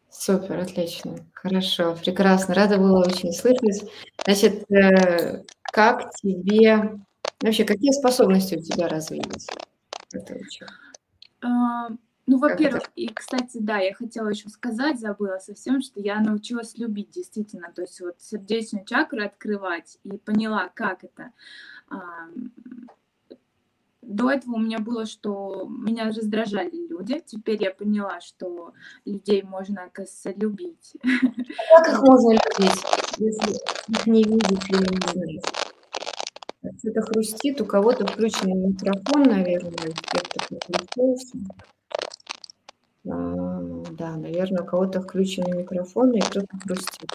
Супер, 0.09 0.59
отлично. 0.59 1.17
Хорошо, 1.33 1.97
прекрасно. 2.01 2.53
Рада 2.53 2.77
была 2.77 3.01
очень 3.01 3.33
слышать. 3.33 3.91
Значит, 4.25 4.71
э, 4.71 5.43
как 5.73 6.13
тебе, 6.13 6.99
вообще, 7.41 7.65
какие 7.65 7.91
способности 7.91 8.55
у 8.55 8.61
тебя 8.61 8.87
развились? 8.87 9.47
А, 11.41 11.89
ну, 12.27 12.37
во-первых, 12.37 12.83
и, 12.95 13.07
кстати, 13.07 13.57
да, 13.59 13.79
я 13.79 13.95
хотела 13.95 14.29
еще 14.29 14.49
сказать, 14.49 14.99
забыла 14.99 15.39
совсем, 15.39 15.81
что 15.81 15.99
я 15.99 16.19
научилась 16.19 16.77
любить 16.77 17.09
действительно, 17.09 17.71
то 17.75 17.81
есть 17.81 17.99
вот 18.01 18.17
сердечную 18.19 18.85
чакру 18.85 19.25
открывать 19.25 19.97
и 20.03 20.11
поняла, 20.17 20.69
как 20.75 21.03
это. 21.03 21.31
А, 21.89 22.27
до 24.03 24.29
этого 24.29 24.55
у 24.55 24.59
меня 24.59 24.79
было, 24.79 25.05
что 25.05 25.65
меня 25.67 26.05
раздражали 26.05 26.87
люди. 26.87 27.21
Теперь 27.25 27.63
я 27.63 27.71
поняла, 27.71 28.21
что 28.21 28.73
людей 29.05 29.41
можно, 29.43 29.85
оказывается, 29.85 30.33
любить. 30.39 30.93
Как 31.01 31.87
их 31.87 32.01
можно 32.03 32.31
любить, 32.31 32.83
если 33.17 33.53
их 33.89 34.05
не 34.05 34.23
видеть 34.23 34.69
или 34.69 34.77
не 34.77 35.39
знать? 35.41 35.62
Что-то 36.79 37.01
хрустит, 37.01 37.59
у 37.59 37.65
кого-то 37.65 38.07
включен 38.07 38.69
микрофон, 38.69 39.23
наверное. 39.23 39.73
А, 43.05 43.59
да, 43.91 44.15
наверное, 44.15 44.63
у 44.63 44.65
кого-то 44.65 45.01
включен 45.01 45.43
микрофон, 45.57 46.11
и 46.11 46.21
кто-то 46.21 46.57
хрустит. 46.63 47.09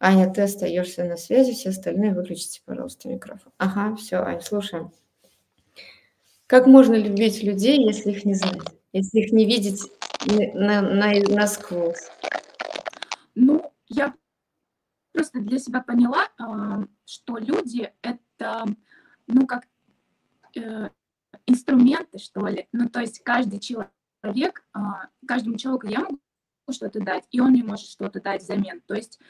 Аня, 0.00 0.32
ты 0.32 0.42
остаешься 0.42 1.04
на 1.04 1.16
связи, 1.16 1.52
все 1.52 1.70
остальные 1.70 2.14
выключите, 2.14 2.62
пожалуйста, 2.64 3.08
микрофон. 3.08 3.52
Ага, 3.58 3.96
все, 3.96 4.16
Аня, 4.16 4.40
слушаем. 4.40 4.90
Как 6.46 6.66
можно 6.66 6.94
любить 6.94 7.42
людей, 7.42 7.84
если 7.84 8.12
их 8.12 8.24
не 8.24 8.34
знать, 8.34 8.60
если 8.92 9.20
их 9.20 9.32
не 9.32 9.44
видеть 9.44 9.80
на, 10.26 10.80
на, 10.80 11.12
насквозь? 11.28 12.10
Ну, 13.34 13.70
я 13.88 14.14
просто 15.14 15.40
для 15.40 15.58
себя 15.58 15.80
поняла, 15.80 16.28
а, 16.38 16.84
что 17.06 17.38
люди— 17.38 17.92
это, 18.02 18.66
ну, 19.28 19.46
как 19.46 19.66
э, 20.56 20.90
инструменты, 21.46 22.18
что 22.18 22.46
ли. 22.48 22.68
Ну, 22.72 22.88
то 22.88 23.00
есть 23.00 23.22
каждый 23.22 23.60
человек, 23.60 24.66
а, 24.72 25.08
каждому 25.26 25.56
человеку 25.56 25.86
я 25.86 26.00
могу 26.00 26.18
что-то 26.70 27.00
дать, 27.00 27.24
и 27.30 27.40
он 27.40 27.50
мне 27.50 27.62
может 27.62 27.86
что-то 27.86 28.20
дать 28.20 28.42
взамен. 28.42 28.80
То 28.82 28.94
есть 28.94 29.20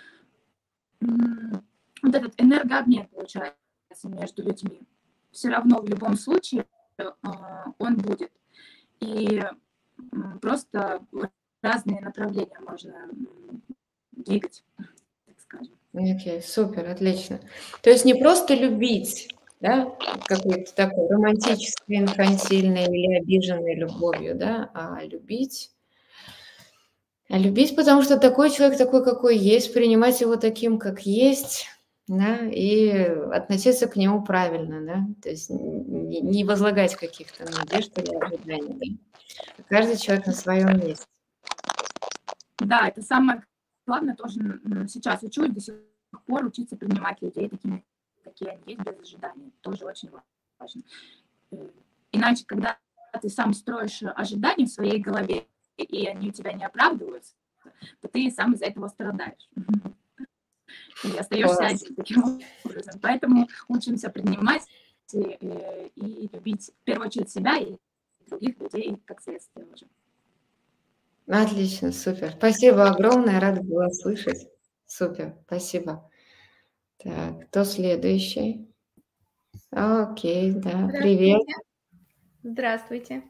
вот 1.00 2.14
этот 2.14 2.34
энергообмен 2.40 3.08
получается 3.08 3.56
между 4.04 4.42
людьми. 4.42 4.88
Все 5.32 5.50
равно 5.50 5.82
в 5.82 5.88
любом 5.88 6.16
случае 6.16 6.66
а, 6.96 7.72
он 7.78 7.96
будет. 7.96 8.32
И 9.00 9.42
просто 10.40 11.04
разные 11.60 12.00
направления 12.00 12.58
можно 12.60 13.10
двигать 14.12 14.64
скажем. 15.54 15.74
Окей, 15.94 16.38
okay, 16.38 16.42
супер, 16.42 16.88
отлично. 16.90 17.40
То 17.82 17.90
есть 17.90 18.04
не 18.04 18.14
просто 18.14 18.54
любить, 18.54 19.28
да, 19.60 19.94
какой-то 20.26 20.74
такой 20.74 21.08
романтической, 21.08 21.98
инфантильной 21.98 22.86
или 22.86 23.18
обиженной 23.18 23.76
любовью, 23.76 24.34
да, 24.34 24.70
а 24.74 25.00
любить 25.04 25.70
А 27.28 27.38
любить, 27.38 27.76
потому 27.76 28.02
что 28.02 28.18
такой 28.18 28.50
человек 28.50 28.76
такой, 28.76 29.04
какой 29.04 29.36
есть, 29.38 29.72
принимать 29.72 30.20
его 30.20 30.36
таким, 30.36 30.78
как 30.78 31.06
есть, 31.06 31.66
да, 32.08 32.38
и 32.40 32.90
относиться 33.32 33.86
к 33.86 33.96
нему 33.96 34.24
правильно, 34.24 34.84
да, 34.84 35.06
то 35.22 35.30
есть 35.30 35.48
не, 35.48 36.44
возлагать 36.44 36.96
каких-то 36.96 37.44
надежд 37.44 37.96
или 37.98 38.14
ожиданий, 38.16 38.98
да. 39.56 39.64
Каждый 39.68 39.96
человек 39.96 40.26
на 40.26 40.32
своем 40.32 40.78
месте. 40.78 41.06
Да, 42.58 42.88
это 42.88 43.02
самое 43.02 43.42
главное 43.86 44.14
тоже 44.14 44.40
сейчас 44.88 45.22
учусь 45.22 45.50
до 45.50 45.60
сих 45.60 45.74
пор 46.26 46.44
учиться 46.46 46.76
принимать 46.76 47.20
людей 47.22 47.48
такими, 47.48 47.84
какие 48.22 48.50
они 48.50 48.62
есть, 48.66 48.80
без 48.80 49.00
ожиданий. 49.00 49.52
Тоже 49.60 49.84
очень 49.84 50.10
важно. 50.58 50.82
Э, 51.50 51.68
иначе, 52.12 52.44
когда 52.46 52.78
ты 53.20 53.28
сам 53.28 53.52
строишь 53.52 54.02
ожидания 54.02 54.66
в 54.66 54.70
своей 54.70 55.00
голове, 55.00 55.46
и 55.76 56.06
они 56.06 56.28
у 56.28 56.32
тебя 56.32 56.52
не 56.52 56.64
оправдываются, 56.64 57.34
то 58.00 58.08
ты 58.08 58.30
сам 58.30 58.54
из-за 58.54 58.66
этого 58.66 58.88
страдаешь. 58.88 59.48
И 61.04 61.16
остаешься 61.16 61.66
один 61.66 61.94
таким 61.94 62.40
образом. 62.64 63.00
Поэтому 63.02 63.48
учимся 63.68 64.10
принимать 64.10 64.62
и, 65.12 65.36
э, 65.40 65.88
и 65.94 66.28
любить 66.32 66.70
в 66.70 66.84
первую 66.84 67.08
очередь 67.08 67.30
себя 67.30 67.58
и 67.58 67.76
других 68.26 68.58
людей 68.58 68.96
как 69.04 69.20
следствие 69.20 69.66
уже. 69.66 69.86
Отлично, 71.26 71.90
супер. 71.92 72.32
Спасибо 72.32 72.88
огромное, 72.88 73.40
рада 73.40 73.62
была 73.62 73.88
слышать. 73.90 74.46
Супер, 74.86 75.34
спасибо. 75.46 76.10
Так, 77.02 77.48
кто 77.48 77.64
следующий? 77.64 78.68
Окей, 79.70 80.52
да, 80.52 80.88
привет. 80.92 81.40
Здравствуйте. 82.42 83.22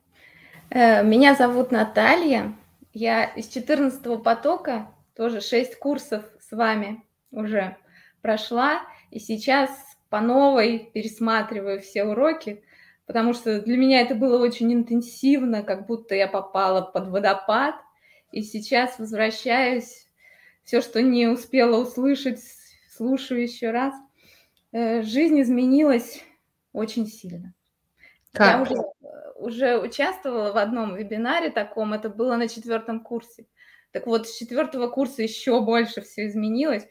Э, 0.70 1.04
меня 1.04 1.34
зовут 1.36 1.70
Наталья. 1.70 2.56
Я 2.92 3.24
из 3.24 3.48
14 3.48 4.22
потока, 4.22 4.92
тоже 5.14 5.40
6 5.40 5.78
курсов 5.78 6.24
с 6.40 6.50
вами 6.50 7.04
уже 7.30 7.76
прошла. 8.22 8.80
И 9.10 9.20
сейчас 9.20 9.70
по 10.08 10.20
новой 10.20 10.90
пересматриваю 10.92 11.80
все 11.80 12.04
уроки, 12.04 12.64
потому 13.06 13.32
что 13.34 13.60
для 13.62 13.76
меня 13.76 14.00
это 14.00 14.14
было 14.14 14.42
очень 14.42 14.72
интенсивно, 14.72 15.62
как 15.62 15.86
будто 15.86 16.14
я 16.14 16.26
попала 16.26 16.82
под 16.82 17.08
водопад. 17.08 17.76
И 18.34 18.42
сейчас 18.42 18.98
возвращаюсь, 18.98 20.08
все, 20.64 20.80
что 20.80 21.00
не 21.00 21.28
успела 21.28 21.80
услышать, 21.80 22.40
слушаю 22.90 23.40
еще 23.40 23.70
раз. 23.70 23.94
Э, 24.72 25.02
жизнь 25.02 25.40
изменилась 25.40 26.20
очень 26.72 27.06
сильно. 27.06 27.54
Как? 28.32 28.56
Я 28.56 28.62
уже, 28.62 28.74
уже 29.36 29.78
участвовала 29.78 30.52
в 30.52 30.56
одном 30.56 30.96
вебинаре 30.96 31.50
таком, 31.50 31.92
это 31.92 32.08
было 32.08 32.34
на 32.34 32.48
четвертом 32.48 33.04
курсе. 33.04 33.46
Так 33.92 34.08
вот, 34.08 34.26
с 34.26 34.36
четвертого 34.36 34.88
курса 34.88 35.22
еще 35.22 35.60
больше 35.60 36.00
все 36.00 36.26
изменилось. 36.26 36.88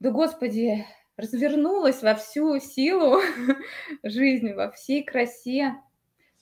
Да, 0.00 0.08
Господи, 0.08 0.86
развернулась 1.18 2.00
во 2.00 2.14
всю 2.14 2.58
силу 2.60 3.20
жизни, 4.02 4.54
во 4.54 4.70
всей 4.70 5.04
красе. 5.04 5.74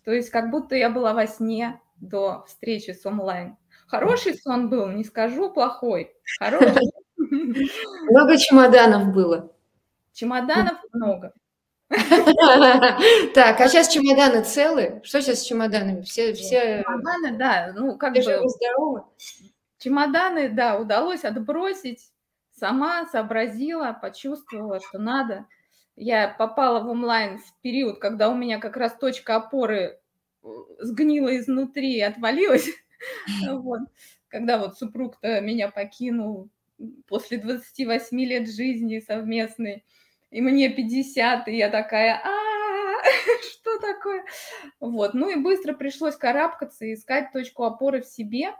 То 0.04 0.12
есть 0.12 0.30
как 0.30 0.52
будто 0.52 0.76
я 0.76 0.88
была 0.88 1.14
во 1.14 1.26
сне 1.26 1.80
до 1.96 2.44
встречи 2.46 2.92
с 2.92 3.04
онлайн. 3.04 3.56
Хороший 3.90 4.34
сон 4.38 4.68
был, 4.68 4.88
не 4.88 5.02
скажу, 5.02 5.50
плохой. 5.50 6.14
Хороший. 6.38 6.92
Много 7.16 8.38
чемоданов 8.38 9.12
было. 9.12 9.52
Чемоданов 10.12 10.78
много. 10.92 11.32
Так, 13.34 13.60
а 13.60 13.68
сейчас 13.68 13.88
чемоданы 13.88 14.44
целы? 14.44 15.00
Что 15.02 15.20
сейчас 15.20 15.40
с 15.40 15.44
чемоданами? 15.44 16.02
Все, 16.02 16.34
все... 16.34 16.84
Чемоданы, 16.84 17.36
да, 17.36 17.72
ну 17.74 17.98
как 17.98 18.14
бы... 18.14 18.22
здоровы? 18.22 19.02
Чемоданы, 19.78 20.50
да, 20.50 20.78
удалось 20.78 21.24
отбросить. 21.24 22.12
Сама 22.52 23.06
сообразила, 23.06 23.98
почувствовала, 24.00 24.78
что 24.80 24.98
надо. 24.98 25.46
Я 25.96 26.28
попала 26.28 26.80
в 26.80 26.88
онлайн 26.88 27.38
в 27.38 27.60
период, 27.60 27.98
когда 27.98 28.28
у 28.28 28.36
меня 28.36 28.60
как 28.60 28.76
раз 28.76 28.94
точка 28.94 29.36
опоры 29.36 29.98
э, 30.42 30.48
сгнила 30.78 31.36
изнутри 31.36 31.96
и 31.96 32.02
отвалилась. 32.02 32.68
Вот. 33.50 33.80
Когда 34.28 34.58
вот 34.58 34.78
супруг-то 34.78 35.40
меня 35.40 35.70
покинул 35.70 36.50
после 37.06 37.38
28 37.38 38.20
лет 38.20 38.48
жизни 38.48 39.00
совместной 39.00 39.84
и 40.30 40.40
мне 40.40 40.68
50, 40.68 41.48
и 41.48 41.56
я 41.56 41.68
такая, 41.70 42.20
а 42.24 42.30
что 43.52 43.78
такое? 43.78 44.24
Вот, 44.78 45.14
ну 45.14 45.28
и 45.30 45.36
быстро 45.36 45.74
пришлось 45.74 46.16
карабкаться 46.16 46.84
и 46.84 46.94
искать 46.94 47.32
точку 47.32 47.64
опоры 47.64 48.02
в 48.02 48.06
себе, 48.06 48.54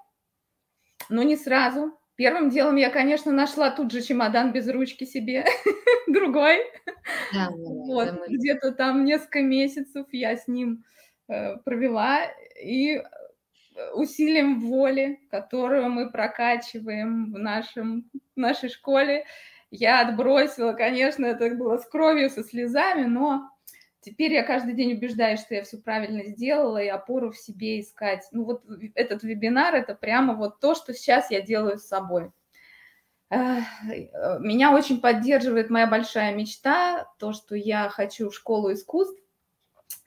но 1.08 1.22
не 1.22 1.36
сразу. 1.36 1.96
Первым 2.16 2.50
делом 2.50 2.76
я, 2.76 2.90
конечно, 2.90 3.32
нашла 3.32 3.70
тут 3.70 3.92
же 3.92 4.02
чемодан 4.02 4.52
без 4.52 4.68
ручки 4.68 5.04
себе, 5.04 5.46
другой. 6.06 6.58
Да, 7.32 7.48
вот, 7.50 8.06
да, 8.06 8.18
где-то 8.28 8.72
там 8.72 9.04
несколько 9.04 9.40
месяцев 9.40 10.06
я 10.12 10.36
с 10.36 10.46
ним 10.46 10.84
э, 11.28 11.56
провела, 11.58 12.26
и 12.62 13.02
усилием 13.94 14.60
воли, 14.60 15.20
которую 15.30 15.90
мы 15.90 16.10
прокачиваем 16.10 17.32
в, 17.32 17.38
нашем, 17.38 18.10
в 18.34 18.38
нашей 18.38 18.68
школе, 18.68 19.26
я 19.70 20.00
отбросила, 20.00 20.72
конечно, 20.72 21.26
это 21.26 21.54
было 21.54 21.78
с 21.78 21.86
кровью, 21.86 22.28
со 22.30 22.42
слезами, 22.42 23.04
но 23.04 23.50
теперь 24.00 24.32
я 24.32 24.42
каждый 24.42 24.74
день 24.74 24.94
убеждаюсь, 24.94 25.40
что 25.40 25.54
я 25.54 25.62
все 25.62 25.78
правильно 25.78 26.24
сделала 26.24 26.78
и 26.82 26.88
опору 26.88 27.30
в 27.30 27.38
себе 27.38 27.80
искать. 27.80 28.26
Ну 28.32 28.44
вот 28.44 28.64
этот 28.94 29.22
вебинар– 29.22 29.74
это 29.76 29.94
прямо 29.94 30.34
вот 30.34 30.58
то, 30.58 30.74
что 30.74 30.92
сейчас 30.92 31.30
я 31.30 31.40
делаю 31.40 31.78
с 31.78 31.86
собой. 31.86 32.32
Меня 33.30 34.74
очень 34.74 35.00
поддерживает 35.00 35.70
моя 35.70 35.86
большая 35.86 36.34
мечта, 36.34 37.06
то, 37.20 37.32
что 37.32 37.54
я 37.54 37.88
хочу 37.88 38.32
школу 38.32 38.72
искусств, 38.72 39.22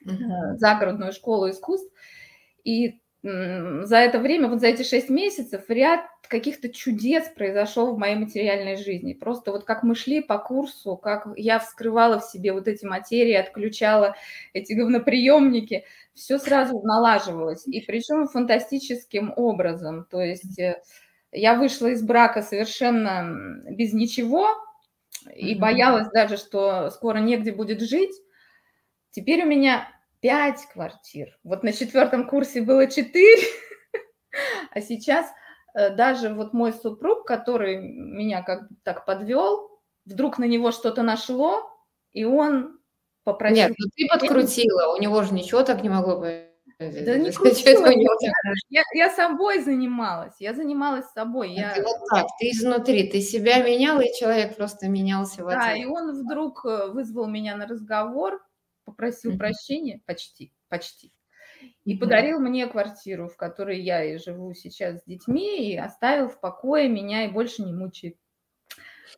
mm-hmm. 0.04 0.56
загородную 0.56 1.12
школу 1.12 1.48
искусств. 1.48 1.90
И 2.64 3.00
за 3.24 3.96
это 3.96 4.18
время, 4.18 4.48
вот 4.48 4.60
за 4.60 4.66
эти 4.66 4.82
шесть 4.82 5.08
месяцев, 5.08 5.62
ряд 5.68 6.02
каких-то 6.28 6.68
чудес 6.68 7.26
произошел 7.34 7.94
в 7.94 7.98
моей 7.98 8.16
материальной 8.16 8.76
жизни. 8.76 9.14
Просто 9.14 9.50
вот 9.50 9.64
как 9.64 9.82
мы 9.82 9.94
шли 9.94 10.20
по 10.20 10.36
курсу, 10.36 10.98
как 10.98 11.28
я 11.36 11.58
вскрывала 11.58 12.20
в 12.20 12.24
себе 12.24 12.52
вот 12.52 12.68
эти 12.68 12.84
материи, 12.84 13.32
отключала 13.32 14.14
эти 14.52 14.74
говноприемники, 14.74 15.86
все 16.12 16.38
сразу 16.38 16.82
налаживалось. 16.82 17.66
И 17.66 17.80
причем 17.80 18.28
фантастическим 18.28 19.32
образом. 19.36 20.06
То 20.10 20.20
есть 20.20 20.58
э, 20.58 20.82
я 21.32 21.54
вышла 21.54 21.86
из 21.86 22.02
брака 22.02 22.42
совершенно 22.42 23.62
без 23.70 23.94
ничего 23.94 24.48
и 25.34 25.54
боялась 25.54 26.08
даже, 26.12 26.36
что 26.36 26.90
скоро 26.90 27.20
негде 27.20 27.52
будет 27.52 27.80
жить. 27.80 28.12
Теперь 29.12 29.44
у 29.44 29.46
меня 29.46 29.88
пять 30.24 30.66
квартир. 30.72 31.38
Вот 31.44 31.62
на 31.64 31.74
четвертом 31.74 32.26
курсе 32.26 32.62
было 32.62 32.86
четыре, 32.86 33.42
а 34.70 34.80
сейчас 34.80 35.26
э, 35.74 35.94
даже 35.94 36.32
вот 36.32 36.54
мой 36.54 36.72
супруг, 36.72 37.26
который 37.26 37.76
меня 37.76 38.40
как 38.42 38.62
так 38.84 39.04
подвел, 39.04 39.68
вдруг 40.06 40.38
на 40.38 40.44
него 40.44 40.72
что-то 40.72 41.02
нашло, 41.02 41.70
и 42.12 42.24
он 42.24 42.80
попросил... 43.22 43.68
Нет, 43.68 43.74
ну 43.76 43.86
ты 43.94 44.06
подкрутила, 44.08 44.94
у 44.94 44.98
него 44.98 45.22
же 45.24 45.34
ничего 45.34 45.62
так 45.62 45.82
не 45.82 45.90
могло 45.90 46.16
быть. 46.16 46.46
Да 46.78 47.18
не 47.18 47.30
крутила, 47.30 47.90
я, 48.70 48.82
я 48.94 49.10
собой 49.10 49.60
занималась, 49.60 50.36
я 50.38 50.54
занималась 50.54 51.04
собой. 51.14 51.52
Я... 51.52 51.74
вот 51.84 51.98
так, 52.08 52.28
ты 52.40 52.48
изнутри, 52.48 53.10
ты 53.10 53.20
себя 53.20 53.62
меняла, 53.62 54.00
и 54.00 54.14
человек 54.18 54.56
просто 54.56 54.88
менялся 54.88 55.44
в 55.44 55.48
ответ. 55.48 55.62
Да, 55.62 55.76
и 55.76 55.84
он 55.84 56.18
вдруг 56.24 56.64
э, 56.64 56.86
вызвал 56.92 57.26
меня 57.26 57.56
на 57.56 57.66
разговор, 57.66 58.40
попросил 58.84 59.32
mm-hmm. 59.32 59.38
прощения, 59.38 60.00
почти, 60.06 60.52
почти, 60.68 61.12
и 61.84 61.94
mm-hmm. 61.94 61.98
подарил 61.98 62.40
мне 62.40 62.66
квартиру, 62.66 63.28
в 63.28 63.36
которой 63.36 63.80
я 63.80 64.04
и 64.04 64.18
живу 64.18 64.54
сейчас 64.54 65.00
с 65.00 65.04
детьми, 65.04 65.72
и 65.72 65.76
оставил 65.76 66.28
в 66.28 66.40
покое 66.40 66.88
меня 66.88 67.24
и 67.24 67.30
больше 67.30 67.62
не 67.62 67.72
мучает. 67.72 68.16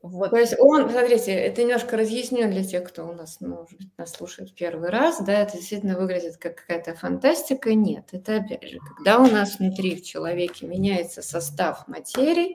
Вот. 0.02 0.30
То 0.30 0.36
есть 0.36 0.54
он, 0.58 0.90
смотрите, 0.90 1.32
это 1.32 1.62
немножко 1.62 1.96
разъясню 1.96 2.48
для 2.50 2.64
тех, 2.64 2.84
кто 2.84 3.08
у 3.08 3.12
нас, 3.12 3.40
может 3.40 3.78
быть, 3.78 3.98
нас 3.98 4.12
слушает 4.12 4.54
первый 4.54 4.90
раз, 4.90 5.22
да, 5.24 5.40
это 5.40 5.56
действительно 5.56 5.98
выглядит 5.98 6.36
как 6.36 6.56
какая-то 6.56 6.94
фантастика. 6.94 7.74
Нет, 7.74 8.08
это 8.12 8.36
опять 8.36 8.68
же, 8.68 8.78
когда 8.78 9.18
у 9.18 9.26
нас 9.26 9.58
внутри 9.58 9.96
в 9.96 10.04
человеке 10.04 10.66
меняется 10.66 11.22
состав 11.22 11.88
материи, 11.88 12.54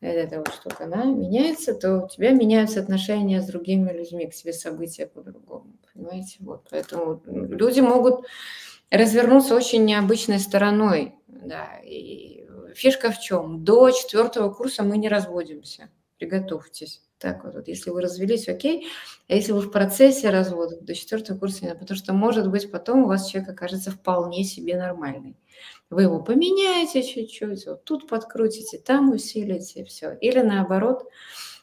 эта 0.00 0.38
вот 0.38 0.48
штука, 0.52 0.84
она 0.84 1.04
меняется, 1.04 1.74
то 1.74 2.04
у 2.04 2.08
тебя 2.08 2.30
меняются 2.30 2.80
отношения 2.80 3.40
с 3.40 3.46
другими 3.46 3.90
людьми, 3.92 4.26
к 4.26 4.34
себе 4.34 4.52
события 4.52 5.06
по-другому, 5.06 5.76
понимаете? 5.92 6.36
Вот, 6.40 6.66
поэтому 6.70 7.22
люди 7.26 7.80
могут 7.80 8.26
развернуться 8.90 9.54
очень 9.54 9.84
необычной 9.84 10.38
стороной, 10.38 11.14
да, 11.26 11.80
и 11.84 12.46
фишка 12.74 13.10
в 13.10 13.20
чем? 13.20 13.64
До 13.64 13.90
четвертого 13.90 14.52
курса 14.52 14.82
мы 14.82 14.98
не 14.98 15.08
разводимся, 15.08 15.90
приготовьтесь. 16.18 17.02
Так 17.18 17.44
вот, 17.44 17.68
если 17.68 17.88
вы 17.88 18.02
развелись, 18.02 18.48
окей, 18.48 18.86
а 19.28 19.34
если 19.34 19.52
вы 19.52 19.60
в 19.60 19.70
процессе 19.70 20.28
развода, 20.28 20.78
до 20.80 20.94
четвертого 20.94 21.38
курса 21.38 21.74
потому 21.80 21.96
что, 21.96 22.12
может 22.12 22.50
быть, 22.50 22.70
потом 22.70 23.04
у 23.04 23.06
вас 23.06 23.28
человек 23.30 23.50
окажется 23.50 23.90
вполне 23.90 24.44
себе 24.44 24.76
нормальный. 24.76 25.36
Вы 25.90 26.02
его 26.02 26.20
поменяете 26.20 27.02
чуть-чуть, 27.02 27.66
вот 27.66 27.84
тут 27.84 28.08
подкрутите, 28.08 28.78
там 28.78 29.10
усилите, 29.10 29.84
все. 29.84 30.12
Или 30.20 30.40
наоборот, 30.40 31.08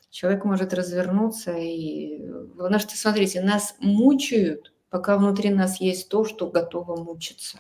человек 0.09 0.45
может 0.45 0.73
развернуться 0.73 1.53
и... 1.57 2.25
Потому 2.55 2.79
что, 2.79 2.95
смотрите, 2.95 3.41
нас 3.41 3.75
мучают, 3.79 4.73
пока 4.89 5.17
внутри 5.17 5.49
нас 5.49 5.81
есть 5.81 6.09
то, 6.09 6.23
что 6.23 6.47
готово 6.49 7.01
мучиться. 7.01 7.59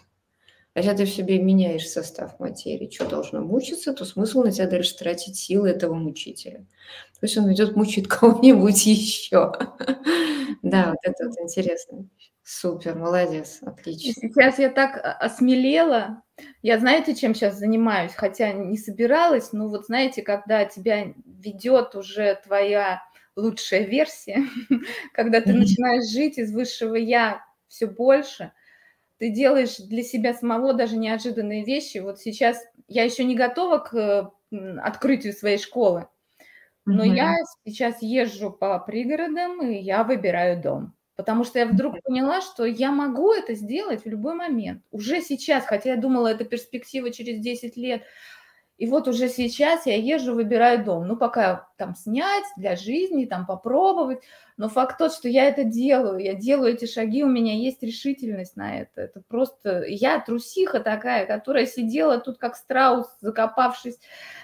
Если 0.73 0.93
ты 0.93 1.05
в 1.05 1.09
себе 1.09 1.41
меняешь 1.41 1.89
состав 1.89 2.39
материи, 2.39 2.89
что 2.89 3.05
должно 3.05 3.41
мучиться, 3.41 3.93
то 3.93 4.05
смысл 4.05 4.43
на 4.43 4.51
тебя 4.51 4.67
дальше 4.67 4.95
тратить 4.95 5.35
силы 5.35 5.69
этого 5.69 5.93
мучителя. 5.95 6.65
То 7.19 7.25
есть 7.25 7.37
он 7.37 7.51
идет 7.51 7.75
мучить 7.75 8.07
кого-нибудь 8.07 8.85
еще. 8.85 9.51
Да, 10.63 10.89
вот 10.89 10.97
это 11.01 11.27
вот 11.27 11.39
интересно. 11.39 12.07
Супер, 12.43 12.95
молодец, 12.95 13.59
отлично. 13.61 14.29
Сейчас 14.29 14.59
я 14.59 14.69
так 14.69 14.99
осмелела. 15.19 16.21
Я 16.61 16.79
знаете, 16.79 17.15
чем 17.15 17.33
сейчас 17.33 17.57
занимаюсь? 17.57 18.13
Хотя 18.13 18.51
не 18.51 18.77
собиралась, 18.77 19.53
но 19.53 19.67
вот 19.67 19.85
знаете, 19.85 20.21
когда 20.21 20.65
тебя 20.65 21.13
ведет 21.25 21.95
уже 21.95 22.39
твоя 22.43 23.01
лучшая 23.35 23.83
версия, 23.83 24.43
когда 25.13 25.41
ты 25.41 25.53
начинаешь 25.53 26.09
жить 26.09 26.37
из 26.37 26.53
высшего 26.53 26.95
я 26.95 27.43
все 27.67 27.87
больше, 27.87 28.51
ты 29.17 29.29
делаешь 29.29 29.77
для 29.77 30.03
себя 30.03 30.33
самого 30.33 30.73
даже 30.73 30.97
неожиданные 30.97 31.63
вещи. 31.63 31.99
Вот 31.99 32.19
сейчас 32.19 32.59
я 32.87 33.03
еще 33.03 33.23
не 33.23 33.35
готова 33.35 33.77
к 33.77 34.33
открытию 34.81 35.33
своей 35.33 35.57
школы, 35.57 36.07
но 36.85 37.03
я 37.03 37.35
сейчас 37.65 38.01
езжу 38.01 38.51
по 38.51 38.79
пригородам, 38.79 39.61
и 39.61 39.77
я 39.77 40.03
выбираю 40.03 40.61
дом. 40.61 40.93
Потому 41.21 41.43
что 41.43 41.59
я 41.59 41.67
вдруг 41.67 42.01
поняла, 42.01 42.41
что 42.41 42.65
я 42.65 42.91
могу 42.91 43.31
это 43.31 43.53
сделать 43.53 44.05
в 44.05 44.09
любой 44.09 44.33
момент. 44.33 44.81
Уже 44.89 45.21
сейчас, 45.21 45.67
хотя 45.67 45.91
я 45.91 45.95
думала, 45.95 46.29
это 46.29 46.45
перспектива 46.45 47.11
через 47.11 47.39
10 47.39 47.77
лет. 47.77 48.01
И 48.79 48.87
вот 48.87 49.07
уже 49.07 49.29
сейчас 49.29 49.85
я 49.85 49.95
езжу, 49.95 50.33
выбираю 50.33 50.83
дом. 50.83 51.07
Ну, 51.07 51.15
пока 51.15 51.69
там 51.77 51.93
снять 51.93 52.43
для 52.57 52.75
жизни, 52.75 53.25
там 53.25 53.45
попробовать. 53.45 54.23
Но 54.57 54.67
факт 54.67 54.97
тот, 54.97 55.13
что 55.13 55.29
я 55.29 55.45
это 55.45 55.63
делаю, 55.63 56.17
я 56.17 56.33
делаю 56.33 56.73
эти 56.73 56.85
шаги, 56.85 57.23
у 57.23 57.29
меня 57.29 57.53
есть 57.53 57.83
решительность 57.83 58.55
на 58.55 58.79
это. 58.79 59.01
Это 59.01 59.21
просто... 59.27 59.83
Я 59.87 60.19
трусиха 60.19 60.79
такая, 60.79 61.27
которая 61.27 61.67
сидела 61.67 62.17
тут 62.17 62.39
как 62.39 62.55
страус, 62.55 63.05
закопавшись 63.19 63.99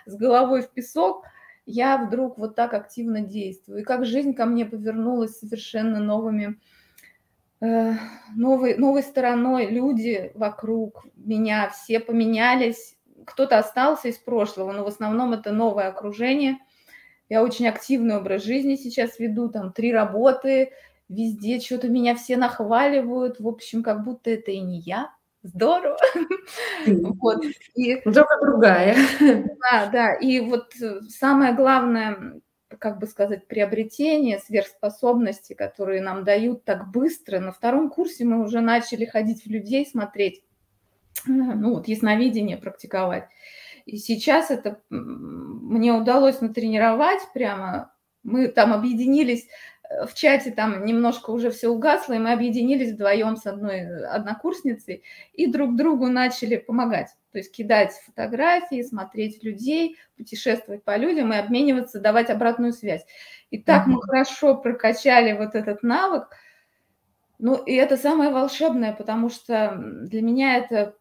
с 0.05 0.15
головой 0.15 0.61
в 0.61 0.69
песок. 0.69 1.25
Я 1.67 1.97
вдруг 1.97 2.39
вот 2.39 2.55
так 2.55 2.73
активно 2.73 3.21
действую. 3.21 3.81
И 3.81 3.83
как 3.83 4.05
жизнь 4.05 4.33
ко 4.33 4.45
мне 4.45 4.65
повернулась 4.65 5.37
совершенно 5.37 5.99
новыми 5.99 6.59
э, 7.61 7.93
новой, 8.35 8.75
новой 8.77 9.03
стороной. 9.03 9.67
Люди 9.67 10.31
вокруг 10.33 11.05
меня 11.15 11.69
все 11.69 11.99
поменялись 11.99 12.97
кто-то 13.27 13.57
остался 13.57 14.07
из 14.07 14.17
прошлого, 14.17 14.71
но 14.71 14.83
в 14.83 14.87
основном 14.87 15.33
это 15.33 15.51
новое 15.51 15.89
окружение. 15.89 16.57
Я 17.29 17.43
очень 17.43 17.67
активный 17.67 18.17
образ 18.17 18.43
жизни 18.43 18.75
сейчас 18.75 19.19
веду, 19.19 19.49
там 19.49 19.73
три 19.73 19.91
работы, 19.91 20.71
везде 21.09 21.59
что-то 21.59 21.89
меня 21.89 22.15
все 22.15 22.37
нахваливают, 22.37 23.39
в 23.39 23.47
общем, 23.47 23.83
как 23.83 24.03
будто 24.05 24.29
это 24.29 24.51
и 24.51 24.61
не 24.61 24.79
я. 24.79 25.11
Здорово. 25.47 25.97
Вот. 26.85 27.43
И... 27.75 27.95
Только 28.01 28.39
другая. 28.41 28.95
Да, 29.19 29.89
да. 29.91 30.13
И 30.15 30.39
вот 30.39 30.73
э, 30.81 31.01
самое 31.09 31.53
главное, 31.53 32.39
как 32.79 32.99
бы 32.99 33.07
сказать, 33.07 33.47
приобретение, 33.47 34.39
сверхспособности, 34.39 35.53
которые 35.53 36.01
нам 36.01 36.23
дают 36.23 36.63
так 36.63 36.91
быстро. 36.91 37.39
На 37.39 37.51
втором 37.51 37.89
курсе 37.89 38.25
мы 38.25 38.43
уже 38.43 38.61
начали 38.61 39.05
ходить 39.05 39.43
в 39.43 39.47
людей, 39.47 39.85
смотреть 39.85 40.43
ну, 41.25 41.75
вот 41.75 41.87
ясновидение 41.87 42.57
практиковать. 42.57 43.27
И 43.85 43.97
сейчас 43.97 44.51
это 44.51 44.81
мне 44.89 45.93
удалось 45.93 46.41
натренировать 46.41 47.21
прямо. 47.33 47.93
Мы 48.23 48.49
там 48.49 48.73
объединились 48.73 49.45
э, 49.45 49.47
в 50.05 50.13
чате, 50.13 50.51
там 50.51 50.85
немножко 50.85 51.31
уже 51.31 51.49
все 51.49 51.69
угасло, 51.69 52.13
и 52.13 52.19
мы 52.19 52.33
объединились 52.33 52.91
вдвоем 52.91 53.37
с 53.37 53.45
одной 53.45 54.05
однокурсницей 54.05 55.03
и 55.33 55.47
друг 55.47 55.75
другу 55.75 56.07
начали 56.07 56.57
помогать. 56.57 57.09
То 57.31 57.37
есть 57.37 57.51
кидать 57.51 57.93
фотографии, 58.05 58.81
смотреть 58.81 59.43
людей, 59.43 59.97
путешествовать 60.17 60.83
по 60.83 60.97
людям 60.97 61.31
и 61.33 61.37
обмениваться, 61.37 61.99
давать 61.99 62.29
обратную 62.29 62.73
связь. 62.73 63.05
И 63.49 63.57
так 63.57 63.87
mm-hmm. 63.87 63.91
мы 63.91 64.01
хорошо 64.01 64.55
прокачали 64.55 65.33
вот 65.33 65.55
этот 65.55 65.83
навык. 65.83 66.29
Ну, 67.39 67.55
и 67.55 67.73
это 67.73 67.97
самое 67.97 68.31
волшебное, 68.31 68.93
потому 68.93 69.29
что 69.29 69.75
для 69.77 70.21
меня 70.21 70.57
это 70.57 70.95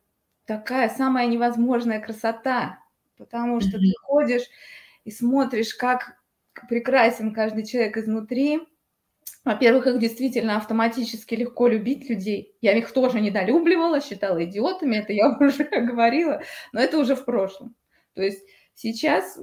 такая 0.45 0.91
самая 0.91 1.27
невозможная 1.27 2.01
красота, 2.01 2.79
потому 3.17 3.61
что 3.61 3.79
ты 3.79 3.93
ходишь 4.03 4.45
и 5.05 5.11
смотришь, 5.11 5.75
как 5.75 6.19
прекрасен 6.69 7.33
каждый 7.35 7.65
человек 7.65 7.97
изнутри. 7.97 8.61
Во-первых, 9.45 9.87
их 9.87 10.01
действительно 10.01 10.57
автоматически 10.57 11.37
легко 11.37 11.69
любить 11.69 12.11
людей. 12.11 12.57
Я 12.61 12.77
их 12.77 12.93
тоже 12.93 13.21
недолюбливала, 13.21 14.01
считала 14.01 14.45
идиотами, 14.45 14.97
это 14.97 15.13
я 15.13 15.29
уже 15.41 15.65
говорила, 15.65 16.43
но 16.73 16.81
это 16.81 16.99
уже 16.99 17.15
в 17.15 17.25
прошлом. 17.25 17.77
То 18.15 18.23
есть 18.23 18.43
сейчас 18.75 19.39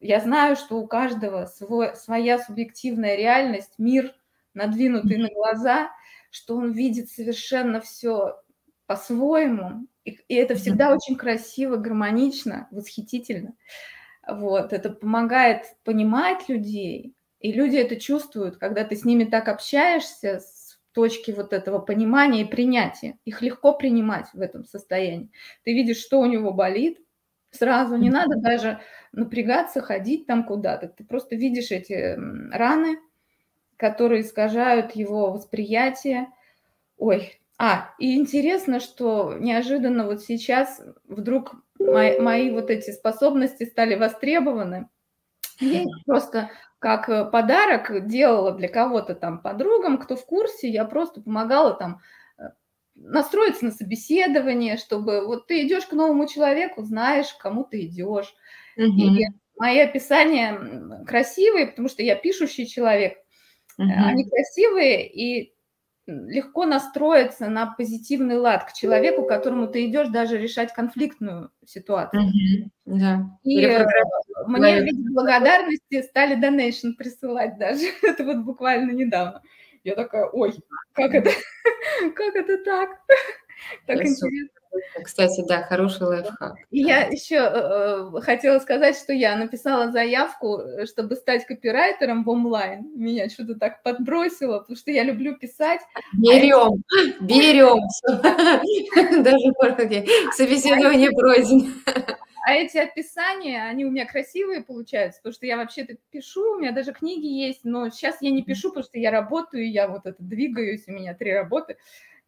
я 0.00 0.20
знаю, 0.20 0.56
что 0.56 0.76
у 0.78 0.86
каждого 0.86 1.46
свой, 1.46 1.94
своя 1.94 2.38
субъективная 2.38 3.16
реальность, 3.16 3.74
мир, 3.78 4.14
надвинутый 4.54 5.18
на 5.18 5.28
глаза, 5.28 5.90
что 6.30 6.56
он 6.56 6.72
видит 6.72 7.10
совершенно 7.10 7.80
все 7.80 8.36
по-своему, 8.86 9.86
и, 10.04 10.18
и 10.28 10.34
это 10.34 10.56
всегда 10.56 10.92
очень 10.92 11.16
красиво, 11.16 11.76
гармонично, 11.76 12.68
восхитительно. 12.70 13.54
Вот, 14.26 14.72
это 14.72 14.90
помогает 14.90 15.64
понимать 15.84 16.48
людей, 16.48 17.14
и 17.44 17.52
люди 17.52 17.76
это 17.76 17.96
чувствуют, 17.96 18.56
когда 18.56 18.84
ты 18.84 18.96
с 18.96 19.04
ними 19.04 19.24
так 19.24 19.48
общаешься 19.48 20.40
с 20.40 20.78
точки 20.92 21.30
вот 21.30 21.52
этого 21.52 21.78
понимания 21.78 22.40
и 22.40 22.46
принятия. 22.46 23.18
Их 23.26 23.42
легко 23.42 23.74
принимать 23.74 24.28
в 24.32 24.40
этом 24.40 24.64
состоянии. 24.64 25.30
Ты 25.62 25.74
видишь, 25.74 25.98
что 25.98 26.20
у 26.20 26.24
него 26.24 26.54
болит, 26.54 27.00
сразу 27.50 27.96
не 27.96 28.08
надо 28.08 28.36
даже 28.36 28.80
напрягаться, 29.12 29.82
ходить 29.82 30.26
там 30.26 30.44
куда-то. 30.44 30.88
Ты 30.88 31.04
просто 31.04 31.36
видишь 31.36 31.70
эти 31.70 32.18
раны, 32.50 32.98
которые 33.76 34.22
искажают 34.22 34.92
его 34.92 35.30
восприятие. 35.30 36.28
Ой, 36.96 37.38
а, 37.58 37.90
и 37.98 38.16
интересно, 38.16 38.80
что 38.80 39.36
неожиданно 39.38 40.06
вот 40.06 40.22
сейчас 40.22 40.80
вдруг 41.06 41.56
мои, 41.78 42.18
мои 42.18 42.50
вот 42.50 42.70
эти 42.70 42.90
способности 42.90 43.64
стали 43.64 43.96
востребованы. 43.96 44.88
Я 45.60 45.82
их 45.82 46.04
просто 46.06 46.50
как 46.84 47.08
э, 47.08 47.24
подарок 47.24 48.06
делала 48.06 48.52
для 48.52 48.68
кого-то 48.68 49.14
там 49.14 49.40
подругам, 49.40 49.96
кто 49.96 50.16
в 50.16 50.26
курсе, 50.26 50.68
я 50.68 50.84
просто 50.84 51.22
помогала 51.22 51.72
там 51.72 52.02
э, 52.36 52.42
настроиться 52.94 53.64
на 53.64 53.70
собеседование, 53.70 54.76
чтобы 54.76 55.26
вот 55.26 55.46
ты 55.46 55.66
идешь 55.66 55.86
к 55.86 55.94
новому 55.94 56.28
человеку, 56.28 56.82
знаешь, 56.82 57.32
к 57.32 57.38
кому 57.38 57.64
ты 57.64 57.86
идешь. 57.86 58.34
Угу. 58.76 58.84
И 58.84 59.24
мои 59.56 59.78
описания 59.78 60.60
красивые, 61.06 61.68
потому 61.68 61.88
что 61.88 62.02
я 62.02 62.16
пишущий 62.16 62.66
человек. 62.66 63.16
Угу. 63.78 63.88
Они 63.88 64.28
красивые, 64.28 65.08
и 65.10 65.53
легко 66.06 66.66
настроиться 66.66 67.48
на 67.48 67.66
позитивный 67.66 68.36
лад 68.36 68.64
к 68.64 68.72
человеку, 68.72 69.24
к 69.24 69.28
которому 69.28 69.68
ты 69.68 69.86
идешь 69.86 70.08
даже 70.08 70.38
решать 70.38 70.72
конфликтную 70.72 71.50
ситуацию. 71.64 72.22
Mm-hmm. 72.22 72.70
Да. 72.84 73.38
И 73.42 73.64
э, 73.64 73.86
мне 74.46 74.80
в 74.80 74.84
виде 74.84 75.10
благодарности 75.10 76.02
стали 76.02 76.34
донейшн 76.34 76.92
присылать 76.92 77.58
даже. 77.58 77.86
это 78.02 78.24
вот 78.24 78.38
буквально 78.38 78.90
недавно. 78.90 79.42
Я 79.82 79.94
такая, 79.94 80.26
ой, 80.26 80.54
как 80.92 81.14
это, 81.14 81.30
как 82.14 82.34
это 82.34 82.58
так? 82.64 82.90
Так 83.86 83.98
интересно. 83.98 84.60
Кстати, 85.02 85.44
да, 85.46 85.62
хороший 85.62 86.06
лайфхак. 86.06 86.56
Я 86.70 87.06
еще 87.06 87.36
э, 87.36 88.20
хотела 88.20 88.58
сказать, 88.58 88.96
что 88.96 89.12
я 89.12 89.36
написала 89.36 89.90
заявку, 89.90 90.58
э, 90.58 90.86
чтобы 90.86 91.16
стать 91.16 91.46
копирайтером 91.46 92.24
в 92.24 92.28
онлайн. 92.30 92.90
Меня 92.94 93.28
что-то 93.28 93.54
так 93.54 93.82
подбросило, 93.82 94.60
потому 94.60 94.76
что 94.76 94.90
я 94.90 95.04
люблю 95.04 95.36
писать. 95.36 95.80
Берем, 96.12 96.82
а 96.92 97.24
берем. 97.24 97.80
Даже 99.22 99.52
собеседование 100.36 101.10
пройдено. 101.10 101.66
А 102.46 102.52
эти 102.52 102.76
описания, 102.76 103.64
они 103.64 103.86
у 103.86 103.90
меня 103.90 104.04
красивые 104.04 104.62
получаются, 104.62 105.18
потому 105.20 105.32
что 105.32 105.46
я 105.46 105.56
вообще-то 105.56 105.96
пишу, 106.10 106.56
у 106.56 106.58
меня 106.58 106.72
даже 106.72 106.92
книги 106.92 107.26
есть, 107.26 107.60
но 107.64 107.88
сейчас 107.88 108.18
я 108.20 108.30
не 108.30 108.42
пишу, 108.42 108.68
потому 108.68 108.84
что 108.84 108.98
я 108.98 109.10
работаю, 109.10 109.70
я 109.70 109.88
вот 109.88 110.04
это 110.04 110.22
двигаюсь, 110.22 110.84
у 110.86 110.92
меня 110.92 111.14
три 111.14 111.32
работы. 111.32 111.78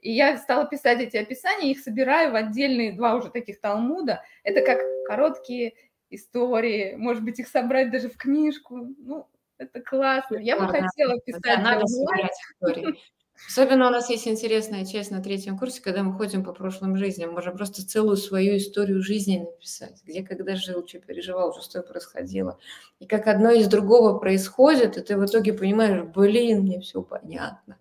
И 0.06 0.12
я 0.12 0.38
стала 0.38 0.66
писать 0.66 1.00
эти 1.00 1.16
описания, 1.16 1.72
их 1.72 1.80
собираю 1.80 2.30
в 2.30 2.36
отдельные 2.36 2.92
два 2.92 3.16
уже 3.16 3.28
таких 3.28 3.60
талмуда. 3.60 4.22
Это 4.44 4.64
как 4.64 4.78
короткие 5.04 5.74
истории, 6.10 6.94
может 6.94 7.24
быть, 7.24 7.40
их 7.40 7.48
собрать 7.48 7.90
даже 7.90 8.08
в 8.08 8.16
книжку. 8.16 8.86
Ну, 8.98 9.26
это 9.58 9.80
классно. 9.80 10.36
Я 10.36 10.60
бы 10.60 10.68
хотела 10.68 11.18
писать. 11.18 11.42
Да, 11.42 11.56
надо 11.56 11.88
собирать 11.88 12.30
истории. 12.52 12.94
Особенно 13.48 13.88
у 13.88 13.90
нас 13.90 14.08
есть 14.08 14.28
интересная 14.28 14.86
часть 14.86 15.10
на 15.10 15.20
третьем 15.20 15.58
курсе, 15.58 15.82
когда 15.82 16.04
мы 16.04 16.12
ходим 16.12 16.44
по 16.44 16.52
прошлым 16.52 16.96
жизням. 16.96 17.32
Можем 17.32 17.56
просто 17.56 17.84
целую 17.84 18.16
свою 18.16 18.58
историю 18.58 19.02
жизни 19.02 19.38
написать. 19.38 20.00
Где, 20.04 20.22
когда 20.22 20.54
жил, 20.54 20.86
что 20.86 21.00
переживал, 21.00 21.52
что 21.60 21.82
происходило. 21.82 22.60
И 23.00 23.06
как 23.06 23.26
одно 23.26 23.50
из 23.50 23.66
другого 23.66 24.20
происходит, 24.20 24.98
и 24.98 25.00
ты 25.00 25.16
в 25.16 25.26
итоге 25.26 25.52
понимаешь, 25.52 26.04
блин, 26.04 26.60
мне 26.60 26.80
все 26.80 27.02
понятно. 27.02 27.76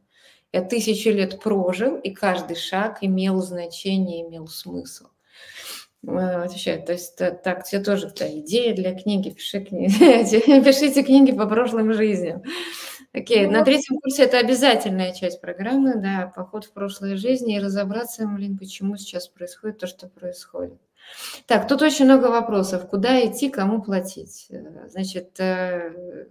Я 0.55 0.61
тысячи 0.61 1.09
лет 1.09 1.41
прожил, 1.41 1.97
и 1.97 2.11
каждый 2.11 2.55
шаг 2.55 2.99
имел 3.01 3.41
значение, 3.41 4.25
имел 4.25 4.47
смысл. 4.47 5.07
Отвечает. 6.07 6.85
То 6.85 6.93
есть 6.93 7.17
так, 7.17 7.65
тебе 7.65 7.83
тоже 7.83 8.09
та 8.09 8.25
идея 8.39 8.73
для 8.73 8.95
книги. 8.95 9.31
Пиши 9.31 9.59
книги. 9.59 9.91
Пишите 10.63 11.03
книги 11.03 11.33
по 11.33 11.45
прошлым 11.45 11.91
жизням. 11.91 12.41
Окей, 13.11 13.43
okay. 13.43 13.47
ну, 13.47 13.51
на 13.51 13.65
третьем 13.65 13.99
курсе 13.99 14.23
это 14.23 14.39
обязательная 14.39 15.13
часть 15.13 15.41
программы, 15.41 15.95
да, 15.95 16.31
поход 16.33 16.63
в 16.63 16.71
прошлой 16.71 17.17
жизни 17.17 17.57
и 17.57 17.59
разобраться, 17.59 18.25
блин, 18.25 18.57
почему 18.57 18.95
сейчас 18.95 19.27
происходит 19.27 19.79
то, 19.79 19.87
что 19.87 20.07
происходит. 20.07 20.79
Так, 21.47 21.67
тут 21.67 21.81
очень 21.81 22.05
много 22.05 22.27
вопросов. 22.27 22.87
Куда 22.87 23.25
идти, 23.25 23.49
кому 23.49 23.81
платить? 23.81 24.47
Э, 24.51 24.87
значит, 24.87 25.37
э, 25.39 26.27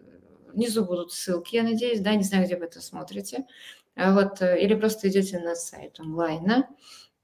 внизу 0.54 0.86
будут 0.86 1.12
ссылки, 1.12 1.56
я 1.56 1.62
надеюсь, 1.62 2.00
да, 2.00 2.14
не 2.14 2.22
знаю, 2.22 2.46
где 2.46 2.56
вы 2.56 2.64
это 2.64 2.80
смотрите. 2.80 3.44
А 3.96 4.12
вот, 4.12 4.42
э, 4.42 4.60
или 4.60 4.74
просто 4.74 5.08
идете 5.08 5.38
на 5.38 5.54
сайт 5.54 6.00
онлайна. 6.00 6.68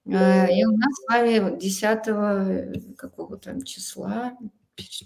И 0.06 0.64
у 0.64 0.76
нас 0.76 0.94
с 0.94 1.08
вами 1.08 1.58
10 1.58 2.96
какого-то 2.96 3.64
числа, 3.66 4.32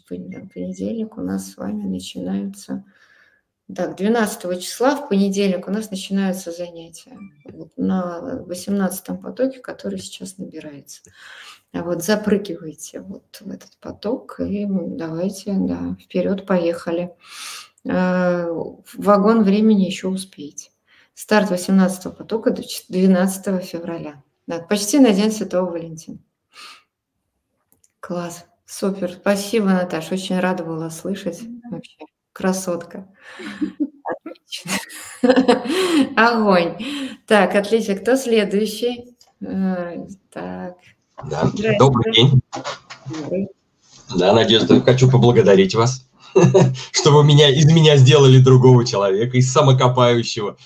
понедельник, 0.08 1.18
у 1.18 1.20
нас 1.20 1.50
с 1.52 1.56
вами 1.56 1.82
начинаются 1.82 2.84
так, 3.74 3.96
12 3.96 4.60
числа 4.60 4.94
в 4.94 5.08
понедельник 5.08 5.66
у 5.66 5.70
нас 5.70 5.90
начинаются 5.90 6.52
занятия 6.52 7.18
на 7.76 8.42
18 8.44 9.20
потоке, 9.22 9.60
который 9.60 9.98
сейчас 9.98 10.36
набирается. 10.36 11.00
А 11.72 11.82
вот 11.82 12.04
запрыгивайте 12.04 13.00
вот 13.00 13.38
в 13.40 13.50
этот 13.50 13.78
поток 13.80 14.38
и 14.38 14.66
давайте, 14.68 15.54
да, 15.54 15.96
вперед, 16.00 16.46
поехали. 16.46 17.14
Вагон 17.84 19.42
времени 19.44 19.84
еще 19.84 20.08
успеете. 20.08 20.70
Старт 21.14 21.50
18 21.50 22.16
потока 22.16 22.50
до 22.50 22.62
12 22.88 23.64
февраля. 23.64 24.22
Да, 24.46 24.58
почти 24.58 24.98
на 24.98 25.12
День 25.12 25.32
Святого 25.32 25.70
Валентина. 25.70 26.18
Класс, 28.00 28.44
супер. 28.66 29.12
Спасибо, 29.12 29.66
Наташа. 29.66 30.14
Очень 30.14 30.38
рада 30.38 30.64
была 30.64 30.90
слышать 30.90 31.40
вообще. 31.70 31.96
Красотка. 32.32 33.08
Отлично. 34.04 34.72
Огонь. 36.16 36.76
Так, 37.26 37.54
отлично. 37.54 37.94
Кто 37.94 38.16
следующий? 38.16 39.16
Так. 39.40 40.74
Да. 41.22 41.50
Добрый 41.78 42.12
день. 42.12 42.40
Добрый. 43.06 43.48
Да, 44.16 44.32
Надежда, 44.32 44.80
хочу 44.80 45.10
поблагодарить 45.10 45.74
вас, 45.74 46.06
что 46.92 47.10
вы 47.10 47.24
меня, 47.24 47.48
из 47.48 47.66
меня 47.66 47.96
сделали 47.96 48.38
другого 48.38 48.84
человека, 48.84 49.36
из 49.36 49.50
самокопающего, 49.50 50.56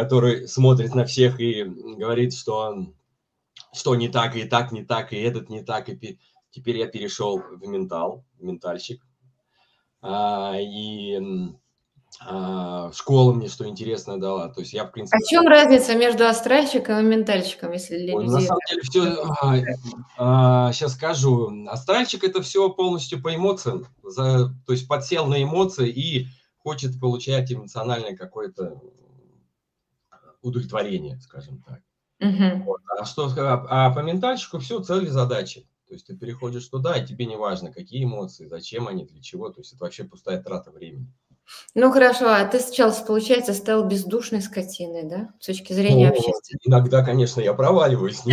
который 0.00 0.48
смотрит 0.48 0.94
на 0.94 1.04
всех 1.04 1.40
и 1.40 1.64
говорит, 1.64 2.34
что, 2.34 2.86
что 3.74 3.94
не 3.94 4.08
так, 4.08 4.34
и 4.34 4.44
так 4.44 4.72
не 4.72 4.82
так, 4.82 5.12
и 5.12 5.20
этот 5.20 5.50
не 5.50 5.62
так, 5.62 5.90
и 5.90 6.18
теперь 6.50 6.78
я 6.78 6.86
перешел 6.86 7.38
в 7.38 7.66
ментал, 7.66 8.24
ментальщик. 8.38 9.02
А, 10.00 10.54
и 10.58 11.18
а, 12.26 12.90
школа 12.92 13.34
мне 13.34 13.48
что 13.48 13.68
интересно 13.68 14.18
дала. 14.18 14.48
То 14.48 14.60
есть 14.60 14.72
я, 14.72 14.84
в 14.84 14.92
принципе... 14.92 15.18
А 15.18 15.20
в 15.20 15.28
чем 15.28 15.46
разница 15.46 15.94
между 15.94 16.26
астральщиком 16.26 16.98
и 17.00 17.02
ментальщиком, 17.02 17.72
если 17.72 17.98
для 17.98 18.16
Ой, 18.16 18.24
На 18.24 18.40
самом 18.40 18.60
деле 18.68 18.82
все... 18.82 19.02
А, 19.42 19.56
а, 20.16 20.72
сейчас 20.72 20.94
скажу. 20.94 21.66
Астральщик– 21.68 22.24
это 22.24 22.40
все 22.40 22.70
полностью 22.70 23.22
по 23.22 23.34
эмоциям. 23.34 23.86
За, 24.02 24.48
то 24.66 24.72
есть 24.72 24.88
подсел 24.88 25.26
на 25.26 25.42
эмоции 25.42 25.90
и 25.90 26.26
хочет 26.62 26.98
получать 26.98 27.52
эмоциональное 27.52 28.16
какое-то 28.16 28.80
удовлетворение, 30.42 31.18
скажем 31.20 31.62
так. 31.62 31.80
Угу. 32.20 32.64
Вот. 32.64 32.80
А, 32.98 33.04
что, 33.04 33.32
а, 33.36 33.86
а 33.86 33.94
по 33.94 34.00
ментальщику 34.00 34.58
все 34.58 34.82
цели 34.82 35.06
задачи. 35.06 35.66
То 35.88 35.94
есть 35.94 36.06
ты 36.06 36.16
переходишь 36.16 36.68
туда, 36.68 36.96
и 36.96 37.06
тебе 37.06 37.26
не 37.26 37.36
важно, 37.36 37.72
какие 37.72 38.04
эмоции, 38.04 38.46
зачем 38.46 38.86
они, 38.86 39.06
для 39.06 39.20
чего. 39.20 39.50
То 39.50 39.60
есть 39.60 39.72
это 39.72 39.84
вообще 39.84 40.04
пустая 40.04 40.40
трата 40.40 40.70
времени. 40.70 41.12
Ну 41.74 41.90
хорошо, 41.90 42.28
а 42.28 42.44
ты 42.44 42.60
сейчас, 42.60 43.00
получается, 43.00 43.54
стал 43.54 43.84
бездушной 43.84 44.40
скотиной, 44.40 45.04
да? 45.04 45.34
С 45.40 45.46
точки 45.46 45.72
зрения 45.72 46.06
ну, 46.06 46.12
общественности. 46.12 46.58
Иногда, 46.62 47.04
конечно, 47.04 47.40
я 47.40 47.54
проваливаюсь. 47.54 48.20
То 48.20 48.30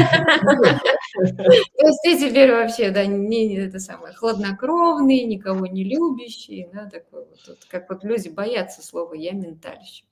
есть 1.88 2.00
ты 2.04 2.20
теперь 2.20 2.52
вообще, 2.52 2.92
да, 2.92 3.06
не 3.06 3.56
это 3.56 3.80
самое, 3.80 4.14
хладнокровный, 4.14 5.24
никого 5.24 5.66
не 5.66 5.84
любящий, 5.84 6.70
да, 6.72 6.90
такой 6.90 7.26
вот, 7.26 7.58
как 7.70 7.90
вот 7.90 8.04
люди 8.04 8.30
боятся 8.30 8.84
слова 8.84 9.14
«я 9.16 9.32
ментальщик». 9.32 10.07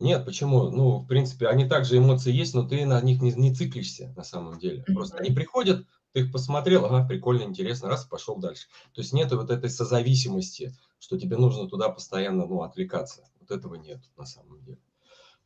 Нет, 0.00 0.24
почему? 0.24 0.70
Ну, 0.70 0.98
в 0.98 1.06
принципе, 1.06 1.48
они 1.48 1.68
также 1.68 1.98
эмоции 1.98 2.32
есть, 2.32 2.54
но 2.54 2.62
ты 2.62 2.86
на 2.86 3.00
них 3.00 3.20
не, 3.20 3.32
не 3.32 3.54
циклишься 3.54 4.12
на 4.16 4.22
самом 4.22 4.58
деле. 4.58 4.84
Просто 4.84 5.18
они 5.18 5.30
приходят, 5.30 5.86
ты 6.12 6.20
их 6.20 6.32
посмотрел, 6.32 6.84
ага, 6.84 7.06
прикольно, 7.06 7.42
интересно, 7.42 7.88
раз, 7.88 8.04
пошел 8.04 8.36
дальше. 8.36 8.68
То 8.94 9.00
есть 9.00 9.12
нет 9.12 9.32
вот 9.32 9.50
этой 9.50 9.70
созависимости, 9.70 10.76
что 11.00 11.18
тебе 11.18 11.36
нужно 11.36 11.68
туда 11.68 11.88
постоянно, 11.88 12.46
ну, 12.46 12.62
отвлекаться. 12.62 13.24
Вот 13.40 13.50
этого 13.50 13.74
нет 13.74 14.00
на 14.16 14.24
самом 14.24 14.62
деле. 14.62 14.78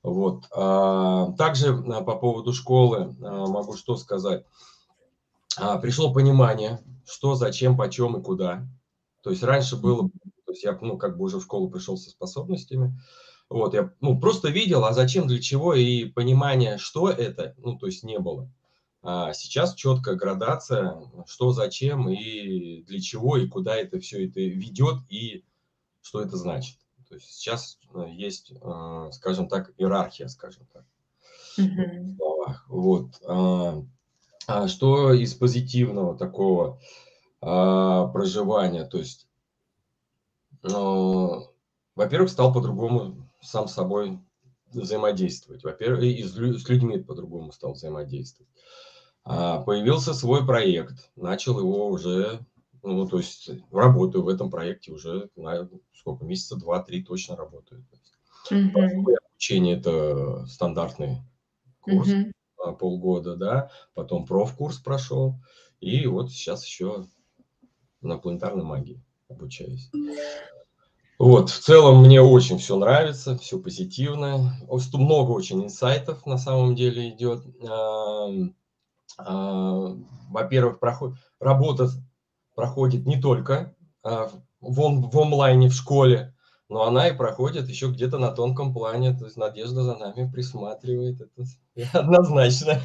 Вот. 0.02 0.46
А, 0.50 1.32
также 1.32 1.72
а, 1.72 2.02
по 2.02 2.16
поводу 2.16 2.52
школы 2.52 3.16
а, 3.22 3.46
могу 3.46 3.76
что 3.76 3.96
сказать. 3.96 4.44
Пришло 5.82 6.12
понимание, 6.12 6.80
что, 7.06 7.34
зачем, 7.34 7.76
почем 7.76 8.16
и 8.16 8.22
куда. 8.22 8.66
То 9.22 9.30
есть 9.30 9.42
раньше 9.42 9.76
было, 9.76 10.08
то 10.46 10.52
есть 10.52 10.64
я, 10.64 10.78
ну, 10.80 10.96
как 10.96 11.18
бы 11.18 11.24
уже 11.24 11.38
в 11.38 11.42
школу 11.42 11.70
пришел 11.70 11.98
со 11.98 12.08
способностями, 12.08 12.98
вот, 13.52 13.74
я, 13.74 13.92
ну, 14.00 14.18
просто 14.18 14.48
видел, 14.48 14.84
а 14.84 14.92
зачем, 14.92 15.26
для 15.26 15.40
чего, 15.40 15.74
и 15.74 16.06
понимания, 16.06 16.78
что 16.78 17.10
это, 17.10 17.54
ну, 17.58 17.78
то 17.78 17.86
есть 17.86 18.02
не 18.02 18.18
было. 18.18 18.50
А 19.02 19.32
сейчас 19.32 19.74
четкая 19.74 20.14
градация, 20.14 20.96
что, 21.26 21.52
зачем 21.52 22.08
и 22.08 22.82
для 22.82 23.00
чего, 23.00 23.36
и 23.36 23.48
куда 23.48 23.76
это 23.76 23.98
все 24.00 24.26
это 24.26 24.40
ведет, 24.40 24.98
и 25.08 25.44
что 26.00 26.22
это 26.22 26.36
значит. 26.36 26.78
То 27.08 27.16
есть 27.16 27.32
сейчас 27.32 27.78
э, 27.94 28.06
есть, 28.10 28.52
э, 28.52 29.10
скажем 29.12 29.48
так, 29.48 29.72
иерархия, 29.76 30.28
скажем 30.28 30.66
так. 30.72 30.84
Mm-hmm. 31.58 32.16
Вот. 32.68 33.20
А, 33.26 33.82
а 34.46 34.68
что 34.68 35.12
из 35.12 35.34
позитивного 35.34 36.16
такого 36.16 36.80
а, 37.40 38.06
проживания? 38.08 38.84
То 38.84 38.98
есть, 38.98 39.28
ну, 40.62 41.52
во-первых, 41.94 42.30
стал 42.30 42.52
по-другому 42.52 43.28
сам 43.43 43.69
с 43.69 43.74
собой 43.74 44.19
взаимодействовать. 44.73 45.64
Во-первых, 45.64 46.05
и 46.05 46.23
с 46.23 46.69
людьми 46.69 46.98
по-другому 46.98 47.52
стал 47.52 47.73
взаимодействовать. 47.73 48.51
А, 49.24 49.60
появился 49.60 50.14
свой 50.14 50.47
проект, 50.47 51.10
начал 51.14 51.59
его 51.59 51.89
уже, 51.89 52.40
ну, 52.82 53.06
то 53.06 53.19
есть 53.19 53.51
работаю 53.70 54.24
в 54.24 54.28
этом 54.28 54.51
проекте 54.51 54.93
уже, 54.93 55.31
на, 55.36 55.69
сколько, 55.93 56.24
месяца 56.24 56.56
два-три 56.56 57.05
точно 57.05 57.36
работаю. 57.36 57.85
Mm-hmm. 58.51 59.16
Обучение– 59.31 59.77
это 59.78 60.47
стандартный 60.47 61.19
курс, 61.81 62.09
mm-hmm. 62.09 62.77
полгода, 62.78 63.36
да, 63.36 63.70
потом 63.94 64.27
профкурс 64.27 64.78
прошел, 64.78 65.36
и 65.81 66.06
вот 66.06 66.32
сейчас 66.32 66.64
еще 66.64 67.06
на 68.01 68.19
планетарной 68.19 68.64
магии 68.64 69.01
обучаюсь. 69.28 69.90
Вот, 71.22 71.50
в 71.50 71.58
целом 71.60 72.02
мне 72.02 72.20
очень 72.20 72.58
все 72.58 72.76
нравится, 72.76 73.38
все 73.38 73.56
позитивно. 73.56 74.56
Много 74.92 75.30
очень 75.30 75.62
инсайтов 75.62 76.26
на 76.26 76.36
самом 76.36 76.74
деле 76.74 77.10
идет. 77.10 77.44
А, 77.64 78.26
во-первых, 80.30 80.80
проход, 80.80 81.14
работа 81.38 81.90
проходит 82.56 83.06
не 83.06 83.20
только 83.20 83.72
а, 84.02 84.32
в, 84.60 84.80
он, 84.80 85.08
в 85.10 85.16
онлайне, 85.16 85.68
в 85.68 85.74
школе, 85.74 86.34
но 86.68 86.82
она 86.88 87.06
и 87.06 87.16
проходит 87.16 87.68
еще 87.68 87.92
где-то 87.92 88.18
на 88.18 88.32
тонком 88.32 88.74
плане. 88.74 89.16
То 89.16 89.26
есть 89.26 89.36
Надежда 89.36 89.84
за 89.84 89.94
нами 89.94 90.28
присматривает. 90.28 91.20
Это 91.76 92.00
однозначно. 92.00 92.80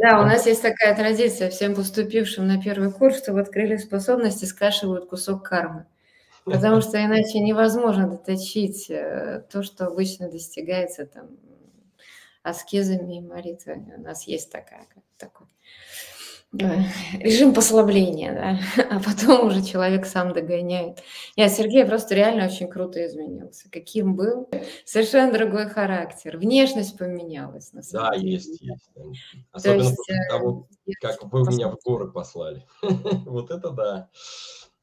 Да, 0.00 0.20
у 0.20 0.24
нас 0.24 0.46
есть 0.46 0.62
такая 0.62 0.94
традиция. 0.94 1.50
Всем 1.50 1.74
поступившим 1.74 2.46
на 2.46 2.62
первый 2.62 2.92
курс, 2.92 3.18
чтобы 3.18 3.40
открыли 3.40 3.78
способности, 3.78 4.44
скашивают 4.44 5.08
кусок 5.08 5.42
кармы. 5.42 5.86
Потому 6.46 6.80
что 6.80 7.04
иначе 7.04 7.40
невозможно 7.40 8.08
доточить 8.08 8.88
э, 8.88 9.44
то, 9.50 9.62
что 9.62 9.86
обычно 9.86 10.30
достигается 10.30 11.04
там 11.04 11.36
аскезами 12.42 13.18
и 13.18 13.20
молитвами. 13.20 13.94
У 13.96 14.00
нас 14.00 14.28
есть 14.28 14.50
такая, 14.52 14.86
такой 15.18 15.48
режим 16.52 17.52
послабления, 17.52 18.32
да, 18.76 18.84
а 18.90 19.00
потом 19.00 19.48
уже 19.48 19.62
человек 19.62 20.06
сам 20.06 20.32
догоняет. 20.32 21.02
Я 21.34 21.48
Сергей 21.48 21.84
просто 21.84 22.14
реально 22.14 22.46
очень 22.46 22.68
круто 22.68 23.04
изменился. 23.06 23.68
Каким 23.70 24.14
был, 24.14 24.48
совершенно 24.84 25.32
другой 25.32 25.68
характер, 25.68 26.38
внешность 26.38 26.96
поменялась. 26.96 27.72
На 27.72 27.82
самом 27.82 28.10
да, 28.10 28.18
деле. 28.18 28.32
есть, 28.32 28.60
есть. 28.60 28.90
Особенно 29.52 29.82
есть, 29.82 29.96
после 29.96 30.14
э, 30.14 30.28
того, 30.30 30.68
как 31.00 31.22
вы 31.24 31.40
меня 31.42 31.68
в 31.68 31.78
горы 31.84 32.10
послали. 32.10 32.64
вот 32.82 33.50
это 33.50 33.70
да. 33.70 34.08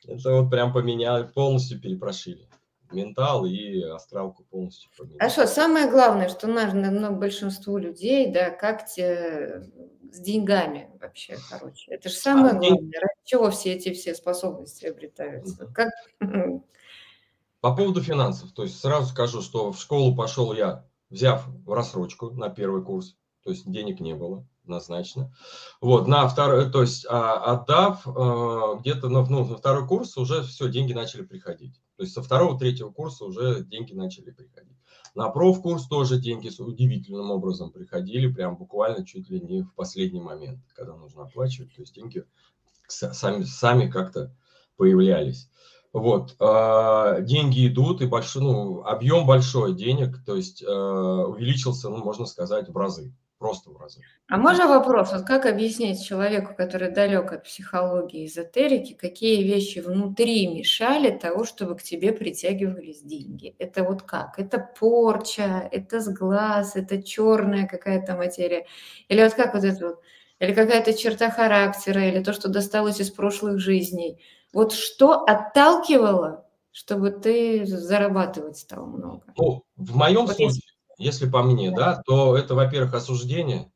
Это 0.05 0.41
вот 0.41 0.49
прям 0.49 0.73
поменяли, 0.73 1.23
полностью 1.23 1.79
перепрошили 1.79 2.47
ментал 2.93 3.45
и 3.45 3.81
астралку 3.83 4.43
полностью 4.43 4.89
поменяли. 4.97 5.19
Хорошо, 5.19 5.47
самое 5.47 5.89
главное, 5.89 6.29
что 6.29 6.47
нужно 6.47 6.91
ну, 6.91 7.15
большинству 7.15 7.77
людей, 7.77 8.31
да, 8.31 8.49
как 8.49 8.85
те 8.85 9.63
с 10.11 10.19
деньгами 10.19 10.91
вообще, 11.01 11.37
короче. 11.49 11.91
Это 11.91 12.09
же 12.09 12.15
самое 12.15 12.53
а 12.53 12.57
главное. 12.57 12.99
Ради 12.99 13.19
чего 13.23 13.49
все 13.49 13.73
эти 13.73 13.93
все 13.93 14.13
способности 14.13 14.85
обретаются? 14.85 15.65
Как... 15.67 15.91
По 17.61 17.75
поводу 17.75 18.01
финансов, 18.01 18.51
то 18.51 18.63
есть 18.63 18.79
сразу 18.79 19.07
скажу, 19.07 19.41
что 19.41 19.71
в 19.71 19.79
школу 19.79 20.15
пошел 20.15 20.53
я, 20.53 20.85
взяв 21.09 21.47
в 21.47 21.73
рассрочку 21.73 22.31
на 22.31 22.49
первый 22.49 22.83
курс, 22.83 23.17
то 23.43 23.51
есть 23.51 23.69
денег 23.69 23.99
не 24.01 24.13
было 24.13 24.45
однозначно. 24.63 25.31
Вот, 25.81 26.07
на 26.07 26.27
второй, 26.27 26.71
то 26.71 26.81
есть 26.81 27.05
а, 27.09 27.53
отдав 27.53 28.07
а, 28.07 28.75
где-то 28.75 29.09
ну, 29.09 29.25
ну, 29.29 29.45
на 29.45 29.57
второй 29.57 29.87
курс 29.87 30.17
уже 30.17 30.43
все, 30.43 30.69
деньги 30.69 30.93
начали 30.93 31.23
приходить. 31.23 31.81
То 31.97 32.03
есть 32.03 32.13
со 32.13 32.23
второго, 32.23 32.57
третьего 32.57 32.89
курса 32.89 33.25
уже 33.25 33.63
деньги 33.63 33.93
начали 33.93 34.31
приходить. 34.31 34.77
На 35.15 35.29
профкурс 35.29 35.87
тоже 35.87 36.19
деньги 36.19 36.49
удивительным 36.59 37.29
образом 37.29 37.71
приходили, 37.71 38.31
прям 38.31 38.55
буквально 38.55 39.05
чуть 39.05 39.29
ли 39.29 39.39
не 39.39 39.61
в 39.61 39.73
последний 39.75 40.21
момент, 40.21 40.59
когда 40.73 40.95
нужно 40.95 41.23
оплачивать. 41.23 41.75
То 41.75 41.81
есть 41.81 41.93
деньги 41.93 42.25
сами, 42.87 43.43
сами 43.43 43.89
как-то 43.89 44.35
появлялись. 44.75 45.49
Вот, 45.91 46.35
э, 46.39 47.21
деньги 47.21 47.67
идут, 47.67 48.01
и 48.01 48.07
большой, 48.07 48.41
ну, 48.41 48.83
объем 48.83 49.27
большой 49.27 49.75
денег, 49.75 50.25
то 50.25 50.35
есть 50.35 50.63
э, 50.63 50.67
увеличился, 50.67 51.89
ну, 51.89 51.97
можно 51.97 52.25
сказать, 52.25 52.69
в 52.69 52.75
разы 52.75 53.13
просто 53.43 53.71
в 53.71 53.77
разы. 53.77 53.99
А 54.29 54.37
можно 54.37 54.67
вопрос, 54.67 55.11
вот 55.11 55.23
как 55.25 55.45
объяснить 55.45 56.01
человеку, 56.01 56.55
который 56.55 56.91
далек 56.91 57.33
от 57.33 57.43
психологии, 57.43 58.25
эзотерики, 58.25 58.93
какие 58.93 59.43
вещи 59.43 59.79
внутри 59.79 60.47
мешали 60.47 61.11
того, 61.11 61.43
чтобы 61.43 61.75
к 61.75 61.83
тебе 61.83 62.13
притягивались 62.13 63.01
деньги? 63.01 63.53
Это 63.59 63.83
вот 63.83 64.03
как? 64.03 64.39
Это 64.39 64.59
порча, 64.79 65.67
это 65.73 65.99
сглаз, 65.99 66.77
это 66.77 67.03
черная 67.03 67.67
какая-то 67.67 68.15
материя? 68.15 68.65
Или 69.09 69.21
вот 69.23 69.33
как 69.33 69.53
вот 69.55 69.65
это 69.65 69.87
вот? 69.87 69.99
Или 70.39 70.53
какая-то 70.53 70.93
черта 70.93 71.29
характера, 71.29 72.07
или 72.07 72.23
то, 72.23 72.31
что 72.31 72.47
досталось 72.47 73.01
из 73.01 73.11
прошлых 73.11 73.59
жизней? 73.59 74.23
Вот 74.53 74.71
что 74.71 75.25
отталкивало, 75.25 76.45
чтобы 76.71 77.11
ты 77.11 77.65
зарабатывать 77.65 78.57
стал 78.57 78.85
много? 78.85 79.33
Ну, 79.37 79.63
в 79.75 79.97
моем 79.97 80.27
вот 80.27 80.37
случае, 80.37 80.72
если 80.97 81.29
по 81.29 81.43
мне, 81.43 81.71
да, 81.71 82.01
то 82.05 82.37
это, 82.37 82.55
во-первых, 82.55 82.93
осуждение. 82.93 83.71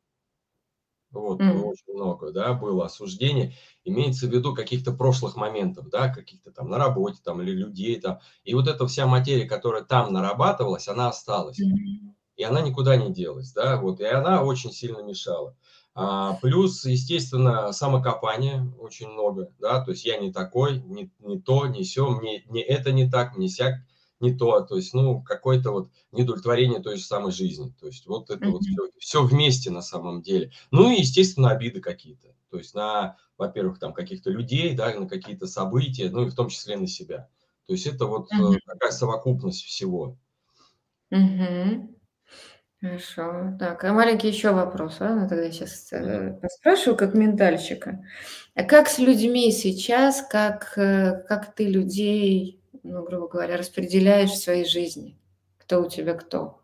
Вот, 1.10 1.40
mm. 1.40 1.62
очень 1.62 1.94
много, 1.94 2.32
да, 2.32 2.52
было 2.52 2.84
осуждение. 2.84 3.54
Имеется 3.84 4.26
в 4.26 4.30
виду 4.30 4.54
каких-то 4.54 4.92
прошлых 4.92 5.36
моментов, 5.36 5.88
да, 5.88 6.08
каких-то 6.08 6.50
там 6.52 6.68
на 6.68 6.76
работе 6.76 7.20
там 7.24 7.40
или 7.40 7.52
людей 7.52 7.98
там. 7.98 8.20
И 8.44 8.54
вот 8.54 8.68
эта 8.68 8.86
вся 8.86 9.06
материя, 9.06 9.46
которая 9.46 9.84
там 9.84 10.12
нарабатывалась, 10.12 10.86
она 10.88 11.08
осталась. 11.08 11.60
Mm. 11.60 12.14
И 12.36 12.44
она 12.44 12.60
никуда 12.60 12.96
не 12.96 13.12
делась, 13.12 13.52
да, 13.52 13.80
вот. 13.80 14.00
И 14.00 14.04
она 14.04 14.44
очень 14.44 14.70
сильно 14.70 15.02
мешала. 15.02 15.56
А, 15.94 16.34
плюс, 16.34 16.84
естественно, 16.84 17.72
самокопание 17.72 18.72
очень 18.78 19.08
много, 19.08 19.50
да, 19.58 19.82
то 19.82 19.90
есть 19.90 20.04
я 20.04 20.16
не 20.18 20.32
такой, 20.32 20.80
не, 20.82 21.10
не 21.18 21.40
то, 21.40 21.66
не 21.66 21.82
все, 21.82 22.08
мне 22.10 22.44
не 22.46 22.60
это 22.60 22.92
не 22.92 23.10
так, 23.10 23.36
не 23.36 23.48
сяк 23.48 23.80
не 24.20 24.34
то, 24.34 24.60
то 24.60 24.76
есть, 24.76 24.94
ну, 24.94 25.22
какое-то 25.22 25.70
вот 25.70 25.90
недовлетворение 26.12 26.80
той 26.80 26.96
же 26.96 27.04
самой 27.04 27.32
жизни. 27.32 27.72
То 27.80 27.86
есть 27.86 28.06
вот 28.06 28.30
это 28.30 28.44
mm-hmm. 28.44 28.50
вот 28.50 28.62
все, 28.62 28.90
все 28.98 29.24
вместе 29.24 29.70
на 29.70 29.82
самом 29.82 30.22
деле. 30.22 30.50
Ну 30.70 30.90
и, 30.90 31.00
естественно, 31.00 31.50
обиды 31.50 31.80
какие-то. 31.80 32.34
То 32.50 32.58
есть 32.58 32.74
на, 32.74 33.16
во-первых, 33.36 33.78
там 33.78 33.92
каких-то 33.92 34.30
людей, 34.30 34.74
да, 34.74 34.92
на 34.98 35.08
какие-то 35.08 35.46
события, 35.46 36.10
ну 36.10 36.26
и 36.26 36.30
в 36.30 36.34
том 36.34 36.48
числе 36.48 36.76
на 36.76 36.86
себя. 36.86 37.28
То 37.66 37.74
есть 37.74 37.86
это 37.86 38.06
вот 38.06 38.28
mm-hmm. 38.32 38.58
такая 38.66 38.90
совокупность 38.90 39.64
всего. 39.64 40.16
Mm-hmm. 41.12 41.94
Хорошо. 42.80 43.56
Так, 43.58 43.82
а 43.82 43.92
маленький 43.92 44.28
еще 44.28 44.52
вопрос, 44.52 44.98
а? 45.00 45.12
Ну, 45.12 45.28
тогда 45.28 45.50
сейчас 45.50 45.92
э, 45.92 46.38
поспрашиваю 46.40 46.96
как 46.96 47.12
ментальщика. 47.14 48.04
А 48.54 48.62
как 48.62 48.88
с 48.88 48.98
людьми 48.98 49.50
сейчас, 49.50 50.22
как, 50.22 50.78
э, 50.78 51.24
как 51.28 51.54
ты 51.56 51.66
людей 51.66 52.57
ну, 52.82 53.04
грубо 53.04 53.28
говоря, 53.28 53.56
распределяешь 53.56 54.30
в 54.30 54.42
своей 54.42 54.64
жизни? 54.64 55.18
Кто 55.58 55.82
у 55.82 55.88
тебя 55.88 56.14
кто? 56.14 56.60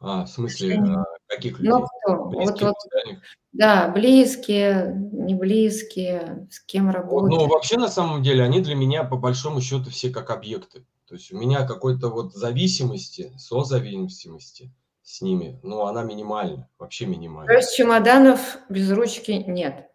А, 0.00 0.24
в 0.24 0.28
смысле, 0.28 0.78
а, 0.78 1.04
каких 1.28 1.58
людей? 1.58 1.70
Ну, 1.70 1.86
кто? 1.86 2.24
Близкие, 2.24 2.66
вот, 2.68 2.76
вот, 2.94 3.18
да, 3.52 3.88
близкие, 3.88 4.94
не 5.12 5.34
близкие, 5.34 6.48
с 6.50 6.58
кем 6.60 6.90
работать. 6.90 7.38
Ну, 7.38 7.46
вообще, 7.46 7.76
на 7.76 7.88
самом 7.88 8.22
деле, 8.22 8.42
они 8.42 8.60
для 8.60 8.74
меня, 8.74 9.04
по 9.04 9.16
большому 9.16 9.60
счету, 9.60 9.90
все 9.90 10.10
как 10.10 10.30
объекты. 10.30 10.84
То 11.06 11.14
есть 11.14 11.30
у 11.32 11.38
меня 11.38 11.66
какой-то 11.66 12.08
вот 12.08 12.32
зависимости, 12.34 13.32
созависимости 13.36 14.72
с 15.02 15.20
ними, 15.20 15.60
ну, 15.62 15.82
она 15.82 16.02
минимальна, 16.02 16.68
вообще 16.78 17.04
минимальна. 17.06 17.52
То 17.52 17.58
есть 17.58 17.76
чемоданов 17.76 18.58
без 18.70 18.90
ручки 18.90 19.32
нет? 19.32 19.91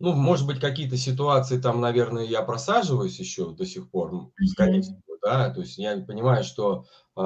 Ну, 0.00 0.14
может 0.14 0.46
быть, 0.46 0.58
какие-то 0.58 0.96
ситуации 0.96 1.60
там, 1.60 1.80
наверное, 1.80 2.24
я 2.24 2.40
просаживаюсь 2.40 3.18
еще 3.18 3.50
до 3.50 3.66
сих 3.66 3.90
пор, 3.90 4.32
скорее 4.46 4.80
всего, 4.80 4.96
да, 5.22 5.50
то 5.50 5.60
есть 5.60 5.76
я 5.76 5.98
понимаю, 5.98 6.42
что 6.42 6.86
э, 7.16 7.20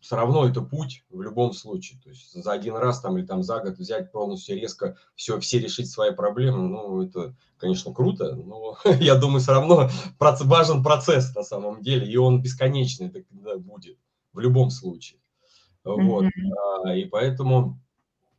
все 0.00 0.16
равно 0.16 0.46
это 0.46 0.60
путь 0.60 1.06
в 1.08 1.22
любом 1.22 1.54
случае, 1.54 1.98
то 2.02 2.10
есть 2.10 2.34
за 2.34 2.52
один 2.52 2.76
раз 2.76 3.00
там 3.00 3.16
или 3.16 3.24
там 3.24 3.42
за 3.42 3.60
год 3.60 3.78
взять 3.78 4.12
полностью 4.12 4.56
резко 4.56 4.98
все, 5.14 5.40
все 5.40 5.58
решить 5.58 5.90
свои 5.90 6.12
проблемы, 6.12 6.68
ну, 6.68 7.02
это, 7.02 7.34
конечно, 7.56 7.94
круто, 7.94 8.34
но 8.34 8.76
я 9.00 9.14
думаю, 9.14 9.40
все 9.40 9.52
равно 9.52 9.88
важен 10.18 10.82
процесс 10.82 11.34
на 11.34 11.44
самом 11.44 11.80
деле, 11.80 12.06
и 12.06 12.16
он 12.18 12.42
бесконечный 12.42 13.08
это 13.08 13.22
будет 13.58 13.96
в 14.34 14.40
любом 14.40 14.68
случае, 14.68 15.18
вот, 15.82 16.26
mm-hmm. 16.26 16.98
и 16.98 17.06
поэтому 17.06 17.80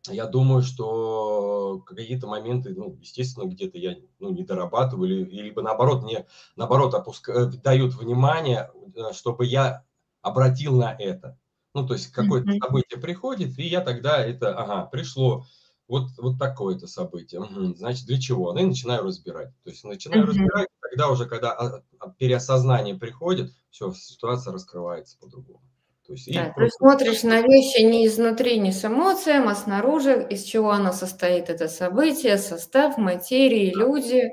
я 0.08 0.26
думаю, 0.26 0.62
что 0.64 1.80
какие-то 1.86 2.28
моменты, 2.28 2.74
ну, 2.76 2.98
естественно, 3.02 3.46
где-то 3.46 3.78
я 3.78 3.98
ну, 4.20 4.32
не 4.32 4.44
дорабатываю, 4.44 5.28
или, 5.28 5.42
либо 5.42 5.62
наоборот, 5.62 6.04
мне 6.04 6.26
наоборот 6.56 6.94
опуск... 6.94 7.30
Э, 7.30 7.46
дают 7.46 7.96
внимание, 7.96 8.72
э, 8.96 9.14
чтобы 9.14 9.46
я 9.46 9.84
обратил 10.22 10.76
на 10.78 10.94
это. 10.94 11.38
Ну, 11.74 11.86
то 11.86 11.94
есть 11.94 12.12
какое-то 12.12 12.50
mm-hmm. 12.50 12.66
событие 12.66 13.00
приходит, 13.00 13.60
и 13.60 13.64
я 13.64 13.82
тогда 13.82 14.24
это, 14.26 14.58
ага, 14.58 14.86
пришло, 14.86 15.46
вот, 15.88 16.10
вот 16.18 16.40
такое-то 16.40 16.88
событие. 16.88 17.42
Угу, 17.42 17.76
значит, 17.76 18.06
для 18.06 18.20
чего? 18.20 18.54
Ну, 18.54 18.60
и 18.60 18.66
начинаю 18.66 19.04
разбирать. 19.04 19.54
То 19.64 19.70
есть 19.70 19.84
начинаю 19.84 20.24
mm-hmm. 20.24 20.28
разбирать, 20.28 20.68
тогда 20.82 21.10
уже, 21.10 21.26
когда 21.26 21.52
а, 21.52 21.84
а, 22.00 22.10
переосознание 22.12 22.96
приходит, 22.96 23.52
все, 23.70 23.92
ситуация 23.94 24.54
раскрывается 24.54 25.18
по-другому. 25.20 25.62
То 26.10 26.14
есть, 26.14 26.34
да, 26.34 26.52
ты 26.58 26.68
смотришь 26.72 27.22
на 27.22 27.42
вещи 27.42 27.82
не 27.82 28.08
изнутри, 28.08 28.60
не 28.60 28.72
с 28.72 28.84
эмоциями, 28.84 29.52
а 29.52 29.54
снаружи, 29.54 30.26
из 30.28 30.42
чего 30.42 30.72
оно 30.72 30.92
состоит, 30.92 31.52
это 31.52 31.68
событие, 31.68 32.40
состав, 32.40 32.98
материи, 32.98 33.72
люди, 33.72 34.32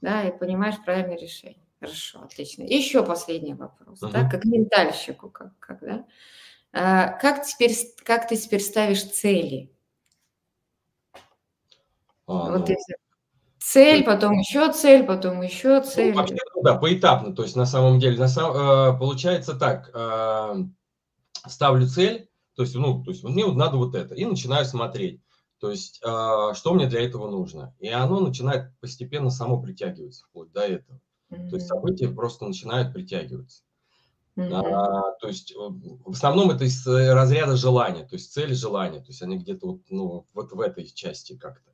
да, 0.00 0.22
и 0.22 0.38
понимаешь 0.38 0.76
правильное 0.84 1.16
решение. 1.16 1.66
Хорошо, 1.80 2.20
отлично. 2.22 2.62
Еще 2.62 3.04
последний 3.04 3.54
вопрос, 3.54 4.00
uh-huh. 4.00 4.12
да, 4.12 4.30
как 4.30 4.44
ментальщику, 4.44 5.30
как, 5.30 5.58
как 5.58 5.80
да? 5.80 6.04
А, 6.72 7.08
как, 7.08 7.44
теперь, 7.44 7.74
как 8.04 8.28
ты 8.28 8.36
теперь 8.36 8.60
ставишь 8.60 9.02
цели? 9.02 9.74
А, 12.28 12.52
вот 12.52 12.68
ну, 12.68 12.74
эти 12.74 12.94
цель, 13.58 14.04
потом 14.04 14.38
еще 14.38 14.72
цель, 14.72 15.02
потом 15.02 15.42
еще 15.42 15.80
ну, 15.80 15.84
цель. 15.84 16.12
Ну, 16.12 16.20
вообще, 16.20 16.36
да, 16.62 16.76
поэтапно. 16.76 17.34
То 17.34 17.42
есть 17.42 17.56
на 17.56 17.66
самом 17.66 17.98
деле, 17.98 18.16
на 18.16 18.28
сам, 18.28 18.52
э, 18.52 18.96
получается 18.96 19.54
так. 19.54 19.90
Э, 19.92 20.54
ставлю 21.48 21.86
цель, 21.86 22.28
то 22.54 22.62
есть, 22.62 22.74
ну, 22.74 23.02
то 23.02 23.10
есть 23.10 23.24
мне 23.24 23.44
вот 23.44 23.56
надо 23.56 23.76
вот 23.76 23.94
это, 23.94 24.14
и 24.14 24.24
начинаю 24.24 24.64
смотреть, 24.64 25.22
то 25.60 25.70
есть, 25.70 26.00
э, 26.02 26.54
что 26.54 26.74
мне 26.74 26.86
для 26.86 27.02
этого 27.04 27.30
нужно. 27.30 27.74
И 27.78 27.88
оно 27.88 28.20
начинает 28.20 28.76
постепенно 28.80 29.30
само 29.30 29.60
притягиваться 29.60 30.24
вплоть 30.24 30.50
до 30.52 30.62
этого. 30.62 31.00
Mm-hmm. 31.30 31.48
То 31.50 31.56
есть 31.56 31.68
события 31.68 32.08
просто 32.08 32.46
начинают 32.46 32.92
притягиваться. 32.94 33.62
Mm-hmm. 34.36 34.52
А, 34.54 35.12
то 35.20 35.28
есть 35.28 35.54
в 35.54 36.10
основном 36.10 36.50
это 36.50 36.64
из 36.64 36.86
э, 36.86 37.12
разряда 37.12 37.56
желания, 37.56 38.04
то 38.04 38.14
есть 38.14 38.32
цель 38.32 38.54
желания, 38.54 39.00
то 39.00 39.08
есть 39.08 39.20
они 39.22 39.38
где-то 39.38 39.66
вот, 39.66 39.80
ну, 39.90 40.26
вот 40.32 40.52
в 40.52 40.60
этой 40.60 40.86
части 40.86 41.36
как-то 41.36 41.70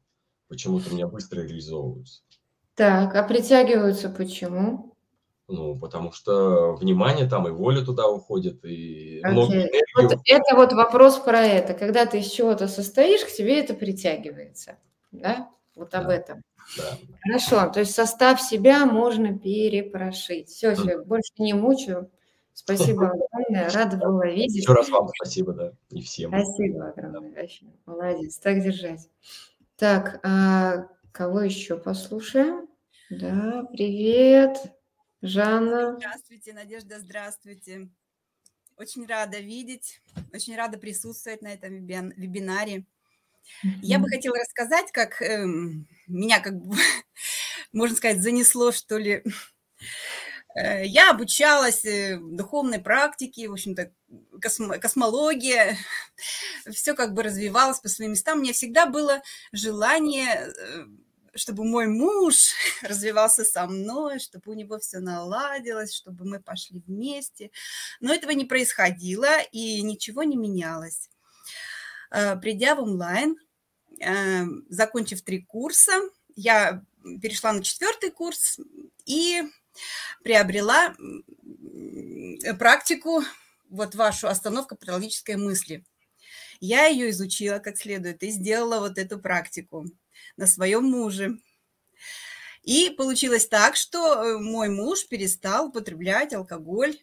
почему-то 0.49 0.91
у 0.91 0.95
меня 0.95 1.07
быстро 1.07 1.43
реализовываются. 1.43 2.23
Так, 2.75 3.15
а 3.15 3.23
притягиваются 3.23 4.11
почему? 4.11 4.96
Ну, 5.49 5.79
потому 5.79 6.11
что 6.11 6.75
внимание 6.75 7.29
там 7.29 7.47
и 7.47 7.53
воля 7.53 7.85
туда 7.85 8.09
уходит, 8.09 8.65
и 8.65 9.23
okay. 9.25 9.69
вот 9.95 10.19
Это 10.25 10.57
вот 10.57 10.73
вопрос 10.73 11.19
про 11.19 11.41
это. 11.41 11.75
Когда 11.75 12.05
ты 12.05 12.19
из 12.19 12.27
чего-то 12.31 12.67
состоишь, 12.67 13.25
к 13.25 13.29
тебе 13.29 13.61
это 13.61 13.75
притягивается. 13.75 14.79
Да? 15.13 15.51
Вот 15.77 15.95
об 15.95 16.09
да. 16.09 16.15
этом. 16.15 16.43
Да. 16.77 16.99
Хорошо, 17.23 17.73
то 17.73 17.81
есть 17.81 17.95
состав 17.95 18.43
себя 18.43 18.87
можно 18.87 19.39
перепрошить. 19.39 20.49
Все, 20.49 20.75
все, 20.75 20.99
больше 20.99 21.33
не 21.39 21.55
мучаю. 21.55 22.11
Спасибо 22.53 23.11
огромное, 23.11 23.71
рада 23.71 23.99
была 23.99 24.27
видеть. 24.27 24.63
Еще 24.63 24.73
раз 24.73 24.89
вам 24.89 25.09
спасибо, 25.15 25.53
да, 25.53 25.73
и 25.91 26.01
всем. 26.01 26.31
Спасибо 26.31 26.89
огромное, 26.89 27.31
да. 27.35 27.41
вообще, 27.43 27.67
молодец, 27.85 28.39
так 28.39 28.63
держать. 28.63 29.09
Так, 29.77 30.21
а 30.25 30.87
кого 31.13 31.43
еще 31.43 31.77
послушаем? 31.77 32.67
Да, 33.11 33.65
привет. 33.73 34.59
Жанна. 35.23 35.97
Здравствуйте, 35.97 36.53
Надежда, 36.53 37.01
здравствуйте. 37.01 37.89
Очень 38.77 39.07
рада 39.07 39.39
видеть, 39.39 40.03
очень 40.33 40.55
рада 40.57 40.79
присутствовать 40.79 41.41
на 41.41 41.49
этом 41.49 41.73
вебинаре. 41.87 42.85
Я 43.83 43.99
бы 43.99 44.09
хотела 44.09 44.37
рассказать, 44.39 44.93
как 44.93 45.23
э, 45.23 45.47
меня, 46.07 46.41
как 46.41 46.57
бы, 46.57 46.77
можно 47.73 47.97
сказать, 47.97 48.23
занесло, 48.23 48.73
что 48.73 48.99
ли. 48.99 49.23
Э, 50.55 50.85
я 50.85 51.11
обучалась 51.11 51.85
э, 51.85 52.19
духовной 52.19 52.81
практике, 52.81 53.49
в 53.49 53.53
общем-то, 53.53 53.93
космо- 54.41 54.79
космология, 54.79 55.79
все 56.71 56.95
как 56.95 57.15
бы 57.15 57.23
развивалось 57.23 57.81
по 57.81 57.89
своим 57.89 58.13
местам. 58.13 58.39
У 58.39 58.43
меня 58.43 58.53
всегда 58.53 58.87
было 58.87 59.23
желание 59.53 60.35
э, 60.35 60.87
чтобы 61.37 61.65
мой 61.65 61.87
муж 61.87 62.53
развивался 62.83 63.45
со 63.45 63.67
мной, 63.67 64.19
чтобы 64.19 64.53
у 64.53 64.55
него 64.55 64.79
все 64.79 64.99
наладилось, 64.99 65.95
чтобы 65.95 66.25
мы 66.25 66.41
пошли 66.41 66.83
вместе. 66.87 67.51
Но 68.01 68.13
этого 68.13 68.33
не 68.33 68.45
происходило 68.45 69.41
и 69.53 69.83
ничего 69.83 70.23
не 70.23 70.37
менялось. 70.37 71.11
Э, 72.11 72.37
придя 72.37 72.75
в 72.75 72.81
онлайн, 72.81 73.37
э, 74.01 74.45
закончив 74.69 75.23
три 75.23 75.43
курса, 75.43 75.93
я 76.35 76.83
перешла 77.23 77.53
на 77.53 77.63
четвертый 77.63 78.11
курс 78.11 78.59
и 79.05 79.43
приобрела 80.23 80.95
практику, 82.59 83.23
вот 83.69 83.95
вашу 83.95 84.29
остановку 84.29 84.77
патологической 84.77 85.37
мысли. 85.37 85.85
Я 86.61 86.87
ее 86.87 87.11
изучила 87.11 87.59
как 87.59 87.77
следует 87.77 88.23
и 88.23 88.31
сделала 88.31 88.81
вот 88.81 88.99
эту 88.99 89.19
практику 89.19 89.87
на 90.37 90.47
своем 90.47 90.85
муже. 90.85 91.39
И 92.63 92.91
получилось 92.91 93.47
так, 93.47 93.77
что 93.77 94.23
э, 94.23 94.39
мой 94.39 94.69
муж 94.69 95.07
перестал 95.07 95.69
употреблять 95.69 96.35
алкоголь. 96.35 96.97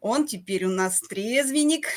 Он 0.00 0.26
теперь 0.26 0.64
у 0.64 0.70
нас 0.70 1.00
трезвенник. 1.00 1.88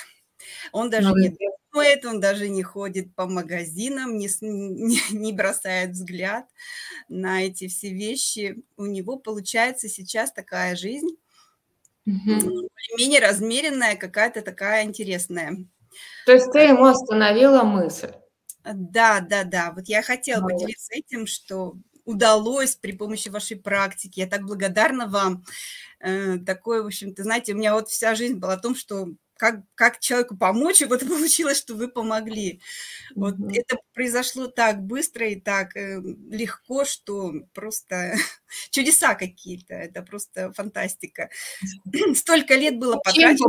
Он 0.73 0.89
даже 0.89 1.09
Молодец. 1.09 1.37
не 1.39 1.49
думает, 1.71 2.05
он 2.05 2.19
даже 2.19 2.49
не 2.49 2.61
ходит 2.61 3.15
по 3.15 3.25
магазинам, 3.25 4.17
не, 4.17 4.27
не, 4.41 4.99
не 5.11 5.33
бросает 5.33 5.91
взгляд 5.91 6.45
на 7.07 7.45
эти 7.45 7.69
все 7.69 7.93
вещи. 7.93 8.61
У 8.75 8.85
него 8.85 9.17
получается 9.17 9.87
сейчас 9.87 10.33
такая 10.33 10.75
жизнь, 10.75 11.17
угу. 12.05 12.69
менее 12.97 13.21
размеренная, 13.21 13.95
какая-то 13.95 14.41
такая 14.41 14.83
интересная. 14.83 15.57
То 16.25 16.33
есть 16.33 16.51
ты 16.51 16.59
ему 16.59 16.85
остановила 16.85 17.63
мысль? 17.63 18.11
Да, 18.65 19.19
да, 19.21 19.43
да. 19.43 19.71
Вот 19.71 19.87
я 19.87 20.01
хотела 20.01 20.41
Молодец. 20.41 20.61
поделиться 20.61 20.93
этим, 20.93 21.25
что 21.27 21.75
удалось 22.05 22.75
при 22.75 22.91
помощи 22.93 23.29
вашей 23.29 23.57
практики. 23.57 24.19
Я 24.19 24.27
так 24.27 24.43
благодарна 24.45 25.07
вам. 25.07 25.43
Э, 25.99 26.37
такое, 26.39 26.83
в 26.83 26.87
общем-то, 26.87 27.23
знаете, 27.23 27.53
у 27.53 27.57
меня 27.57 27.73
вот 27.75 27.89
вся 27.89 28.15
жизнь 28.15 28.37
была 28.37 28.53
о 28.53 28.59
том, 28.59 28.75
что 28.75 29.09
как, 29.39 29.61
как 29.73 29.99
человеку 29.99 30.37
помочь, 30.37 30.81
и 30.81 30.85
вот 30.85 30.99
получилось, 31.07 31.57
что 31.57 31.73
вы 31.73 31.87
помогли. 31.87 32.61
Вот 33.15 33.35
mm-hmm. 33.35 33.53
это 33.55 33.77
произошло 33.93 34.47
так 34.47 34.83
быстро 34.83 35.27
и 35.27 35.39
так 35.39 35.75
э, 35.77 36.01
легко, 36.29 36.83
что 36.83 37.33
просто 37.53 38.13
чудеса 38.69 39.15
какие-то, 39.15 39.73
это 39.73 40.01
просто 40.03 40.51
фантастика. 40.53 41.29
Столько 42.15 42.55
лет 42.55 42.77
было 42.77 42.97
потрачено. 42.97 43.47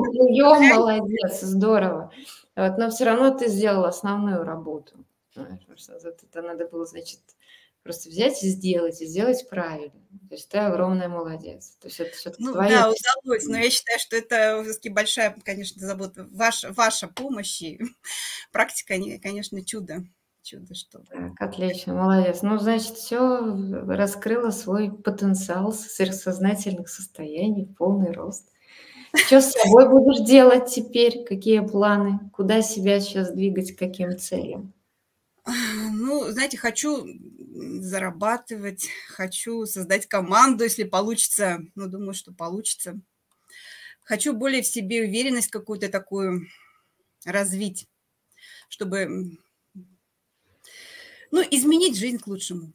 молодец, 0.77 1.41
здорово. 1.43 2.13
Вот, 2.55 2.79
но 2.79 2.91
все 2.91 3.05
равно 3.05 3.37
ты 3.37 3.49
сделал 3.49 3.85
основную 3.85 4.45
работу. 4.45 5.05
Это 5.35 6.43
надо 6.43 6.69
было, 6.69 6.87
значит, 6.87 7.21
просто 7.83 8.09
взять 8.09 8.43
и 8.43 8.49
сделать, 8.49 9.01
и 9.01 9.07
сделать 9.07 9.49
правильно. 9.49 10.01
То 10.29 10.35
есть 10.35 10.49
ты 10.49 10.59
огромная 10.59 11.09
молодец. 11.09 11.77
То 11.81 11.89
есть 11.89 12.01
это 12.01 12.17
все-таки 12.17 12.45
ну, 12.45 12.53
твоя... 12.53 12.83
Да, 12.83 12.93
удалось, 12.93 13.47
но 13.47 13.59
я 13.59 13.71
считаю, 13.71 13.99
что 13.99 14.17
это 14.17 14.63
все-таки 14.63 14.89
большая, 14.89 15.37
конечно, 15.45 15.85
забота. 15.85 16.29
Ваша, 16.31 16.73
ваша 16.73 17.09
помощь 17.09 17.63
и 17.63 17.81
практика, 18.53 18.95
конечно, 19.21 19.65
чудо. 19.65 20.05
Чудо 20.43 20.75
что. 20.75 21.01
Так, 21.01 21.33
отлично, 21.39 21.95
молодец. 21.95 22.43
Ну, 22.43 22.59
значит, 22.59 22.97
все 22.97 23.41
раскрыла 23.87 24.51
свой 24.51 24.91
потенциал 24.91 25.73
сверхсознательных 25.73 26.89
состояний, 26.89 27.67
полный 27.67 28.13
рост. 28.13 28.51
Что 29.15 29.41
с 29.41 29.53
собой 29.53 29.89
будешь 29.89 30.27
делать 30.27 30.73
теперь? 30.73 31.25
Какие 31.25 31.61
планы? 31.61 32.21
Куда 32.33 32.63
себя 32.63 33.01
сейчас 33.01 33.33
двигать, 33.33 33.75
к 33.75 33.79
каким 33.79 34.17
целям? 34.17 34.73
Ну, 35.93 36.31
знаете, 36.31 36.57
хочу 36.57 37.05
зарабатывать, 37.81 38.89
хочу 39.09 39.67
создать 39.67 40.07
команду, 40.07 40.65
если 40.65 40.85
получится. 40.85 41.61
Ну, 41.75 41.89
думаю, 41.89 42.15
что 42.15 42.33
получится. 42.33 43.01
Хочу 44.03 44.33
более 44.35 44.63
в 44.63 44.67
себе 44.67 45.03
уверенность 45.03 45.51
какую-то 45.51 45.89
такую 45.89 46.47
развить, 47.25 47.89
чтобы, 48.69 49.37
ну, 51.31 51.43
изменить 51.51 51.97
жизнь 51.97 52.19
к 52.19 52.27
лучшему. 52.27 52.73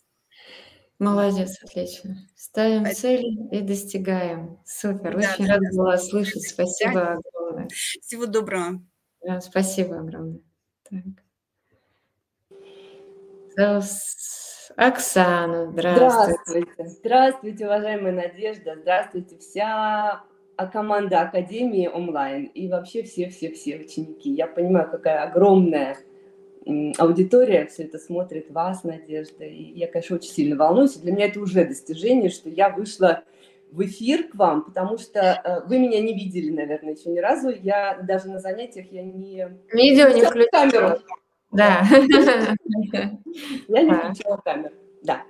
Молодец, 0.98 1.58
отлично. 1.62 2.30
Ставим 2.36 2.86
Спасибо. 2.86 3.02
цели 3.02 3.58
и 3.58 3.62
достигаем. 3.62 4.60
Супер. 4.66 5.20
Да, 5.20 5.34
Очень 5.34 5.48
да, 5.48 5.54
рада 5.56 5.68
да. 5.72 5.78
была 5.78 5.98
слышать. 5.98 6.48
Спасибо 6.48 7.16
огромное. 7.16 7.68
Всего 7.68 8.26
доброго. 8.28 8.82
Да, 9.22 9.42
спасибо 9.42 10.00
огромное. 10.00 10.40
Так. 10.84 11.04
Оксана, 14.76 15.72
здравствуйте. 15.72 16.40
Здравствуйте. 16.46 16.90
Здравствуйте, 16.90 17.66
уважаемая 17.66 18.14
Надежда. 18.14 18.76
Здравствуйте, 18.80 19.38
вся 19.38 20.24
команда 20.72 21.22
Академии 21.22 21.88
онлайн 21.88 22.46
и 22.46 22.68
вообще 22.68 23.04
все-все-все 23.04 23.78
ученики. 23.78 24.30
Я 24.32 24.48
понимаю, 24.48 24.90
какая 24.90 25.24
огромная 25.24 25.98
аудитория 26.98 27.68
все 27.68 27.84
это 27.84 28.00
смотрит, 28.00 28.50
вас, 28.52 28.84
Надежда. 28.84 29.46
И 29.46 29.78
я, 29.78 29.88
конечно, 29.88 30.16
очень 30.16 30.32
сильно 30.32 30.56
волнуюсь. 30.56 30.96
Для 30.96 31.12
меня 31.12 31.28
это 31.28 31.40
уже 31.40 31.66
достижение, 31.66 32.30
что 32.30 32.50
я 32.50 32.70
вышла 32.70 33.24
в 33.72 33.82
эфир 33.86 34.30
к 34.30 34.36
вам, 34.36 34.64
потому 34.64 34.98
что 34.98 35.20
э, 35.20 35.68
вы 35.68 35.80
меня 35.80 36.00
не 36.00 36.14
видели, 36.14 36.50
наверное, 36.50 36.96
еще 36.96 37.10
ни 37.10 37.20
разу. 37.20 37.50
Я 37.50 38.00
даже 38.02 38.30
на 38.30 38.40
занятиях 38.40 38.88
я 38.92 39.04
не... 39.04 39.50
Видео 39.72 40.08
не 40.10 40.24
включила. 40.24 41.00
Да. 41.56 41.84
Я 43.68 43.84
не 43.84 43.94
включила 43.94 44.38
камеру. 44.44 44.74
Да. 45.06 45.22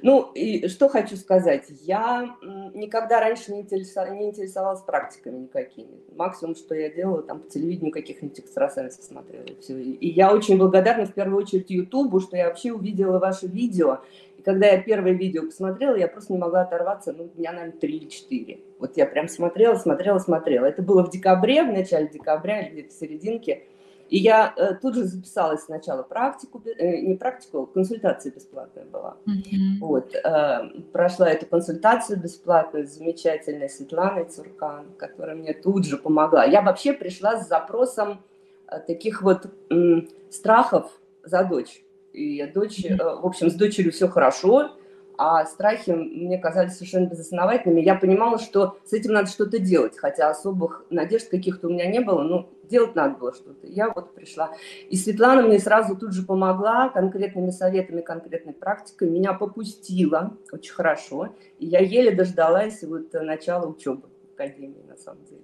Ну, 0.00 0.30
и 0.34 0.68
что 0.68 0.88
хочу 0.88 1.16
сказать. 1.16 1.66
Я 1.80 2.36
никогда 2.72 3.20
раньше 3.20 3.52
не, 3.52 3.62
интересовалась, 3.62 4.18
не 4.18 4.28
интересовалась 4.28 4.80
практиками 4.82 5.38
никакими. 5.38 6.00
Максимум, 6.14 6.54
что 6.54 6.74
я 6.74 6.88
делала, 6.88 7.22
там 7.22 7.40
по 7.40 7.50
телевидению 7.50 7.92
каких-нибудь 7.92 8.38
экстрасенсов 8.38 9.04
смотрела. 9.04 9.44
Все. 9.60 9.80
и 9.80 10.08
я 10.08 10.32
очень 10.32 10.56
благодарна 10.56 11.06
в 11.06 11.14
первую 11.14 11.42
очередь 11.42 11.70
Ютубу, 11.70 12.20
что 12.20 12.36
я 12.36 12.48
вообще 12.48 12.72
увидела 12.72 13.18
ваше 13.18 13.48
видео. 13.48 14.00
И 14.38 14.42
когда 14.42 14.68
я 14.68 14.80
первое 14.80 15.12
видео 15.12 15.42
посмотрела, 15.42 15.96
я 15.96 16.06
просто 16.06 16.32
не 16.32 16.38
могла 16.38 16.62
оторваться, 16.62 17.12
ну, 17.12 17.28
дня, 17.34 17.52
наверное, 17.52 17.78
три 17.78 17.96
или 17.96 18.08
четыре. 18.08 18.60
Вот 18.78 18.96
я 18.96 19.06
прям 19.06 19.26
смотрела, 19.26 19.74
смотрела, 19.74 20.18
смотрела. 20.20 20.66
Это 20.66 20.82
было 20.82 21.04
в 21.04 21.10
декабре, 21.10 21.64
в 21.64 21.72
начале 21.72 22.06
декабря, 22.06 22.60
или 22.60 22.74
где-то 22.74 22.94
в 22.94 22.98
серединке. 22.98 23.64
И 24.08 24.18
я 24.18 24.52
э, 24.56 24.74
тут 24.74 24.94
же 24.94 25.04
записалась 25.04 25.64
сначала 25.64 26.02
практику, 26.02 26.62
э, 26.64 27.00
не 27.00 27.14
практику, 27.14 27.62
а 27.62 27.66
консультация 27.66 28.32
бесплатная 28.32 28.84
была. 28.84 29.16
Mm-hmm. 29.26 29.78
Вот, 29.80 30.14
э, 30.14 30.80
прошла 30.92 31.30
эту 31.30 31.46
консультацию 31.46 32.20
бесплатную 32.20 32.86
с 32.86 32.90
замечательной 32.90 33.68
Светланой 33.68 34.24
Цуркан, 34.26 34.86
которая 34.98 35.36
мне 35.36 35.54
тут 35.54 35.86
же 35.86 35.96
помогла. 35.96 36.44
Я 36.44 36.62
вообще 36.62 36.92
пришла 36.92 37.40
с 37.40 37.48
запросом 37.48 38.20
э, 38.68 38.80
таких 38.80 39.22
вот 39.22 39.46
э, 39.70 40.02
страхов 40.30 40.90
за 41.22 41.44
дочь. 41.44 41.82
И 42.12 42.44
дочь, 42.46 42.84
mm-hmm. 42.84 43.00
э, 43.00 43.20
в 43.20 43.26
общем, 43.26 43.50
с 43.50 43.54
дочерью 43.54 43.92
все 43.92 44.08
хорошо, 44.08 44.72
а 45.16 45.44
страхи 45.46 45.90
мне 45.90 46.38
казались 46.38 46.74
совершенно 46.74 47.06
безосновательными. 47.06 47.80
Я 47.80 47.94
понимала, 47.94 48.38
что 48.38 48.78
с 48.84 48.92
этим 48.92 49.12
надо 49.12 49.28
что-то 49.28 49.58
делать, 49.58 49.96
хотя 49.96 50.28
особых 50.28 50.84
надежд 50.90 51.28
каких-то 51.28 51.68
у 51.68 51.70
меня 51.70 51.86
не 51.86 52.00
было. 52.00 52.22
Ну, 52.22 52.48
делать 52.68 52.94
надо 52.94 53.16
было 53.16 53.32
что-то. 53.32 53.66
Я 53.66 53.90
вот 53.90 54.14
пришла. 54.14 54.52
И 54.88 54.96
Светлана 54.96 55.42
мне 55.42 55.58
сразу 55.58 55.96
тут 55.96 56.12
же 56.12 56.24
помогла 56.24 56.88
конкретными 56.88 57.50
советами, 57.50 58.00
конкретной 58.00 58.54
практикой. 58.54 59.08
Меня 59.08 59.34
попустила 59.34 60.36
очень 60.50 60.72
хорошо. 60.72 61.30
И 61.58 61.66
я 61.66 61.80
еле 61.80 62.10
дождалась 62.10 62.82
вот 62.82 63.12
начала 63.12 63.66
учебы 63.66 64.08
в 64.30 64.34
академии, 64.34 64.84
на 64.88 64.96
самом 64.96 65.24
деле. 65.24 65.42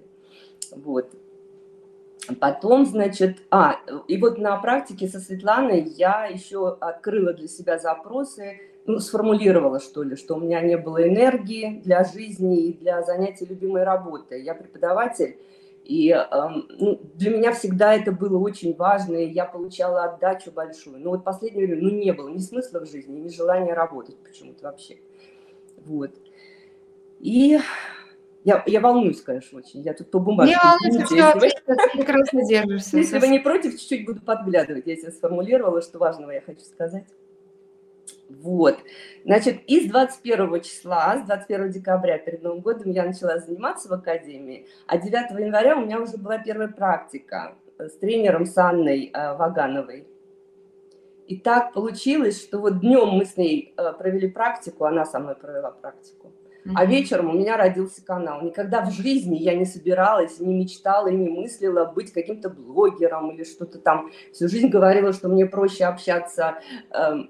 Вот. 0.75 1.11
Потом, 2.39 2.85
значит, 2.85 3.39
а, 3.49 3.79
и 4.07 4.17
вот 4.17 4.37
на 4.37 4.55
практике 4.57 5.07
со 5.07 5.19
Светланой 5.19 5.81
я 5.81 6.25
еще 6.25 6.77
открыла 6.79 7.33
для 7.33 7.47
себя 7.47 7.79
запросы, 7.79 8.59
ну, 8.85 8.99
сформулировала, 8.99 9.79
что 9.79 10.03
ли, 10.03 10.15
что 10.15 10.35
у 10.35 10.39
меня 10.39 10.61
не 10.61 10.77
было 10.77 11.07
энергии 11.07 11.81
для 11.83 12.03
жизни 12.03 12.65
и 12.65 12.73
для 12.73 13.03
занятий 13.03 13.45
любимой 13.45 13.83
работы. 13.83 14.39
Я 14.41 14.55
преподаватель, 14.55 15.37
и 15.83 16.09
э, 16.09 16.25
ну, 16.79 16.99
для 17.15 17.31
меня 17.31 17.53
всегда 17.53 17.93
это 17.93 18.11
было 18.11 18.37
очень 18.37 18.75
важно, 18.75 19.17
и 19.17 19.31
я 19.31 19.45
получала 19.45 20.05
отдачу 20.05 20.51
большую. 20.51 20.99
Но 20.99 21.11
вот 21.11 21.21
в 21.21 21.23
последнее 21.23 21.67
время, 21.67 21.81
ну, 21.81 21.89
не 21.89 22.11
было 22.11 22.29
ни 22.29 22.39
смысла 22.39 22.79
в 22.79 22.89
жизни, 22.89 23.19
ни 23.19 23.29
желания 23.29 23.73
работать 23.73 24.17
почему-то 24.17 24.65
вообще. 24.65 24.97
Вот. 25.77 26.11
И 27.19 27.59
я, 28.43 28.63
я 28.65 28.79
волнуюсь, 28.79 29.21
конечно, 29.21 29.59
очень. 29.59 29.81
Я 29.81 29.93
тут 29.93 30.09
по 30.09 30.19
бумажке. 30.19 30.55
Не 30.55 30.59
волнуйся, 30.63 31.05
все, 31.05 31.93
прекрасно 31.93 32.45
держишься. 32.45 32.97
Если 32.97 33.19
вы 33.19 33.27
не 33.27 33.39
против, 33.39 33.73
чуть-чуть 33.73 34.05
буду 34.05 34.21
подглядывать. 34.21 34.87
Я 34.87 34.95
себе 34.95 35.11
сформулировала, 35.11 35.81
что 35.81 35.99
важного 35.99 36.31
я 36.31 36.41
хочу 36.41 36.61
сказать. 36.61 37.05
Вот. 38.39 38.77
Значит, 39.25 39.61
из 39.67 39.89
21 39.89 40.61
числа, 40.61 41.17
с 41.17 41.25
21 41.25 41.71
декабря 41.71 42.17
перед 42.17 42.41
Новым 42.43 42.61
годом 42.61 42.91
я 42.91 43.05
начала 43.05 43.37
заниматься 43.39 43.89
в 43.89 43.93
академии, 43.93 44.67
а 44.87 44.97
9 44.97 45.31
января 45.39 45.77
у 45.77 45.85
меня 45.85 45.99
уже 45.99 46.17
была 46.17 46.37
первая 46.37 46.69
практика 46.69 47.55
с 47.77 47.97
тренером 47.97 48.45
с 48.45 48.57
Анной 48.57 49.11
э, 49.13 49.35
Вагановой. 49.35 50.07
И 51.27 51.37
так 51.37 51.73
получилось, 51.73 52.41
что 52.41 52.59
вот 52.59 52.79
днем 52.79 53.09
мы 53.09 53.25
с 53.25 53.37
ней 53.37 53.73
э, 53.77 53.93
провели 53.93 54.29
практику, 54.29 54.85
она 54.85 55.05
со 55.05 55.19
мной 55.19 55.35
провела 55.35 55.71
практику, 55.71 56.33
а 56.75 56.85
вечером 56.85 57.29
у 57.29 57.33
меня 57.33 57.57
родился 57.57 58.05
канал. 58.05 58.41
Никогда 58.41 58.85
в 58.85 58.91
жизни 58.91 59.37
я 59.37 59.55
не 59.55 59.65
собиралась, 59.65 60.39
не 60.39 60.53
мечтала 60.53 61.07
и 61.07 61.15
не 61.15 61.29
мыслила 61.29 61.85
быть 61.85 62.13
каким-то 62.13 62.49
блогером 62.49 63.31
или 63.31 63.43
что-то 63.43 63.79
там. 63.79 64.11
Всю 64.31 64.47
жизнь 64.47 64.67
говорила, 64.67 65.11
что 65.11 65.27
мне 65.27 65.47
проще 65.47 65.85
общаться 65.85 66.59
эм, 66.91 67.29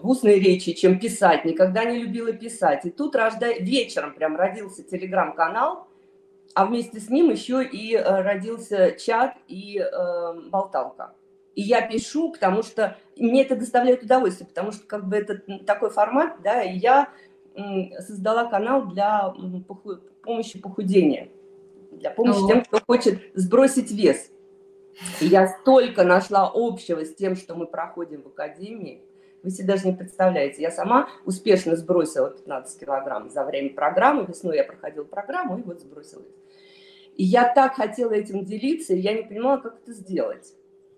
в 0.00 0.08
устной 0.08 0.40
речи, 0.40 0.72
чем 0.72 0.98
писать, 0.98 1.44
никогда 1.44 1.84
не 1.84 1.98
любила 1.98 2.32
писать. 2.32 2.84
И 2.84 2.90
тут 2.90 3.16
рожда... 3.16 3.52
вечером 3.52 4.14
прям 4.14 4.36
родился 4.36 4.82
телеграм-канал, 4.82 5.86
а 6.54 6.66
вместе 6.66 7.00
с 7.00 7.08
ним 7.08 7.30
еще 7.30 7.64
и 7.64 7.94
э, 7.94 8.22
родился 8.22 8.92
чат 8.92 9.36
и 9.48 9.78
э, 9.78 10.40
болталка. 10.50 11.14
И 11.54 11.62
я 11.62 11.86
пишу, 11.86 12.32
потому 12.32 12.62
что 12.62 12.96
мне 13.16 13.42
это 13.42 13.56
доставляет 13.56 14.02
удовольствие, 14.02 14.48
потому 14.48 14.72
что 14.72 14.86
как 14.86 15.08
бы 15.08 15.16
это 15.16 15.40
такой 15.66 15.90
формат, 15.90 16.40
да, 16.42 16.62
и 16.62 16.78
я 16.78 17.08
создала 17.98 18.44
канал 18.44 18.86
для 18.86 19.34
помощи 20.22 20.58
похудения, 20.60 21.28
для 21.90 22.10
помощи 22.10 22.46
тем, 22.46 22.64
кто 22.64 22.80
хочет 22.86 23.20
сбросить 23.34 23.90
вес. 23.90 24.30
И 25.20 25.26
я 25.26 25.48
столько 25.48 26.04
нашла 26.04 26.50
общего 26.52 27.04
с 27.04 27.14
тем, 27.14 27.36
что 27.36 27.54
мы 27.54 27.66
проходим 27.66 28.22
в 28.22 28.28
академии, 28.28 29.02
вы 29.42 29.50
себе 29.50 29.68
даже 29.68 29.86
не 29.86 29.94
представляете. 29.94 30.62
Я 30.62 30.70
сама 30.70 31.08
успешно 31.24 31.76
сбросила 31.76 32.30
15 32.30 32.80
килограмм 32.80 33.30
за 33.30 33.44
время 33.44 33.70
программы. 33.70 34.26
Весной 34.26 34.56
я 34.56 34.64
проходила 34.64 35.04
программу 35.04 35.58
и 35.58 35.62
вот 35.62 35.80
сбросила 35.80 36.22
их. 36.22 36.34
И 37.16 37.24
я 37.24 37.52
так 37.52 37.74
хотела 37.74 38.12
этим 38.12 38.44
делиться, 38.44 38.94
и 38.94 38.98
я 38.98 39.12
не 39.12 39.22
понимала, 39.22 39.58
как 39.58 39.78
это 39.82 39.92
сделать. 39.92 40.54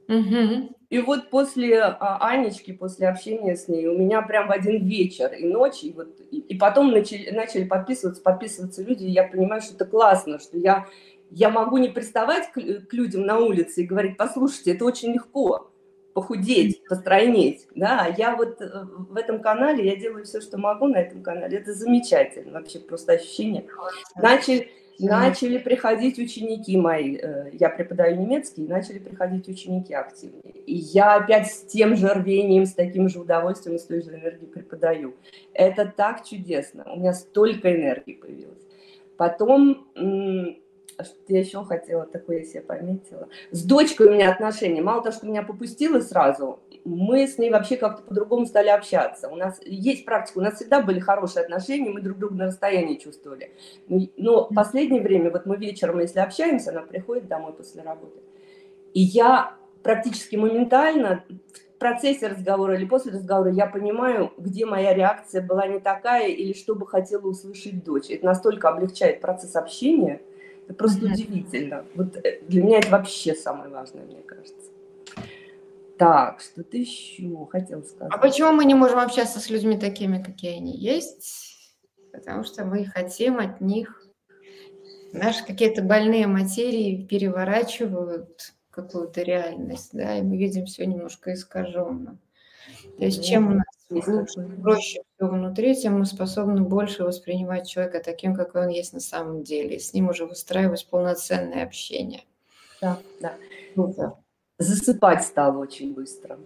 Угу. 0.08 0.76
И 0.90 0.98
вот 1.00 1.30
после 1.30 1.80
а, 1.80 2.18
Анечки, 2.20 2.72
после 2.72 3.08
общения 3.08 3.56
с 3.56 3.66
ней, 3.66 3.86
у 3.86 3.96
меня 3.96 4.20
прям 4.22 4.48
в 4.48 4.52
один 4.52 4.86
вечер 4.86 5.32
и 5.32 5.46
ночь, 5.46 5.82
и, 5.82 5.92
вот, 5.92 6.20
и, 6.30 6.38
и 6.38 6.58
потом 6.58 6.90
начали, 6.90 7.30
начали 7.30 7.64
подписываться, 7.64 8.22
подписываться 8.22 8.82
люди, 8.82 9.04
и 9.04 9.10
я 9.10 9.24
понимаю, 9.24 9.62
что 9.62 9.74
это 9.74 9.86
классно, 9.86 10.38
что 10.38 10.58
я, 10.58 10.86
я 11.30 11.48
могу 11.48 11.78
не 11.78 11.88
приставать 11.88 12.52
к, 12.52 12.60
к 12.60 12.92
людям 12.92 13.22
на 13.22 13.38
улице 13.38 13.82
и 13.82 13.86
говорить, 13.86 14.16
послушайте, 14.16 14.74
это 14.74 14.84
очень 14.84 15.14
легко 15.14 15.71
похудеть, 16.14 16.82
постройнеть, 16.84 17.66
да, 17.74 18.12
я 18.16 18.36
вот 18.36 18.60
э, 18.60 18.68
в 19.08 19.16
этом 19.16 19.40
канале, 19.40 19.86
я 19.86 19.96
делаю 19.96 20.24
все, 20.24 20.40
что 20.40 20.58
могу 20.58 20.86
на 20.86 20.96
этом 20.96 21.22
канале, 21.22 21.58
это 21.58 21.72
замечательно, 21.72 22.52
вообще 22.52 22.78
просто 22.78 23.12
ощущение. 23.12 23.66
Начали, 24.16 24.68
начали 24.98 25.58
приходить 25.58 26.18
ученики 26.18 26.76
мои, 26.76 27.16
э, 27.16 27.50
я 27.52 27.68
преподаю 27.70 28.16
немецкий, 28.20 28.62
начали 28.62 28.98
приходить 28.98 29.48
ученики 29.48 29.94
активнее, 29.94 30.54
и 30.66 30.74
я 30.74 31.16
опять 31.16 31.50
с 31.50 31.62
тем 31.62 31.96
же 31.96 32.08
рвением, 32.08 32.66
с 32.66 32.74
таким 32.74 33.08
же 33.08 33.20
удовольствием 33.20 33.76
и 33.76 33.78
с 33.78 33.84
той 33.84 34.02
же 34.02 34.10
энергией 34.10 34.50
преподаю. 34.50 35.14
Это 35.54 35.92
так 35.94 36.24
чудесно, 36.24 36.84
у 36.92 36.98
меня 36.98 37.14
столько 37.14 37.74
энергии 37.74 38.14
появилось. 38.14 38.62
Потом 39.16 39.86
а 39.94 40.61
что 41.00 41.16
я 41.28 41.40
еще 41.40 41.64
хотела, 41.64 42.06
такое 42.06 42.38
я 42.38 42.44
себе 42.44 42.60
пометила. 42.60 43.28
С 43.50 43.64
дочкой 43.64 44.08
у 44.08 44.12
меня 44.12 44.30
отношения. 44.30 44.82
Мало 44.82 45.02
того, 45.02 45.14
что 45.14 45.26
меня 45.26 45.42
попустила 45.42 46.00
сразу, 46.00 46.60
мы 46.84 47.26
с 47.26 47.38
ней 47.38 47.50
вообще 47.50 47.76
как-то 47.76 48.02
по-другому 48.02 48.46
стали 48.46 48.68
общаться. 48.68 49.28
У 49.28 49.36
нас 49.36 49.60
есть 49.64 50.04
практика, 50.04 50.38
у 50.38 50.42
нас 50.42 50.54
всегда 50.54 50.82
были 50.82 50.98
хорошие 50.98 51.44
отношения, 51.44 51.90
мы 51.90 52.00
друг 52.00 52.18
друга 52.18 52.34
на 52.34 52.46
расстоянии 52.46 52.96
чувствовали. 52.96 53.52
Но 53.88 54.48
в 54.48 54.54
последнее 54.54 55.02
время, 55.02 55.30
вот 55.30 55.46
мы 55.46 55.56
вечером, 55.56 56.00
если 56.00 56.20
общаемся, 56.20 56.70
она 56.70 56.82
приходит 56.82 57.28
домой 57.28 57.52
после 57.52 57.82
работы. 57.82 58.20
И 58.94 59.00
я 59.00 59.54
практически 59.82 60.36
моментально 60.36 61.24
в 61.74 61.78
процессе 61.78 62.28
разговора 62.28 62.76
или 62.76 62.84
после 62.84 63.12
разговора 63.12 63.50
я 63.50 63.66
понимаю, 63.66 64.32
где 64.36 64.66
моя 64.66 64.94
реакция 64.94 65.42
была 65.42 65.66
не 65.66 65.80
такая 65.80 66.28
или 66.28 66.52
что 66.52 66.74
бы 66.74 66.86
хотела 66.86 67.26
услышать 67.26 67.82
дочь. 67.82 68.10
Это 68.10 68.24
настолько 68.24 68.68
облегчает 68.68 69.20
процесс 69.20 69.56
общения– 69.56 70.20
это 70.64 70.74
просто 70.74 71.06
mm-hmm. 71.06 71.12
удивительно. 71.12 71.84
Вот 71.94 72.16
э, 72.16 72.40
для 72.48 72.62
меня 72.62 72.78
это 72.78 72.90
вообще 72.90 73.34
самое 73.34 73.70
важное, 73.70 74.04
мне 74.04 74.22
кажется. 74.22 74.70
Так, 75.98 76.40
что 76.40 76.64
ты 76.64 76.78
еще 76.78 77.46
хотел 77.50 77.84
сказать? 77.84 78.12
А 78.12 78.18
почему 78.18 78.52
мы 78.52 78.64
не 78.64 78.74
можем 78.74 78.98
общаться 78.98 79.38
с 79.40 79.50
людьми 79.50 79.78
такими, 79.78 80.22
какие 80.22 80.56
они 80.56 80.76
есть? 80.76 81.72
Потому 82.12 82.44
что 82.44 82.64
мы 82.64 82.84
хотим 82.86 83.38
от 83.38 83.60
них 83.60 84.02
наши 85.12 85.44
какие-то 85.44 85.82
больные 85.82 86.26
материи 86.26 87.06
переворачивают 87.06 88.54
какую-то 88.70 89.22
реальность, 89.22 89.90
да, 89.92 90.18
и 90.18 90.22
мы 90.22 90.36
видим 90.36 90.66
все 90.66 90.86
немножко 90.86 91.34
искаженно. 91.34 92.18
То 92.98 93.04
есть 93.04 93.24
чем 93.24 93.48
у 93.48 93.54
нас 93.54 93.71
проще 94.00 95.00
все 95.16 95.26
внутри, 95.26 95.74
тем 95.74 95.98
мы 95.98 96.06
способны 96.06 96.62
больше 96.62 97.04
воспринимать 97.04 97.68
человека 97.68 98.00
таким, 98.04 98.34
какой 98.34 98.62
он 98.62 98.68
есть 98.68 98.92
на 98.92 99.00
самом 99.00 99.42
деле, 99.42 99.76
и 99.76 99.80
с 99.80 99.92
ним 99.92 100.08
уже 100.08 100.26
выстраивать 100.26 100.86
полноценное 100.88 101.64
общение. 101.64 102.22
Да, 102.80 102.98
да. 103.20 103.34
Круто. 103.74 104.18
Засыпать 104.58 105.24
стало 105.24 105.58
очень 105.58 105.94
быстро. 105.94 106.38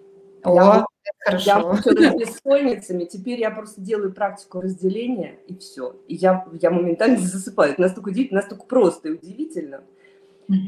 О, 0.42 0.54
я, 0.54 0.84
хорошо. 1.24 1.78
Я 1.98 2.12
с 2.12 2.14
бессонницами, 2.14 3.04
теперь 3.04 3.40
я 3.40 3.50
просто 3.50 3.80
делаю 3.80 4.12
практику 4.12 4.60
разделения, 4.60 5.38
и 5.46 5.56
все. 5.56 5.96
И 6.06 6.14
я, 6.14 6.46
я 6.60 6.70
моментально 6.70 7.18
засыпаю. 7.18 7.72
Это 7.72 7.82
настолько 7.82 8.08
удивительно, 8.10 8.40
настолько 8.40 8.64
просто 8.66 9.08
и 9.08 9.12
удивительно. 9.12 9.82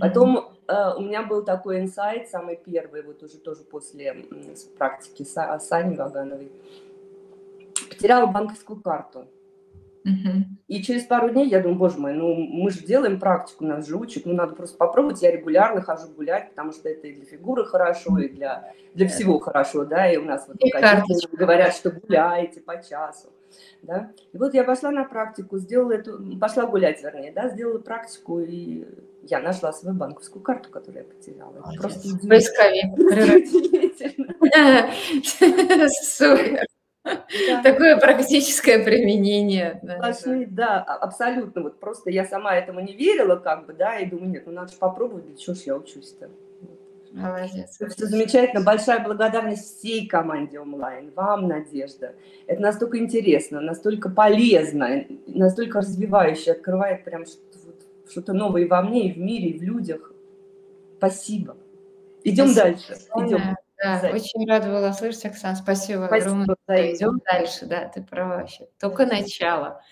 Потом 0.01 0.51
э, 0.67 0.95
у 0.97 1.01
меня 1.01 1.23
был 1.23 1.45
такой 1.45 1.81
инсайт, 1.81 2.29
самый 2.29 2.57
первый, 2.57 3.03
вот 3.03 3.23
уже 3.23 3.39
тоже 3.39 3.63
после 3.63 4.25
практики 4.77 5.23
с, 5.23 5.35
с 5.35 5.73
Аней 5.73 5.97
Вагановой. 5.97 6.51
Потеряла 7.89 8.27
банковскую 8.27 8.81
карту. 8.81 9.27
И 10.69 10.83
через 10.83 11.05
пару 11.05 11.29
дней 11.29 11.49
я 11.49 11.61
думаю, 11.61 11.79
боже 11.79 11.99
мой, 11.99 12.15
ну 12.15 12.35
мы 12.35 12.71
же 12.71 12.81
делаем 12.81 13.21
практику, 13.21 13.65
нас 13.65 13.87
же 13.87 13.97
учат, 13.97 14.25
ну 14.25 14.33
надо 14.33 14.55
просто 14.55 14.79
попробовать. 14.79 15.21
Я 15.21 15.31
регулярно 15.31 15.83
хожу 15.83 16.09
гулять, 16.09 16.51
потому 16.51 16.73
что 16.73 16.89
это 16.89 17.09
и 17.09 17.15
для 17.15 17.27
фигуры 17.27 17.67
хорошо, 17.67 18.19
и 18.19 18.29
для, 18.29 18.73
для 18.95 19.09
всего 19.09 19.39
хорошо, 19.39 19.85
да, 19.85 20.11
и 20.11 20.17
у 20.17 20.25
нас 20.25 20.49
вот 20.49 20.57
в 20.57 21.37
говорят, 21.37 21.75
что 21.75 21.91
гуляете 21.91 22.61
по 22.61 22.83
часу 22.83 23.29
да. 23.83 24.11
И 24.33 24.39
вот 24.39 24.55
я 24.55 24.65
пошла 24.65 24.91
на 24.91 25.05
практику, 25.05 25.59
сделала 25.59 25.93
эту, 25.93 26.39
пошла 26.39 26.67
гулять, 26.67 27.03
вернее, 27.03 27.33
да, 27.33 27.49
сделала 27.49 27.79
практику, 27.79 28.41
и 28.41 28.85
я 29.31 29.41
нашла 29.41 29.73
свою 29.73 29.97
банковскую 29.97 30.43
карту, 30.43 30.71
которую 30.71 31.05
я 31.05 31.15
потеряла. 31.15 31.55
Это 31.73 31.81
просто 31.81 32.09
Супер. 36.03 36.67
Да. 37.05 37.63
Такое 37.63 37.97
практическое 37.97 38.85
применение. 38.85 39.81
Сплошные, 39.83 40.47
да, 40.47 40.85
а, 40.87 40.97
абсолютно. 40.97 41.63
Вот 41.63 41.81
просто 41.81 42.11
я 42.11 42.27
сама 42.27 42.55
этому 42.55 42.81
не 42.81 42.95
верила, 42.95 43.37
как 43.37 43.67
бы, 43.67 43.73
да, 43.73 43.99
и 43.99 44.07
думаю, 44.07 44.31
нет, 44.31 44.45
ну 44.47 44.53
надо 44.53 44.73
же 44.73 44.79
попробовать, 44.79 45.27
для 45.27 45.37
чего 45.37 45.55
ж 45.55 45.61
я 45.61 45.77
учусь-то. 45.77 46.29
Молодец. 47.13 47.71
Все 47.71 48.07
замечательно. 48.07 48.63
Большая 48.63 49.03
благодарность 49.03 49.79
всей 49.79 50.07
команде 50.07 50.61
онлайн. 50.61 51.11
Вам, 51.17 51.49
Надежда. 51.49 52.15
Это 52.47 52.61
настолько 52.61 52.99
интересно, 52.99 53.61
настолько 53.61 54.11
полезно, 54.11 55.05
настолько 55.27 55.81
развивающе, 55.81 56.53
открывает 56.53 57.05
прям 57.05 57.25
что-то, 58.11 58.33
новое 58.33 58.63
и 58.63 58.69
во 58.69 58.83
мне, 58.83 59.09
и 59.09 59.13
в 59.13 59.19
мире, 59.19 59.51
и 59.51 59.59
в 59.59 59.63
людях. 59.63 60.13
Спасибо. 60.99 61.57
Идем 62.25 62.49
Спасибо. 62.49 62.65
дальше. 62.65 62.95
Идем. 63.17 63.57
Да, 63.79 64.11
очень 64.13 64.49
рада 64.49 64.69
была 64.69 64.93
слышать, 64.93 65.27
Оксана. 65.27 65.55
Спасибо, 65.55 66.07
Спасибо 66.07 66.31
огромное. 66.33 66.57
Зай. 66.67 66.95
Идем 66.97 67.21
дальше, 67.25 67.67
да, 67.67 67.89
ты 67.89 68.03
права 68.03 68.39
вообще. 68.39 68.69
Только 68.81 69.07
начало. 69.07 69.83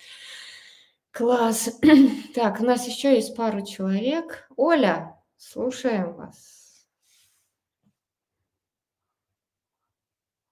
Класс. 1.13 1.79
Так, 2.35 2.61
у 2.61 2.65
нас 2.65 2.87
еще 2.87 3.15
есть 3.15 3.37
пару 3.37 3.65
человек. 3.65 4.49
Оля, 4.57 5.17
слушаем 5.37 6.15
вас. 6.15 6.87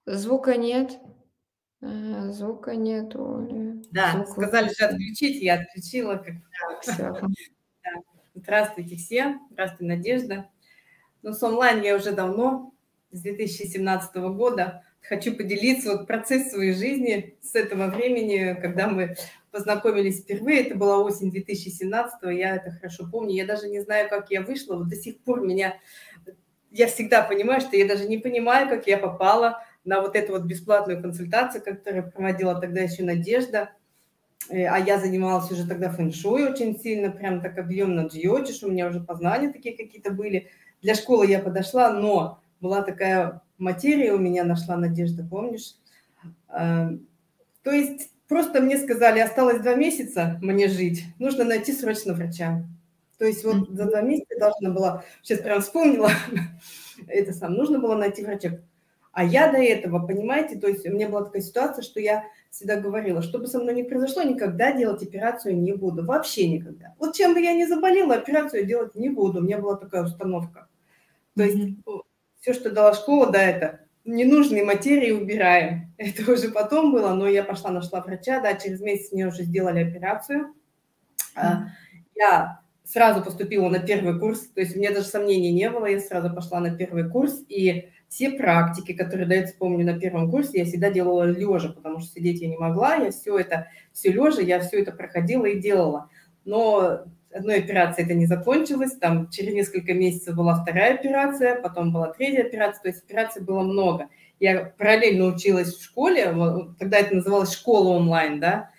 Звука 0.07 0.57
нет. 0.57 0.99
Э, 1.83 2.31
звука 2.31 2.77
нет, 2.77 3.15
Оля. 3.17 3.83
Да, 3.91 4.13
Звук 4.13 4.29
сказали 4.29 4.69
же 4.69 4.85
отключить, 4.85 5.43
я 5.43 5.61
отключила. 5.61 6.17
Как... 6.17 6.35
Так, 6.69 6.83
все. 6.83 7.21
Здравствуйте 8.37 8.97
всем. 8.97 9.47
Здравствуй, 9.53 9.87
Надежда. 9.87 10.51
Ну, 11.23 11.33
с 11.33 11.43
онлайн 11.45 11.83
я 11.83 11.95
уже 11.95 12.11
давно, 12.11 12.75
с 13.13 13.21
2017 13.21 14.17
года. 14.17 14.83
Хочу 15.01 15.37
поделиться 15.37 15.93
вот 15.93 16.09
процесс 16.09 16.51
своей 16.51 16.73
жизни 16.73 17.39
с 17.43 17.55
этого 17.55 17.87
времени, 17.87 18.59
когда 18.61 18.89
мы 18.89 19.15
познакомились 19.53 20.23
впервые. 20.23 20.63
Это 20.63 20.75
была 20.75 20.99
осень 20.99 21.31
2017 21.31 22.19
я 22.37 22.57
это 22.57 22.73
хорошо 22.73 23.09
помню. 23.09 23.37
Я 23.37 23.47
даже 23.47 23.69
не 23.69 23.81
знаю, 23.81 24.09
как 24.09 24.33
я 24.33 24.43
вышла. 24.43 24.79
Вот 24.79 24.89
до 24.89 24.97
сих 24.97 25.21
пор 25.21 25.41
меня... 25.41 25.79
Я 26.73 26.89
всегда 26.89 27.23
понимаю, 27.23 27.61
что 27.61 27.77
я 27.77 27.87
даже 27.87 28.09
не 28.09 28.19
понимаю, 28.19 28.69
как 28.69 28.89
я 28.89 28.99
попала 28.99 29.63
на 29.85 30.01
вот 30.01 30.17
эту 30.17 30.33
вот 30.33 30.43
бесплатную 30.43 31.01
консультацию, 31.01 31.63
которую 31.63 32.11
проводила 32.11 32.61
тогда 32.61 32.81
еще 32.81 33.05
Надежда. 33.05 33.71
Э, 34.49 34.67
а 34.67 34.79
я 34.79 34.99
занималась 34.99 35.51
уже 35.51 35.67
тогда 35.67 35.91
фэншуй 35.91 36.45
очень 36.45 36.79
сильно, 36.79 37.11
прям 37.11 37.41
так 37.41 37.59
объемно 37.59 38.07
джиотиш, 38.07 38.63
у 38.63 38.71
меня 38.71 38.89
уже 38.89 39.01
познания 39.01 39.53
такие 39.53 39.77
какие-то 39.77 40.11
были. 40.11 40.49
Для 40.83 40.95
школы 40.95 41.27
я 41.27 41.39
подошла, 41.39 41.93
но 41.93 42.41
была 42.61 42.83
такая 42.83 43.43
материя 43.59 44.13
у 44.13 44.19
меня, 44.19 44.45
нашла 44.45 44.77
Надежда, 44.77 45.25
помнишь? 45.25 45.75
Э, 46.49 46.91
то 47.63 47.71
есть 47.71 48.11
просто 48.29 48.61
мне 48.61 48.79
сказали, 48.79 49.21
осталось 49.21 49.61
два 49.61 49.75
месяца 49.75 50.39
мне 50.43 50.69
жить, 50.69 51.05
нужно 51.19 51.45
найти 51.45 51.73
срочно 51.73 52.15
врача. 52.15 52.65
То 53.19 53.25
есть 53.25 53.45
вот 53.45 53.69
за 53.71 53.87
два 53.87 54.03
месяца 54.03 54.39
должна 54.39 54.71
была, 54.71 55.05
сейчас 55.23 55.41
прям 55.41 55.63
вспомнила, 55.63 56.11
это 57.07 57.33
сам, 57.33 57.55
нужно 57.55 57.79
было 57.79 57.95
найти 57.95 58.25
врача. 58.25 58.61
А 59.13 59.25
я 59.25 59.51
до 59.51 59.59
этого, 59.59 60.05
понимаете, 60.05 60.59
то 60.59 60.67
есть 60.67 60.85
у 60.87 60.91
меня 60.91 61.09
была 61.09 61.25
такая 61.25 61.41
ситуация, 61.41 61.83
что 61.83 62.01
я 62.01 62.25
всегда 62.55 62.77
говорила, 62.77 63.21
что 63.21 63.39
бы 63.39 63.49
со 63.49 63.59
мной 63.59 63.75
ни 63.75 63.83
произошло, 63.83 64.23
никогда 64.23 64.73
делать 64.73 65.03
операцию 65.03 65.61
не 65.61 65.73
буду, 65.73 66.05
вообще 66.05 66.49
никогда. 66.49 66.95
Вот 66.99 67.15
чем 67.15 67.35
бы 67.35 67.41
я 67.41 67.53
ни 67.53 67.65
заболела, 67.65 68.15
операцию 68.15 68.65
делать 68.65 68.95
не 68.95 69.09
буду. 69.09 69.41
У 69.41 69.43
меня 69.43 69.59
была 69.59 69.77
такая 69.77 70.05
установка. 70.05 70.69
То 71.37 71.43
есть 71.43 71.57
mm-hmm. 71.57 72.03
все, 72.41 72.53
что 72.55 72.71
дала 72.71 72.95
школа, 72.95 73.33
да, 73.33 73.43
это 73.43 73.81
ненужные 74.05 74.65
материи 74.65 75.11
убираем. 75.11 75.93
Это 75.99 76.31
уже 76.31 76.51
потом 76.51 76.93
было, 76.93 77.15
но 77.15 77.27
я 77.27 77.43
пошла, 77.43 77.71
нашла 77.71 78.01
врача, 78.01 78.41
да, 78.41 78.55
через 78.55 78.81
месяц 78.81 79.13
мне 79.13 79.27
уже 79.27 79.43
сделали 79.43 79.89
операцию. 79.89 80.55
Mm-hmm. 81.37 81.65
Я 82.15 82.61
сразу 82.85 83.25
поступила 83.25 83.69
на 83.69 83.81
первый 83.81 84.19
курс, 84.21 84.41
то 84.41 84.61
есть 84.61 84.77
у 84.77 84.79
меня 84.79 84.93
даже 84.93 85.07
сомнений 85.07 85.53
не 85.53 85.71
было, 85.71 85.87
я 85.87 85.99
сразу 86.01 86.33
пошла 86.33 86.61
на 86.61 86.77
первый 86.77 87.09
курс, 87.09 87.43
и 87.49 87.89
все 88.15 88.31
практики, 88.31 88.93
которые 88.93 89.27
даются, 89.27 89.57
помню, 89.59 89.85
на 89.85 89.99
первом 89.99 90.31
курсе, 90.31 90.59
я 90.59 90.65
всегда 90.65 90.89
делала 90.89 91.25
лежа, 91.25 91.71
потому 91.71 91.99
что 91.99 92.13
сидеть 92.13 92.41
я 92.41 92.49
не 92.49 92.57
могла, 92.57 92.95
я 92.95 93.11
все 93.11 93.37
это, 93.37 93.67
все 93.93 94.13
лежа, 94.13 94.41
я 94.41 94.61
все 94.61 94.83
это 94.83 94.93
проходила 94.93 95.47
и 95.47 95.59
делала. 95.59 96.09
Но 96.45 97.01
одной 97.35 97.57
операцией 97.57 98.05
это 98.05 98.15
не 98.15 98.27
закончилось, 98.27 98.93
там 99.01 99.31
через 99.31 99.53
несколько 99.55 99.95
месяцев 99.95 100.37
была 100.37 100.63
вторая 100.63 100.95
операция, 100.95 101.61
потом 101.61 101.93
была 101.93 102.13
третья 102.13 102.43
операция, 102.43 102.83
то 102.83 102.89
есть 102.89 103.03
операций 103.03 103.43
было 103.43 103.63
много. 103.63 104.09
Я 104.39 104.73
параллельно 104.79 105.27
училась 105.27 105.75
в 105.75 105.83
школе, 105.83 106.33
тогда 106.79 106.99
это 106.99 107.17
называлось 107.17 107.53
школа 107.53 107.97
онлайн, 107.97 108.39
да, 108.39 108.71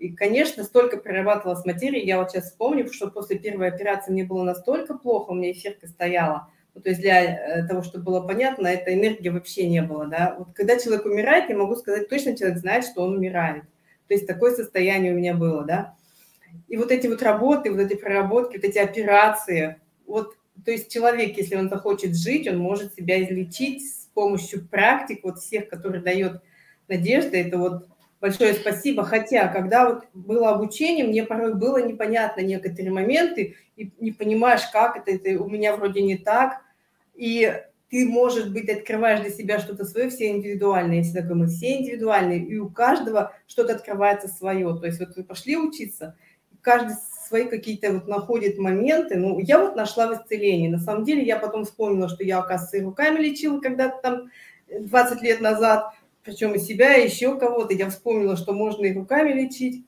и, 0.00 0.08
конечно, 0.08 0.64
столько 0.64 0.96
прорабатывалась 0.96 1.64
материи. 1.64 2.04
Я 2.04 2.18
вот 2.18 2.32
сейчас 2.32 2.46
вспомню, 2.46 2.92
что 2.92 3.08
после 3.08 3.38
первой 3.38 3.68
операции 3.68 4.10
мне 4.10 4.24
было 4.24 4.42
настолько 4.42 4.94
плохо, 4.98 5.30
у 5.30 5.34
меня 5.34 5.52
эфирка 5.52 5.86
стояла– 5.86 6.48
ну, 6.74 6.80
то 6.80 6.90
есть 6.90 7.00
для 7.00 7.22
э, 7.22 7.66
того, 7.66 7.82
чтобы 7.82 8.04
было 8.04 8.20
понятно, 8.20 8.66
этой 8.66 8.94
энергии 8.94 9.28
вообще 9.28 9.68
не 9.68 9.82
было, 9.82 10.06
да. 10.06 10.36
Вот 10.38 10.48
когда 10.54 10.78
человек 10.78 11.04
умирает, 11.04 11.48
я 11.48 11.56
могу 11.56 11.76
сказать, 11.76 12.08
точно 12.08 12.36
человек 12.36 12.58
знает, 12.58 12.84
что 12.84 13.02
он 13.02 13.16
умирает. 13.16 13.64
То 14.08 14.14
есть 14.14 14.26
такое 14.26 14.54
состояние 14.54 15.12
у 15.12 15.16
меня 15.16 15.34
было, 15.34 15.64
да. 15.64 15.94
И 16.68 16.76
вот 16.76 16.90
эти 16.90 17.06
вот 17.06 17.22
работы, 17.22 17.70
вот 17.70 17.80
эти 17.80 17.94
проработки, 17.94 18.56
вот 18.56 18.64
эти 18.64 18.78
операции, 18.78 19.80
вот, 20.06 20.36
то 20.64 20.70
есть 20.70 20.90
человек, 20.90 21.36
если 21.36 21.56
он 21.56 21.68
захочет 21.68 22.16
жить, 22.16 22.48
он 22.48 22.58
может 22.58 22.94
себя 22.94 23.22
излечить 23.22 23.82
с 23.88 24.08
помощью 24.14 24.66
практик, 24.66 25.20
вот 25.22 25.38
всех, 25.38 25.68
которые 25.68 26.02
дает 26.02 26.42
Надежда, 26.88 27.36
это 27.36 27.56
вот 27.56 27.88
большое 28.20 28.54
спасибо. 28.54 29.04
Хотя, 29.04 29.48
когда 29.48 29.88
вот 29.88 30.04
было 30.14 30.50
обучение, 30.50 31.06
мне 31.06 31.24
порой 31.24 31.54
было 31.54 31.82
непонятно 31.82 32.40
некоторые 32.40 32.92
моменты, 32.92 33.56
и 33.76 33.90
не 33.98 34.12
понимаешь, 34.12 34.62
как 34.72 34.96
это, 34.96 35.10
это 35.10 35.42
у 35.42 35.48
меня 35.48 35.76
вроде 35.76 36.02
не 36.02 36.16
так. 36.16 36.60
И 37.14 37.52
ты, 37.90 38.06
может 38.06 38.52
быть, 38.52 38.68
открываешь 38.68 39.20
для 39.20 39.30
себя 39.30 39.58
что-то 39.58 39.84
свое, 39.84 40.10
все 40.10 40.28
индивидуальные. 40.28 41.02
Всегда 41.02 41.22
говорю, 41.22 41.40
мы 41.40 41.46
все 41.48 41.78
индивидуальные, 41.78 42.44
и 42.44 42.58
у 42.58 42.70
каждого 42.70 43.34
что-то 43.46 43.74
открывается 43.74 44.28
свое. 44.28 44.78
То 44.78 44.86
есть 44.86 45.00
вот 45.00 45.16
вы 45.16 45.24
пошли 45.24 45.56
учиться, 45.56 46.16
каждый 46.60 46.94
свои 47.26 47.44
какие-то 47.44 47.92
вот 47.92 48.08
находит 48.08 48.58
моменты. 48.58 49.16
Ну, 49.16 49.38
я 49.38 49.60
вот 49.60 49.76
нашла 49.76 50.08
в 50.08 50.20
исцелении. 50.20 50.68
На 50.68 50.78
самом 50.78 51.04
деле 51.04 51.22
я 51.22 51.36
потом 51.36 51.64
вспомнила, 51.64 52.08
что 52.08 52.24
я, 52.24 52.38
оказывается, 52.38 52.82
руками 52.82 53.20
лечила 53.20 53.60
когда-то 53.60 54.00
там 54.02 54.30
20 54.68 55.22
лет 55.22 55.40
назад 55.40 55.92
причем 56.22 56.54
и 56.54 56.58
себя, 56.58 56.96
и 56.96 57.06
еще 57.06 57.38
кого-то. 57.38 57.74
Я 57.74 57.90
вспомнила, 57.90 58.36
что 58.36 58.52
можно 58.52 58.84
и 58.84 58.94
руками 58.94 59.32
лечить, 59.32 59.84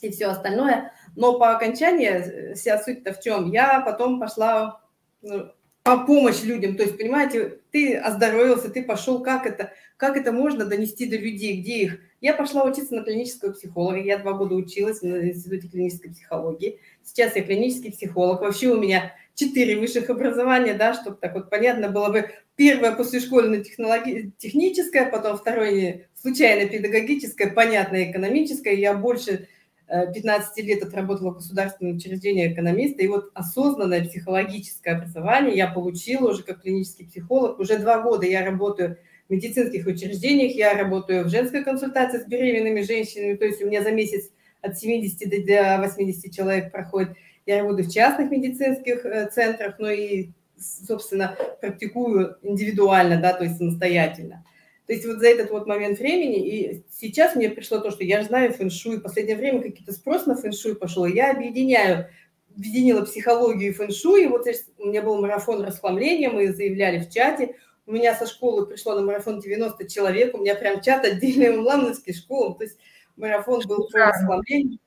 и 0.00 0.10
все 0.10 0.26
остальное. 0.26 0.92
Но 1.16 1.38
по 1.38 1.52
окончании 1.52 2.08
э, 2.08 2.54
вся 2.54 2.82
суть-то 2.82 3.12
в 3.12 3.20
чем? 3.20 3.50
Я 3.50 3.80
потом 3.80 4.18
пошла 4.18 4.80
ну, 5.20 5.52
по 5.82 5.98
помощь 6.04 6.42
людям. 6.42 6.76
То 6.76 6.84
есть, 6.84 6.96
понимаете, 6.96 7.58
ты 7.70 7.96
оздоровился, 7.96 8.70
ты 8.70 8.82
пошел, 8.82 9.22
как 9.22 9.46
это, 9.46 9.72
как 9.96 10.16
это 10.16 10.32
можно 10.32 10.64
донести 10.64 11.08
до 11.08 11.16
людей, 11.16 11.60
где 11.60 11.78
их? 11.78 11.98
Я 12.20 12.34
пошла 12.34 12.64
учиться 12.64 12.94
на 12.94 13.02
клинического 13.02 13.52
психолога. 13.52 13.98
Я 13.98 14.18
два 14.18 14.32
года 14.32 14.54
училась 14.54 15.02
на 15.02 15.30
Институте 15.30 15.68
клинической 15.68 16.12
психологии. 16.12 16.78
Сейчас 17.02 17.34
я 17.34 17.42
клинический 17.42 17.92
психолог. 17.92 18.40
Вообще 18.40 18.68
у 18.68 18.80
меня 18.80 19.12
четыре 19.34 19.78
высших 19.78 20.10
образования, 20.10 20.74
да, 20.74 20.94
чтобы 20.94 21.16
так 21.20 21.34
вот 21.34 21.50
понятно 21.50 21.88
было 21.88 22.10
бы. 22.10 22.30
Первое 22.56 22.92
послешкольное 22.92 23.62
технологи... 23.62 24.32
техническое, 24.38 25.06
потом 25.06 25.36
второе 25.36 26.08
случайно 26.14 26.68
педагогическое, 26.68 27.50
понятное 27.50 28.10
экономическое. 28.10 28.74
Я 28.74 28.94
больше 28.94 29.48
15 29.88 30.58
э, 30.58 30.62
лет 30.62 30.82
отработала 30.82 31.30
в 31.30 31.36
государственном 31.36 31.96
учреждении 31.96 32.52
экономиста, 32.52 33.02
и 33.02 33.08
вот 33.08 33.30
осознанное 33.34 34.04
психологическое 34.04 34.92
образование 34.92 35.56
я 35.56 35.68
получила 35.68 36.30
уже 36.30 36.42
как 36.42 36.62
клинический 36.62 37.06
психолог. 37.06 37.58
Уже 37.58 37.78
два 37.78 38.00
года 38.02 38.26
я 38.26 38.44
работаю 38.44 38.98
в 39.28 39.32
медицинских 39.32 39.86
учреждениях, 39.86 40.52
я 40.54 40.76
работаю 40.76 41.24
в 41.24 41.28
женской 41.28 41.64
консультации 41.64 42.18
с 42.18 42.26
беременными 42.26 42.82
женщинами, 42.82 43.36
то 43.36 43.44
есть 43.44 43.62
у 43.62 43.66
меня 43.66 43.82
за 43.82 43.90
месяц 43.90 44.30
от 44.62 44.78
70 44.78 45.46
до 45.46 45.78
80 45.80 46.32
человек 46.32 46.70
проходит 46.70 47.16
я 47.46 47.60
работаю 47.60 47.88
в 47.88 47.92
частных 47.92 48.30
медицинских 48.30 49.04
э, 49.04 49.28
центрах, 49.30 49.78
но 49.78 49.90
и, 49.90 50.30
собственно, 50.56 51.36
практикую 51.60 52.36
индивидуально, 52.42 53.20
да, 53.20 53.32
то 53.32 53.44
есть 53.44 53.58
самостоятельно. 53.58 54.44
То 54.86 54.92
есть 54.92 55.06
вот 55.06 55.18
за 55.18 55.28
этот 55.28 55.50
вот 55.50 55.66
момент 55.66 55.98
времени, 55.98 56.46
и 56.46 56.82
сейчас 56.90 57.36
мне 57.36 57.48
пришло 57.48 57.78
то, 57.78 57.90
что 57.90 58.04
я 58.04 58.22
знаю 58.24 58.52
фэншуй, 58.52 58.98
в 58.98 59.02
последнее 59.02 59.36
время 59.36 59.62
какие-то 59.62 59.92
спрос 59.92 60.26
на 60.26 60.34
фэншуй 60.34 60.74
пошел, 60.74 61.06
я 61.06 61.30
объединяю, 61.30 62.08
объединила 62.54 63.02
психологию 63.02 63.70
и 63.70 63.74
фэншуй, 63.74 64.24
и 64.24 64.28
вот 64.28 64.46
у 64.78 64.86
меня 64.86 65.02
был 65.02 65.20
марафон 65.20 65.62
расхламления, 65.62 66.30
мы 66.30 66.52
заявляли 66.52 66.98
в 66.98 67.10
чате, 67.10 67.56
у 67.86 67.92
меня 67.92 68.14
со 68.14 68.26
школы 68.26 68.66
пришло 68.66 68.94
на 68.94 69.02
марафон 69.02 69.40
90 69.40 69.88
человек, 69.88 70.34
у 70.34 70.38
меня 70.38 70.54
прям 70.54 70.80
чат 70.80 71.04
отдельный 71.04 71.48
онлайновский 71.54 72.12
школы, 72.12 72.56
то 72.56 72.64
есть 72.64 72.78
марафон 73.16 73.62
был 73.66 73.88
по 73.88 73.98
расхламлению 73.98 74.78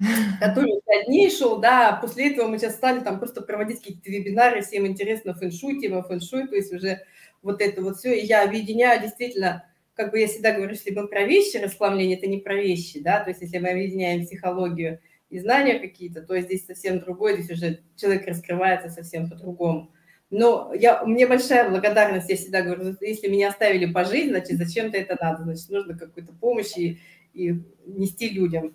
который 0.40 0.80
пять 0.86 1.06
дней 1.06 1.30
шел, 1.30 1.58
да, 1.60 1.98
после 2.00 2.32
этого 2.32 2.48
мы 2.48 2.58
сейчас 2.58 2.74
стали 2.74 3.00
там 3.00 3.18
просто 3.18 3.42
проводить 3.42 3.78
какие-то 3.78 4.10
вебинары, 4.10 4.62
всем 4.62 4.86
интересно 4.86 5.34
фэншуй, 5.34 5.80
тема 5.80 6.02
фэншуй, 6.02 6.48
то 6.48 6.56
есть 6.56 6.72
уже 6.72 7.02
вот 7.42 7.60
это 7.60 7.82
вот 7.82 7.98
все, 7.98 8.18
и 8.18 8.26
я 8.26 8.42
объединяю 8.44 9.00
действительно, 9.00 9.64
как 9.94 10.10
бы 10.10 10.18
я 10.18 10.26
всегда 10.26 10.52
говорю, 10.52 10.72
если 10.72 10.90
мы 10.92 11.06
про 11.06 11.24
вещи, 11.24 11.58
расхламление, 11.58 12.18
это 12.18 12.26
не 12.26 12.38
про 12.38 12.54
вещи, 12.54 13.00
да, 13.00 13.22
то 13.22 13.30
есть 13.30 13.42
если 13.42 13.58
мы 13.58 13.68
объединяем 13.70 14.26
психологию 14.26 15.00
и 15.30 15.38
знания 15.38 15.78
какие-то, 15.78 16.22
то 16.22 16.38
здесь 16.40 16.66
совсем 16.66 16.98
другое, 16.98 17.36
здесь 17.36 17.50
уже 17.50 17.80
человек 17.96 18.26
раскрывается 18.26 18.88
совсем 18.90 19.30
по-другому. 19.30 19.92
Но 20.30 20.72
я, 20.74 21.04
мне 21.04 21.28
большая 21.28 21.70
благодарность, 21.70 22.28
я 22.28 22.36
всегда 22.36 22.62
говорю, 22.62 22.96
если 23.00 23.28
меня 23.28 23.48
оставили 23.48 23.92
пожить, 23.92 24.30
значит, 24.30 24.58
зачем-то 24.58 24.96
это 24.96 25.16
надо, 25.20 25.44
значит, 25.44 25.68
нужно 25.70 25.96
какую-то 25.96 26.32
помощь 26.32 26.76
и, 26.76 26.98
и 27.34 27.62
нести 27.86 28.30
людям. 28.30 28.74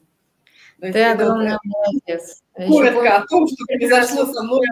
Ты 0.81 1.03
огромный 1.03 1.57
молодец. 1.63 2.41
Коротко 2.55 3.17
о 3.17 3.27
том, 3.27 3.47
что 3.47 3.65
произошло 3.65 4.25
со 4.25 4.43
мной. 4.43 4.65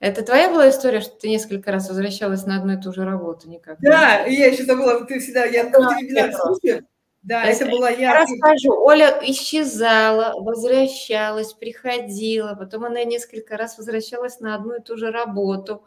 Это 0.00 0.22
твоя 0.22 0.50
была 0.50 0.68
история, 0.68 1.00
что 1.00 1.16
ты 1.16 1.28
несколько 1.28 1.70
раз 1.70 1.88
возвращалась 1.88 2.44
на 2.44 2.56
одну 2.56 2.72
и 2.72 2.82
ту 2.82 2.92
же 2.92 3.04
работу 3.04 3.48
никак? 3.48 3.78
Да, 3.80 4.24
я 4.24 4.46
еще 4.46 4.64
забыла, 4.64 5.04
ты 5.04 5.20
всегда, 5.20 5.44
я 5.44 5.62
да, 5.70 5.96
вебинар 5.96 6.32
слушаю. 6.32 6.86
Да, 7.22 7.44
это 7.44 7.66
была 7.66 7.88
я. 7.90 8.14
Я 8.14 8.20
расскажу. 8.22 8.72
Оля 8.82 9.20
исчезала, 9.22 10.34
возвращалась, 10.40 11.52
приходила, 11.52 12.56
потом 12.58 12.84
она 12.84 13.04
несколько 13.04 13.56
раз 13.56 13.78
возвращалась 13.78 14.40
на 14.40 14.56
одну 14.56 14.74
и 14.74 14.82
ту 14.82 14.96
же 14.96 15.12
работу. 15.12 15.84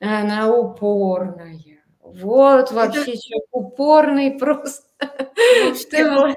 Она 0.00 0.50
упорная. 0.50 1.79
Вот 2.14 2.72
вообще 2.72 3.00
это... 3.00 3.18
человек 3.18 3.48
упорный 3.50 4.30
просто. 4.38 4.84
Что 5.74 6.34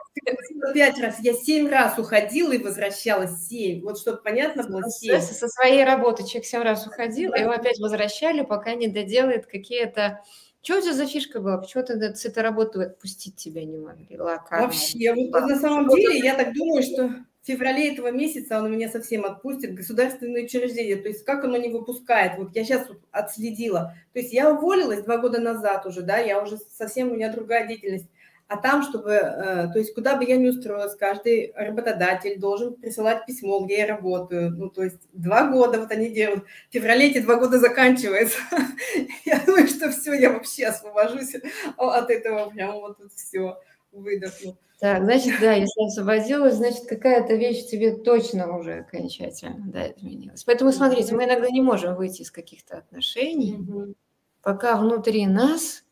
пять 0.74 1.00
раз, 1.00 1.20
я 1.20 1.34
семь 1.34 1.70
раз 1.70 1.98
уходила 2.00 2.54
и 2.54 2.64
возвращалась 2.64 3.48
семь. 3.48 3.84
Вот 3.84 4.00
чтобы 4.00 4.20
понятно 4.24 4.64
было, 4.64 4.90
семь. 4.90 5.20
Со 5.20 5.48
своей 5.48 5.84
работы 5.84 6.24
человек 6.24 6.46
семь 6.46 6.62
раз 6.62 6.88
уходил, 6.88 7.34
его 7.34 7.52
опять 7.52 7.80
возвращали, 7.80 8.42
пока 8.42 8.74
не 8.74 8.88
доделает 8.88 9.46
какие-то 9.46 10.22
что 10.64 10.78
у 10.78 10.82
тебя 10.82 10.94
за 10.94 11.06
фишка 11.06 11.42
была? 11.42 11.58
Почему 11.58 11.84
ты 11.84 12.16
с 12.16 12.26
этой 12.26 12.42
работы 12.42 12.84
отпустить 12.84 13.36
тебя 13.36 13.66
не 13.66 13.78
могли? 13.78 14.18
Локально. 14.18 14.68
Вообще, 14.68 15.14
вот 15.14 15.42
на 15.42 15.60
самом 15.60 15.90
деле, 15.90 16.20
я 16.20 16.36
так 16.36 16.54
думаю, 16.54 16.82
что 16.82 17.10
феврале 17.48 17.94
этого 17.94 18.12
месяца 18.12 18.58
он 18.60 18.72
меня 18.72 18.90
совсем 18.90 19.26
отпустит, 19.26 19.74
государственное 19.74 20.44
учреждение, 20.44 20.96
то 20.96 21.10
есть 21.10 21.26
как 21.26 21.44
оно 21.44 21.58
не 21.58 21.70
выпускает, 21.70 22.38
вот 22.38 22.56
я 22.56 22.64
сейчас 22.64 22.88
вот 22.88 23.00
отследила, 23.12 23.96
то 24.14 24.20
есть 24.20 24.34
я 24.34 24.52
уволилась 24.52 25.04
два 25.04 25.18
года 25.18 25.40
назад 25.40 25.86
уже, 25.86 26.02
да, 26.02 26.18
я 26.18 26.42
уже 26.42 26.58
совсем, 26.58 27.12
у 27.12 27.16
меня 27.16 27.32
другая 27.32 27.68
деятельность, 27.68 28.08
а 28.54 28.58
там, 28.58 28.84
чтобы, 28.84 29.12
э, 29.12 29.70
то 29.74 29.80
есть 29.80 29.96
куда 29.96 30.16
бы 30.16 30.26
я 30.26 30.38
ни 30.38 30.48
устроилась, 30.48 30.96
каждый 30.96 31.54
работодатель 31.56 32.40
должен 32.40 32.76
присылать 32.76 33.26
письмо, 33.26 33.60
где 33.62 33.80
я 33.80 33.88
работаю. 33.88 34.52
Ну, 34.52 34.70
то 34.70 34.84
есть 34.84 35.00
два 35.14 35.48
года 35.48 35.80
вот 35.80 35.92
они 35.92 36.10
делают. 36.10 36.44
В 36.70 36.74
феврале 36.74 37.10
эти 37.10 37.20
два 37.20 37.38
года 37.38 37.58
заканчиваются. 37.58 38.38
Я 39.26 39.40
думаю, 39.46 39.68
что 39.68 39.90
все, 39.90 40.14
я 40.14 40.32
вообще 40.32 40.68
освобожусь 40.68 41.34
от 41.78 42.10
этого, 42.12 42.50
прям 42.52 42.74
вот 42.74 43.00
все 43.16 43.58
выдохну. 44.00 44.58
Так, 44.80 45.04
значит, 45.04 45.40
да, 45.40 45.54
если 45.54 45.86
освободилась, 45.86 46.56
значит, 46.56 46.86
какая-то 46.88 47.36
вещь 47.36 47.68
тебе 47.68 47.96
точно 47.96 48.58
уже 48.58 48.80
окончательно 48.80 49.72
да, 49.72 49.92
изменилась. 49.92 50.44
Поэтому, 50.44 50.72
смотрите, 50.74 51.16
мы 51.16 51.24
иногда 51.24 51.50
не 51.50 51.62
можем 51.62 51.96
выйти 51.96 52.24
из 52.24 52.32
каких-то 52.32 52.80
отношений, 52.80 53.96
пока 54.42 54.76
внутри 54.76 55.26
нас 55.26 55.86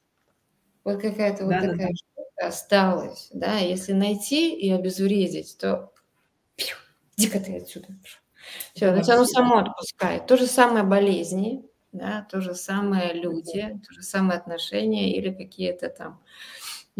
вот 0.83 1.01
какая-то 1.01 1.45
вот 1.45 1.53
такая 1.53 1.93
осталось, 2.35 3.29
да, 3.33 3.57
если 3.57 3.93
найти 3.93 4.53
и 4.53 4.69
обезвредить, 4.71 5.57
то 5.57 5.93
дико 7.15 7.39
ты 7.39 7.57
отсюда. 7.57 7.87
Все, 8.73 8.91
да, 8.91 9.13
оно 9.13 9.25
само 9.25 9.59
отпускает. 9.59 10.25
То 10.27 10.35
же 10.35 10.47
самое 10.47 10.83
болезни, 10.83 11.63
да, 11.91 12.27
то 12.29 12.41
же 12.41 12.55
самое 12.55 13.13
люди, 13.13 13.79
то 13.87 13.93
же 13.93 14.01
самое 14.01 14.39
отношения 14.39 15.15
или 15.15 15.31
какие-то 15.31 15.89
там 15.89 16.19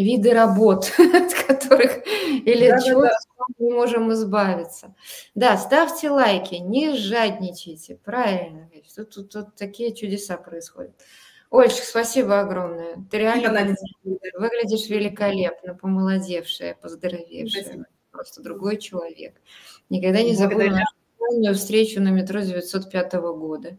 виды 0.03 0.34
работ, 0.34 0.91
от 0.99 1.34
которых 1.34 2.03
или 2.45 2.69
да, 2.69 2.76
от 2.76 2.84
чего 2.84 3.02
да, 3.03 3.11
мы 3.60 3.73
можем 3.73 4.11
избавиться. 4.14 4.95
Да, 5.36 5.57
ставьте 5.57 6.10
лайки, 6.10 6.56
не 6.56 6.95
жадничайте, 6.95 7.95
правильно. 7.95 8.69
Тут, 8.95 9.10
тут, 9.11 9.30
тут 9.32 9.56
такие 9.56 9.94
чудеса 9.94 10.38
происходят. 10.38 10.94
Ольчик, 11.49 11.84
спасибо 11.84 12.40
огромное. 12.40 12.95
Ты 13.11 13.18
реально 13.18 13.76
выглядишь 14.36 14.90
великолепно, 14.90 15.76
помолодевшая, 15.76 16.76
поздоровевшая. 16.76 17.64
Спасибо. 17.64 17.86
Просто 18.11 18.41
другой 18.41 18.78
человек. 18.78 19.36
Никогда 19.90 20.22
не 20.22 20.36
забуду 20.36 20.69
нашу 20.69 21.57
встречу 21.57 22.02
на 22.02 22.10
метро 22.10 22.40
905 22.41 23.14
года. 23.14 23.78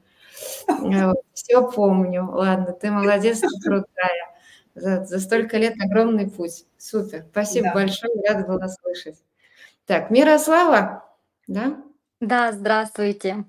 Все 1.32 1.70
помню. 1.70 2.28
Ладно, 2.30 2.72
ты 2.72 2.90
молодец, 2.90 3.40
ты 3.40 3.48
крутая. 3.62 4.31
За, 4.74 5.04
за 5.04 5.20
столько 5.20 5.58
лет 5.58 5.74
огромный 5.82 6.30
путь. 6.30 6.64
Супер. 6.78 7.26
Спасибо 7.30 7.66
да. 7.66 7.74
большое, 7.74 8.12
рада 8.26 8.46
была 8.46 8.68
слышать. 8.68 9.22
Так, 9.86 10.10
Мирослава, 10.10 11.04
да? 11.46 11.82
Да, 12.20 12.52
здравствуйте 12.52 13.44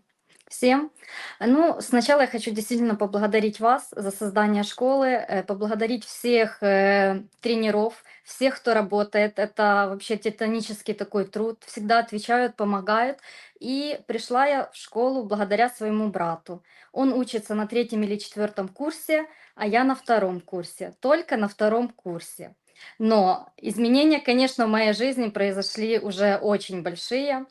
всем. 0.54 0.92
Ну, 1.40 1.82
сначала 1.82 2.22
я 2.22 2.28
хочу 2.28 2.52
действительно 2.52 2.96
поблагодарить 2.96 3.60
вас 3.60 3.88
за 3.92 4.12
создание 4.12 4.64
школы, 4.64 5.08
э, 5.08 5.44
поблагодарить 5.44 6.06
всех 6.06 6.62
э, 6.62 7.24
тренеров, 7.42 8.04
всех, 8.24 8.58
кто 8.58 8.74
работает. 8.74 9.40
Это 9.40 9.88
вообще 9.90 10.16
титанический 10.18 10.94
такой 10.94 11.26
труд. 11.26 11.64
Всегда 11.66 12.00
отвечают, 12.00 12.56
помогают. 12.56 13.18
И 13.60 14.00
пришла 14.08 14.46
я 14.46 14.70
в 14.72 14.76
школу 14.76 15.24
благодаря 15.24 15.70
своему 15.70 16.10
брату. 16.10 16.64
Он 16.92 17.14
учится 17.14 17.56
на 17.56 17.68
третьем 17.68 18.04
или 18.04 18.18
четвертом 18.18 18.68
курсе, 18.68 19.26
а 19.56 19.66
я 19.66 19.84
на 19.84 19.96
втором 19.96 20.40
курсе. 20.40 20.94
Только 21.00 21.36
на 21.36 21.48
втором 21.48 21.90
курсе. 21.90 22.56
Но 23.00 23.50
изменения, 23.58 24.20
конечно, 24.20 24.68
в 24.68 24.70
моей 24.70 24.94
жизни 24.94 25.30
произошли 25.30 26.00
уже 26.00 26.38
очень 26.38 26.84
большие. 26.84 27.46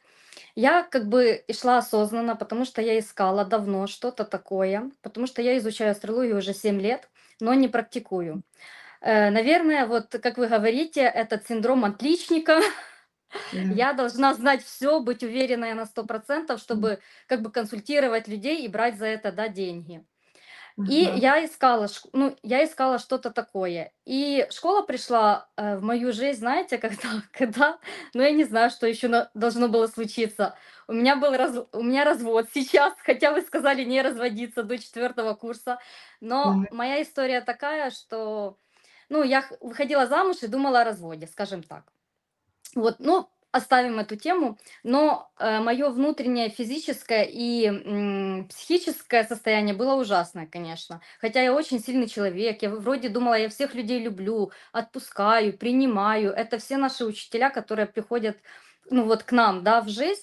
Я 0.55 0.83
как 0.83 1.09
бы 1.09 1.45
и 1.47 1.53
шла 1.55 1.79
осознанно, 1.79 2.37
потому 2.37 2.65
что 2.65 2.83
я 2.83 2.99
искала 2.99 3.45
давно 3.45 3.87
что-то 3.87 4.25
такое, 4.25 4.91
потому 5.03 5.27
что 5.27 5.41
я 5.43 5.57
изучаю 5.59 5.93
астрологию 5.93 6.39
уже 6.39 6.53
7 6.53 6.81
лет, 6.81 7.09
но 7.41 7.55
не 7.55 7.69
практикую. 7.69 8.43
Э, 9.01 9.31
наверное, 9.31 9.87
вот 9.87 10.11
как 10.23 10.39
вы 10.39 10.49
говорите, 10.49 11.01
этот 11.03 11.47
синдром 11.47 11.85
отличника, 11.85 12.61
я 13.53 13.95
должна 13.95 14.35
знать 14.35 14.65
все, 14.65 15.01
быть 15.01 15.23
уверенной 15.23 15.75
на 15.75 15.87
100%, 15.87 16.59
чтобы 16.59 17.01
как 17.27 17.43
бы 17.43 17.51
консультировать 17.51 18.29
людей 18.29 18.65
и 18.65 18.69
брать 18.69 18.99
за 18.99 19.07
это 19.07 19.33
да, 19.33 19.49
деньги. 19.49 20.05
И 20.85 21.13
я 21.15 21.45
искала, 21.45 21.87
ну, 22.13 22.37
я 22.43 22.65
искала 22.65 22.99
что-то 22.99 23.31
такое. 23.31 23.93
И 24.05 24.47
школа 24.51 24.83
пришла 24.83 25.49
э, 25.57 25.77
в 25.77 25.83
мою 25.83 26.13
жизнь, 26.13 26.41
знаете, 26.41 26.79
когда, 26.79 27.23
когда, 27.33 27.79
ну, 28.15 28.23
я 28.23 28.33
не 28.33 28.45
знаю, 28.45 28.71
что 28.71 28.87
еще 28.87 29.09
на- 29.09 29.31
должно 29.35 29.69
было 29.69 29.87
случиться. 29.87 30.57
У 30.89 30.93
меня 30.93 31.17
был 31.17 31.33
раз, 31.37 31.57
у 31.73 31.83
меня 31.83 32.05
развод 32.05 32.49
сейчас, 32.53 32.95
хотя 33.05 33.33
вы 33.33 33.43
сказали 33.43 33.85
не 33.85 34.03
разводиться 34.03 34.63
до 34.65 34.79
четвертого 34.79 35.35
курса, 35.35 35.79
но 36.21 36.63
Мгм. 36.63 36.67
моя 36.71 37.01
история 37.03 37.41
такая, 37.43 37.91
что, 37.91 38.59
ну, 39.09 39.23
я 39.23 39.45
выходила 39.61 40.07
замуж 40.07 40.39
и 40.43 40.49
думала 40.49 40.81
о 40.81 40.85
разводе, 40.85 41.27
скажем 41.29 41.63
так. 41.63 41.93
Вот, 42.75 42.97
ну, 43.01 43.29
оставим 43.53 43.99
эту 44.01 44.17
тему, 44.17 44.59
но 44.83 45.31
э, 45.39 45.61
мое 45.61 45.91
внутреннее 45.91 46.49
физическое 46.49 47.25
и 47.25 47.67
м, 47.67 48.49
психическое 48.49 49.25
состояние 49.25 49.75
было 49.75 49.95
ужасное, 49.95 50.47
конечно. 50.47 51.03
Хотя 51.21 51.43
я 51.43 51.53
очень 51.55 51.79
сильный 51.81 52.09
человек, 52.09 52.63
я 52.63 52.71
вроде 52.71 53.09
думала, 53.11 53.35
я 53.35 53.49
всех 53.51 53.75
людей 53.75 54.01
люблю, 54.01 54.53
отпускаю, 54.73 55.57
принимаю. 55.57 56.33
Это 56.33 56.59
все 56.59 56.79
наши 56.79 57.05
учителя, 57.05 57.51
которые 57.51 57.87
приходят, 57.87 58.39
ну 58.91 59.05
вот 59.05 59.23
к 59.23 59.33
нам, 59.33 59.63
да, 59.63 59.83
в 59.83 59.89
жизнь. 59.89 60.23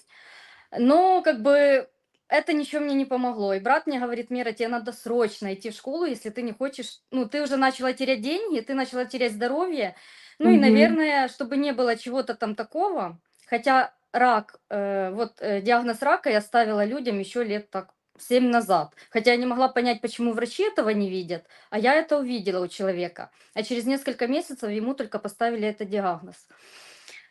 Но 0.77 1.22
как 1.22 1.41
бы 1.41 1.90
это 2.27 2.53
ничего 2.53 2.82
мне 2.82 2.93
не 2.95 3.06
помогло. 3.06 3.53
И 3.53 3.59
брат 3.59 3.88
мне 3.88 3.99
говорит, 3.99 4.30
Мира, 4.30 4.51
тебе 4.51 4.67
надо 4.67 4.91
срочно 4.91 5.53
идти 5.53 5.72
в 5.72 5.75
школу, 5.75 6.06
если 6.06 6.30
ты 6.30 6.41
не 6.43 6.51
хочешь, 6.53 6.99
ну, 7.11 7.27
ты 7.27 7.41
уже 7.41 7.58
начала 7.58 7.91
терять 7.93 8.22
деньги, 8.22 8.59
ты 8.59 8.75
начала 8.75 9.06
терять 9.06 9.33
здоровье, 9.33 9.95
ну 10.40 10.50
и, 10.50 10.58
наверное, 10.58 11.27
чтобы 11.27 11.58
не 11.58 11.74
было 11.74 11.95
чего-то 11.95 12.34
там 12.34 12.56
такого, 12.56 13.19
хотя 13.45 13.93
рак, 14.11 14.59
э, 14.69 15.11
вот 15.11 15.34
э, 15.40 15.61
диагноз 15.61 16.01
рака 16.01 16.30
я 16.30 16.42
ставила 16.42 16.85
людям 16.85 17.19
еще 17.19 17.43
лет 17.43 17.69
так 17.69 17.93
7 18.18 18.50
назад. 18.50 18.93
Хотя 19.09 19.32
я 19.32 19.38
не 19.38 19.45
могла 19.45 19.69
понять, 19.69 20.01
почему 20.01 20.34
врачи 20.34 20.64
этого 20.64 20.90
не 20.90 21.09
видят, 21.09 21.45
а 21.69 21.80
я 21.80 21.93
это 21.95 22.18
увидела 22.18 22.64
у 22.64 22.68
человека. 22.68 23.32
А 23.53 23.64
через 23.64 23.85
несколько 23.85 24.27
месяцев 24.27 24.69
ему 24.69 24.93
только 24.93 25.19
поставили 25.19 25.68
этот 25.68 25.90
диагноз. 25.90 26.48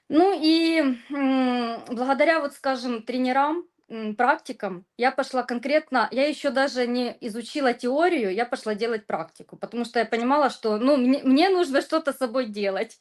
Ну 0.08 0.38
и 0.40 0.96
благодаря, 1.90 2.40
вот 2.40 2.54
скажем, 2.54 3.02
тренерам, 3.02 3.64
практикам 4.16 4.84
я 4.98 5.10
пошла 5.10 5.42
конкретно, 5.42 6.08
я 6.10 6.28
еще 6.28 6.50
даже 6.50 6.86
не 6.86 7.16
изучила 7.20 7.72
теорию, 7.72 8.34
я 8.34 8.44
пошла 8.44 8.74
делать 8.74 9.06
практику, 9.06 9.56
потому 9.56 9.84
что 9.84 9.98
я 9.98 10.04
понимала, 10.04 10.50
что 10.50 10.76
ну, 10.76 10.96
мне, 10.96 11.22
мне 11.22 11.48
нужно 11.48 11.80
что-то 11.80 12.12
с 12.12 12.18
собой 12.18 12.46
делать. 12.46 13.00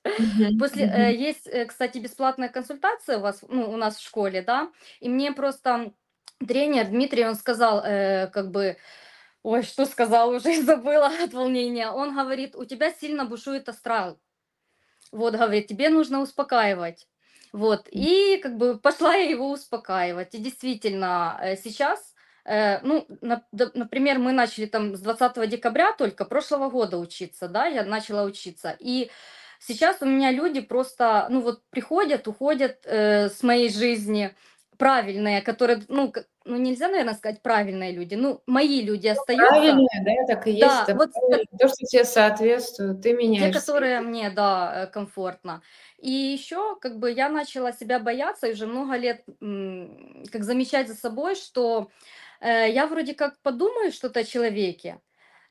После, 0.60 0.86
э, 0.86 1.14
есть, 1.14 1.48
э, 1.48 1.66
кстати, 1.66 1.98
бесплатная 1.98 2.48
консультация 2.48 3.18
у 3.18 3.22
вас, 3.22 3.44
ну, 3.50 3.70
у 3.70 3.76
нас 3.76 3.98
в 3.98 4.04
школе, 4.04 4.42
да, 4.42 4.72
и 5.02 5.10
мне 5.10 5.34
просто 5.34 5.92
тренер 6.40 6.88
Дмитрий, 6.88 7.26
он 7.26 7.36
сказал, 7.36 7.84
э, 7.84 8.28
как 8.28 8.52
бы, 8.52 8.78
ой, 9.44 9.64
что 9.64 9.86
сказал, 9.86 10.30
уже 10.30 10.62
забыла 10.64 11.08
от 11.08 11.34
волнения, 11.34 11.90
он 11.92 12.16
говорит, 12.16 12.56
у 12.56 12.64
тебя 12.64 12.92
сильно 12.94 13.26
бушует 13.26 13.68
астрал, 13.68 14.20
вот, 15.12 15.34
говорит, 15.34 15.68
тебе 15.68 15.90
нужно 15.90 16.22
успокаивать. 16.22 17.08
Вот, 17.54 17.88
и 17.92 18.38
как 18.42 18.58
бы 18.58 18.78
пошла 18.78 19.16
я 19.16 19.30
его 19.30 19.52
успокаивать. 19.52 20.36
И 20.36 20.40
действительно, 20.40 21.40
э, 21.42 21.56
сейчас, 21.56 22.14
э, 22.46 22.80
ну, 22.82 23.06
на, 23.22 23.44
например, 23.52 24.20
мы 24.20 24.32
начали 24.32 24.66
там 24.66 24.96
с 24.96 25.00
20 25.00 25.48
декабря 25.48 25.94
только 25.94 26.26
прошлого 26.26 26.70
года 26.70 26.98
учиться, 26.98 27.48
да, 27.48 27.66
я 27.66 27.84
начала 27.84 28.24
учиться. 28.24 28.76
И 28.80 29.10
сейчас 29.60 29.98
у 30.02 30.06
меня 30.06 30.32
люди 30.32 30.62
просто, 30.62 31.28
ну 31.30 31.42
вот 31.42 31.62
приходят, 31.70 32.28
уходят 32.28 32.86
э, 32.86 33.30
с 33.30 33.44
моей 33.44 33.70
жизни 33.70 34.36
правильные, 34.78 35.42
которые, 35.42 35.84
ну, 35.88 36.14
ну 36.48 36.58
нельзя, 36.58 36.88
наверное, 36.88 37.14
сказать 37.14 37.42
правильные 37.42 37.92
люди, 37.92 38.16
ну 38.16 38.42
мои 38.48 38.82
люди 38.82 39.08
остаются. 39.08 39.48
Правильные, 39.48 39.88
да, 40.04 40.36
так 40.36 40.48
и 40.48 40.52
есть. 40.52 40.88
Да, 40.88 40.96
вот 40.96 41.12
то, 41.60 41.68
что 41.68 41.86
тебе 41.86 42.06
соответствует, 42.06 43.02
ты 43.02 43.14
меняешь. 43.14 43.54
Те, 43.54 43.60
которые 43.60 44.02
мне, 44.02 44.30
да, 44.30 44.84
э, 44.84 44.88
комфортно. 44.88 45.62
И 46.00 46.12
еще, 46.12 46.76
как 46.80 47.00
бы, 47.00 47.12
я 47.12 47.30
начала 47.30 47.72
себя 47.72 48.00
бояться 48.00 48.48
и 48.48 48.54
уже 48.54 48.68
много 48.68 48.96
лет, 48.98 49.24
как 50.32 50.44
замечать 50.44 50.88
за 50.88 50.96
собой, 50.96 51.36
что 51.36 51.90
э, 52.40 52.70
я 52.72 52.88
вроде 52.88 53.14
как 53.14 53.40
подумаю 53.42 53.92
что-то 53.92 54.20
о 54.20 54.24
человеке, 54.24 55.00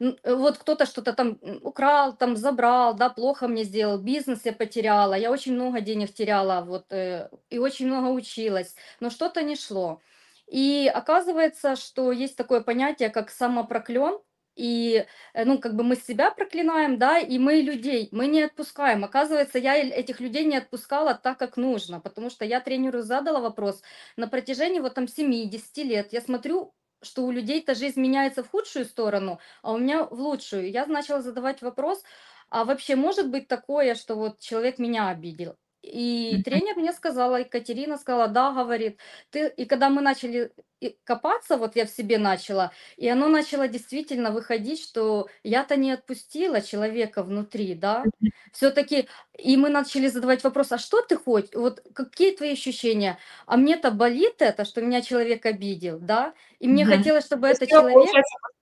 э, 0.00 0.34
вот 0.34 0.58
кто-то 0.58 0.86
что-то 0.86 1.12
там 1.12 1.38
украл, 1.62 2.16
там 2.16 2.36
забрал, 2.36 2.94
да, 2.94 3.10
плохо 3.10 3.48
мне 3.48 3.64
сделал, 3.64 3.98
бизнес 3.98 4.44
я 4.44 4.52
потеряла, 4.52 5.14
я 5.14 5.30
очень 5.30 5.54
много 5.54 5.80
денег 5.80 6.14
теряла, 6.14 6.62
вот, 6.64 6.92
э, 6.92 7.28
и 7.50 7.58
очень 7.58 7.86
много 7.88 8.08
училась, 8.08 8.76
но 9.00 9.10
что-то 9.10 9.42
не 9.42 9.56
шло. 9.56 10.00
И 10.46 10.90
оказывается, 10.92 11.76
что 11.76 12.12
есть 12.12 12.36
такое 12.36 12.60
понятие, 12.60 13.10
как 13.10 13.30
самопроклен, 13.30 14.18
и, 14.54 15.04
э, 15.34 15.44
ну, 15.44 15.58
как 15.58 15.74
бы 15.76 15.84
мы 15.84 15.96
себя 15.96 16.30
проклинаем, 16.30 16.98
да, 16.98 17.18
и 17.18 17.38
мы 17.38 17.56
людей, 17.60 18.08
мы 18.12 18.26
не 18.26 18.42
отпускаем. 18.42 19.04
Оказывается, 19.04 19.58
я 19.58 19.76
этих 19.76 20.20
людей 20.20 20.44
не 20.44 20.56
отпускала 20.56 21.14
так, 21.14 21.38
как 21.38 21.56
нужно, 21.58 22.00
потому 22.00 22.30
что 22.30 22.44
я 22.44 22.60
тренеру 22.60 23.02
задала 23.02 23.40
вопрос 23.40 23.82
на 24.16 24.28
протяжении 24.28 24.80
вот 24.80 24.94
там 24.94 25.06
7-10 25.08 25.84
лет. 25.84 26.12
Я 26.12 26.20
смотрю, 26.22 26.74
что 27.02 27.24
у 27.24 27.30
людей-то 27.30 27.74
жизнь 27.74 28.00
меняется 28.00 28.42
в 28.42 28.50
худшую 28.50 28.86
сторону, 28.86 29.38
а 29.62 29.72
у 29.72 29.78
меня 29.78 30.04
в 30.04 30.14
лучшую. 30.18 30.70
Я 30.70 30.86
начала 30.86 31.20
задавать 31.20 31.60
вопрос, 31.60 32.02
а 32.48 32.64
вообще 32.64 32.96
может 32.96 33.30
быть 33.30 33.48
такое, 33.48 33.94
что 33.94 34.14
вот 34.16 34.38
человек 34.40 34.78
меня 34.78 35.08
обидел? 35.08 35.56
И 35.86 36.42
тренер 36.44 36.76
мне 36.76 36.92
сказала, 36.92 37.36
Екатерина 37.40 37.96
сказала, 37.98 38.28
да, 38.28 38.52
говорит, 38.52 38.98
ты, 39.30 39.48
и 39.48 39.64
когда 39.66 39.88
мы 39.88 40.02
начали 40.02 40.52
копаться, 41.04 41.56
вот 41.56 41.76
я 41.76 41.86
в 41.86 41.90
себе 41.90 42.18
начала, 42.18 42.72
и 42.96 43.08
оно 43.08 43.28
начало 43.28 43.68
действительно 43.68 44.30
выходить, 44.30 44.82
что 44.82 45.28
я-то 45.42 45.76
не 45.76 45.92
отпустила 45.92 46.60
человека 46.60 47.22
внутри, 47.22 47.74
да, 47.74 48.10
все-таки, 48.52 49.08
и 49.38 49.56
мы 49.56 49.68
начали 49.70 50.08
задавать 50.08 50.42
вопрос, 50.44 50.72
а 50.72 50.78
что 50.78 51.02
ты 51.02 51.16
хочешь, 51.16 51.50
вот 51.54 51.80
какие 51.94 52.34
твои 52.36 52.52
ощущения, 52.52 53.18
а 53.46 53.56
мне-то 53.56 53.90
болит 53.90 54.36
это, 54.42 54.64
что 54.64 54.82
меня 54.82 55.02
человек 55.02 55.46
обидел, 55.46 55.98
да, 56.00 56.34
и 56.58 56.68
мне 56.68 56.84
угу. 56.84 56.92
хотелось, 56.92 57.24
чтобы 57.24 57.48
это 57.48 57.66
человек... 57.66 58.08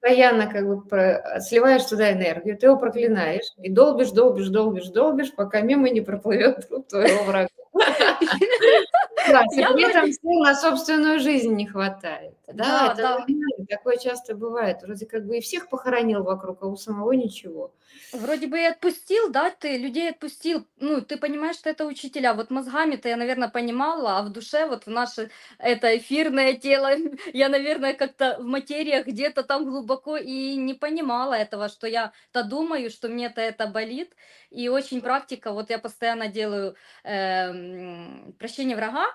постоянно 0.01 0.47
как 0.47 0.67
бы 0.67 0.83
про... 0.83 1.41
сливаешь 1.41 1.85
туда 1.85 2.13
энергию, 2.13 2.59
ты 2.59 2.67
его 2.67 2.77
проклинаешь, 2.77 3.53
и 3.59 3.71
долбишь, 3.71 4.11
долбишь, 4.11 4.49
долбишь, 4.49 4.89
долбишь, 4.89 5.33
пока 5.35 5.61
мимо 5.61 5.89
не 5.91 6.01
проплывет 6.01 6.69
твоего 6.89 7.25
врага. 7.25 7.49
При 9.27 9.91
этом 9.91 10.13
сил 10.13 10.41
на 10.45 10.55
собственную 10.55 11.19
жизнь 11.19 11.55
не 11.55 11.67
хватает. 11.67 12.35
Да. 12.53 12.95
Такое 13.69 13.97
часто 13.97 14.35
бывает. 14.35 14.83
Вроде 14.83 15.07
как 15.07 15.27
бы 15.27 15.39
и 15.39 15.41
всех 15.41 15.69
похоронил 15.69 16.23
вокруг, 16.23 16.63
а 16.63 16.67
у 16.67 16.77
самого 16.77 17.13
ничего. 17.13 17.73
Вроде 18.13 18.47
бы 18.47 18.61
и 18.61 18.65
отпустил, 18.65 19.31
да, 19.31 19.51
ты 19.51 19.77
людей 19.77 20.11
отпустил. 20.11 20.67
Ну, 20.77 21.01
ты 21.01 21.17
понимаешь, 21.17 21.57
что 21.57 21.71
это 21.71 21.85
учителя. 21.85 22.35
Вот 22.35 22.51
мозгами-то 22.51 23.09
я, 23.09 23.17
наверное, 23.17 23.49
понимала, 23.49 24.19
а 24.19 24.23
в 24.23 24.31
душе 24.31 24.67
вот 24.67 24.87
в 24.87 24.91
наше 24.91 25.31
это 25.59 25.97
эфирное 25.97 26.55
тело, 26.55 26.91
я, 27.33 27.49
наверное, 27.49 27.95
как-то 27.95 28.37
в 28.39 28.45
материях 28.45 29.07
где-то 29.07 29.43
там 29.43 29.65
глубоко 29.65 30.17
и 30.17 30.55
не 30.57 30.75
понимала 30.75 31.35
этого, 31.35 31.69
что 31.69 31.87
я-то 31.87 32.45
думаю, 32.45 32.91
что 32.91 33.09
мне-то 33.09 33.41
это 33.41 33.67
болит. 33.67 34.15
И 34.51 34.69
очень 34.69 35.01
практика, 35.01 35.53
вот 35.53 35.71
я 35.71 35.79
постоянно 35.79 36.29
делаю 36.29 36.77
э, 37.03 38.33
прощение 38.39 38.77
врага, 38.77 39.07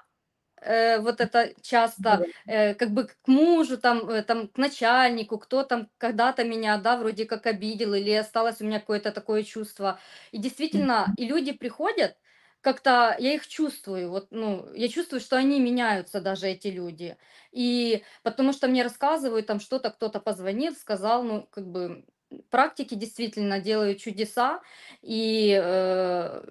э, 0.61 0.99
вот 0.99 1.21
это 1.21 1.53
часто, 1.61 2.23
э, 2.47 2.73
как 2.75 2.91
бы 2.91 3.05
к 3.07 3.15
мужу, 3.27 3.77
там, 3.77 4.09
э, 4.09 4.23
там, 4.23 4.47
к 4.47 4.57
начальнику, 4.57 5.37
кто 5.39 5.63
там 5.63 5.89
когда-то 5.97 6.43
меня, 6.43 6.77
да, 6.77 6.97
вроде 6.97 7.25
как 7.25 7.45
обидел, 7.47 7.93
или 7.93 8.11
осталось 8.11 8.61
у 8.61 8.65
меня 8.65 8.79
какое-то 8.79 9.11
такое 9.11 9.43
чувство. 9.43 9.99
И 10.31 10.37
действительно, 10.37 11.13
и 11.17 11.25
люди 11.25 11.51
приходят, 11.53 12.17
как-то 12.61 13.15
я 13.19 13.33
их 13.35 13.47
чувствую, 13.47 14.09
вот, 14.09 14.27
ну, 14.31 14.67
я 14.73 14.89
чувствую, 14.89 15.21
что 15.21 15.37
они 15.37 15.59
меняются 15.61 16.19
даже 16.21 16.47
эти 16.47 16.67
люди. 16.67 17.17
И 17.51 18.03
потому 18.23 18.51
что 18.53 18.67
мне 18.67 18.83
рассказывают, 18.83 19.47
там 19.47 19.59
что-то 19.59 19.91
кто-то 19.91 20.19
позвонил, 20.19 20.73
сказал, 20.75 21.23
ну, 21.23 21.47
как 21.51 21.65
бы 21.67 22.05
практики 22.49 22.95
действительно 22.95 23.59
делают 23.59 23.99
чудеса, 23.99 24.61
и 25.01 25.57
э, 25.61 26.43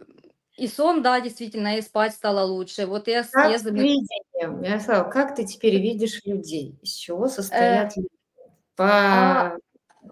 и 0.59 0.67
сон, 0.67 1.03
да, 1.03 1.21
действительно, 1.21 1.79
и 1.79 1.83
спать 1.83 2.15
стало 2.15 2.45
лучше. 2.45 2.87
Вот 2.87 3.07
я 3.09 3.23
с 3.23 3.31
Как 3.31 3.51
ездами... 3.51 3.81
видение, 3.81 4.61
Мирослава, 4.61 5.09
как 5.11 5.35
ты 5.37 5.45
теперь 5.45 5.81
видишь 5.81 6.21
людей? 6.25 6.77
Из 6.83 6.93
чего 6.93 7.27
Э, 7.27 7.29
состоят 7.29 7.97
люди? 7.97 8.09
а, 8.79 9.51
По... 9.51 9.59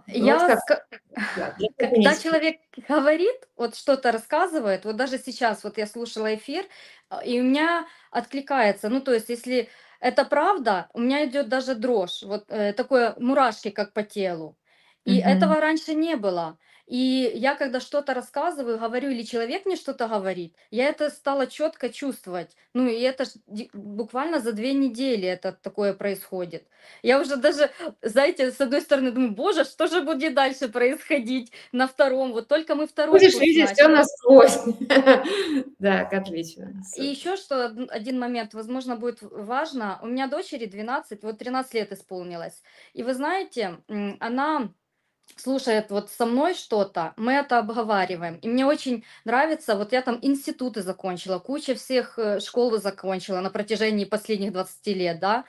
Ну, 0.07 0.27
вот 0.33 0.43
я, 0.43 0.57
как, 0.67 0.89
да, 1.37 1.55
когда 1.79 2.17
человек 2.17 2.57
говорит, 2.89 3.49
вот 3.57 3.75
что-то 3.75 4.13
рассказывает, 4.13 4.85
вот 4.85 4.97
даже 4.97 5.19
сейчас, 5.19 5.65
вот 5.65 5.79
я 5.79 5.87
слушала 5.87 6.35
эфир, 6.35 6.65
а, 7.09 7.25
и 7.25 7.41
у 7.41 7.45
меня 7.45 7.87
откликается, 8.11 8.89
ну, 8.89 9.01
то 9.01 9.13
есть, 9.13 9.29
если 9.29 9.69
это 10.01 10.25
правда, 10.25 10.89
у 10.93 11.01
меня 11.01 11.25
идет 11.27 11.49
даже 11.49 11.75
дрожь, 11.75 12.23
вот 12.23 12.45
э, 12.49 12.73
такое 12.73 13.15
мурашки, 13.19 13.71
как 13.71 13.93
по 13.93 14.03
телу. 14.03 14.57
И 15.05 15.19
Мгм. 15.19 15.29
этого 15.29 15.61
раньше 15.61 15.95
не 15.95 16.17
было. 16.17 16.59
И 16.87 17.33
я, 17.35 17.57
когда 17.57 17.81
что-то 17.81 18.15
рассказываю, 18.15 18.79
говорю, 18.79 19.11
или 19.11 19.23
человек 19.23 19.67
мне 19.67 19.75
что-то 19.75 20.07
говорит, 20.07 20.55
я 20.71 20.89
это 20.89 21.11
стала 21.11 21.49
четко 21.49 21.89
чувствовать. 21.89 22.57
Ну, 22.75 22.87
и 22.87 23.01
это 23.01 23.25
буквально 23.73 24.39
за 24.41 24.53
две 24.53 24.73
недели 24.73 25.27
это 25.27 25.53
такое 25.53 25.95
происходит. 25.95 26.69
Я 27.03 27.21
уже 27.21 27.37
даже, 27.37 27.71
знаете, 28.03 28.53
с 28.53 28.61
одной 28.61 28.83
стороны 28.83 29.11
думаю, 29.11 29.33
боже, 29.33 29.65
что 29.65 29.89
же 29.89 30.03
будет 30.03 30.35
дальше 30.35 30.69
происходить 30.69 31.51
на 31.73 31.89
втором? 31.89 32.33
Вот 32.33 32.47
только 32.47 32.77
мы 32.77 32.87
второй 32.87 33.19
Будешь 33.19 33.39
видеть 33.41 33.71
все 33.71 33.89
насквозь. 33.89 34.59
Так, 35.81 36.13
отлично. 36.13 36.73
И 36.97 37.05
еще 37.05 37.37
что, 37.37 37.67
один 37.89 38.19
момент, 38.19 38.55
возможно, 38.55 38.97
будет 38.97 39.19
важно. 39.21 39.99
У 40.03 40.07
меня 40.07 40.27
дочери 40.27 40.67
12, 40.67 41.23
вот 41.23 41.39
13 41.39 41.75
лет 41.75 41.93
исполнилось. 41.93 42.63
И 42.93 43.03
вы 43.03 43.15
знаете, 43.15 43.79
она 44.21 44.73
слушает 45.37 45.91
вот 45.91 46.11
со 46.11 46.27
мной 46.27 46.55
что-то, 46.55 47.13
мы 47.17 47.33
это 47.33 47.59
обговариваем. 47.59 48.37
И 48.37 48.49
мне 48.49 48.65
очень 48.67 49.05
нравится, 49.25 49.77
вот 49.77 49.93
я 49.93 50.03
там 50.03 50.19
институты 50.23 50.83
закончила, 50.83 51.39
куча 51.39 51.75
всех 51.75 52.19
э, 52.19 52.41
школ 52.41 52.79
закончила 52.79 53.41
на 53.41 53.51
протяжении 53.51 54.05
последних 54.05 54.53
20 54.53 54.87
лет, 54.89 55.19
да, 55.21 55.45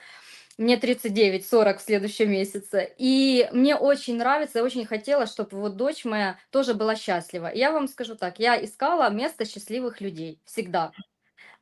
мне 0.58 0.76
39-40 0.76 1.78
в 1.78 1.82
следующем 1.82 2.30
месяце. 2.30 2.92
И 2.98 3.48
мне 3.52 3.76
очень 3.76 4.16
нравится, 4.16 4.58
я 4.58 4.64
очень 4.64 4.84
хотела, 4.86 5.26
чтобы 5.26 5.58
вот 5.58 5.76
дочь 5.76 6.04
моя 6.04 6.38
тоже 6.50 6.74
была 6.74 6.96
счастлива. 6.96 7.50
я 7.54 7.70
вам 7.72 7.88
скажу 7.88 8.16
так, 8.16 8.38
я 8.40 8.62
искала 8.62 9.08
место 9.10 9.44
счастливых 9.44 10.00
людей 10.00 10.40
всегда. 10.44 10.92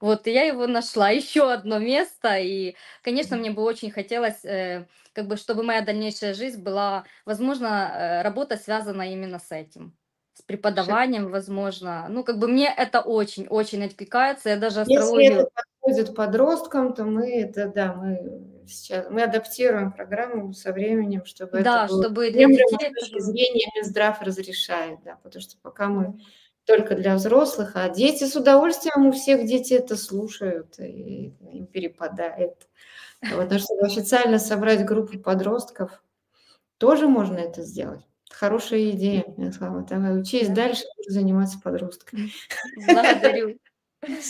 Вот, 0.00 0.26
и 0.26 0.32
я 0.32 0.42
его 0.42 0.66
нашла, 0.66 1.10
еще 1.10 1.50
одно 1.50 1.78
место, 1.78 2.36
и, 2.38 2.74
конечно, 3.02 3.36
мне 3.36 3.50
бы 3.50 3.62
очень 3.62 3.90
хотелось, 3.90 4.44
э, 4.44 4.86
как 5.12 5.26
бы, 5.26 5.36
чтобы 5.36 5.62
моя 5.62 5.80
дальнейшая 5.80 6.34
жизнь 6.34 6.62
была, 6.62 7.04
возможно, 7.24 7.66
э, 7.66 8.22
работа 8.22 8.56
связана 8.56 9.10
именно 9.10 9.38
с 9.38 9.50
этим, 9.52 9.96
с 10.34 10.42
преподаванием, 10.42 11.30
возможно. 11.30 12.06
Ну, 12.10 12.24
как 12.24 12.38
бы 12.38 12.48
мне 12.48 12.72
это 12.76 13.00
очень-очень 13.00 13.84
откликается, 13.84 14.50
я 14.50 14.56
даже 14.56 14.82
астрологию... 14.82 15.22
Если 15.22 15.42
это 15.42 15.50
подходит 15.80 16.16
подросткам, 16.16 16.94
то 16.94 17.04
мы 17.04 17.40
это, 17.40 17.68
да, 17.68 17.94
мы 17.94 18.66
сейчас, 18.66 19.06
мы 19.08 19.22
адаптируем 19.22 19.92
программу 19.92 20.52
со 20.52 20.72
временем, 20.72 21.24
чтобы 21.24 21.62
да, 21.62 21.84
это 21.84 21.92
было... 21.94 22.02
чтобы 22.02 22.30
для 22.30 22.46
детей... 22.48 22.92
Зрения 23.18 23.70
Минздрав 23.74 24.20
разрешает, 24.20 24.98
да, 25.04 25.18
потому 25.22 25.40
что 25.40 25.56
пока 25.62 25.88
мы 25.88 26.18
только 26.66 26.94
для 26.96 27.14
взрослых, 27.14 27.72
а 27.74 27.88
дети 27.88 28.24
с 28.24 28.34
удовольствием, 28.34 29.06
у 29.06 29.12
всех 29.12 29.46
дети 29.46 29.74
это 29.74 29.96
слушают, 29.96 30.78
и 30.78 31.32
им 31.52 31.66
перепадает. 31.66 32.68
А 33.22 33.58
чтобы 33.58 33.86
официально 33.86 34.38
собрать 34.38 34.84
группу 34.84 35.18
подростков, 35.18 36.02
тоже 36.78 37.08
можно 37.08 37.38
это 37.38 37.62
сделать. 37.62 38.02
Хорошая 38.30 38.90
идея, 38.90 39.24
Мирослава. 39.36 39.86
Давай 39.88 40.20
учись 40.20 40.48
дальше, 40.48 40.84
заниматься 41.08 41.58
подростками. 41.62 42.30
Благодарю. 42.86 43.58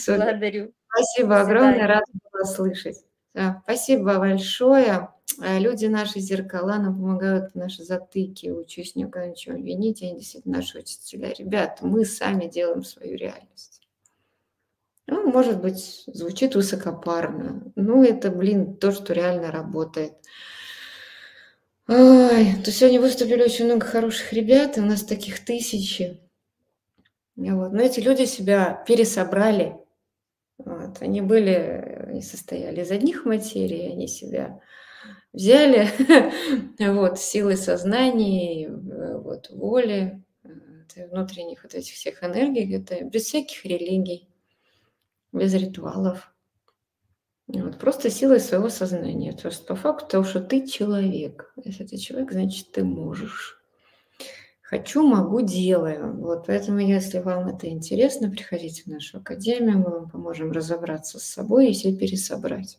Благодарю. 0.07 0.73
Спасибо 0.87 1.41
огромное, 1.41 1.87
рада 1.87 2.05
была 2.31 2.45
слышать. 2.45 3.03
Да, 3.37 3.61
спасибо 3.65 4.17
большое. 4.17 5.09
А 5.39 5.59
люди 5.59 5.85
наши 5.85 6.19
зеркала 6.19 6.77
нам 6.79 6.95
помогают 6.95 7.53
наши 7.53 7.83
затыки. 7.83 8.47
Учусь 8.49 8.95
никогда 8.95 9.27
ничего 9.27 9.55
винить, 9.55 10.01
они 10.01 10.15
действительно 10.15 10.57
наши 10.57 10.79
учителя. 10.79 11.31
Ребята, 11.37 11.85
мы 11.85 12.03
сами 12.03 12.47
делаем 12.47 12.83
свою 12.83 13.15
реальность. 13.15 13.87
Ну, 15.05 15.31
может 15.31 15.61
быть, 15.61 16.05
звучит 16.07 16.55
высокопарно. 16.55 17.71
Ну, 17.75 18.03
это, 18.03 18.31
блин, 18.31 18.75
то, 18.75 18.91
что 18.91 19.13
реально 19.13 19.51
работает. 19.51 20.13
Ой, 21.87 22.55
то 22.65 22.71
сегодня 22.71 22.99
выступили 22.99 23.43
очень 23.43 23.65
много 23.65 23.85
хороших 23.85 24.33
ребят, 24.33 24.79
и 24.79 24.81
у 24.81 24.85
нас 24.85 25.03
таких 25.03 25.45
тысячи. 25.45 26.19
Вот. 27.35 27.71
Но 27.71 27.83
эти 27.83 27.99
люди 27.99 28.25
себя 28.25 28.83
пересобрали. 28.87 29.77
Вот. 30.57 31.01
Они 31.01 31.21
были, 31.21 32.05
они 32.07 32.21
состояли 32.21 32.81
из 32.81 32.91
одних 32.91 33.25
материй, 33.25 33.91
они 33.91 34.07
себя 34.07 34.59
взяли, 35.33 35.87
вот, 36.79 37.19
силы 37.19 37.55
сознания, 37.55 38.67
э, 38.67 39.17
вот, 39.17 39.49
воли, 39.51 40.23
э, 40.43 41.07
внутренних 41.09 41.63
вот 41.63 41.75
этих 41.75 41.93
всех 41.93 42.23
энергий, 42.23 42.75
это 42.75 43.03
без 43.03 43.25
всяких 43.25 43.65
религий, 43.65 44.27
без 45.31 45.53
ритуалов. 45.53 46.33
Вот, 47.47 47.79
просто 47.79 48.09
силой 48.09 48.41
своего 48.41 48.69
сознания. 48.69 49.31
То 49.31 49.47
есть 49.47 49.65
по 49.65 49.75
факту 49.75 50.07
того, 50.07 50.23
что 50.25 50.41
ты 50.41 50.67
человек. 50.67 51.53
Если 51.63 51.85
ты 51.85 51.97
человек, 51.97 52.31
значит, 52.31 52.71
ты 52.73 52.83
можешь. 52.83 53.56
Хочу, 54.69 55.07
могу, 55.07 55.39
делаю. 55.39 56.13
Вот, 56.17 56.47
поэтому, 56.47 56.79
если 56.79 57.19
вам 57.19 57.47
это 57.47 57.69
интересно, 57.69 58.29
приходите 58.29 58.83
в 58.83 58.87
нашу 58.87 59.19
академию, 59.19 59.77
мы 59.77 59.89
вам 59.91 60.09
поможем 60.09 60.51
разобраться 60.51 61.19
с 61.19 61.23
собой 61.23 61.69
и 61.69 61.73
все 61.73 61.95
пересобрать. 61.95 62.77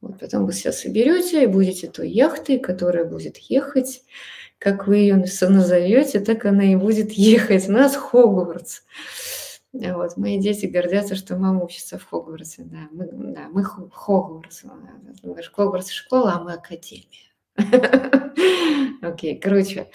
Вот, 0.00 0.18
потом 0.18 0.46
вы 0.46 0.52
все 0.52 0.72
соберете 0.72 1.44
и 1.44 1.46
будете 1.46 1.90
той 1.90 2.08
яхтой, 2.08 2.58
которая 2.58 3.04
будет 3.04 3.36
ехать, 3.36 4.04
как 4.56 4.86
вы 4.86 4.96
ее 4.96 5.16
назовете, 5.16 6.20
так 6.20 6.46
она 6.46 6.72
и 6.72 6.76
будет 6.76 7.12
ехать. 7.12 7.68
У 7.68 7.72
нас 7.72 7.94
Хогвартс. 7.94 8.80
Вот, 9.74 10.16
мои 10.16 10.40
дети 10.40 10.64
гордятся, 10.64 11.14
что 11.14 11.36
мама 11.36 11.62
учится 11.62 11.98
в 11.98 12.06
Хогвартсе. 12.08 12.62
Да, 12.64 12.88
мы, 12.90 13.06
да, 13.12 13.48
мы 13.50 13.64
Хогвартс. 13.64 14.62
Хогвартс 15.52 15.90
школа, 15.90 16.36
а 16.36 16.42
мы 16.42 16.54
академия. 16.54 17.04
Окей, 19.02 19.38
круче. 19.38 19.90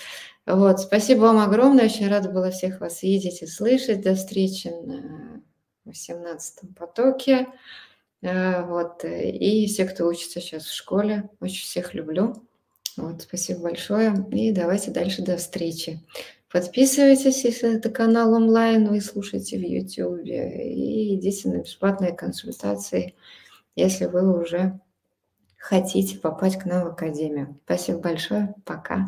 Вот, 0.47 0.79
спасибо 0.79 1.19
вам 1.21 1.39
огромное. 1.39 1.85
Очень 1.85 2.07
рада 2.07 2.29
была 2.29 2.51
всех 2.51 2.79
вас 2.79 3.03
видеть 3.03 3.41
и 3.41 3.47
слышать. 3.47 4.01
До 4.01 4.15
встречи 4.15 4.69
на 4.69 5.41
18-м 5.85 6.73
потоке. 6.73 7.47
Э, 8.21 8.63
вот, 8.63 9.03
и 9.03 9.67
все, 9.67 9.83
кто 9.83 10.07
учится 10.07 10.39
сейчас 10.39 10.63
в 10.63 10.73
школе. 10.73 11.29
Очень 11.41 11.63
всех 11.63 11.93
люблю. 11.93 12.47
Вот, 12.95 13.23
спасибо 13.23 13.59
большое. 13.59 14.25
И 14.31 14.53
давайте 14.53 14.91
дальше 14.91 15.21
до 15.21 15.35
встречи. 15.35 16.01
Подписывайтесь, 16.49 17.43
если 17.43 17.75
это 17.75 17.89
канал 17.89 18.33
онлайн, 18.33 18.87
вы 18.87 19.01
слушаете 19.01 19.57
в 19.57 19.61
YouTube, 19.61 20.25
и 20.25 21.15
идите 21.15 21.49
на 21.49 21.57
бесплатные 21.57 22.13
консультации, 22.13 23.15
если 23.75 24.05
вы 24.05 24.39
уже 24.39 24.79
хотите 25.57 26.17
попасть 26.17 26.57
к 26.57 26.65
нам 26.65 26.85
в 26.85 26.87
Академию. 26.87 27.59
Спасибо 27.65 27.99
большое. 27.99 28.55
Пока. 28.63 29.07